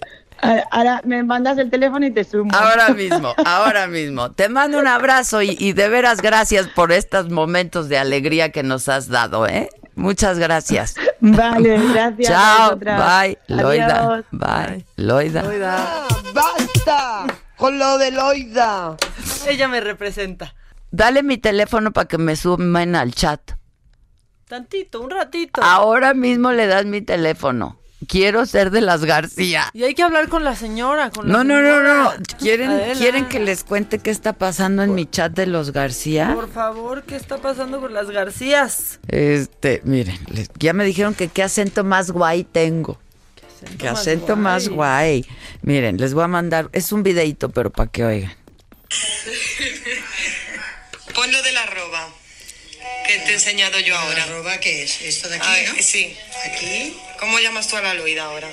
ahora 0.72 1.02
me 1.04 1.24
mandas 1.24 1.58
el 1.58 1.70
teléfono 1.70 2.06
y 2.06 2.12
te 2.12 2.24
sumo. 2.24 2.52
Ahora 2.56 2.90
mismo, 2.94 3.34
ahora 3.44 3.88
mismo. 3.88 4.32
Te 4.32 4.48
mando 4.50 4.80
un 4.80 4.88
abrazo 4.88 5.42
y, 5.42 5.58
y 5.60 5.74
de 5.74 5.90
veras 5.90 6.22
gracias 6.22 6.68
por 6.68 6.92
estos 6.92 7.30
momentos 7.30 7.90
de 7.90 7.98
alegría 7.98 8.52
que 8.52 8.64
nos 8.64 8.88
has 8.88 9.08
dado, 9.10 9.48
¿eh? 9.48 9.70
Muchas 9.98 10.38
gracias. 10.38 10.94
Vale, 11.20 11.80
gracias. 11.92 12.28
Chao, 12.30 12.78
bye, 12.78 13.38
Loida, 13.48 14.24
bye, 14.32 14.86
Loida. 14.96 16.08
¡Basta! 16.34 17.26
Con 17.58 17.80
lo 17.80 17.98
de 17.98 18.12
Loida. 18.12 18.96
Ella 19.48 19.68
me 19.68 19.82
representa. 19.82 20.54
Dale 20.92 21.24
mi 21.24 21.40
teléfono 21.40 21.92
para 21.92 22.08
que 22.08 22.20
me 22.20 22.36
sumen 22.36 22.96
al 22.96 23.16
chat. 23.16 23.54
Tantito, 24.48 25.02
un 25.02 25.10
ratito. 25.10 25.62
Ahora 25.64 26.14
mismo 26.14 26.52
le 26.52 26.68
das 26.68 26.86
mi 26.86 27.02
teléfono. 27.02 27.77
Quiero 28.08 28.46
ser 28.46 28.70
de 28.70 28.82
las 28.82 29.04
García. 29.06 29.70
Y 29.74 29.84
hay 29.84 29.96
que 29.96 30.04
hablar 30.04 30.30
con 30.30 30.44
la 30.44 30.56
señora. 30.56 31.10
Con 31.10 31.28
la 31.28 31.34
No, 31.34 31.44
no, 31.44 31.62
no, 31.62 31.82
no. 31.82 32.12
¿Quieren, 32.38 32.70
Adela. 32.70 32.94
¿Quieren 33.00 33.26
que 33.28 33.40
les 33.40 33.64
cuente 33.64 33.98
qué 33.98 34.12
está 34.12 34.34
pasando 34.34 34.84
en 34.84 34.94
mi 34.94 35.08
chat 35.08 35.32
de 35.34 35.48
los 35.48 35.72
García? 35.72 36.32
Por 36.36 36.52
favor, 36.52 37.04
¿qué 37.04 37.16
está 37.16 37.38
pasando 37.38 37.82
con 37.82 37.94
las 37.96 38.12
Garcías? 38.12 39.00
Este, 39.08 39.82
miren, 39.84 40.20
les- 40.28 40.52
ya 40.60 40.74
me 40.74 40.86
dijeron 40.86 41.16
que 41.16 41.28
qué 41.28 41.42
acento 41.42 41.84
más 41.84 42.12
guay 42.12 42.44
tengo. 42.44 43.00
Qué 43.80 43.90
más 43.90 44.02
acento 44.02 44.36
más 44.36 44.70
guay. 44.70 45.26
Miren, 45.64 45.98
les 45.98 46.14
voy 46.14 46.24
a 46.24 46.28
mandar, 46.28 46.70
es 46.74 46.92
un 46.92 47.02
videito, 47.02 47.50
pero 47.50 47.72
para 47.72 47.90
que 47.90 48.06
oigan. 48.06 48.34
Ponlo 51.16 51.42
del 51.42 51.58
arroba 51.58 51.67
que 53.08 53.18
te 53.20 53.32
he 53.32 53.34
enseñado 53.34 53.80
yo 53.80 53.98
ahora. 53.98 54.24
¿Arroba 54.24 54.60
qué 54.60 54.84
es? 54.84 55.02
¿Esto 55.02 55.30
de 55.30 55.38
aquí, 55.38 55.48
no? 55.68 55.82
Sí. 55.82 56.16
¿Aquí? 56.46 56.94
¿Cómo 57.20 57.40
llamas 57.40 57.68
tú 57.68 57.78
a 57.78 57.82
la 57.82 57.94
Loida 57.94 58.26
ahora? 58.26 58.50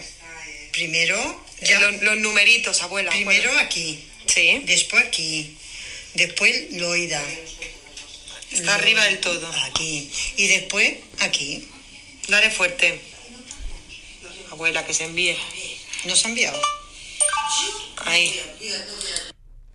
Primero... 0.72 1.44
Los, 1.80 2.02
los 2.02 2.16
numeritos, 2.18 2.82
abuela. 2.82 3.10
Primero 3.10 3.50
aquí. 3.58 4.04
Sí. 4.26 4.62
Después 4.66 5.04
aquí. 5.06 5.56
Después 6.14 6.72
Loida. 6.72 7.22
Está 8.50 8.74
arriba 8.74 9.04
del 9.04 9.18
todo. 9.18 9.50
Aquí. 9.64 10.10
Y 10.36 10.46
después 10.48 10.94
aquí. 11.20 11.66
Dale 12.28 12.50
fuerte. 12.50 13.00
Abuela, 14.50 14.84
que 14.84 14.92
se 14.92 15.04
envíe. 15.04 15.36
¿No 16.04 16.14
se 16.14 16.26
ha 16.26 16.30
enviado? 16.30 16.60
Ahí. 18.04 18.40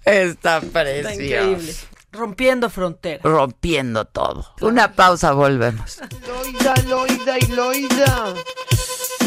Está 0.05 0.57
Está 0.57 0.61
precioso. 0.61 1.21
increíble. 1.21 1.75
Rompiendo 2.11 2.69
fronteras. 2.69 3.23
Rompiendo 3.23 4.05
todo. 4.05 4.45
Una 4.61 4.93
pausa, 4.93 5.31
volvemos. 5.33 5.99
Loida, 6.27 6.73
Loida 6.87 7.37
y 7.37 7.47
Loida. 7.47 8.33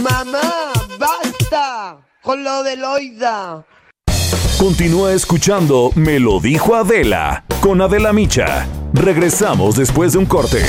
Mamá, 0.02 0.72
basta. 0.98 1.98
Con 2.22 2.42
lo 2.42 2.62
de 2.62 2.76
Loida. 2.76 3.64
Continúa 4.59 5.12
escuchando 5.12 5.90
Me 5.96 6.20
lo 6.20 6.38
dijo 6.38 6.76
Adela 6.76 7.44
con 7.60 7.80
Adela 7.80 8.12
Micha. 8.12 8.68
Regresamos 8.92 9.76
después 9.76 10.12
de 10.12 10.18
un 10.18 10.26
corte. 10.26 10.64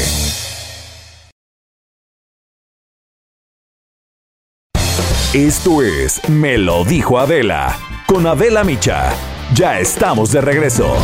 Esto 5.33 5.81
es 5.81 6.27
Me 6.29 6.57
lo 6.59 6.85
dijo 6.85 7.17
Adela 7.19 7.75
con 8.05 8.27
Adela 8.27 8.63
Micha. 8.63 9.13
Ya 9.55 9.79
estamos 9.79 10.31
de 10.31 10.41
regreso. 10.41 10.95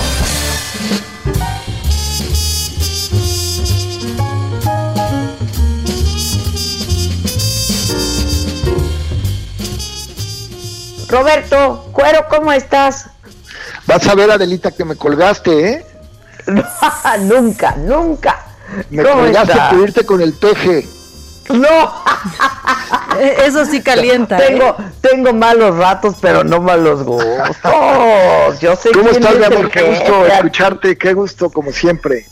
Roberto, 11.09 11.89
Cuero, 11.91 12.25
¿cómo 12.29 12.51
estás? 12.51 13.07
Vas 13.85 14.07
a 14.07 14.15
ver, 14.15 14.29
Adelita, 14.31 14.71
que 14.71 14.85
me 14.85 14.95
colgaste, 14.95 15.69
¿eh? 15.69 15.85
nunca, 17.21 17.75
nunca. 17.77 18.39
Me 18.89 19.03
¿Cómo 19.03 19.23
colgaste 19.23 19.51
está? 19.51 19.69
por 19.71 19.79
irte 19.79 20.05
con 20.05 20.21
el 20.21 20.33
peje. 20.33 20.87
No. 21.49 21.93
Eso 23.19 23.65
sí 23.65 23.81
calienta. 23.81 24.37
¿eh? 24.37 24.47
Tengo, 24.47 24.77
tengo 25.01 25.33
malos 25.33 25.75
ratos, 25.75 26.15
pero 26.21 26.43
no 26.43 26.61
malos 26.61 27.03
gustos. 27.03 28.59
Yo 28.59 28.75
sé 28.75 28.91
¿Cómo 28.91 29.09
estás, 29.09 29.35
mi 29.35 29.45
amor? 29.45 29.71
Qué 29.71 29.81
gusto 29.81 30.27
escucharte, 30.27 30.97
qué 30.97 31.13
gusto, 31.13 31.49
como 31.49 31.71
siempre. 31.71 32.25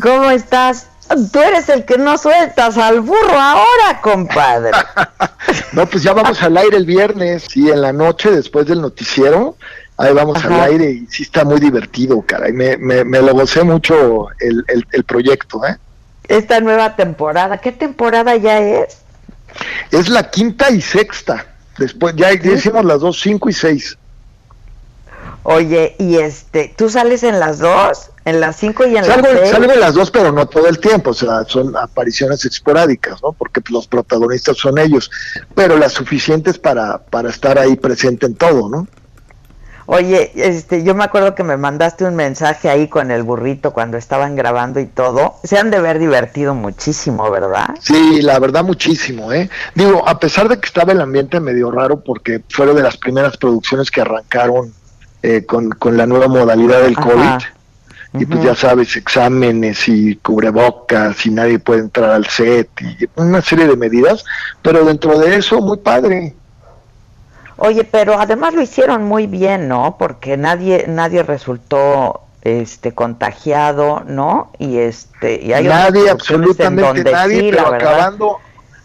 ¿Cómo 0.00 0.30
estás? 0.30 0.86
Tú 1.32 1.40
eres 1.40 1.68
el 1.68 1.84
que 1.84 1.96
no 1.98 2.18
sueltas 2.18 2.76
al 2.76 3.00
burro 3.00 3.38
ahora, 3.38 4.00
compadre. 4.02 4.70
No, 5.72 5.86
pues 5.86 6.02
ya 6.02 6.12
vamos 6.12 6.42
al 6.42 6.56
aire 6.56 6.76
el 6.76 6.86
viernes, 6.86 7.46
sí, 7.50 7.70
en 7.70 7.82
la 7.82 7.92
noche, 7.92 8.30
después 8.30 8.66
del 8.66 8.80
noticiero. 8.80 9.56
Ahí 9.96 10.12
vamos 10.12 10.44
al 10.44 10.60
aire 10.60 10.90
y 10.90 11.06
sí 11.06 11.22
está 11.22 11.44
muy 11.44 11.60
divertido, 11.60 12.22
caray. 12.22 12.52
Me, 12.52 12.76
me, 12.76 13.04
me 13.04 13.20
lo 13.20 13.32
gocé 13.32 13.62
mucho 13.64 14.28
el, 14.40 14.64
el, 14.68 14.86
el 14.92 15.04
proyecto, 15.04 15.64
¿eh? 15.66 15.76
Esta 16.26 16.60
nueva 16.60 16.96
temporada, 16.96 17.58
¿qué 17.58 17.72
temporada 17.72 18.36
ya 18.36 18.58
es? 18.58 18.98
Es 19.90 20.08
la 20.08 20.30
quinta 20.30 20.70
y 20.70 20.80
sexta. 20.80 21.46
Después, 21.78 22.14
ya, 22.16 22.32
ya 22.34 22.52
hicimos 22.52 22.84
las 22.84 23.00
dos, 23.00 23.20
cinco 23.20 23.48
y 23.48 23.52
seis. 23.52 23.96
Oye, 25.42 25.96
y 25.98 26.16
este, 26.16 26.74
¿tú 26.76 26.90
sales 26.90 27.22
en 27.22 27.40
las 27.40 27.58
dos? 27.58 28.10
¿En 28.28 28.40
las 28.40 28.56
cinco 28.56 28.86
y 28.86 28.96
en 28.96 29.04
Salgo, 29.04 29.28
las 29.28 29.40
seis? 29.40 29.50
salgo 29.50 29.72
en 29.72 29.80
las 29.80 29.94
dos, 29.94 30.10
pero 30.10 30.32
no 30.32 30.46
todo 30.46 30.68
el 30.68 30.78
tiempo, 30.78 31.10
o 31.10 31.14
sea, 31.14 31.44
son 31.46 31.74
apariciones 31.76 32.44
esporádicas, 32.44 33.22
¿no? 33.22 33.32
Porque 33.32 33.62
pues, 33.62 33.72
los 33.72 33.86
protagonistas 33.86 34.58
son 34.58 34.78
ellos, 34.78 35.10
pero 35.54 35.78
las 35.78 35.92
suficientes 35.92 36.58
para, 36.58 36.98
para 36.98 37.30
estar 37.30 37.58
ahí 37.58 37.76
presente 37.76 38.26
en 38.26 38.34
todo, 38.34 38.68
¿no? 38.68 38.86
Oye, 39.86 40.32
este, 40.34 40.84
yo 40.84 40.94
me 40.94 41.04
acuerdo 41.04 41.34
que 41.34 41.42
me 41.42 41.56
mandaste 41.56 42.04
un 42.04 42.14
mensaje 42.14 42.68
ahí 42.68 42.88
con 42.88 43.10
el 43.10 43.22
burrito 43.22 43.72
cuando 43.72 43.96
estaban 43.96 44.36
grabando 44.36 44.80
y 44.80 44.84
todo. 44.86 45.36
Se 45.44 45.56
han 45.56 45.70
de 45.70 45.80
ver 45.80 45.98
divertido 45.98 46.54
muchísimo, 46.54 47.30
¿verdad? 47.30 47.70
Sí, 47.80 48.20
la 48.20 48.38
verdad 48.38 48.62
muchísimo, 48.62 49.32
¿eh? 49.32 49.48
Digo, 49.74 50.06
a 50.06 50.18
pesar 50.18 50.50
de 50.50 50.60
que 50.60 50.66
estaba 50.66 50.92
el 50.92 51.00
ambiente 51.00 51.40
medio 51.40 51.70
raro, 51.70 52.00
porque 52.04 52.42
fueron 52.50 52.76
de 52.76 52.82
las 52.82 52.98
primeras 52.98 53.38
producciones 53.38 53.90
que 53.90 54.02
arrancaron 54.02 54.74
eh, 55.22 55.46
con, 55.46 55.70
con 55.70 55.96
la 55.96 56.04
nueva 56.04 56.28
modalidad 56.28 56.82
del 56.82 56.94
Ajá. 56.94 57.08
COVID, 57.08 57.57
y 58.14 58.24
pues 58.24 58.42
ya 58.42 58.54
sabes, 58.54 58.96
exámenes 58.96 59.86
y 59.88 60.16
cubrebocas 60.16 61.26
y 61.26 61.30
nadie 61.30 61.58
puede 61.58 61.80
entrar 61.80 62.10
al 62.10 62.26
set 62.26 62.68
y 62.80 63.08
una 63.16 63.42
serie 63.42 63.66
de 63.66 63.76
medidas, 63.76 64.24
pero 64.62 64.84
dentro 64.84 65.18
de 65.18 65.36
eso, 65.36 65.60
muy 65.60 65.76
padre. 65.78 66.34
Oye, 67.58 67.84
pero 67.84 68.18
además 68.18 68.54
lo 68.54 68.62
hicieron 68.62 69.04
muy 69.04 69.26
bien, 69.26 69.68
¿no? 69.68 69.96
Porque 69.98 70.36
nadie 70.36 70.86
nadie 70.88 71.22
resultó 71.22 72.22
este 72.42 72.92
contagiado, 72.92 74.04
¿no? 74.06 74.52
Y 74.58 74.78
este 74.78 75.44
y 75.44 75.52
hay 75.52 75.64
nadie, 75.64 76.04
en 76.04 76.10
absolutamente 76.10 76.82
donde 76.82 77.12
nadie, 77.12 77.40
sí, 77.40 77.50
pero 77.50 77.62
la 77.64 77.70
verdad. 77.70 77.92
acabando, 77.94 78.38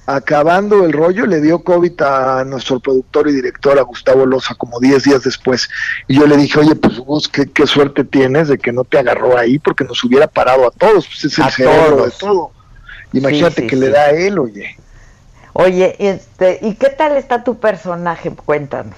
acabando 0.05 0.85
el 0.85 0.93
rollo, 0.93 1.25
le 1.25 1.39
dio 1.41 1.63
COVID 1.63 2.01
a 2.01 2.43
nuestro 2.45 2.79
productor 2.79 3.27
y 3.29 3.33
director, 3.33 3.77
a 3.79 3.83
Gustavo 3.83 4.25
Loza, 4.25 4.55
como 4.55 4.79
10 4.79 5.03
días 5.03 5.23
después. 5.23 5.69
Y 6.07 6.15
yo 6.19 6.27
le 6.27 6.37
dije, 6.37 6.59
oye, 6.59 6.75
pues 6.75 6.97
Gus, 6.99 7.27
qué, 7.27 7.49
qué 7.49 7.65
suerte 7.67 8.03
tienes 8.03 8.47
de 8.49 8.57
que 8.57 8.71
no 8.73 8.83
te 8.83 8.99
agarró 8.99 9.37
ahí, 9.37 9.59
porque 9.59 9.83
nos 9.85 10.03
hubiera 10.03 10.27
parado 10.27 10.67
a 10.67 10.71
todos, 10.71 11.07
pues 11.07 11.25
es 11.25 11.37
el 11.37 11.45
A 11.45 11.51
cerebro 11.51 11.95
todos. 11.97 12.05
de 12.05 12.17
todo. 12.19 12.51
Imagínate 13.13 13.61
sí, 13.61 13.67
que 13.67 13.75
sí. 13.75 13.81
le 13.81 13.89
da 13.89 14.01
a 14.03 14.09
él, 14.11 14.39
oye. 14.39 14.77
Oye, 15.53 15.95
este, 15.99 16.59
¿y 16.63 16.73
qué 16.75 16.89
tal 16.89 17.15
está 17.15 17.43
tu 17.43 17.59
personaje? 17.59 18.31
Cuéntanos. 18.31 18.95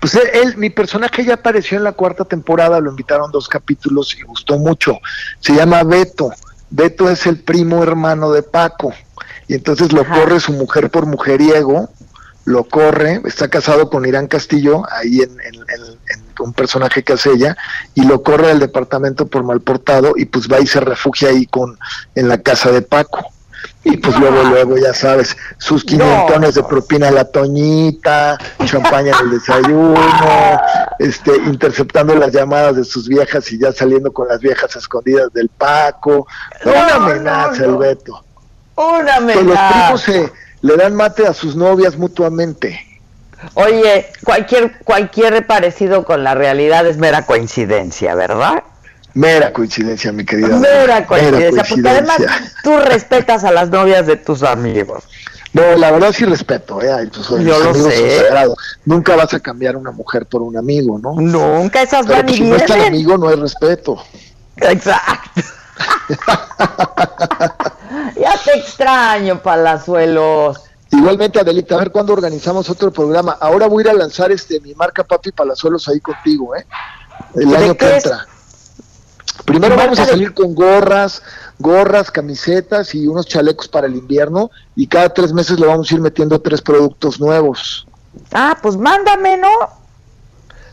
Pues 0.00 0.14
él, 0.14 0.28
él- 0.34 0.56
mi 0.58 0.70
personaje 0.70 1.24
ya 1.24 1.34
apareció 1.34 1.78
en 1.78 1.84
la 1.84 1.92
cuarta 1.92 2.24
temporada, 2.24 2.78
lo 2.78 2.90
invitaron 2.90 3.32
dos 3.32 3.48
capítulos 3.48 4.14
y 4.16 4.22
gustó 4.22 4.58
mucho. 4.58 4.98
Se 5.40 5.54
llama 5.54 5.82
Beto. 5.82 6.30
Beto 6.70 7.08
es 7.10 7.26
el 7.26 7.40
primo 7.40 7.82
hermano 7.82 8.30
de 8.32 8.42
Paco. 8.42 8.92
Y 9.48 9.54
entonces 9.54 9.92
lo 9.92 10.04
corre 10.04 10.40
su 10.40 10.52
mujer 10.52 10.90
por 10.90 11.06
mujeriego, 11.06 11.88
lo 12.44 12.64
corre, 12.64 13.20
está 13.24 13.48
casado 13.48 13.90
con 13.90 14.06
Irán 14.06 14.26
Castillo, 14.28 14.82
ahí 14.90 15.20
en, 15.20 15.30
en- 15.40 15.54
en- 15.54 15.98
en 16.14 16.26
un 16.40 16.52
personaje 16.52 17.02
que 17.02 17.14
hace 17.14 17.30
ella, 17.30 17.56
y 17.94 18.04
lo 18.04 18.22
corre 18.22 18.48
del 18.48 18.58
departamento 18.60 19.26
por 19.26 19.42
mal 19.42 19.60
portado 19.60 20.12
y 20.16 20.26
pues 20.26 20.46
va 20.52 20.60
y 20.60 20.66
se 20.66 20.80
refugia 20.80 21.30
ahí 21.30 21.46
con 21.46 21.78
en 22.14 22.28
la 22.28 22.38
casa 22.42 22.70
de 22.70 22.82
Paco. 22.82 23.24
Y 23.82 23.96
pues 23.96 24.18
luego, 24.18 24.42
luego, 24.44 24.76
ya 24.76 24.92
sabes, 24.92 25.36
sus 25.58 25.84
quinientones 25.84 26.54
de 26.56 26.62
propina 26.64 27.08
a 27.08 27.10
la 27.12 27.24
Toñita, 27.24 28.36
champaña 28.64 29.12
en 29.18 29.26
el 29.26 29.30
desayuno, 29.38 29.94
este, 30.98 31.36
interceptando 31.36 32.14
las 32.16 32.32
llamadas 32.32 32.76
de 32.76 32.84
sus 32.84 33.08
viejas 33.08 33.50
y 33.52 33.58
ya 33.58 33.72
saliendo 33.72 34.12
con 34.12 34.28
las 34.28 34.40
viejas 34.40 34.74
escondidas 34.76 35.32
del 35.32 35.48
Paco. 35.48 36.26
No, 36.64 36.70
una 36.72 36.94
amenaza 36.96 37.64
el 37.64 37.76
Beto. 37.76 38.24
Una 38.76 39.20
los 39.20 39.58
primos 39.58 40.00
se 40.02 40.32
le 40.60 40.76
dan 40.76 40.94
mate 40.94 41.26
a 41.26 41.32
sus 41.32 41.56
novias 41.56 41.96
mutuamente. 41.96 42.80
Oye, 43.54 44.10
cualquier 44.24 44.78
cualquier 44.84 45.46
parecido 45.46 46.04
con 46.04 46.24
la 46.24 46.34
realidad 46.34 46.86
es 46.86 46.96
mera 46.96 47.26
coincidencia, 47.26 48.14
¿verdad? 48.14 48.62
Mera 49.14 49.52
coincidencia, 49.52 50.12
mi 50.12 50.24
querida. 50.24 50.56
Mera 50.56 51.06
coincidencia, 51.06 51.50
Mera 51.50 51.64
porque 51.68 51.88
además 51.88 52.18
tú 52.62 52.78
respetas 52.78 53.44
a 53.44 53.50
las 53.50 53.70
novias 53.70 54.06
de 54.06 54.16
tus 54.16 54.42
amigos. 54.42 55.04
No, 55.54 55.74
la 55.76 55.90
verdad 55.90 56.12
sí 56.12 56.26
respeto, 56.26 56.82
¿eh? 56.82 57.08
Yo 57.42 57.58
lo 57.58 57.72
sé. 57.72 58.26
Nunca 58.84 59.16
vas 59.16 59.32
a 59.32 59.40
cambiar 59.40 59.76
una 59.76 59.90
mujer 59.90 60.26
por 60.26 60.42
un 60.42 60.58
amigo, 60.58 60.98
¿no? 60.98 61.14
Nunca, 61.14 61.80
esas 61.80 62.04
Pero 62.04 62.18
van 62.18 62.26
pues, 62.26 62.36
y 62.36 62.42
si 62.42 62.50
no 62.50 62.56
es 62.56 62.66
tan 62.66 62.76
vienen. 62.76 62.94
amigo, 62.94 63.16
no 63.16 63.28
hay 63.28 63.36
respeto. 63.36 64.04
Exacto. 64.58 65.40
ya 68.16 68.34
te 68.44 68.58
extraño, 68.58 69.42
Palazuelos. 69.42 70.62
Igualmente, 70.90 71.40
Adelita, 71.40 71.74
a 71.74 71.78
ver 71.78 71.90
cuándo 71.90 72.12
organizamos 72.12 72.70
otro 72.70 72.90
programa. 72.90 73.36
Ahora 73.40 73.66
voy 73.66 73.82
a 73.82 73.86
ir 73.86 73.90
a 73.90 73.94
lanzar 73.94 74.30
este 74.30 74.60
mi 74.60 74.74
marca 74.74 75.04
Papi 75.04 75.32
Palazuelos 75.32 75.88
ahí 75.88 76.00
contigo, 76.00 76.54
¿eh? 76.54 76.66
El 77.34 77.50
¿De 77.50 77.56
año 77.56 77.76
que 77.76 77.96
entra. 77.96 78.26
Primero 79.44 79.74
¿Tu 79.74 79.80
vamos 79.80 79.98
a 79.98 80.06
salir 80.06 80.32
con 80.32 80.54
gorras, 80.54 81.22
gorras, 81.58 82.10
camisetas 82.10 82.94
y 82.94 83.06
unos 83.06 83.26
chalecos 83.26 83.68
para 83.68 83.86
el 83.86 83.96
invierno 83.96 84.50
y 84.74 84.86
cada 84.86 85.12
tres 85.12 85.32
meses 85.32 85.60
le 85.60 85.66
vamos 85.66 85.90
a 85.90 85.94
ir 85.94 86.00
metiendo 86.00 86.40
tres 86.40 86.62
productos 86.62 87.20
nuevos. 87.20 87.86
Ah, 88.32 88.56
pues 88.62 88.76
mándame, 88.76 89.36
¿no? 89.36 89.50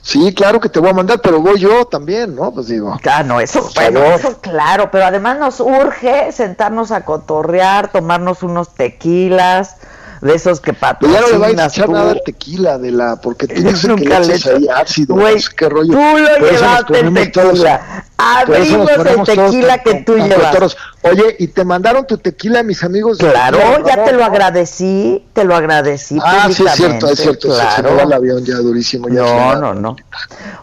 Sí, 0.03 0.34
claro 0.34 0.59
que 0.59 0.67
te 0.67 0.81
voy 0.81 0.89
a 0.89 0.93
mandar, 0.93 1.21
pero 1.21 1.39
voy 1.39 1.57
yo 1.57 1.85
también, 1.85 2.35
¿no? 2.35 2.51
Pues 2.51 2.67
digo. 2.67 2.99
Ah, 3.09 3.23
no, 3.23 3.39
eso, 3.39 3.63
por 3.63 3.73
bueno, 3.73 4.03
eso 4.03 4.38
claro, 4.41 4.91
pero 4.91 5.05
además 5.05 5.39
nos 5.39 5.61
urge 5.61 6.34
sentarnos 6.34 6.91
a 6.91 7.05
cotorrear, 7.05 7.89
tomarnos 7.89 8.43
unos 8.43 8.73
tequilas, 8.73 9.77
de 10.24 10.34
esos 10.36 10.60
que 10.60 10.74
Pero 10.74 10.80
patrocinas 10.80 11.22
ya 11.22 11.28
no 11.28 11.32
le 11.34 11.38
vais 11.38 11.60
a 11.60 11.66
echar 11.68 11.86
tú. 11.86 11.91
nada 11.91 12.12
al 12.12 12.22
tequila 12.24 12.78
de 12.78 12.91
la, 12.91 13.16
porque 13.18 13.48
tienes 13.48 13.82
que 13.82 13.88
nunca 13.90 14.20
le 14.20 14.36
echas 14.36 14.54
ahí 14.56 14.68
ácido, 14.74 15.16
Güey, 15.16 15.36
qué 15.58 15.70
rollo. 15.70 15.91
tú 15.94 16.00
lo 16.18 16.40
Por 16.40 16.52
llevaste 16.52 17.00
el 17.00 17.14
tequila. 17.14 18.04
Abrimos 18.18 18.90
el 18.91 19.24
tequila 19.24 19.78
que 19.84 19.94
tú 20.06 20.16
llevas. 20.18 20.78
Oye, 21.02 21.36
¿y 21.40 21.48
te 21.48 21.66
mandaron 21.66 22.08
tu 22.08 22.18
tequila 22.18 22.64
mis 22.64 22.84
amigos? 22.84 23.18
de 23.18 23.30
Claro, 23.30 23.60
ya 23.86 24.06
te 24.06 24.14
lo 24.14 24.24
agradecí, 24.24 25.26
te 25.34 25.44
lo 25.44 25.56
agradecí. 25.56 26.18
Ah, 26.24 26.48
sí, 26.52 26.64
es 26.66 26.72
cierto, 26.74 27.10
es 27.10 27.20
cierto. 27.20 27.54
Se- 27.54 27.62
Se 27.62 27.82
Claro. 27.82 27.95
va 27.98 28.04
el 28.04 28.14
avión 28.14 28.45
ya 28.45 28.56
durísimo. 28.56 29.10
Ya 29.10 29.22
No, 29.24 29.54
se 29.54 29.60
no, 29.60 29.74
no. 29.74 29.95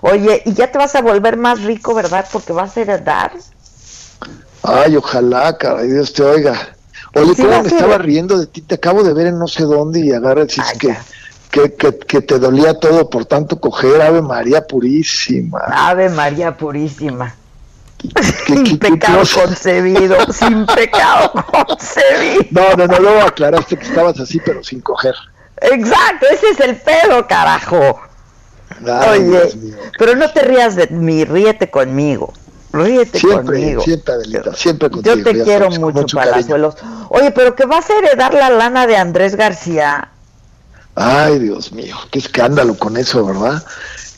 Oye, 0.01 0.43
y 0.47 0.55
ya 0.55 0.73
te 0.73 0.79
vas 0.79 0.95
a 0.95 1.03
volver 1.03 1.37
más 1.37 1.63
rico, 1.63 1.93
¿verdad? 1.95 2.25
Porque 2.33 2.53
vas 2.55 2.75
a 2.77 2.81
heredar. 2.81 3.33
Ay, 4.63 4.97
ojalá, 4.97 5.57
caray, 5.59 5.89
Dios 5.89 6.13
te 6.13 6.23
oiga. 6.23 6.55
Oye, 7.15 7.35
Sí, 7.35 7.43
¿cómo 7.43 7.63
me 7.63 7.69
estaba 7.69 7.99
riendo 7.99 8.39
de 8.39 8.47
ti? 8.47 8.63
Te 8.63 8.77
acabo 8.77 9.03
de 9.03 9.13
ver 9.13 9.29
en 9.29 9.39
no 9.39 9.49
sé 9.49 9.65
dónde 9.65 10.01
y 10.01 10.13
agarra 10.13 10.43
el 10.43 10.49
que, 10.79 10.97
que, 11.51 11.75
que, 11.75 11.99
que 11.99 12.23
te 12.23 12.39
dolía 12.39 12.75
todo 12.79 13.11
por 13.11 13.25
tanto 13.25 13.61
coger, 13.61 14.01
Ave 14.01 14.23
María 14.23 14.67
Purísima. 14.67 15.61
Ave 15.73 16.09
María 16.09 16.57
Purísima. 16.57 17.35
Sin 18.47 18.67
Sin 18.67 18.79
pecado 18.79 19.23
concebido, 19.35 20.17
sin 20.33 20.65
pecado 20.67 21.33
concebido. 21.33 22.47
No, 22.51 22.75
no, 22.75 22.87
no, 22.87 22.99
luego 22.99 23.21
aclaraste 23.21 23.77
que 23.77 23.85
estabas 23.85 24.19
así, 24.21 24.41
pero 24.45 24.63
sin 24.65 24.81
coger. 24.81 25.15
Exacto, 25.61 26.27
ese 26.33 26.51
es 26.51 26.61
el 26.61 26.77
pedo, 26.77 27.27
carajo. 27.27 28.01
Ay, 28.87 29.21
Oye, 29.21 29.75
pero 29.99 30.15
no 30.15 30.31
te 30.31 30.43
rías 30.43 30.77
de 30.77 30.87
mí, 30.87 31.25
ríete 31.25 31.71
conmigo. 31.71 32.33
Ríete 32.73 33.19
Siempre, 33.19 33.59
conmigo. 33.61 33.83
siempre, 33.83 34.15
Adelita, 34.15 34.55
siempre 34.55 34.91
contigo. 34.91 35.17
Yo 35.17 35.25
te 35.25 35.43
quiero 35.43 35.65
sabes, 35.67 35.79
mucho, 35.81 36.17
cariño. 36.17 36.33
Palazuelos. 36.33 36.75
Oye, 37.09 37.31
pero 37.33 37.55
que 37.57 37.67
vas 37.67 37.89
a 37.91 37.99
heredar 37.99 38.33
la 38.35 38.51
lana 38.51 38.87
de 38.87 38.97
Andrés 38.97 39.35
García. 39.37 40.11
Ay, 40.95 41.39
Dios 41.39 41.73
mío, 41.73 41.97
qué 42.11 42.19
escándalo 42.19 42.77
con 42.77 42.97
eso, 42.97 43.25
¿verdad? 43.25 43.65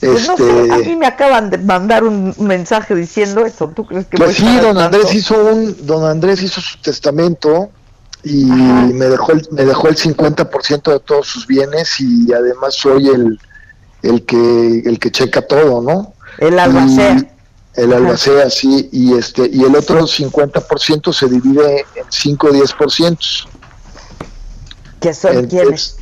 Pues 0.00 0.26
no 0.26 0.34
este, 0.34 0.66
sé, 0.66 0.72
a 0.72 0.78
mí 0.78 0.96
me 0.96 1.06
acaban 1.06 1.48
de 1.50 1.58
mandar 1.58 2.02
un 2.04 2.34
mensaje 2.38 2.94
diciendo 2.94 3.46
eso. 3.46 3.68
¿Tú 3.68 3.86
crees 3.86 4.06
que 4.06 4.16
Pues 4.16 4.36
sí, 4.36 4.56
don 4.58 4.76
Andrés 4.78 5.04
tanto? 5.04 5.16
hizo 5.16 5.44
un, 5.44 5.86
don 5.86 6.04
Andrés 6.04 6.42
hizo 6.42 6.60
su 6.60 6.78
testamento 6.78 7.70
y 8.24 8.44
me 8.46 9.06
dejó 9.06 9.32
el, 9.32 9.46
me 9.52 9.64
dejó 9.64 9.88
el 9.88 9.96
50% 9.96 10.92
de 10.92 11.00
todos 11.00 11.26
sus 11.28 11.46
bienes 11.46 12.00
y 12.00 12.32
además 12.32 12.74
soy 12.74 13.08
el, 13.08 13.38
el 14.02 14.24
que 14.26 14.80
el 14.84 14.98
que 14.98 15.10
checa 15.12 15.42
todo, 15.42 15.80
¿no? 15.82 16.14
El 16.38 16.58
albacea. 16.58 17.31
El 17.74 17.92
albacea, 17.92 18.50
sí, 18.50 18.88
y 18.92 19.14
este 19.14 19.48
y 19.50 19.62
el 19.64 19.74
otro 19.74 20.00
50% 20.00 21.12
se 21.12 21.26
divide 21.26 21.86
en 21.94 22.04
5 22.08 22.46
o 22.46 22.50
10%. 22.50 23.18
¿Qué 25.00 25.14
son 25.14 25.46
quiénes? 25.46 25.96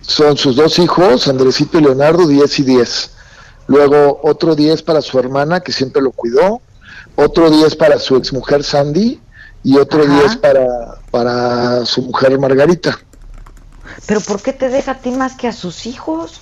Son 0.00 0.36
sus 0.36 0.56
dos 0.56 0.78
hijos, 0.78 1.28
Andresito 1.28 1.78
y 1.78 1.82
Leonardo, 1.82 2.26
10 2.26 2.58
y 2.58 2.62
10. 2.62 3.10
Luego 3.66 4.20
otro 4.24 4.56
10 4.56 4.82
para 4.82 5.02
su 5.02 5.18
hermana, 5.18 5.60
que 5.60 5.72
siempre 5.72 6.02
lo 6.02 6.10
cuidó. 6.10 6.60
Otro 7.16 7.50
10 7.50 7.76
para 7.76 7.98
su 7.98 8.16
exmujer 8.16 8.64
Sandy. 8.64 9.20
Y 9.62 9.76
otro 9.76 10.02
Ajá. 10.02 10.20
10 10.20 10.36
para, 10.38 10.66
para 11.10 11.84
su 11.84 12.02
mujer 12.02 12.38
Margarita. 12.38 12.98
¿Pero 14.06 14.20
por 14.20 14.40
qué 14.40 14.52
te 14.52 14.70
deja 14.70 14.92
a 14.92 14.98
ti 14.98 15.10
más 15.10 15.36
que 15.36 15.46
a 15.48 15.52
sus 15.52 15.86
hijos? 15.86 16.40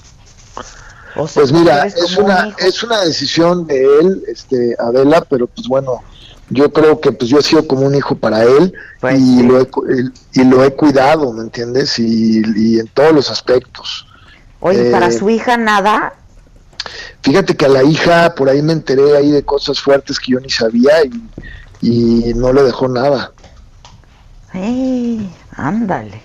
O 1.19 1.27
sea, 1.27 1.43
Pues 1.43 1.53
mira, 1.53 1.85
es 1.85 2.17
un 2.17 2.25
una, 2.27 2.55
es 2.59 2.83
una 2.83 3.01
decisión 3.03 3.67
de 3.67 3.83
él, 4.01 4.23
este, 4.29 4.77
Adela, 4.79 5.21
pero 5.29 5.47
pues 5.49 5.67
bueno, 5.67 6.01
yo 6.49 6.73
creo 6.73 7.01
que 7.01 7.13
pues 7.13 7.29
yo 7.29 7.39
he 7.39 7.43
sido 7.43 7.67
como 7.67 7.83
un 7.83 7.95
hijo 7.95 8.15
para 8.15 8.45
él 8.45 8.73
Pues 9.01 9.21
y, 9.21 9.43
lo 9.43 9.61
he, 9.61 9.69
y 10.33 10.45
lo 10.45 10.65
he 10.65 10.75
cuidado, 10.75 11.33
¿me 11.33 11.43
entiendes? 11.43 11.99
Y, 11.99 12.43
y 12.57 12.79
en 12.79 12.87
todos 12.89 13.13
los 13.13 13.31
aspectos. 13.31 14.07
Oye, 14.61 14.89
Eh, 14.89 14.91
¿para 14.93 15.11
su 15.11 15.29
hija 15.29 15.57
nada? 15.57 16.15
Fíjate 17.23 17.57
que 17.57 17.67
a 17.67 17.69
la 17.69 17.83
hija 17.83 18.35
por 18.35 18.49
ahí 18.49 18.63
me 18.63 18.73
enteré 18.73 19.17
ahí 19.17 19.31
de 19.31 19.43
cosas 19.43 19.81
fuertes 19.81 20.19
que 20.19 20.33
yo 20.33 20.41
ni 20.41 20.49
sabía 20.49 21.05
y, 21.05 22.29
y 22.31 22.33
no 22.35 22.53
le 22.53 22.63
dejó 22.63 22.89
nada. 22.89 23.33
¡Ey! 24.55 25.29
Ándale. 25.53 26.23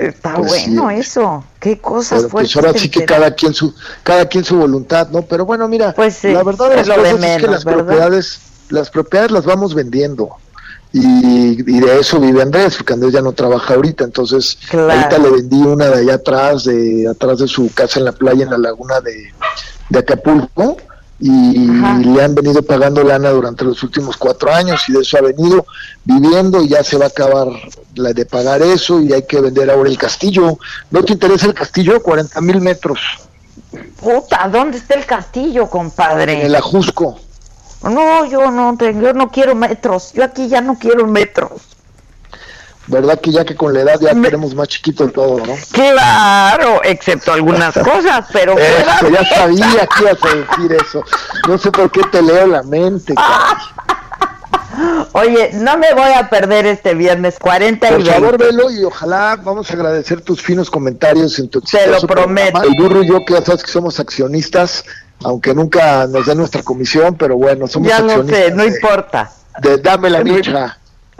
Está 0.00 0.34
Pues 0.34 0.52
sí. 0.52 0.70
bueno 0.74 0.90
eso. 0.90 1.44
¿Qué 1.60 1.78
cosas 1.78 2.20
Pero 2.22 2.28
pues 2.30 2.56
ahora 2.56 2.72
sí 2.72 2.88
que 2.88 3.04
cada 3.04 3.34
quien 3.34 3.52
su 3.52 3.74
cada 4.02 4.26
quien 4.26 4.44
su 4.44 4.56
voluntad, 4.56 5.08
¿no? 5.10 5.22
Pero 5.22 5.44
bueno, 5.44 5.68
mira, 5.68 5.92
Pues 5.94 6.14
sí, 6.16 6.32
la 6.32 6.42
verdad 6.42 6.70
de 6.70 6.80
es 6.80 6.88
las 6.88 6.96
lo 6.96 7.02
de 7.02 7.10
cosas 7.12 7.30
es 7.30 7.40
que 7.42 7.48
las 7.48 7.64
¿verdad? 7.64 7.84
propiedades 7.84 8.40
las 8.70 8.90
propiedades 8.90 9.30
las 9.32 9.44
vamos 9.44 9.74
vendiendo. 9.74 10.30
Y, 10.92 11.60
y 11.70 11.80
de 11.80 12.00
eso 12.00 12.18
vive 12.18 12.42
Andrés, 12.42 12.76
porque 12.76 12.94
Andrés 12.94 13.12
ya 13.12 13.20
no 13.22 13.32
trabaja 13.32 13.74
ahorita, 13.74 14.02
entonces 14.04 14.58
Claro. 14.70 14.90
ahorita 14.90 15.18
le 15.18 15.30
vendí 15.30 15.60
una 15.62 15.86
de 15.88 16.00
allá 16.00 16.14
atrás, 16.14 16.64
de 16.64 17.06
atrás 17.08 17.38
de 17.38 17.46
su 17.46 17.72
casa 17.72 18.00
en 18.00 18.06
la 18.06 18.12
playa, 18.12 18.42
en 18.44 18.50
la 18.50 18.58
laguna 18.58 19.00
de, 19.00 19.32
de 19.88 19.98
Acapulco, 20.00 20.78
y 21.20 21.66
le 21.66 22.22
han 22.24 22.34
venido 22.34 22.62
pagando 22.62 23.04
lana 23.04 23.30
durante 23.30 23.64
los 23.64 23.82
últimos 23.82 24.16
cuatro 24.16 24.52
años, 24.52 24.82
y 24.88 24.92
de 24.92 25.00
eso 25.00 25.18
ha 25.18 25.20
venido 25.20 25.66
viviendo, 26.04 26.62
y 26.62 26.68
ya 26.68 26.82
se 26.82 26.96
va 26.96 27.04
a 27.04 27.08
acabar 27.08 27.48
la 27.94 28.12
de 28.12 28.24
pagar 28.24 28.62
eso, 28.62 29.00
y 29.00 29.12
hay 29.12 29.22
que 29.26 29.40
vender 29.40 29.70
ahora 29.70 29.90
el 29.90 29.98
castillo. 29.98 30.58
¿No 30.90 31.04
te 31.04 31.12
interesa 31.12 31.46
el 31.46 31.54
castillo? 31.54 32.02
40 32.02 32.40
mil 32.40 32.60
metros, 32.60 33.00
Puta, 34.00 34.48
¿dónde 34.48 34.78
está 34.78 34.94
el 34.94 35.06
castillo, 35.06 35.68
compadre? 35.68 36.40
en 36.40 36.46
el 36.46 36.54
Ajusco. 36.56 37.18
No, 37.82 38.24
yo 38.26 38.50
no, 38.50 38.76
yo 38.78 39.12
no 39.12 39.30
quiero 39.30 39.54
metros. 39.54 40.12
Yo 40.12 40.24
aquí 40.24 40.48
ya 40.48 40.60
no 40.60 40.78
quiero 40.78 41.06
metros. 41.06 41.62
¿Verdad 42.90 43.20
que 43.20 43.30
ya 43.30 43.44
que 43.44 43.54
con 43.54 43.72
la 43.72 43.80
edad 43.82 44.00
ya 44.00 44.14
queremos 44.20 44.54
más 44.54 44.66
chiquito 44.68 45.08
todo, 45.10 45.38
no? 45.46 45.54
Claro, 45.72 46.80
excepto 46.84 47.32
algunas 47.32 47.72
cosas, 47.84 48.26
pero 48.32 48.58
Eso, 48.58 49.08
ya 49.08 49.24
sabía 49.24 49.86
que 49.86 50.02
ibas 50.02 50.18
a 50.24 50.34
decir 50.36 50.72
eso. 50.84 51.04
No 51.48 51.56
sé 51.56 51.70
por 51.70 51.90
qué 51.90 52.02
te 52.10 52.20
leo 52.20 52.46
la 52.48 52.62
mente. 52.64 53.14
Oye, 55.12 55.50
no 55.54 55.76
me 55.76 55.92
voy 55.94 56.10
a 56.12 56.28
perder 56.30 56.64
este 56.66 56.94
viernes 56.94 57.36
40 57.40 57.88
y 57.88 57.92
Por 57.92 58.06
favor, 58.06 58.38
20. 58.38 58.44
velo 58.46 58.70
y 58.70 58.84
ojalá 58.84 59.36
vamos 59.42 59.70
a 59.70 59.74
agradecer 59.74 60.20
tus 60.22 60.40
finos 60.40 60.70
comentarios 60.70 61.38
en 61.38 61.48
tu 61.48 61.60
Te 61.60 61.86
lo 61.88 62.00
prometo. 62.02 62.62
El 62.62 62.74
burro 62.76 63.02
y 63.02 63.08
yo, 63.08 63.24
que 63.24 63.34
ya 63.34 63.42
sabes 63.44 63.62
que 63.64 63.70
somos 63.70 63.98
accionistas, 64.00 64.84
aunque 65.24 65.54
nunca 65.54 66.06
nos 66.06 66.26
den 66.26 66.38
nuestra 66.38 66.62
comisión, 66.62 67.16
pero 67.16 67.36
bueno, 67.36 67.66
somos 67.66 67.88
Ya 67.88 67.98
accionistas. 67.98 68.36
sé, 68.36 68.50
no 68.52 68.62
de- 68.62 68.68
importa. 68.68 69.30
De, 69.58 69.76
dame 69.78 70.08
la 70.08 70.22
micha. 70.22 70.78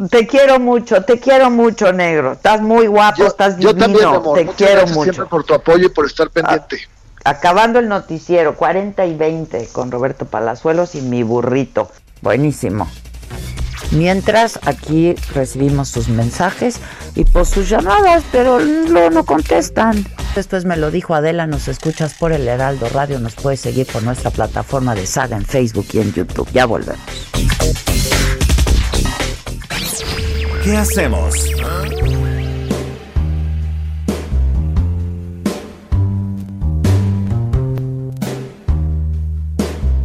Te 0.09 0.27
quiero 0.27 0.59
mucho, 0.59 1.03
te 1.03 1.19
quiero 1.19 1.51
mucho, 1.51 1.93
negro. 1.93 2.33
Estás 2.33 2.63
muy 2.63 2.87
guapo, 2.87 3.25
estás 3.27 3.59
Yo 3.59 3.73
divino. 3.73 3.87
también, 3.87 4.11
mi 4.11 4.17
amor. 4.17 4.39
te 4.39 4.45
Muchas 4.45 4.57
quiero 4.57 4.73
gracias 4.73 4.97
mucho. 4.97 5.13
siempre 5.13 5.27
por 5.31 5.45
tu 5.45 5.55
apoyo 5.55 5.87
y 5.87 5.91
por 5.91 6.07
estar 6.07 6.31
pendiente. 6.31 6.89
Acabando 7.25 7.79
el 7.79 7.89
noticiero, 7.89 8.57
40 8.57 9.05
y 9.07 9.15
20 9.15 9.69
con 9.73 9.91
Roberto 9.91 10.25
Palazuelos 10.25 10.95
y 10.95 11.03
mi 11.03 11.23
burrito. 11.23 11.91
Buenísimo. 12.23 12.89
Mientras 13.91 14.59
aquí 14.67 15.15
recibimos 15.35 15.89
sus 15.89 16.09
mensajes 16.09 16.79
y 17.17 17.25
pues 17.25 17.49
sus 17.49 17.69
llamadas, 17.69 18.23
pero 18.31 18.61
no, 18.61 19.11
no 19.11 19.25
contestan. 19.25 20.07
Esto 20.37 20.57
es 20.57 20.65
Me 20.65 20.77
lo 20.77 20.91
dijo 20.93 21.15
Adela, 21.15 21.47
nos 21.49 21.67
escuchas 21.67 22.15
por 22.15 22.33
el 22.33 22.47
Heraldo 22.47 22.89
Radio, 22.89 23.19
nos 23.19 23.35
puedes 23.35 23.61
seguir 23.61 23.87
por 23.87 24.03
nuestra 24.05 24.31
plataforma 24.31 24.95
de 24.95 25.07
Saga 25.07 25.37
en 25.37 25.45
Facebook 25.45 25.87
y 25.93 25.99
en 25.99 26.13
YouTube. 26.13 26.49
Ya 26.53 26.67
volvemos. 26.67 27.01
¿Qué 30.63 30.77
hacemos? 30.77 31.51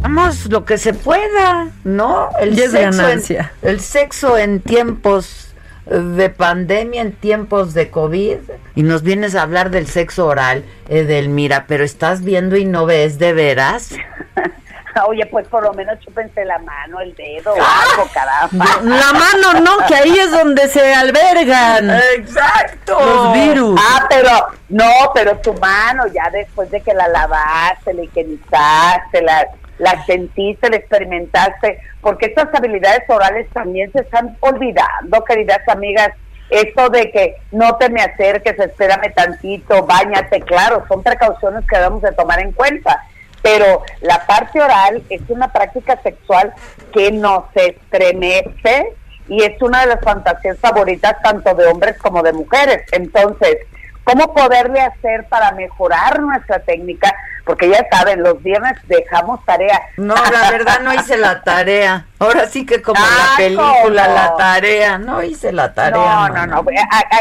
Hagamos 0.02 0.46
lo 0.46 0.64
que 0.64 0.78
se 0.78 0.94
pueda, 0.94 1.68
¿no? 1.84 2.30
Y 2.42 2.58
es 2.58 2.70
sexo 2.70 2.98
ganancia. 2.98 3.52
En, 3.60 3.68
el 3.68 3.80
sexo 3.80 4.38
en 4.38 4.60
tiempos 4.60 5.48
de 5.84 6.30
pandemia, 6.30 7.02
en 7.02 7.12
tiempos 7.12 7.74
de 7.74 7.90
COVID. 7.90 8.38
Y 8.74 8.82
nos 8.82 9.02
vienes 9.02 9.34
a 9.34 9.42
hablar 9.42 9.70
del 9.70 9.86
sexo 9.86 10.26
oral, 10.26 10.64
Edelmira, 10.88 11.66
pero 11.66 11.84
estás 11.84 12.22
viendo 12.22 12.56
y 12.56 12.64
no 12.64 12.86
ves 12.86 13.18
de 13.18 13.34
veras. 13.34 13.90
Oye, 15.08 15.26
pues 15.26 15.46
por 15.48 15.62
lo 15.62 15.72
menos 15.74 15.98
chúpense 16.00 16.44
la 16.44 16.58
mano, 16.58 17.00
el 17.00 17.14
dedo, 17.14 17.52
algo, 17.52 18.08
caramba. 18.12 18.64
La 18.82 19.12
mano 19.12 19.60
no, 19.60 19.86
que 19.86 19.94
ahí 19.94 20.18
es 20.18 20.30
donde 20.30 20.68
se 20.68 20.94
albergan. 20.94 21.90
Exacto. 22.16 22.98
Los 22.98 23.32
virus. 23.34 23.80
Ah, 23.82 24.06
pero 24.08 24.30
no, 24.68 25.10
pero 25.14 25.36
tu 25.38 25.52
mano 25.54 26.04
ya 26.08 26.30
después 26.30 26.70
de 26.70 26.80
que 26.80 26.94
la 26.94 27.08
lavaste, 27.08 27.94
la 27.94 28.02
higienizaste, 28.02 29.22
la, 29.22 29.46
la 29.78 30.04
sentiste, 30.06 30.70
la 30.70 30.76
experimentaste, 30.76 31.80
porque 32.00 32.26
estas 32.26 32.54
habilidades 32.54 33.02
orales 33.08 33.48
también 33.50 33.92
se 33.92 34.00
están 34.00 34.36
olvidando, 34.40 35.24
queridas 35.24 35.66
amigas. 35.68 36.10
Esto 36.48 36.88
de 36.90 37.10
que 37.10 37.36
no 37.50 37.74
te 37.76 37.88
me 37.88 38.00
acerques, 38.00 38.56
espérame 38.56 39.12
tantito, 39.12 39.84
bañate, 39.84 40.40
claro, 40.42 40.84
son 40.86 41.02
precauciones 41.02 41.64
que 41.68 41.76
debemos 41.76 42.02
de 42.02 42.12
tomar 42.12 42.38
en 42.38 42.52
cuenta. 42.52 43.02
Pero 43.46 43.84
la 44.00 44.26
parte 44.26 44.60
oral 44.60 45.04
es 45.08 45.20
una 45.28 45.52
práctica 45.52 46.02
sexual 46.02 46.52
que 46.92 47.12
nos 47.12 47.44
estremece 47.54 48.96
y 49.28 49.44
es 49.44 49.62
una 49.62 49.82
de 49.82 49.86
las 49.86 50.00
fantasías 50.00 50.58
favoritas 50.58 51.14
tanto 51.22 51.54
de 51.54 51.66
hombres 51.66 51.96
como 51.96 52.24
de 52.24 52.32
mujeres. 52.32 52.82
Entonces, 52.90 53.58
¿cómo 54.06 54.32
poderle 54.32 54.80
hacer 54.80 55.26
para 55.28 55.50
mejorar 55.52 56.20
nuestra 56.20 56.60
técnica? 56.60 57.12
Porque 57.44 57.68
ya 57.68 57.86
saben, 57.90 58.22
los 58.22 58.42
viernes 58.42 58.72
dejamos 58.88 59.44
tarea. 59.44 59.80
No, 59.96 60.14
la 60.16 60.50
verdad 60.50 60.80
no 60.80 60.92
hice 60.94 61.16
la 61.16 61.42
tarea. 61.42 62.06
Ahora 62.18 62.46
sí 62.46 62.64
que 62.66 62.82
como 62.82 63.00
Ah, 63.00 63.30
la 63.30 63.36
película, 63.36 64.04
¿cómo? 64.06 64.14
la 64.16 64.36
tarea. 64.36 64.98
No 64.98 65.22
hice 65.22 65.52
la 65.52 65.72
tarea. 65.72 66.28
No, 66.28 66.28
no, 66.28 66.46
no. 66.46 66.64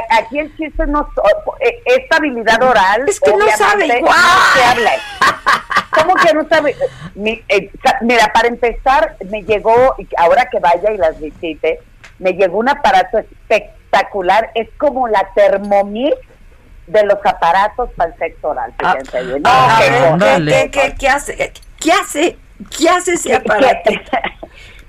Aquí 0.10 0.40
el 0.40 0.56
chiste 0.58 0.88
no 0.88 1.08
eh, 1.60 1.80
esta 1.86 2.18
habilidad 2.18 2.62
oral. 2.64 3.08
Es 3.08 3.20
que 3.20 3.36
no 3.36 3.46
sabe 3.56 3.86
igual. 3.86 4.02
no 4.02 4.54
se 4.56 4.64
habla. 4.66 4.92
¿Cómo 5.92 6.16
que 6.16 6.34
no 6.34 6.48
sabe? 6.50 6.76
Eh, 7.24 7.72
mira, 8.02 8.32
para 8.34 8.48
empezar, 8.48 9.16
me 9.30 9.44
llegó, 9.44 9.96
ahora 10.18 10.46
que 10.52 10.60
vaya 10.60 10.92
y 10.92 10.98
las 10.98 11.20
visite, 11.20 11.80
me 12.20 12.32
llegó 12.34 12.58
un 12.58 12.70
aparato 12.70 13.20
espectacular. 13.20 14.50
Es 14.56 14.70
como 14.78 15.08
la 15.08 15.30
Thermomix 15.36 16.16
de 16.88 17.04
los 17.06 17.18
aparatos 17.26 17.90
para 17.96 18.12
el 18.12 18.18
sexo 18.18 18.50
oral. 18.50 18.74
Fíjense 18.78 19.24
bien. 19.24 19.42
No, 19.42 19.50
A 19.50 19.80
qué 19.80 19.90
ver, 19.90 20.12
cosa. 20.12 20.36
¿qué, 20.38 20.46
qué, 20.46 20.72
qué, 20.72 20.96
qué 21.00 21.10
hace? 21.10 21.54
¿Qué 21.80 21.92
hace? 21.92 22.38
¿Qué 22.78 22.90
hace 22.90 23.14
ese 23.14 23.30
¿Qué- 23.30 23.36
aparato? 23.36 23.90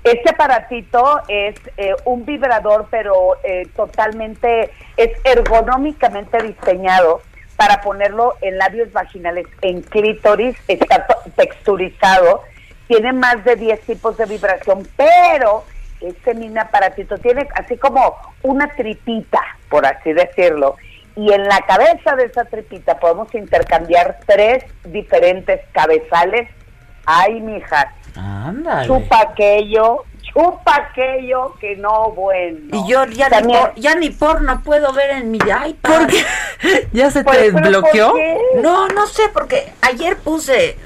Este 0.03 0.29
aparatito 0.29 1.21
es 1.27 1.55
eh, 1.75 1.93
un 2.05 2.25
vibrador, 2.25 2.87
pero 2.89 3.35
eh, 3.43 3.67
totalmente, 3.75 4.71
es 4.95 5.09
ergonómicamente 5.25 6.37
diseñado 6.43 7.21
para 7.57 7.81
ponerlo 7.81 8.35
en 8.41 8.57
labios 8.57 8.91
vaginales, 8.93 9.47
en 9.61 9.81
clítoris, 9.81 10.55
está 10.69 11.05
texturizado, 11.35 12.43
tiene 12.87 13.11
más 13.11 13.43
de 13.43 13.55
10 13.57 13.81
tipos 13.81 14.15
de 14.15 14.25
vibración, 14.27 14.87
pero 14.95 15.65
este 15.99 16.35
mini 16.35 16.57
aparatito 16.59 17.17
tiene 17.17 17.47
así 17.55 17.75
como 17.75 18.15
una 18.43 18.67
tripita, 18.69 19.41
por 19.69 19.85
así 19.85 20.13
decirlo, 20.13 20.77
y 21.17 21.33
en 21.33 21.43
la 21.45 21.59
cabeza 21.67 22.15
de 22.15 22.25
esa 22.25 22.45
tripita 22.45 22.99
podemos 22.99 23.33
intercambiar 23.35 24.19
tres 24.27 24.63
diferentes 24.85 25.59
cabezales. 25.73 26.47
Ay, 27.05 27.41
mija, 27.41 27.91
Ándale. 28.15 28.85
chupa 28.87 29.21
aquello, 29.21 30.03
chupa 30.21 30.75
aquello 30.75 31.55
que 31.59 31.75
no 31.77 32.11
bueno. 32.11 32.59
Y 32.71 32.87
yo 32.91 33.03
ya 33.05 33.29
ni, 33.41 33.53
por- 33.53 33.73
ya 33.75 33.95
ni 33.95 34.09
porno 34.11 34.61
puedo 34.63 34.93
ver 34.93 35.09
en 35.11 35.31
mi 35.31 35.37
iPad. 35.39 35.73
¿Por 35.81 36.07
qué? 36.07 36.23
¿Ya 36.93 37.09
se 37.09 37.23
Pues, 37.23 37.37
te 37.39 37.51
desbloqueó? 37.51 38.09
¿por 38.11 38.17
qué? 38.19 38.37
No, 38.61 38.87
no 38.89 39.07
sé, 39.07 39.23
porque 39.33 39.73
ayer 39.81 40.17
puse... 40.17 40.77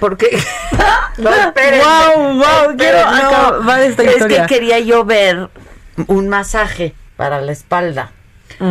Porque... 0.00 0.30
no, 1.18 1.30
espérenme. 1.30 1.84
Wow, 1.84 2.34
wow, 2.36 2.76
quiero 2.78 3.00
acabar 3.00 3.80
esta 3.82 4.02
es 4.04 4.24
que 4.24 4.46
quería 4.46 4.78
yo 4.78 5.04
ver 5.04 5.50
un 6.06 6.28
masaje 6.28 6.94
para 7.16 7.40
la 7.42 7.52
espalda 7.52 8.12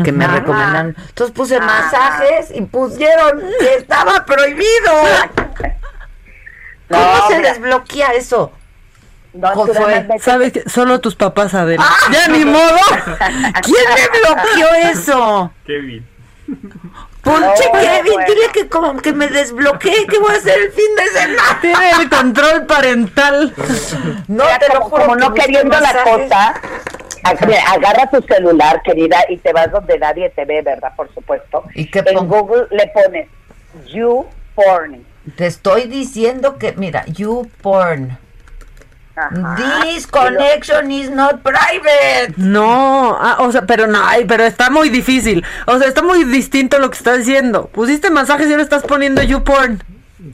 que 0.03 0.11
me 0.11 0.25
Ajá. 0.25 0.35
recomendaron. 0.35 0.95
Entonces 1.09 1.35
puse 1.35 1.57
Ajá. 1.57 1.65
masajes 1.65 2.51
y 2.53 2.61
pusieron 2.61 3.41
que 3.59 3.75
estaba 3.75 4.25
prohibido. 4.25 4.91
No, 6.89 6.97
¿Cómo 6.97 7.27
se 7.29 7.37
mira. 7.37 7.49
desbloquea 7.53 8.13
eso? 8.13 8.51
No, 9.33 9.51
¿Sabes 10.19 10.53
que 10.53 10.69
Solo 10.69 10.99
tus 11.01 11.15
papás, 11.15 11.53
Adela. 11.55 11.83
¡Ah! 11.87 12.11
¡Ya 12.11 12.27
ni 12.27 12.45
modo! 12.45 12.77
¿Quién 13.63 13.83
me 13.95 14.19
bloqueó 14.19 14.73
eso? 14.91 15.51
Kevin. 15.65 16.07
Ponche 17.23 17.65
No, 17.65 17.71
Kevin, 17.79 18.13
bueno. 18.13 18.27
dile 18.27 18.47
que 18.53 18.67
como 18.67 18.97
que 18.97 19.13
me 19.13 19.27
desbloquee, 19.27 20.05
que 20.07 20.19
voy 20.19 20.33
a 20.35 20.37
hacer 20.37 20.59
el 20.59 20.71
fin 20.71 20.95
de 20.97 21.07
semana. 21.19 21.57
Tiene 21.61 21.91
el 22.01 22.09
control 22.09 22.65
parental. 22.67 23.53
No, 24.27 24.43
Mira, 24.43 24.59
te 24.59 24.67
lo 24.67 24.81
como, 24.81 24.89
juro 24.89 25.03
como 25.05 25.15
que 25.15 25.21
no 25.21 25.33
queriendo 25.33 25.79
la 25.79 26.03
cosa, 26.03 26.53
mira, 27.47 27.61
agarra 27.71 28.09
tu 28.09 28.21
celular, 28.21 28.81
querida, 28.83 29.17
y 29.29 29.37
te 29.37 29.53
vas 29.53 29.71
donde 29.71 29.97
nadie 29.99 30.29
te 30.31 30.45
ve, 30.45 30.61
¿verdad? 30.61 30.91
Por 30.95 31.13
supuesto. 31.13 31.63
¿Y 31.73 31.89
qué 31.89 32.03
En? 32.05 32.27
Google 32.27 32.67
le 32.71 32.87
pones 32.87 33.27
you 33.87 34.25
porn. 34.55 35.05
Te 35.37 35.45
estoy 35.47 35.83
diciendo 35.87 36.57
que, 36.57 36.73
mira, 36.73 37.05
you 37.07 37.49
porn. 37.61 38.17
Ajá. 39.15 39.55
This 39.83 40.07
connection 40.07 40.89
is 40.91 41.09
not 41.11 41.41
private. 41.43 42.33
No, 42.37 43.15
ah, 43.19 43.37
o 43.39 43.51
sea, 43.51 43.61
pero 43.61 43.85
no, 43.85 43.99
ay, 44.03 44.25
pero 44.25 44.43
está 44.43 44.69
muy 44.71 44.89
difícil. 44.89 45.45
O 45.67 45.77
sea, 45.77 45.87
está 45.87 46.01
muy 46.01 46.23
distinto 46.23 46.79
lo 46.79 46.89
que 46.89 46.97
estás 46.97 47.19
diciendo. 47.19 47.67
Pusiste 47.67 48.09
masajes 48.09 48.47
y 48.47 48.51
ahora 48.51 48.63
estás 48.63 48.81
poniendo 48.83 49.21
YouPorn. 49.21 49.83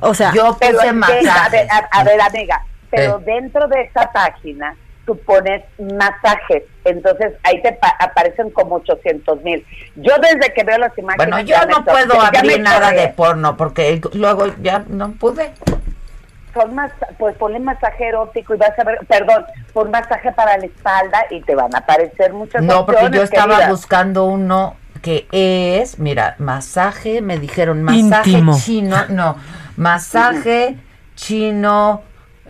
O 0.02 0.14
sea, 0.14 0.32
Yo 0.34 0.54
puse 0.58 0.72
es 0.72 0.78
que, 0.80 0.88
a, 0.88 0.94
masajes. 0.94 1.52
ver, 1.52 1.68
a, 1.72 1.78
a 1.92 2.04
ver, 2.06 2.22
amiga, 2.22 2.64
pero 2.90 3.20
Eh. 3.20 3.24
dentro 3.26 3.68
de 3.68 3.82
esa 3.82 4.10
página 4.14 4.74
tú 5.10 5.18
pones 5.26 5.64
masajes, 5.80 6.62
entonces 6.86 7.34
ahí 7.42 7.60
te 7.64 7.72
pa- 7.74 7.96
aparecen 8.00 8.52
como 8.52 8.76
800 8.76 9.42
mil. 9.42 9.66
Yo 9.96 10.14
desde 10.22 10.54
que 10.54 10.64
veo 10.64 10.78
las 10.78 10.96
imágenes... 11.00 11.28
Bueno, 11.32 11.40
yo 11.40 11.56
no 11.66 11.84
puedo 11.84 12.22
abrir 12.22 12.60
nada 12.62 12.92
de 12.92 13.08
porno 13.08 13.58
porque 13.58 14.00
luego 14.14 14.46
ya 14.62 14.84
no 14.88 15.14
pude. 15.14 15.52
Pon 16.54 16.76
mas- 16.76 16.92
pues 17.18 17.36
ponle 17.38 17.60
masaje 17.60 18.10
erótico 18.10 18.54
y 18.54 18.58
vas 18.60 18.78
a 18.78 18.84
ver, 18.84 19.00
perdón, 19.08 19.46
pon 19.74 19.90
masaje 19.90 20.32
para 20.34 20.56
la 20.60 20.66
espalda 20.68 21.26
y 21.32 21.42
te 21.42 21.56
van 21.56 21.74
a 21.74 21.80
aparecer 21.80 22.32
muchas 22.32 22.62
No, 22.62 22.86
porque 22.86 23.10
yo 23.12 23.24
estaba 23.24 23.56
querida. 23.56 23.72
buscando 23.72 24.26
uno 24.26 24.76
que 25.02 25.28
es, 25.32 25.98
mira, 25.98 26.36
masaje, 26.38 27.24
me 27.24 27.40
dijeron 27.40 27.82
masaje 27.82 28.30
Íntimo. 28.30 28.56
chino, 28.60 29.06
no, 29.10 29.38
masaje 29.78 30.78
chino, 31.16 32.04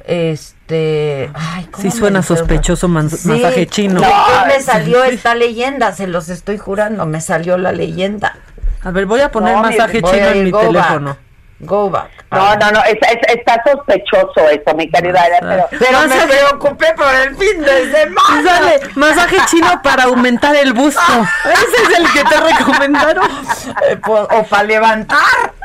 este, 0.05 1.29
ay, 1.33 1.67
¿cómo 1.71 1.81
sí 1.81 1.91
suena 1.91 2.21
sospechoso 2.23 2.87
man- 2.87 3.09
Sí, 3.09 3.27
masaje 3.27 3.67
chino. 3.67 4.01
me 4.47 4.61
salió 4.61 5.03
esta 5.03 5.35
leyenda, 5.35 5.93
se 5.93 6.07
los 6.07 6.29
estoy 6.29 6.57
jurando, 6.57 7.05
me 7.05 7.21
salió 7.21 7.57
la 7.57 7.71
leyenda. 7.71 8.35
A 8.81 8.91
ver, 8.91 9.05
voy 9.05 9.21
a 9.21 9.31
poner 9.31 9.55
No, 9.55 9.63
masaje 9.63 10.01
chino 10.01 10.17
en 10.17 10.43
mi 10.45 10.51
teléfono. 10.51 11.07
back, 11.09 11.19
Go 11.61 11.89
back. 11.89 12.09
No, 12.31 12.55
no, 12.55 12.71
no, 12.71 12.83
es- 12.85 12.93
es- 13.01 13.35
está 13.37 13.61
sospechoso 13.65 14.47
eso, 14.49 14.73
mi 14.75 14.89
querida 14.89 15.23
pero... 15.41 15.67
Pero 15.71 16.07
me 16.07 16.15
preocupé 16.27 16.93
por 16.95 17.13
el 17.13 17.35
fin 17.35 17.61
de 17.61 17.91
semana. 17.91 18.61
Masaje 18.95 19.37
chino 19.47 19.81
para 19.81 20.03
aumentar 20.03 20.55
el 20.55 20.71
busto. 20.73 21.01
Ese 21.51 21.81
es 21.83 21.99
el 21.99 22.11
que 22.13 22.23
te 22.23 22.39
recomendaron. 22.39 23.27
Eh, 23.89 23.97
pues, 24.05 24.21
o 24.31 24.43
para 24.43 24.63
levantar, 24.63 25.19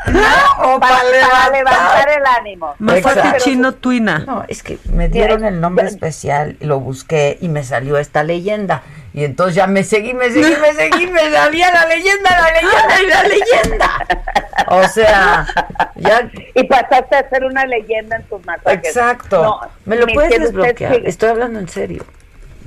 ¿no? 0.08 0.20
O 0.74 0.80
para, 0.80 0.96
para 0.96 1.02
para 1.30 1.50
levantar. 1.50 1.52
levantar 1.52 2.08
el 2.08 2.26
ánimo. 2.40 2.74
Masaje 2.78 3.18
Exacto. 3.20 3.44
chino 3.44 3.72
tuina. 3.74 4.18
No, 4.20 4.44
es 4.48 4.62
que 4.62 4.78
me 4.90 5.08
dieron 5.08 5.44
el 5.44 5.60
nombre 5.60 5.86
especial, 5.86 6.56
lo 6.60 6.80
busqué 6.80 7.38
y 7.40 7.48
me 7.48 7.62
salió 7.62 7.98
esta 7.98 8.24
leyenda. 8.24 8.82
Y 9.14 9.24
entonces 9.24 9.54
ya 9.54 9.68
me 9.68 9.84
seguí, 9.84 10.12
me 10.12 10.28
seguí, 10.28 10.54
me 10.60 10.72
seguí, 10.74 11.06
me 11.06 11.30
salía 11.32 11.70
la 11.72 11.86
leyenda, 11.86 12.30
la 12.30 12.60
leyenda 12.60 13.02
y 13.02 13.06
la 13.06 13.22
leyenda. 13.22 13.90
O 14.66 14.82
sea, 14.88 15.46
ya. 15.94 16.28
Y 16.54 16.64
pasaste 16.64 17.14
a 17.16 17.28
ser 17.28 17.44
una 17.44 17.64
leyenda 17.64 18.16
en 18.16 18.24
tus 18.24 18.44
masajes. 18.44 18.84
Exacto. 18.88 19.42
No, 19.42 19.60
¿Me 19.84 19.96
lo 19.96 20.06
mi 20.06 20.14
puedes 20.14 20.32
usted 20.32 20.42
desbloquear? 20.46 20.94
Estoy 21.06 21.28
hablando 21.28 21.60
en 21.60 21.68
serio. 21.68 22.04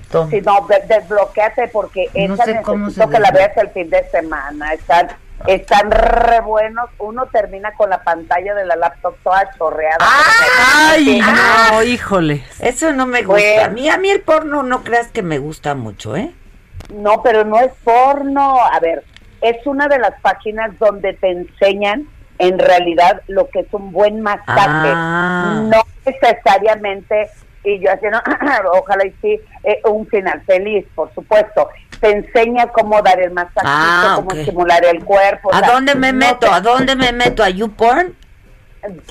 Tom. 0.10 0.30
Sí, 0.30 0.40
no, 0.42 0.66
de- 0.70 0.84
desbloqueate 0.88 1.68
porque 1.68 2.10
No 2.16 2.36
esa 2.36 2.46
necesito 2.46 3.10
que 3.10 3.20
la 3.20 3.32
veas 3.32 3.58
el 3.58 3.70
fin 3.72 3.90
de 3.90 4.10
semana. 4.10 4.74
Están, 4.74 5.10
están 5.46 5.92
re 5.92 6.42
buenos. 6.42 6.90
Uno 6.98 7.28
termina 7.28 7.74
con 7.74 7.90
la 7.90 8.02
pantalla 8.04 8.56
de 8.56 8.66
la 8.66 8.76
laptop 8.76 9.16
toda 9.24 9.50
chorreada. 9.58 9.98
Ay, 10.00 11.20
Ah, 11.24 11.70
no, 11.74 11.84
híjole. 11.84 12.44
Eso 12.60 12.92
no 12.94 13.06
me 13.06 13.22
gusta. 13.24 13.66
A 13.66 13.70
mí, 13.70 13.90
a 13.90 13.98
mí 13.98 14.10
el 14.10 14.22
porno 14.22 14.64
no 14.64 14.84
creas 14.84 15.08
que 15.10 15.22
me 15.22 15.38
gusta 15.38 15.76
mucho, 15.76 16.16
¿eh? 16.16 16.34
No, 16.94 17.22
pero 17.22 17.44
no 17.44 17.60
es 17.60 17.72
porno. 17.84 18.58
A 18.60 18.80
ver, 18.80 19.04
es 19.42 19.58
una 19.66 19.88
de 19.88 20.00
las 20.00 20.20
páginas 20.22 20.78
donde 20.80 21.14
te 21.14 21.30
enseñan 21.32 22.08
en 22.40 22.60
realidad 22.60 23.22
lo 23.28 23.50
que 23.50 23.62
es 23.62 23.68
un 23.74 23.92
buen 23.92 24.22
masaje. 24.22 24.92
Ah. 24.94 25.62
No 25.64 25.82
necesariamente, 26.06 27.30
y 27.64 27.80
yo 27.80 27.92
haciendo, 27.92 28.20
ojalá 28.74 29.06
y 29.06 29.12
sí, 29.22 29.40
eh, 29.64 29.82
un 29.86 30.08
final 30.08 30.42
feliz, 30.46 30.86
por 30.96 31.14
supuesto. 31.14 31.70
Te 32.00 32.12
enseña 32.12 32.68
cómo 32.68 33.02
dar 33.02 33.20
el 33.20 33.32
masajito, 33.32 33.62
Ah, 33.66 34.14
cómo 34.18 34.28
ok. 34.30 34.36
estimular 34.36 34.86
el 34.86 35.04
cuerpo. 35.04 35.50
o 35.50 35.54
¿A 35.54 35.60
sea, 35.60 35.72
dónde 35.72 35.96
me 35.96 36.12
no 36.14 36.20
meto? 36.20 36.40
te- 36.40 36.48
¿A 36.50 36.62
dónde 36.62 36.96
me 36.96 37.12
meto? 37.12 37.44
¿A 37.44 37.50
YouPorn? 37.50 38.16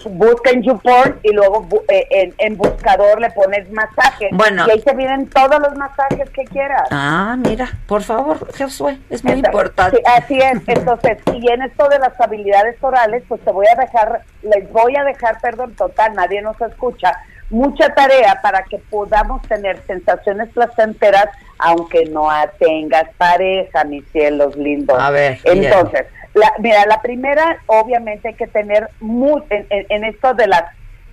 busca 0.08 0.50
en 0.50 0.62
YouPorn 0.62 1.18
y 1.22 1.32
luego 1.32 1.66
eh, 1.88 2.06
en, 2.10 2.34
en 2.38 2.56
buscador 2.56 3.20
le 3.20 3.30
pones 3.32 3.70
masaje. 3.72 4.28
Bueno. 4.32 4.64
Y 4.66 4.70
ahí 4.70 4.80
te 4.80 4.94
vienen 4.94 5.28
todos 5.28 5.58
los 5.60 5.76
masajes 5.76 6.30
que 6.30 6.44
quieras. 6.44 6.88
Ah, 6.90 7.36
mira, 7.38 7.68
por 7.86 8.02
favor, 8.02 8.38
Josué, 8.56 8.98
es 9.10 9.22
muy 9.22 9.34
Entonces, 9.34 9.46
importante. 9.48 9.96
sí, 9.98 10.02
así 10.06 10.38
es. 10.38 10.62
Entonces, 10.66 11.18
y 11.34 11.50
en 11.50 11.62
esto 11.62 11.88
de 11.88 11.98
las 11.98 12.18
habilidades 12.18 12.76
orales, 12.80 13.22
pues 13.28 13.40
te 13.42 13.50
voy 13.50 13.66
a 13.66 13.74
dejar, 13.78 14.22
les 14.42 14.70
voy 14.72 14.96
a 14.96 15.04
dejar, 15.04 15.40
perdón, 15.42 15.74
total, 15.74 16.14
nadie 16.14 16.40
nos 16.40 16.58
escucha, 16.60 17.12
mucha 17.50 17.94
tarea 17.94 18.40
para 18.42 18.62
que 18.64 18.78
podamos 18.78 19.42
tener 19.42 19.80
sensaciones 19.86 20.48
placenteras, 20.50 21.26
aunque 21.58 22.04
no 22.06 22.28
tengas 22.58 23.04
pareja, 23.16 23.84
mis 23.84 24.06
cielos 24.12 24.56
lindos. 24.56 24.98
A 25.00 25.10
ver, 25.10 25.38
Entonces, 25.44 26.06
la, 26.34 26.52
mira, 26.58 26.84
la 26.86 27.00
primera, 27.00 27.58
obviamente 27.66 28.28
hay 28.28 28.34
que 28.34 28.46
tener 28.46 28.88
muy, 29.00 29.42
en, 29.50 29.66
en- 29.70 29.86
en 29.88 30.04
esto 30.04 30.34
de 30.34 30.46
las 30.48 30.64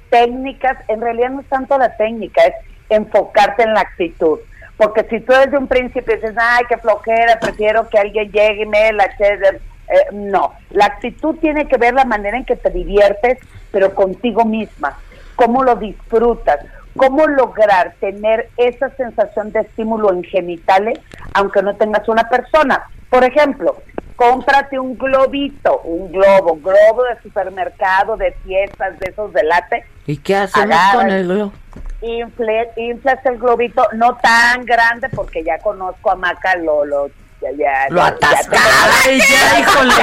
técnicas, 0.09 0.77
en 0.87 1.01
realidad 1.01 1.29
no 1.29 1.41
es 1.41 1.47
tanto 1.47 1.77
la 1.77 1.95
técnica, 1.97 2.43
es 2.43 2.53
enfocarte 2.89 3.63
en 3.63 3.73
la 3.73 3.81
actitud. 3.81 4.39
Porque 4.77 5.03
si 5.09 5.19
tú 5.21 5.33
desde 5.33 5.57
un 5.57 5.67
principio 5.67 6.15
dices, 6.15 6.35
ay, 6.37 6.63
qué 6.67 6.77
flojera, 6.77 7.39
prefiero 7.39 7.87
que 7.89 7.99
alguien 7.99 8.31
llegue 8.31 8.63
y 8.63 8.65
me 8.65 8.91
la 8.93 9.05
eche 9.05 9.37
de-". 9.37 9.61
Eh, 9.89 10.07
no, 10.13 10.53
la 10.71 10.85
actitud 10.85 11.35
tiene 11.39 11.67
que 11.67 11.77
ver 11.77 11.93
la 11.93 12.05
manera 12.05 12.37
en 12.37 12.45
que 12.45 12.55
te 12.55 12.69
diviertes, 12.69 13.37
pero 13.71 13.93
contigo 13.93 14.45
misma, 14.45 14.97
cómo 15.35 15.63
lo 15.63 15.75
disfrutas, 15.75 16.59
cómo 16.95 17.25
lograr 17.27 17.93
tener 17.99 18.49
esa 18.57 18.89
sensación 18.91 19.51
de 19.51 19.61
estímulo 19.61 20.11
en 20.13 20.23
genitales, 20.23 20.99
aunque 21.33 21.61
no 21.61 21.75
tengas 21.75 22.07
una 22.07 22.29
persona. 22.29 22.83
Por 23.09 23.23
ejemplo, 23.23 23.77
cómprate 24.15 24.77
un 24.79 24.97
globito, 24.97 25.79
un 25.81 26.11
globo, 26.11 26.55
globo 26.57 27.03
de 27.03 27.21
supermercado, 27.21 28.15
de 28.17 28.31
fiestas, 28.45 28.97
de 28.99 29.11
esos 29.11 29.33
de 29.33 29.43
látex, 29.43 29.87
¿Y 30.05 30.17
qué 30.17 30.35
hacemos 30.35 30.69
Agarra- 30.75 30.93
con 30.95 31.09
el 31.11 31.27
globo? 31.27 31.53
infle, 32.01 32.69
inflas 32.75 33.25
el 33.25 33.37
globito, 33.37 33.87
no 33.93 34.15
tan 34.17 34.65
grande, 34.65 35.07
porque 35.09 35.43
ya 35.43 35.57
conozco 35.59 36.11
a 36.11 36.15
Maca, 36.15 36.55
lo, 36.57 36.83
lo, 36.85 37.07
ya, 37.41 37.51
ya, 37.57 37.87
Lo 37.89 38.01
ya- 38.01 38.17
ya, 38.19 39.59
híjole, 39.59 39.93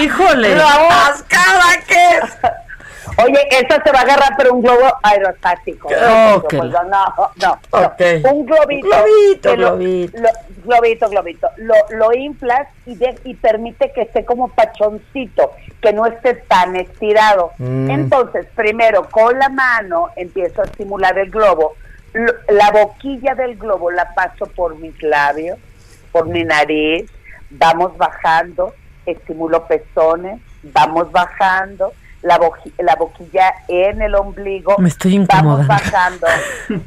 híjole. 0.00 0.54
Lo 0.56 0.66
atascada 0.66 1.64
que 1.86 2.08
es. 2.16 2.38
Oye, 3.24 3.48
esta 3.50 3.82
se 3.82 3.92
va 3.92 4.00
a 4.00 4.02
agarrar 4.02 4.30
pero 4.36 4.54
un 4.54 4.62
globo 4.62 4.84
aerostático. 5.02 5.88
Oh, 5.88 6.36
No, 6.36 6.42
pues, 6.42 6.62
no, 6.64 6.82
no, 6.84 7.30
no. 7.42 7.52
Ok. 7.70 8.00
Un 8.32 8.46
globito. 8.46 8.88
Globito, 8.88 9.50
que 9.50 9.56
globito. 9.56 10.18
lo- 10.20 10.28
globito, 10.64 11.08
globito. 11.08 11.48
Lo, 11.56 11.74
lo 11.90 12.12
inflas 12.14 12.68
y, 12.86 12.94
de- 12.96 13.18
y 13.24 13.34
permite 13.34 13.92
que 13.92 14.02
esté 14.02 14.24
como 14.24 14.48
pachoncito, 14.48 15.52
que 15.80 15.92
no 15.92 16.06
esté 16.06 16.34
tan 16.34 16.76
estirado. 16.76 17.52
Mm. 17.58 17.90
Entonces, 17.90 18.46
primero 18.54 19.08
con 19.10 19.38
la 19.38 19.48
mano 19.48 20.08
empiezo 20.16 20.62
a 20.62 20.64
estimular 20.64 21.16
el 21.18 21.30
globo. 21.30 21.74
Lo- 22.12 22.32
La 22.48 22.70
boquilla 22.70 23.34
del 23.34 23.56
globo 23.56 23.90
la 23.90 24.14
paso 24.14 24.46
por 24.46 24.76
mis 24.76 25.00
labios, 25.02 25.58
por 26.12 26.26
mi 26.26 26.44
nariz, 26.44 27.10
vamos 27.50 27.96
bajando, 27.96 28.74
estimulo 29.04 29.66
pezones, 29.66 30.40
vamos 30.62 31.12
bajando, 31.12 31.92
la, 32.26 32.38
boqui- 32.38 32.72
la 32.78 32.96
boquilla 32.96 33.54
en 33.68 34.02
el 34.02 34.14
ombligo, 34.14 34.76
Me 34.78 34.88
estoy 34.88 35.18
vamos 35.18 35.28
incomodando. 35.60 35.68
bajando. 35.68 36.26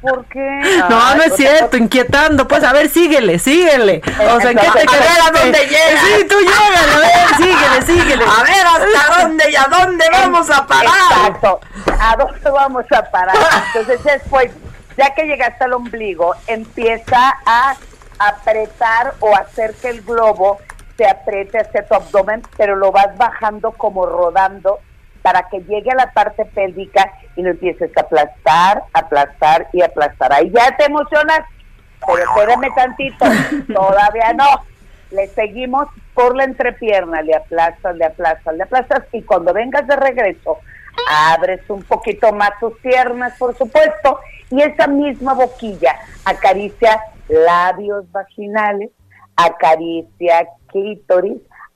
¿Por 0.00 0.24
qué? 0.26 0.60
No, 0.88 0.96
Ay, 1.02 1.16
no 1.18 1.22
es 1.24 1.34
cierto, 1.34 1.76
inquietando. 1.76 2.46
Pues 2.46 2.62
a 2.62 2.72
ver, 2.72 2.88
síguele, 2.88 3.40
síguele. 3.40 4.00
O 4.32 4.40
sea, 4.40 4.52
¿en 4.52 4.58
qué 4.58 4.66
te 4.70 4.78
A 4.86 4.92
ver 5.00 5.20
a 5.26 5.30
dónde 5.40 5.58
llega. 5.66 6.00
Sí, 6.00 6.24
tú 6.28 6.36
llegas, 6.38 6.94
a 6.94 6.98
ver, 7.00 7.36
síguele, 7.36 7.82
síguele. 7.84 8.24
A 8.24 8.42
ver 8.44 8.66
hasta 8.94 9.22
dónde 9.22 9.50
y 9.50 9.56
a 9.56 9.64
dónde 9.64 10.04
vamos 10.12 10.48
a 10.50 10.64
parar. 10.66 10.86
Exacto. 11.26 11.60
¿A 12.00 12.14
dónde 12.16 12.48
vamos 12.50 12.84
a 12.92 13.02
parar? 13.10 13.36
Entonces 13.74 14.04
después, 14.04 14.52
ya 14.96 15.12
que 15.14 15.24
llegaste 15.24 15.64
al 15.64 15.72
ombligo, 15.72 16.32
empieza 16.46 17.34
a 17.44 17.74
apretar 18.20 19.14
o 19.18 19.34
hacer 19.34 19.74
que 19.82 19.88
el 19.88 20.02
globo 20.02 20.58
se 20.98 21.06
apriete 21.06 21.58
hacia 21.58 21.86
tu 21.86 21.94
abdomen, 21.94 22.42
pero 22.56 22.74
lo 22.74 22.90
vas 22.90 23.16
bajando 23.16 23.70
como 23.70 24.04
rodando 24.04 24.80
para 25.22 25.44
que 25.48 25.60
llegue 25.60 25.92
a 25.92 25.94
la 25.94 26.12
parte 26.12 26.44
pélvica 26.44 27.12
y 27.36 27.42
lo 27.42 27.50
empieces 27.50 27.96
a 27.96 28.00
aplastar, 28.00 28.82
aplastar 28.92 29.68
y 29.72 29.80
aplastar. 29.80 30.32
Ahí 30.32 30.50
ya 30.50 30.76
te 30.76 30.86
emocionas, 30.86 31.42
pero 32.04 32.18
espérame 32.18 32.74
tantito, 32.74 33.24
todavía 33.72 34.32
no. 34.32 34.64
Le 35.12 35.28
seguimos 35.28 35.86
por 36.14 36.36
la 36.36 36.44
entrepierna, 36.44 37.22
le 37.22 37.34
aplastas, 37.34 37.96
le 37.96 38.04
aplastas, 38.04 38.54
le 38.56 38.64
aplastas 38.64 39.04
y 39.12 39.22
cuando 39.22 39.54
vengas 39.54 39.86
de 39.86 39.96
regreso, 39.96 40.58
abres 41.30 41.60
un 41.68 41.82
poquito 41.84 42.32
más 42.32 42.50
tus 42.58 42.76
piernas, 42.80 43.34
por 43.38 43.56
supuesto, 43.56 44.18
y 44.50 44.62
esa 44.62 44.88
misma 44.88 45.34
boquilla 45.34 45.94
acaricia 46.24 47.00
labios 47.28 48.10
vaginales, 48.10 48.90
acaricia 49.36 50.48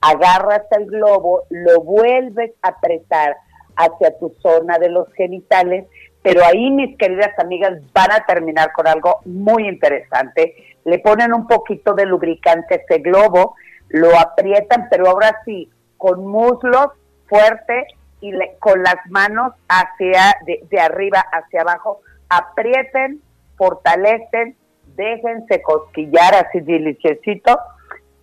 agarras 0.01 0.63
el 0.71 0.85
globo, 0.87 1.43
lo 1.49 1.81
vuelves 1.81 2.51
a 2.61 2.69
apretar 2.69 3.37
hacia 3.75 4.17
tu 4.19 4.35
zona 4.41 4.77
de 4.77 4.89
los 4.89 5.11
genitales, 5.13 5.85
pero 6.21 6.43
ahí 6.45 6.69
mis 6.71 6.97
queridas 6.97 7.37
amigas 7.39 7.79
van 7.93 8.11
a 8.11 8.25
terminar 8.25 8.71
con 8.73 8.87
algo 8.87 9.21
muy 9.25 9.67
interesante. 9.67 10.55
Le 10.85 10.99
ponen 10.99 11.33
un 11.33 11.47
poquito 11.47 11.93
de 11.93 12.05
lubricante 12.05 12.75
a 12.75 12.77
ese 12.77 13.01
globo, 13.01 13.55
lo 13.89 14.17
aprietan, 14.17 14.87
pero 14.89 15.09
ahora 15.09 15.41
sí, 15.45 15.69
con 15.97 16.25
muslos 16.25 16.87
fuerte 17.27 17.87
y 18.21 18.33
con 18.59 18.83
las 18.83 18.97
manos 19.09 19.53
hacia 19.69 20.35
de, 20.45 20.65
de 20.69 20.79
arriba 20.79 21.19
hacia 21.31 21.61
abajo, 21.61 22.01
aprieten, 22.29 23.21
fortalecen, 23.57 24.55
déjense 24.95 25.61
cosquillar 25.61 26.35
así 26.35 26.59
deliciosito 26.59 27.57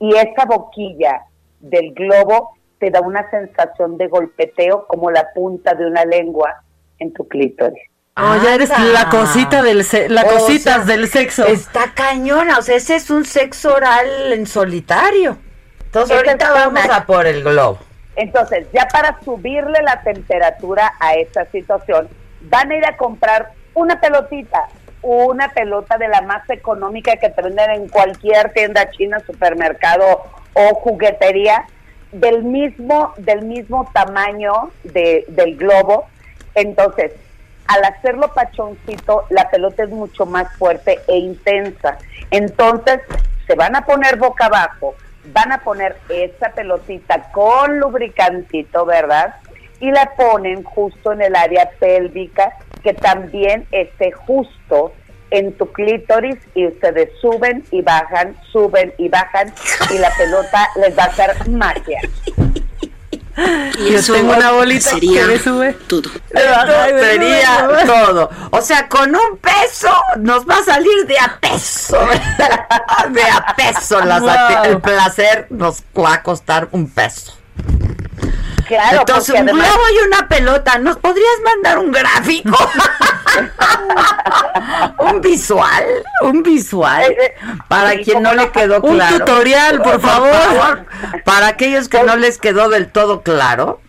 y 0.01 0.17
esa 0.17 0.45
boquilla 0.47 1.23
del 1.61 1.93
globo 1.95 2.57
te 2.79 2.91
da 2.91 3.01
una 3.01 3.29
sensación 3.31 3.97
de 3.99 4.09
golpeteo 4.09 4.87
como 4.89 5.11
la 5.11 5.29
punta 5.35 5.75
de 5.75 5.87
una 5.87 6.05
lengua 6.05 6.63
en 6.99 7.13
tu 7.13 7.29
clítoris. 7.29 7.83
No, 8.17 8.43
ya 8.43 8.55
eres 8.55 8.71
la 8.71 9.09
cosita 9.09 9.63
del 9.63 9.85
se- 9.85 10.09
la 10.09 10.23
O 10.23 10.27
cositas 10.27 10.85
sea, 10.85 10.85
del 10.85 11.07
sexo. 11.09 11.47
Está 11.47 11.93
cañona, 11.95 12.59
o 12.59 12.63
sea, 12.63 12.77
ese 12.77 12.97
es 12.97 13.09
un 13.11 13.25
sexo 13.25 13.75
oral 13.75 14.33
en 14.33 14.47
solitario. 14.47 15.39
Entonces 15.85 16.17
ahorita 16.17 16.53
vamos 16.53 16.85
una- 16.85 16.97
a 16.97 17.07
por 17.07 17.27
el 17.27 17.43
globo. 17.43 17.79
Entonces, 18.17 18.67
ya 18.73 18.87
para 18.93 19.19
subirle 19.25 19.81
la 19.83 20.03
temperatura 20.03 20.93
a 21.01 21.15
esta 21.15 21.47
situación, 21.47 22.09
van 22.43 22.71
a 22.71 22.77
ir 22.77 22.85
a 22.85 22.97
comprar 22.97 23.53
una 23.75 24.01
pelotita, 24.01 24.69
una 25.03 25.49
pelota 25.53 25.97
de 25.99 26.09
la 26.09 26.21
más 26.23 26.49
económica 26.51 27.17
que 27.17 27.31
te 27.31 27.43
venden 27.43 27.71
en 27.71 27.89
cualquier 27.89 28.53
tienda 28.53 28.91
china, 28.91 29.21
supermercado 29.27 30.25
o 30.55 30.75
juguetería, 30.75 31.65
del 32.13 32.43
mismo, 32.43 33.15
del 33.19 33.43
mismo 33.43 33.89
tamaño 33.95 34.71
de- 34.85 35.25
del 35.29 35.57
globo. 35.57 36.07
Entonces, 36.55 37.13
al 37.69 37.85
hacerlo 37.85 38.33
pachoncito, 38.35 39.27
la 39.31 39.49
pelota 39.49 39.85
es 39.85 39.91
mucho 39.91 40.27
más 40.27 40.53
fuerte 40.57 40.99
e 41.07 41.17
intensa. 41.17 41.99
Entonces, 42.33 43.01
se 43.47 43.55
van 43.55 43.77
a 43.77 43.87
poner 43.87 44.17
boca 44.17 44.47
abajo, 44.47 44.97
van 45.33 45.53
a 45.53 45.59
poner 45.59 45.97
esa 46.09 46.51
pelotita 46.51 47.31
con 47.31 47.79
lubricantito, 47.79 48.85
¿verdad? 48.85 49.37
Y 49.79 49.91
la 49.93 50.11
ponen 50.17 50.65
justo 50.65 51.13
en 51.13 51.23
el 51.23 51.37
área 51.37 51.71
pélvica, 51.79 52.53
que 52.83 52.95
también 52.95 53.67
esté 53.73 54.13
justo 54.13 54.93
en 55.31 55.53
tu 55.57 55.71
clítoris 55.73 56.37
y 56.55 56.67
ustedes 56.67 57.11
suben 57.21 57.65
y 57.71 57.83
bajan, 57.83 58.37
suben 58.51 58.93
y 58.99 59.09
bajan 59.09 59.53
y 59.91 59.99
la 59.99 60.11
pelota 60.17 60.69
les 60.77 60.97
va 60.99 61.05
a 61.05 61.07
hacer 61.07 61.49
magia. 61.49 62.01
Y 63.79 63.93
Yo 63.93 63.99
eso 63.99 64.13
tengo 64.13 64.35
una 64.35 64.53
bolita 64.53 64.91
sería 64.91 65.23
que 65.23 65.27
me 65.29 65.39
sube. 65.39 65.73
todo. 65.87 66.11
Sería 67.01 67.69
todo. 67.87 68.31
O 68.51 68.61
sea, 68.61 68.89
con 68.89 69.15
un 69.15 69.39
peso 69.39 69.91
nos 70.19 70.47
va 70.47 70.59
a 70.59 70.65
salir 70.65 71.07
de 71.07 71.19
a 71.19 71.39
peso. 71.41 71.99
de 73.11 73.23
a 73.23 73.55
peso. 73.57 74.01
las 74.05 74.21
Wow. 74.21 74.65
El 74.65 74.81
placer 74.81 75.47
nos 75.51 75.83
va 75.97 76.15
a 76.15 76.23
costar 76.23 76.69
un 76.73 76.91
peso. 76.91 77.40
Claro, 78.71 79.01
Entonces, 79.01 79.35
un 79.35 79.41
además- 79.49 79.67
globo 79.67 79.83
y 79.93 80.07
una 80.07 80.29
pelota. 80.29 80.79
¿Nos 80.79 80.97
podrías 80.99 81.27
mandar 81.45 81.79
un 81.81 81.91
gráfico? 81.91 82.57
un 84.99 85.21
visual. 85.21 85.85
Un 86.23 86.45
visual. 86.45 87.13
Para 87.67 87.91
sí, 87.91 88.03
quien 88.05 88.23
no 88.23 88.33
le 88.35 88.53
quedó 88.53 88.81
Un 88.81 88.95
claro. 88.95 89.19
tutorial, 89.19 89.83
por 89.83 90.01
favor. 90.01 90.87
Para 91.25 91.49
aquellos 91.49 91.89
que 91.89 92.05
no 92.05 92.15
les 92.15 92.39
quedó 92.39 92.69
del 92.69 92.93
todo 92.93 93.23
claro. 93.23 93.81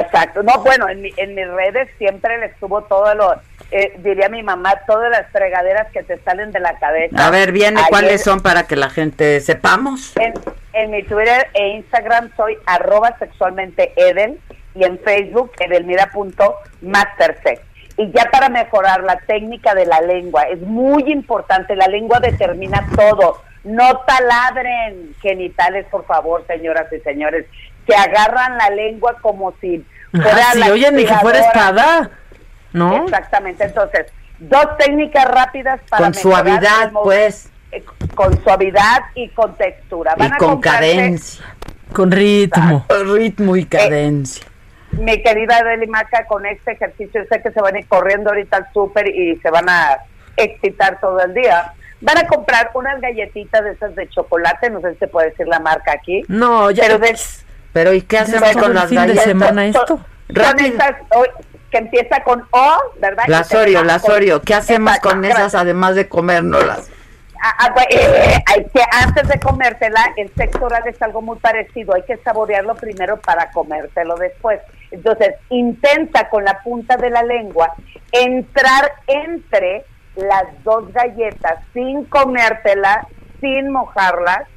Exacto. 0.00 0.42
No, 0.42 0.58
bueno, 0.62 0.88
en, 0.88 1.02
mi- 1.02 1.14
en 1.16 1.34
mis 1.34 1.46
redes 1.48 1.88
siempre 1.98 2.38
les 2.38 2.56
subo 2.58 2.82
todo 2.84 3.14
lo, 3.14 3.34
eh, 3.70 3.94
diría 3.98 4.28
mi 4.28 4.42
mamá, 4.42 4.74
todas 4.86 5.10
las 5.10 5.30
fregaderas 5.32 5.88
que 5.92 6.02
te 6.02 6.18
salen 6.18 6.52
de 6.52 6.60
la 6.60 6.78
cabeza. 6.78 7.26
A 7.26 7.30
ver, 7.30 7.52
viene 7.52 7.78
Ayer- 7.78 7.90
cuáles 7.90 8.22
son 8.22 8.40
para 8.40 8.66
que 8.66 8.76
la 8.76 8.90
gente 8.90 9.40
sepamos. 9.40 10.16
En, 10.16 10.34
en 10.72 10.90
mi 10.90 11.02
Twitter 11.02 11.48
e 11.54 11.68
Instagram 11.68 12.30
soy 12.36 12.56
arroba 12.66 13.16
sexualmente 13.18 13.92
Eden 13.96 14.38
y 14.74 14.84
en 14.84 14.98
Facebook 14.98 15.52
edelmira.mastersex. 15.60 17.60
Y 17.98 18.12
ya 18.12 18.26
para 18.30 18.50
mejorar 18.50 19.02
la 19.04 19.16
técnica 19.20 19.74
de 19.74 19.86
la 19.86 20.00
lengua, 20.02 20.42
es 20.42 20.60
muy 20.60 21.10
importante, 21.10 21.74
la 21.74 21.88
lengua 21.88 22.20
determina 22.20 22.86
todo. 22.94 23.40
No 23.64 24.00
taladren 24.06 25.14
genitales, 25.22 25.86
por 25.90 26.04
favor, 26.06 26.44
señoras 26.46 26.92
y 26.92 27.00
señores, 27.00 27.46
que 27.86 27.94
agarran 27.94 28.56
la 28.58 28.70
lengua 28.70 29.16
como 29.20 29.54
si 29.60 29.84
fuera 30.12 30.30
Ah, 30.48 30.52
sí, 30.52 30.58
la 30.58 30.72
oye, 30.72 30.90
ni 30.92 31.04
que 31.04 31.14
fuera 31.14 31.38
espada, 31.40 32.10
¿no? 32.72 33.04
Exactamente, 33.04 33.64
entonces, 33.64 34.06
dos 34.38 34.76
técnicas 34.78 35.24
rápidas 35.26 35.80
para 35.88 36.04
Con 36.04 36.14
suavidad, 36.14 36.90
pues. 36.92 37.50
eh, 37.72 37.84
Con 38.14 38.42
suavidad 38.42 39.02
y 39.14 39.28
con 39.30 39.54
textura. 39.56 40.14
Van 40.16 40.28
Y 40.30 40.32
a 40.32 40.36
con 40.36 40.60
cadencia. 40.60 41.44
Con 41.92 42.10
ritmo. 42.10 42.84
Ritmo 43.04 43.56
y 43.56 43.64
cadencia. 43.64 44.46
mi 44.92 45.22
querida 45.22 45.58
Adeli 45.58 45.86
Maca, 45.86 46.26
con 46.26 46.46
este 46.46 46.72
ejercicio, 46.72 47.22
sé 47.30 47.42
que 47.42 47.50
se 47.50 47.60
van 47.60 47.74
a 47.76 47.78
ir 47.78 47.86
corriendo 47.86 48.30
ahorita 48.30 48.56
al 48.58 48.66
súper 48.72 49.06
y 49.08 49.36
se 49.36 49.50
van 49.50 49.68
a 49.68 49.98
excitar 50.36 50.98
todo 51.00 51.20
el 51.20 51.34
día. 51.34 51.72
Van 52.00 52.18
a 52.18 52.26
comprar 52.26 52.70
unas 52.74 53.00
galletitas 53.00 53.64
de 53.64 53.70
esas 53.72 53.94
de 53.94 54.08
chocolate, 54.08 54.68
no 54.70 54.80
sé 54.82 54.92
si 54.94 54.98
se 54.98 55.08
puede 55.08 55.30
decir 55.30 55.46
la 55.48 55.60
marca 55.60 55.92
aquí. 55.92 56.22
No, 56.28 56.70
ya. 56.70 56.82
Pero 56.84 56.98
de- 56.98 57.16
Pero 57.76 57.92
¿y 57.92 58.00
qué 58.00 58.16
hacemos 58.16 58.56
con 58.56 58.72
las 58.72 58.86
fin 58.86 59.00
de 59.02 59.06
galletas? 59.08 59.24
semana 59.24 59.66
esto. 59.66 60.00
Rápido. 60.30 60.78
que 61.70 61.76
empieza 61.76 62.22
con 62.22 62.42
O, 62.50 62.76
¿verdad? 62.98 63.24
Y 63.26 63.30
Lasorio, 63.30 63.64
termina 63.64 63.80
con- 63.80 63.86
Lasorio, 63.88 64.40
¿qué 64.40 64.54
hacemos 64.54 64.94
Exacto, 64.94 65.10
con 65.10 65.24
esas 65.26 65.54
además 65.54 65.94
de 65.94 66.08
comérnoslas? 66.08 66.88
Ah, 67.42 67.54
ah, 67.58 67.74
pues, 67.74 67.86
eh, 67.90 68.42
hay 68.46 68.64
que 68.64 68.80
antes 68.92 69.28
de 69.28 69.38
comértela, 69.40 70.00
el 70.16 70.32
sexo 70.34 70.64
oral 70.64 70.84
es 70.86 71.02
algo 71.02 71.20
muy 71.20 71.38
parecido. 71.38 71.94
Hay 71.94 72.02
que 72.04 72.16
saborearlo 72.16 72.76
primero 72.76 73.18
para 73.18 73.50
comértelo 73.50 74.14
después. 74.16 74.58
Entonces, 74.90 75.34
intenta 75.50 76.30
con 76.30 76.44
la 76.44 76.62
punta 76.62 76.96
de 76.96 77.10
la 77.10 77.24
lengua 77.24 77.74
entrar 78.10 78.90
entre 79.06 79.84
las 80.14 80.44
dos 80.64 80.90
galletas 80.94 81.58
sin 81.74 82.06
comértela, 82.06 83.06
sin 83.42 83.70
mojarlas, 83.70 84.48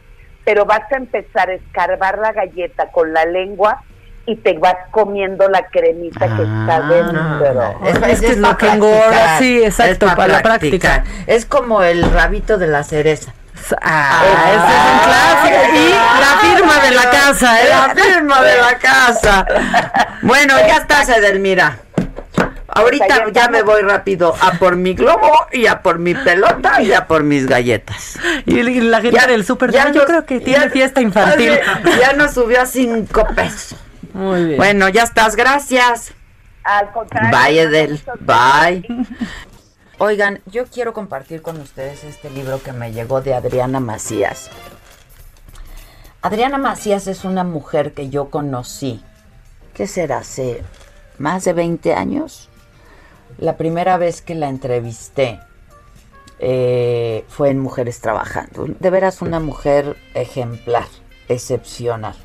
pero 0.49 0.65
vas 0.65 0.91
a 0.91 0.95
empezar 0.95 1.47
a 1.47 1.53
escarbar 1.53 2.17
la 2.17 2.31
galleta 2.31 2.87
con 2.87 3.13
la 3.13 3.23
lengua 3.23 3.83
y 4.25 4.35
te 4.35 4.57
vas 4.57 4.77
comiendo 4.89 5.47
la 5.47 5.67
cremita 5.67 6.25
que 6.25 6.41
está 6.41 6.81
dentro. 6.89 8.07
Es 8.07 8.19
que 8.19 8.31
es 8.31 8.37
lo 8.39 8.57
que 8.57 8.67
engorda, 8.67 9.37
sí, 9.37 9.63
exacto, 9.63 10.07
pa' 10.07 10.15
para 10.15 10.33
la 10.33 10.41
práctica. 10.41 11.03
Es 11.27 11.45
como 11.45 11.83
el 11.83 12.01
rabito 12.11 12.57
de 12.57 12.65
la 12.65 12.81
cereza. 12.81 13.31
Ah, 13.79 14.23
ese 14.49 14.57
es 14.57 15.51
un 15.51 15.53
clásico. 15.53 15.77
Y 15.77 16.19
la 16.19 16.55
firma 16.55 16.79
de 16.79 16.91
la 16.95 17.11
casa, 17.11 17.61
¿eh? 17.61 17.69
La 17.69 18.03
firma 18.03 18.41
de 18.41 18.57
la 18.57 18.77
casa. 18.79 19.45
Bueno, 20.23 20.55
ya 20.67 20.77
estás, 20.77 21.09
Edelmira. 21.09 21.77
Ahorita 22.67 23.31
ya 23.31 23.49
me 23.49 23.63
voy 23.63 23.81
rápido 23.81 24.35
a 24.39 24.53
por 24.53 24.75
mi 24.75 24.93
globo 24.93 25.31
y 25.51 25.65
a 25.65 25.81
por 25.81 25.97
mi 25.99 26.13
pelota 26.13 26.81
y 26.81 26.93
a 26.93 27.07
por 27.07 27.23
mis 27.23 27.47
galletas. 27.47 28.17
Y 28.45 28.61
la 28.63 29.01
gente 29.01 29.27
del 29.27 29.43
súper, 29.43 29.71
ya, 29.71 29.91
yo 29.91 30.05
creo 30.05 30.25
que 30.25 30.39
tiene 30.39 30.69
fiesta 30.69 31.01
infantil. 31.01 31.59
Ya 31.99 32.13
nos 32.13 32.33
subió 32.33 32.61
a 32.61 32.65
cinco 32.65 33.27
pesos. 33.35 33.77
Muy 34.13 34.45
bien. 34.45 34.57
Bueno, 34.57 34.89
ya 34.89 35.03
estás, 35.03 35.35
gracias. 35.35 36.13
Al 36.63 36.91
contrario. 36.91 37.31
Bye, 37.31 37.59
Edel. 37.61 38.01
Bye. 38.19 38.85
Oigan, 39.97 40.41
yo 40.45 40.65
quiero 40.65 40.93
compartir 40.93 41.41
con 41.41 41.59
ustedes 41.59 42.03
este 42.03 42.29
libro 42.29 42.61
que 42.61 42.71
me 42.71 42.93
llegó 42.93 43.21
de 43.21 43.33
Adriana 43.33 43.79
Macías. 43.79 44.49
Adriana 46.21 46.57
Macías 46.57 47.07
es 47.07 47.25
una 47.25 47.43
mujer 47.43 47.93
que 47.93 48.09
yo 48.09 48.29
conocí, 48.29 49.03
¿qué 49.73 49.87
será? 49.87 50.19
Hace 50.19 50.63
más 51.19 51.45
de 51.45 51.53
20 51.53 51.93
años. 51.93 52.49
La 53.37 53.57
primera 53.57 53.97
vez 53.97 54.21
que 54.21 54.35
la 54.35 54.49
entrevisté 54.49 55.39
eh, 56.39 57.25
fue 57.27 57.49
en 57.49 57.59
Mujeres 57.59 57.99
Trabajando. 58.01 58.65
De 58.67 58.89
veras 58.89 59.21
una 59.21 59.39
mujer 59.39 59.97
ejemplar, 60.13 60.87
excepcional. 61.27 62.15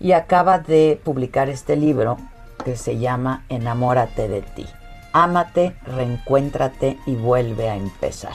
Y 0.00 0.12
acaba 0.12 0.58
de 0.58 1.00
publicar 1.02 1.48
este 1.48 1.76
libro 1.76 2.16
que 2.64 2.76
se 2.76 2.98
llama 2.98 3.44
Enamórate 3.48 4.28
de 4.28 4.42
ti. 4.42 4.66
Ámate, 5.12 5.76
reencuéntrate 5.86 6.98
y 7.06 7.14
vuelve 7.14 7.70
a 7.70 7.76
empezar. 7.76 8.34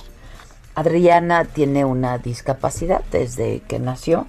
Adriana 0.76 1.46
tiene 1.46 1.86
una 1.86 2.18
discapacidad 2.18 3.02
desde 3.12 3.60
que 3.62 3.80
nació 3.80 4.26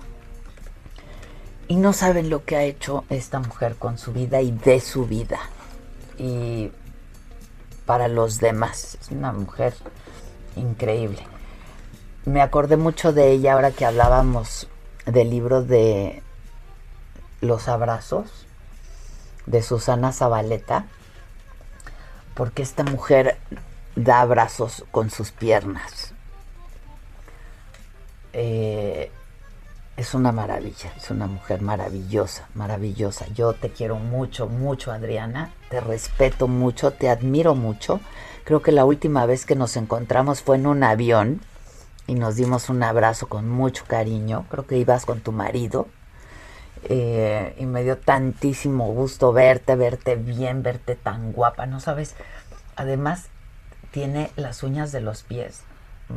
y 1.68 1.76
no 1.76 1.92
saben 1.92 2.30
lo 2.30 2.44
que 2.44 2.56
ha 2.56 2.62
hecho 2.64 3.04
esta 3.08 3.38
mujer 3.38 3.76
con 3.76 3.98
su 3.98 4.12
vida 4.12 4.40
y 4.40 4.50
de 4.50 4.80
su 4.80 5.06
vida. 5.06 5.38
Y 6.18 6.70
para 7.86 8.08
los 8.08 8.38
demás, 8.38 8.98
es 9.00 9.10
una 9.10 9.32
mujer 9.32 9.74
increíble. 10.56 11.22
Me 12.24 12.40
acordé 12.40 12.76
mucho 12.76 13.12
de 13.12 13.30
ella 13.30 13.54
ahora 13.54 13.72
que 13.72 13.84
hablábamos 13.84 14.68
del 15.06 15.30
libro 15.30 15.62
de 15.62 16.22
Los 17.40 17.68
Abrazos 17.68 18.46
de 19.46 19.62
Susana 19.62 20.12
Zabaleta, 20.12 20.86
porque 22.34 22.62
esta 22.62 22.84
mujer 22.84 23.38
da 23.96 24.20
abrazos 24.20 24.84
con 24.90 25.10
sus 25.10 25.32
piernas. 25.32 26.14
Eh, 28.32 29.10
es 29.96 30.14
una 30.14 30.32
maravilla, 30.32 30.92
es 30.96 31.10
una 31.10 31.26
mujer 31.26 31.60
maravillosa, 31.60 32.48
maravillosa. 32.54 33.26
Yo 33.34 33.52
te 33.52 33.70
quiero 33.70 33.96
mucho, 33.96 34.48
mucho, 34.48 34.90
Adriana. 34.90 35.52
Te 35.68 35.80
respeto 35.80 36.48
mucho, 36.48 36.92
te 36.92 37.10
admiro 37.10 37.54
mucho. 37.54 38.00
Creo 38.44 38.62
que 38.62 38.72
la 38.72 38.84
última 38.84 39.26
vez 39.26 39.44
que 39.44 39.54
nos 39.54 39.76
encontramos 39.76 40.42
fue 40.42 40.56
en 40.56 40.66
un 40.66 40.82
avión 40.82 41.40
y 42.06 42.14
nos 42.14 42.36
dimos 42.36 42.70
un 42.70 42.82
abrazo 42.82 43.28
con 43.28 43.48
mucho 43.48 43.84
cariño. 43.86 44.46
Creo 44.50 44.66
que 44.66 44.78
ibas 44.78 45.04
con 45.04 45.20
tu 45.20 45.30
marido. 45.30 45.88
Eh, 46.84 47.54
y 47.58 47.66
me 47.66 47.84
dio 47.84 47.96
tantísimo 47.96 48.88
gusto 48.92 49.32
verte, 49.32 49.76
verte 49.76 50.16
bien, 50.16 50.62
verte 50.62 50.96
tan 50.96 51.32
guapa. 51.32 51.66
No 51.66 51.80
sabes, 51.80 52.16
además 52.76 53.28
tiene 53.92 54.32
las 54.36 54.62
uñas 54.62 54.90
de 54.90 55.00
los 55.00 55.22
pies. 55.22 55.62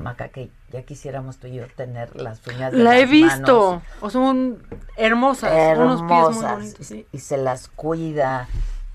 Maca, 0.01 0.29
que 0.29 0.49
ya 0.71 0.83
quisiéramos 0.83 1.37
tú 1.37 1.47
y 1.47 1.55
yo 1.55 1.65
tener 1.75 2.15
las 2.15 2.45
uñas 2.47 2.71
de 2.71 2.77
La 2.79 2.97
he 2.97 3.01
las 3.01 3.09
visto. 3.09 3.71
manos. 3.71 3.83
O 4.01 4.09
son 4.09 4.63
hermosas. 4.97 5.77
Unos 5.77 6.01
pies 6.01 6.09
muy 6.09 6.19
hermosas 6.27 6.51
bonitos. 6.57 6.87
sí. 6.87 7.07
y 7.11 7.19
se 7.19 7.37
las 7.37 7.67
cuida 7.69 8.47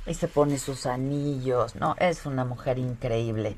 y 0.07 0.15
se 0.15 0.29
pone 0.29 0.59
sus 0.59 0.87
anillos, 0.87 1.77
no, 1.77 1.95
es 1.99 2.27
una 2.27 2.45
mujer 2.45 2.79
increíble. 2.79 3.57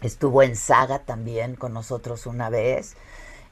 Estuvo 0.00 0.42
en 0.42 0.56
Saga 0.56 1.00
también 1.00 1.54
con 1.56 1.72
nosotros 1.72 2.26
una 2.26 2.50
vez. 2.50 2.94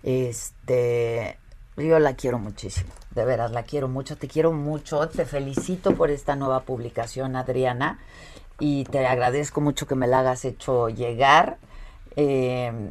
Este, 0.03 1.39
yo 1.77 1.99
la 1.99 2.15
quiero 2.15 2.39
muchísimo, 2.39 2.91
de 3.13 3.25
veras 3.25 3.53
la 3.53 3.63
quiero 3.63 3.89
mucho, 3.89 4.17
te 4.17 4.29
quiero 4.29 4.53
mucho, 4.53 5.09
te 5.09 5.25
felicito 5.25 5.95
por 5.95 6.11
esta 6.11 6.37
nueva 6.37 6.61
publicación, 6.61 7.37
Adriana, 7.37 7.99
y 8.59 8.85
te 8.85 9.07
agradezco 9.07 9.61
mucho 9.61 9.87
que 9.87 9.95
me 9.95 10.07
la 10.07 10.21
hagas 10.21 10.45
hecho 10.45 10.89
llegar, 10.89 11.59
eh, 12.17 12.91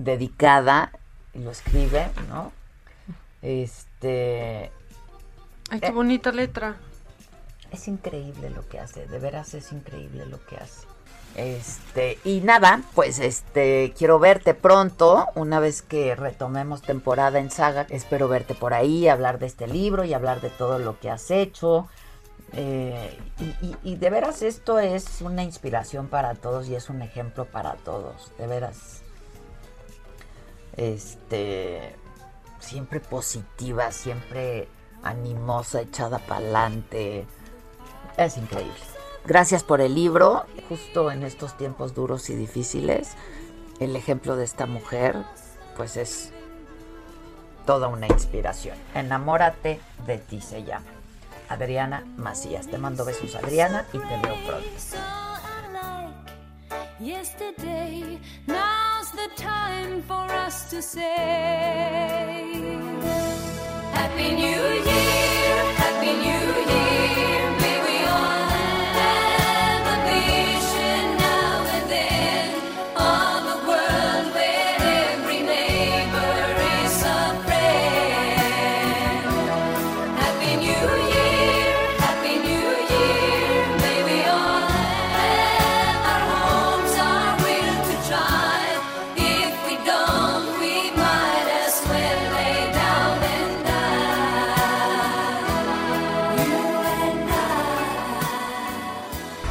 dedicada, 0.00 0.92
y 1.34 1.38
lo 1.40 1.50
escribe, 1.50 2.08
¿no? 2.28 2.52
Este, 3.42 4.70
Ay, 5.70 5.80
qué 5.80 5.90
bonita 5.90 6.32
letra. 6.32 6.76
es 7.70 7.88
increíble 7.88 8.50
lo 8.50 8.66
que 8.68 8.78
hace, 8.80 9.06
de 9.06 9.18
veras 9.18 9.54
es 9.54 9.72
increíble 9.72 10.26
lo 10.26 10.44
que 10.46 10.56
hace. 10.56 10.86
Este, 11.36 12.18
y 12.24 12.40
nada, 12.40 12.82
pues 12.94 13.18
este, 13.20 13.92
quiero 13.96 14.18
verte 14.18 14.54
pronto, 14.54 15.26
una 15.34 15.60
vez 15.60 15.82
que 15.82 16.16
retomemos 16.16 16.82
temporada 16.82 17.38
en 17.38 17.50
saga, 17.50 17.86
espero 17.90 18.26
verte 18.28 18.54
por 18.54 18.74
ahí, 18.74 19.06
hablar 19.08 19.38
de 19.38 19.46
este 19.46 19.66
libro 19.68 20.04
y 20.04 20.14
hablar 20.14 20.40
de 20.40 20.50
todo 20.50 20.78
lo 20.78 20.98
que 20.98 21.10
has 21.10 21.30
hecho. 21.30 21.88
Eh, 22.54 23.16
y, 23.38 23.66
y- 23.66 23.76
y 23.84 23.96
de 23.96 24.08
veras 24.10 24.40
esto 24.42 24.78
es 24.78 25.20
una 25.20 25.42
inspiración 25.44 26.08
para 26.08 26.34
todos 26.34 26.66
y 26.68 26.74
es 26.74 26.88
un 26.88 27.02
ejemplo 27.02 27.44
para 27.44 27.74
todos, 27.74 28.32
de 28.38 28.46
veras. 28.46 29.02
Este, 30.78 31.96
siempre 32.60 33.00
positiva, 33.00 33.92
siempre 33.92 34.68
animosa, 35.02 35.82
echada 35.82 36.18
para 36.18 36.40
adelante. 36.40 37.26
Es 38.16 38.38
increíble. 38.38 38.72
Gracias 39.26 39.62
por 39.62 39.80
el 39.80 39.94
libro. 39.94 40.46
Justo 40.68 41.10
en 41.10 41.24
estos 41.24 41.56
tiempos 41.56 41.94
duros 41.94 42.30
y 42.30 42.34
difíciles, 42.34 43.10
el 43.80 43.94
ejemplo 43.96 44.36
de 44.36 44.44
esta 44.44 44.66
mujer, 44.66 45.16
pues 45.76 45.96
es 45.96 46.32
toda 47.66 47.88
una 47.88 48.06
inspiración. 48.06 48.78
Enamórate 48.94 49.80
de 50.06 50.18
ti 50.18 50.40
se 50.40 50.64
llama. 50.64 50.86
Adriana 51.48 52.04
Macías. 52.16 52.66
Te 52.68 52.78
mando 52.78 53.04
besos, 53.04 53.34
Adriana, 53.34 53.86
y 53.92 53.98
te 53.98 54.16
veo 54.22 54.36
pronto. 54.46 54.68
Now's 59.08 59.28
the 59.28 59.42
time 59.42 60.02
for 60.02 60.14
us 60.14 60.68
to 60.70 60.82
say 60.82 61.00
Happy 63.92 64.34
New 64.34 64.62
Year, 64.90 65.27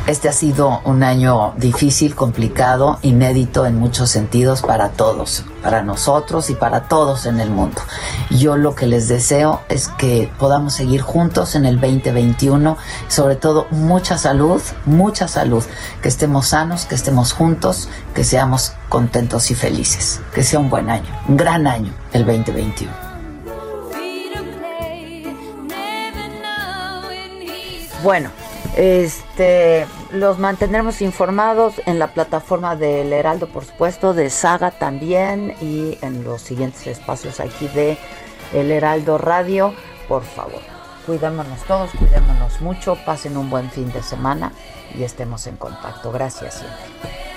Este 0.08 0.30
ha 0.30 0.32
sido 0.32 0.80
un 0.86 1.04
año 1.04 1.54
difícil, 1.58 2.16
complicado, 2.16 2.98
inédito 3.02 3.66
en 3.66 3.78
muchos 3.78 4.10
sentidos 4.10 4.62
para 4.62 4.92
todos, 4.92 5.44
para 5.62 5.84
nosotros 5.84 6.50
y 6.50 6.56
para 6.56 6.88
todos 6.88 7.26
en 7.26 7.42
el 7.42 7.50
mundo. 7.50 7.82
Yo 8.30 8.56
lo 8.56 8.74
que 8.74 8.88
les 8.88 9.10
deseo 9.10 9.64
es 9.68 9.90
que 9.90 10.32
podamos 10.40 10.76
seguir 10.76 11.02
juntos 11.02 11.56
en 11.56 11.66
el 11.66 11.82
2021, 11.82 12.78
sobre 13.10 13.36
todo 13.36 13.68
mucha 13.70 14.18
salud, 14.18 14.62
mucha 14.86 15.28
salud, 15.28 15.66
que 16.02 16.08
estemos 16.08 16.48
sanos, 16.48 16.86
que 16.86 16.96
estemos 16.96 17.34
juntos, 17.34 17.90
que 18.16 18.24
seamos 18.24 18.72
contentos 18.88 19.52
y 19.52 19.56
felices, 19.56 20.22
que 20.34 20.42
sea 20.42 20.60
un 20.60 20.70
buen 20.70 20.90
año, 20.90 21.10
un 21.28 21.36
gran 21.36 21.68
año 21.68 21.92
el 22.14 22.26
2021. 22.26 22.94
Bueno, 28.04 28.30
este, 28.78 29.88
los 30.12 30.38
mantendremos 30.38 31.02
informados 31.02 31.82
en 31.88 31.98
la 31.98 32.14
plataforma 32.14 32.76
del 32.76 33.12
Heraldo, 33.12 33.48
por 33.48 33.66
supuesto, 33.66 34.14
de 34.14 34.30
Saga 34.30 34.70
también 34.70 35.56
y 35.60 35.98
en 36.04 36.24
los 36.24 36.44
siguientes 36.44 36.86
espacios 36.86 37.40
aquí 37.40 37.68
de 37.70 37.98
El 38.54 38.72
Heraldo 38.72 39.18
Radio. 39.18 39.74
Por 40.08 40.24
favor, 40.24 40.62
cuidémonos 41.08 41.64
todos, 41.64 41.90
cuidémonos 41.98 42.62
mucho, 42.62 42.96
pasen 43.04 43.36
un 43.36 43.50
buen 43.50 43.72
fin 43.72 43.92
de 43.92 44.04
semana 44.04 44.52
y 44.96 45.02
estemos 45.02 45.48
en 45.48 45.58
contacto. 45.58 46.12
Gracias 46.12 46.60
siempre. 46.60 47.37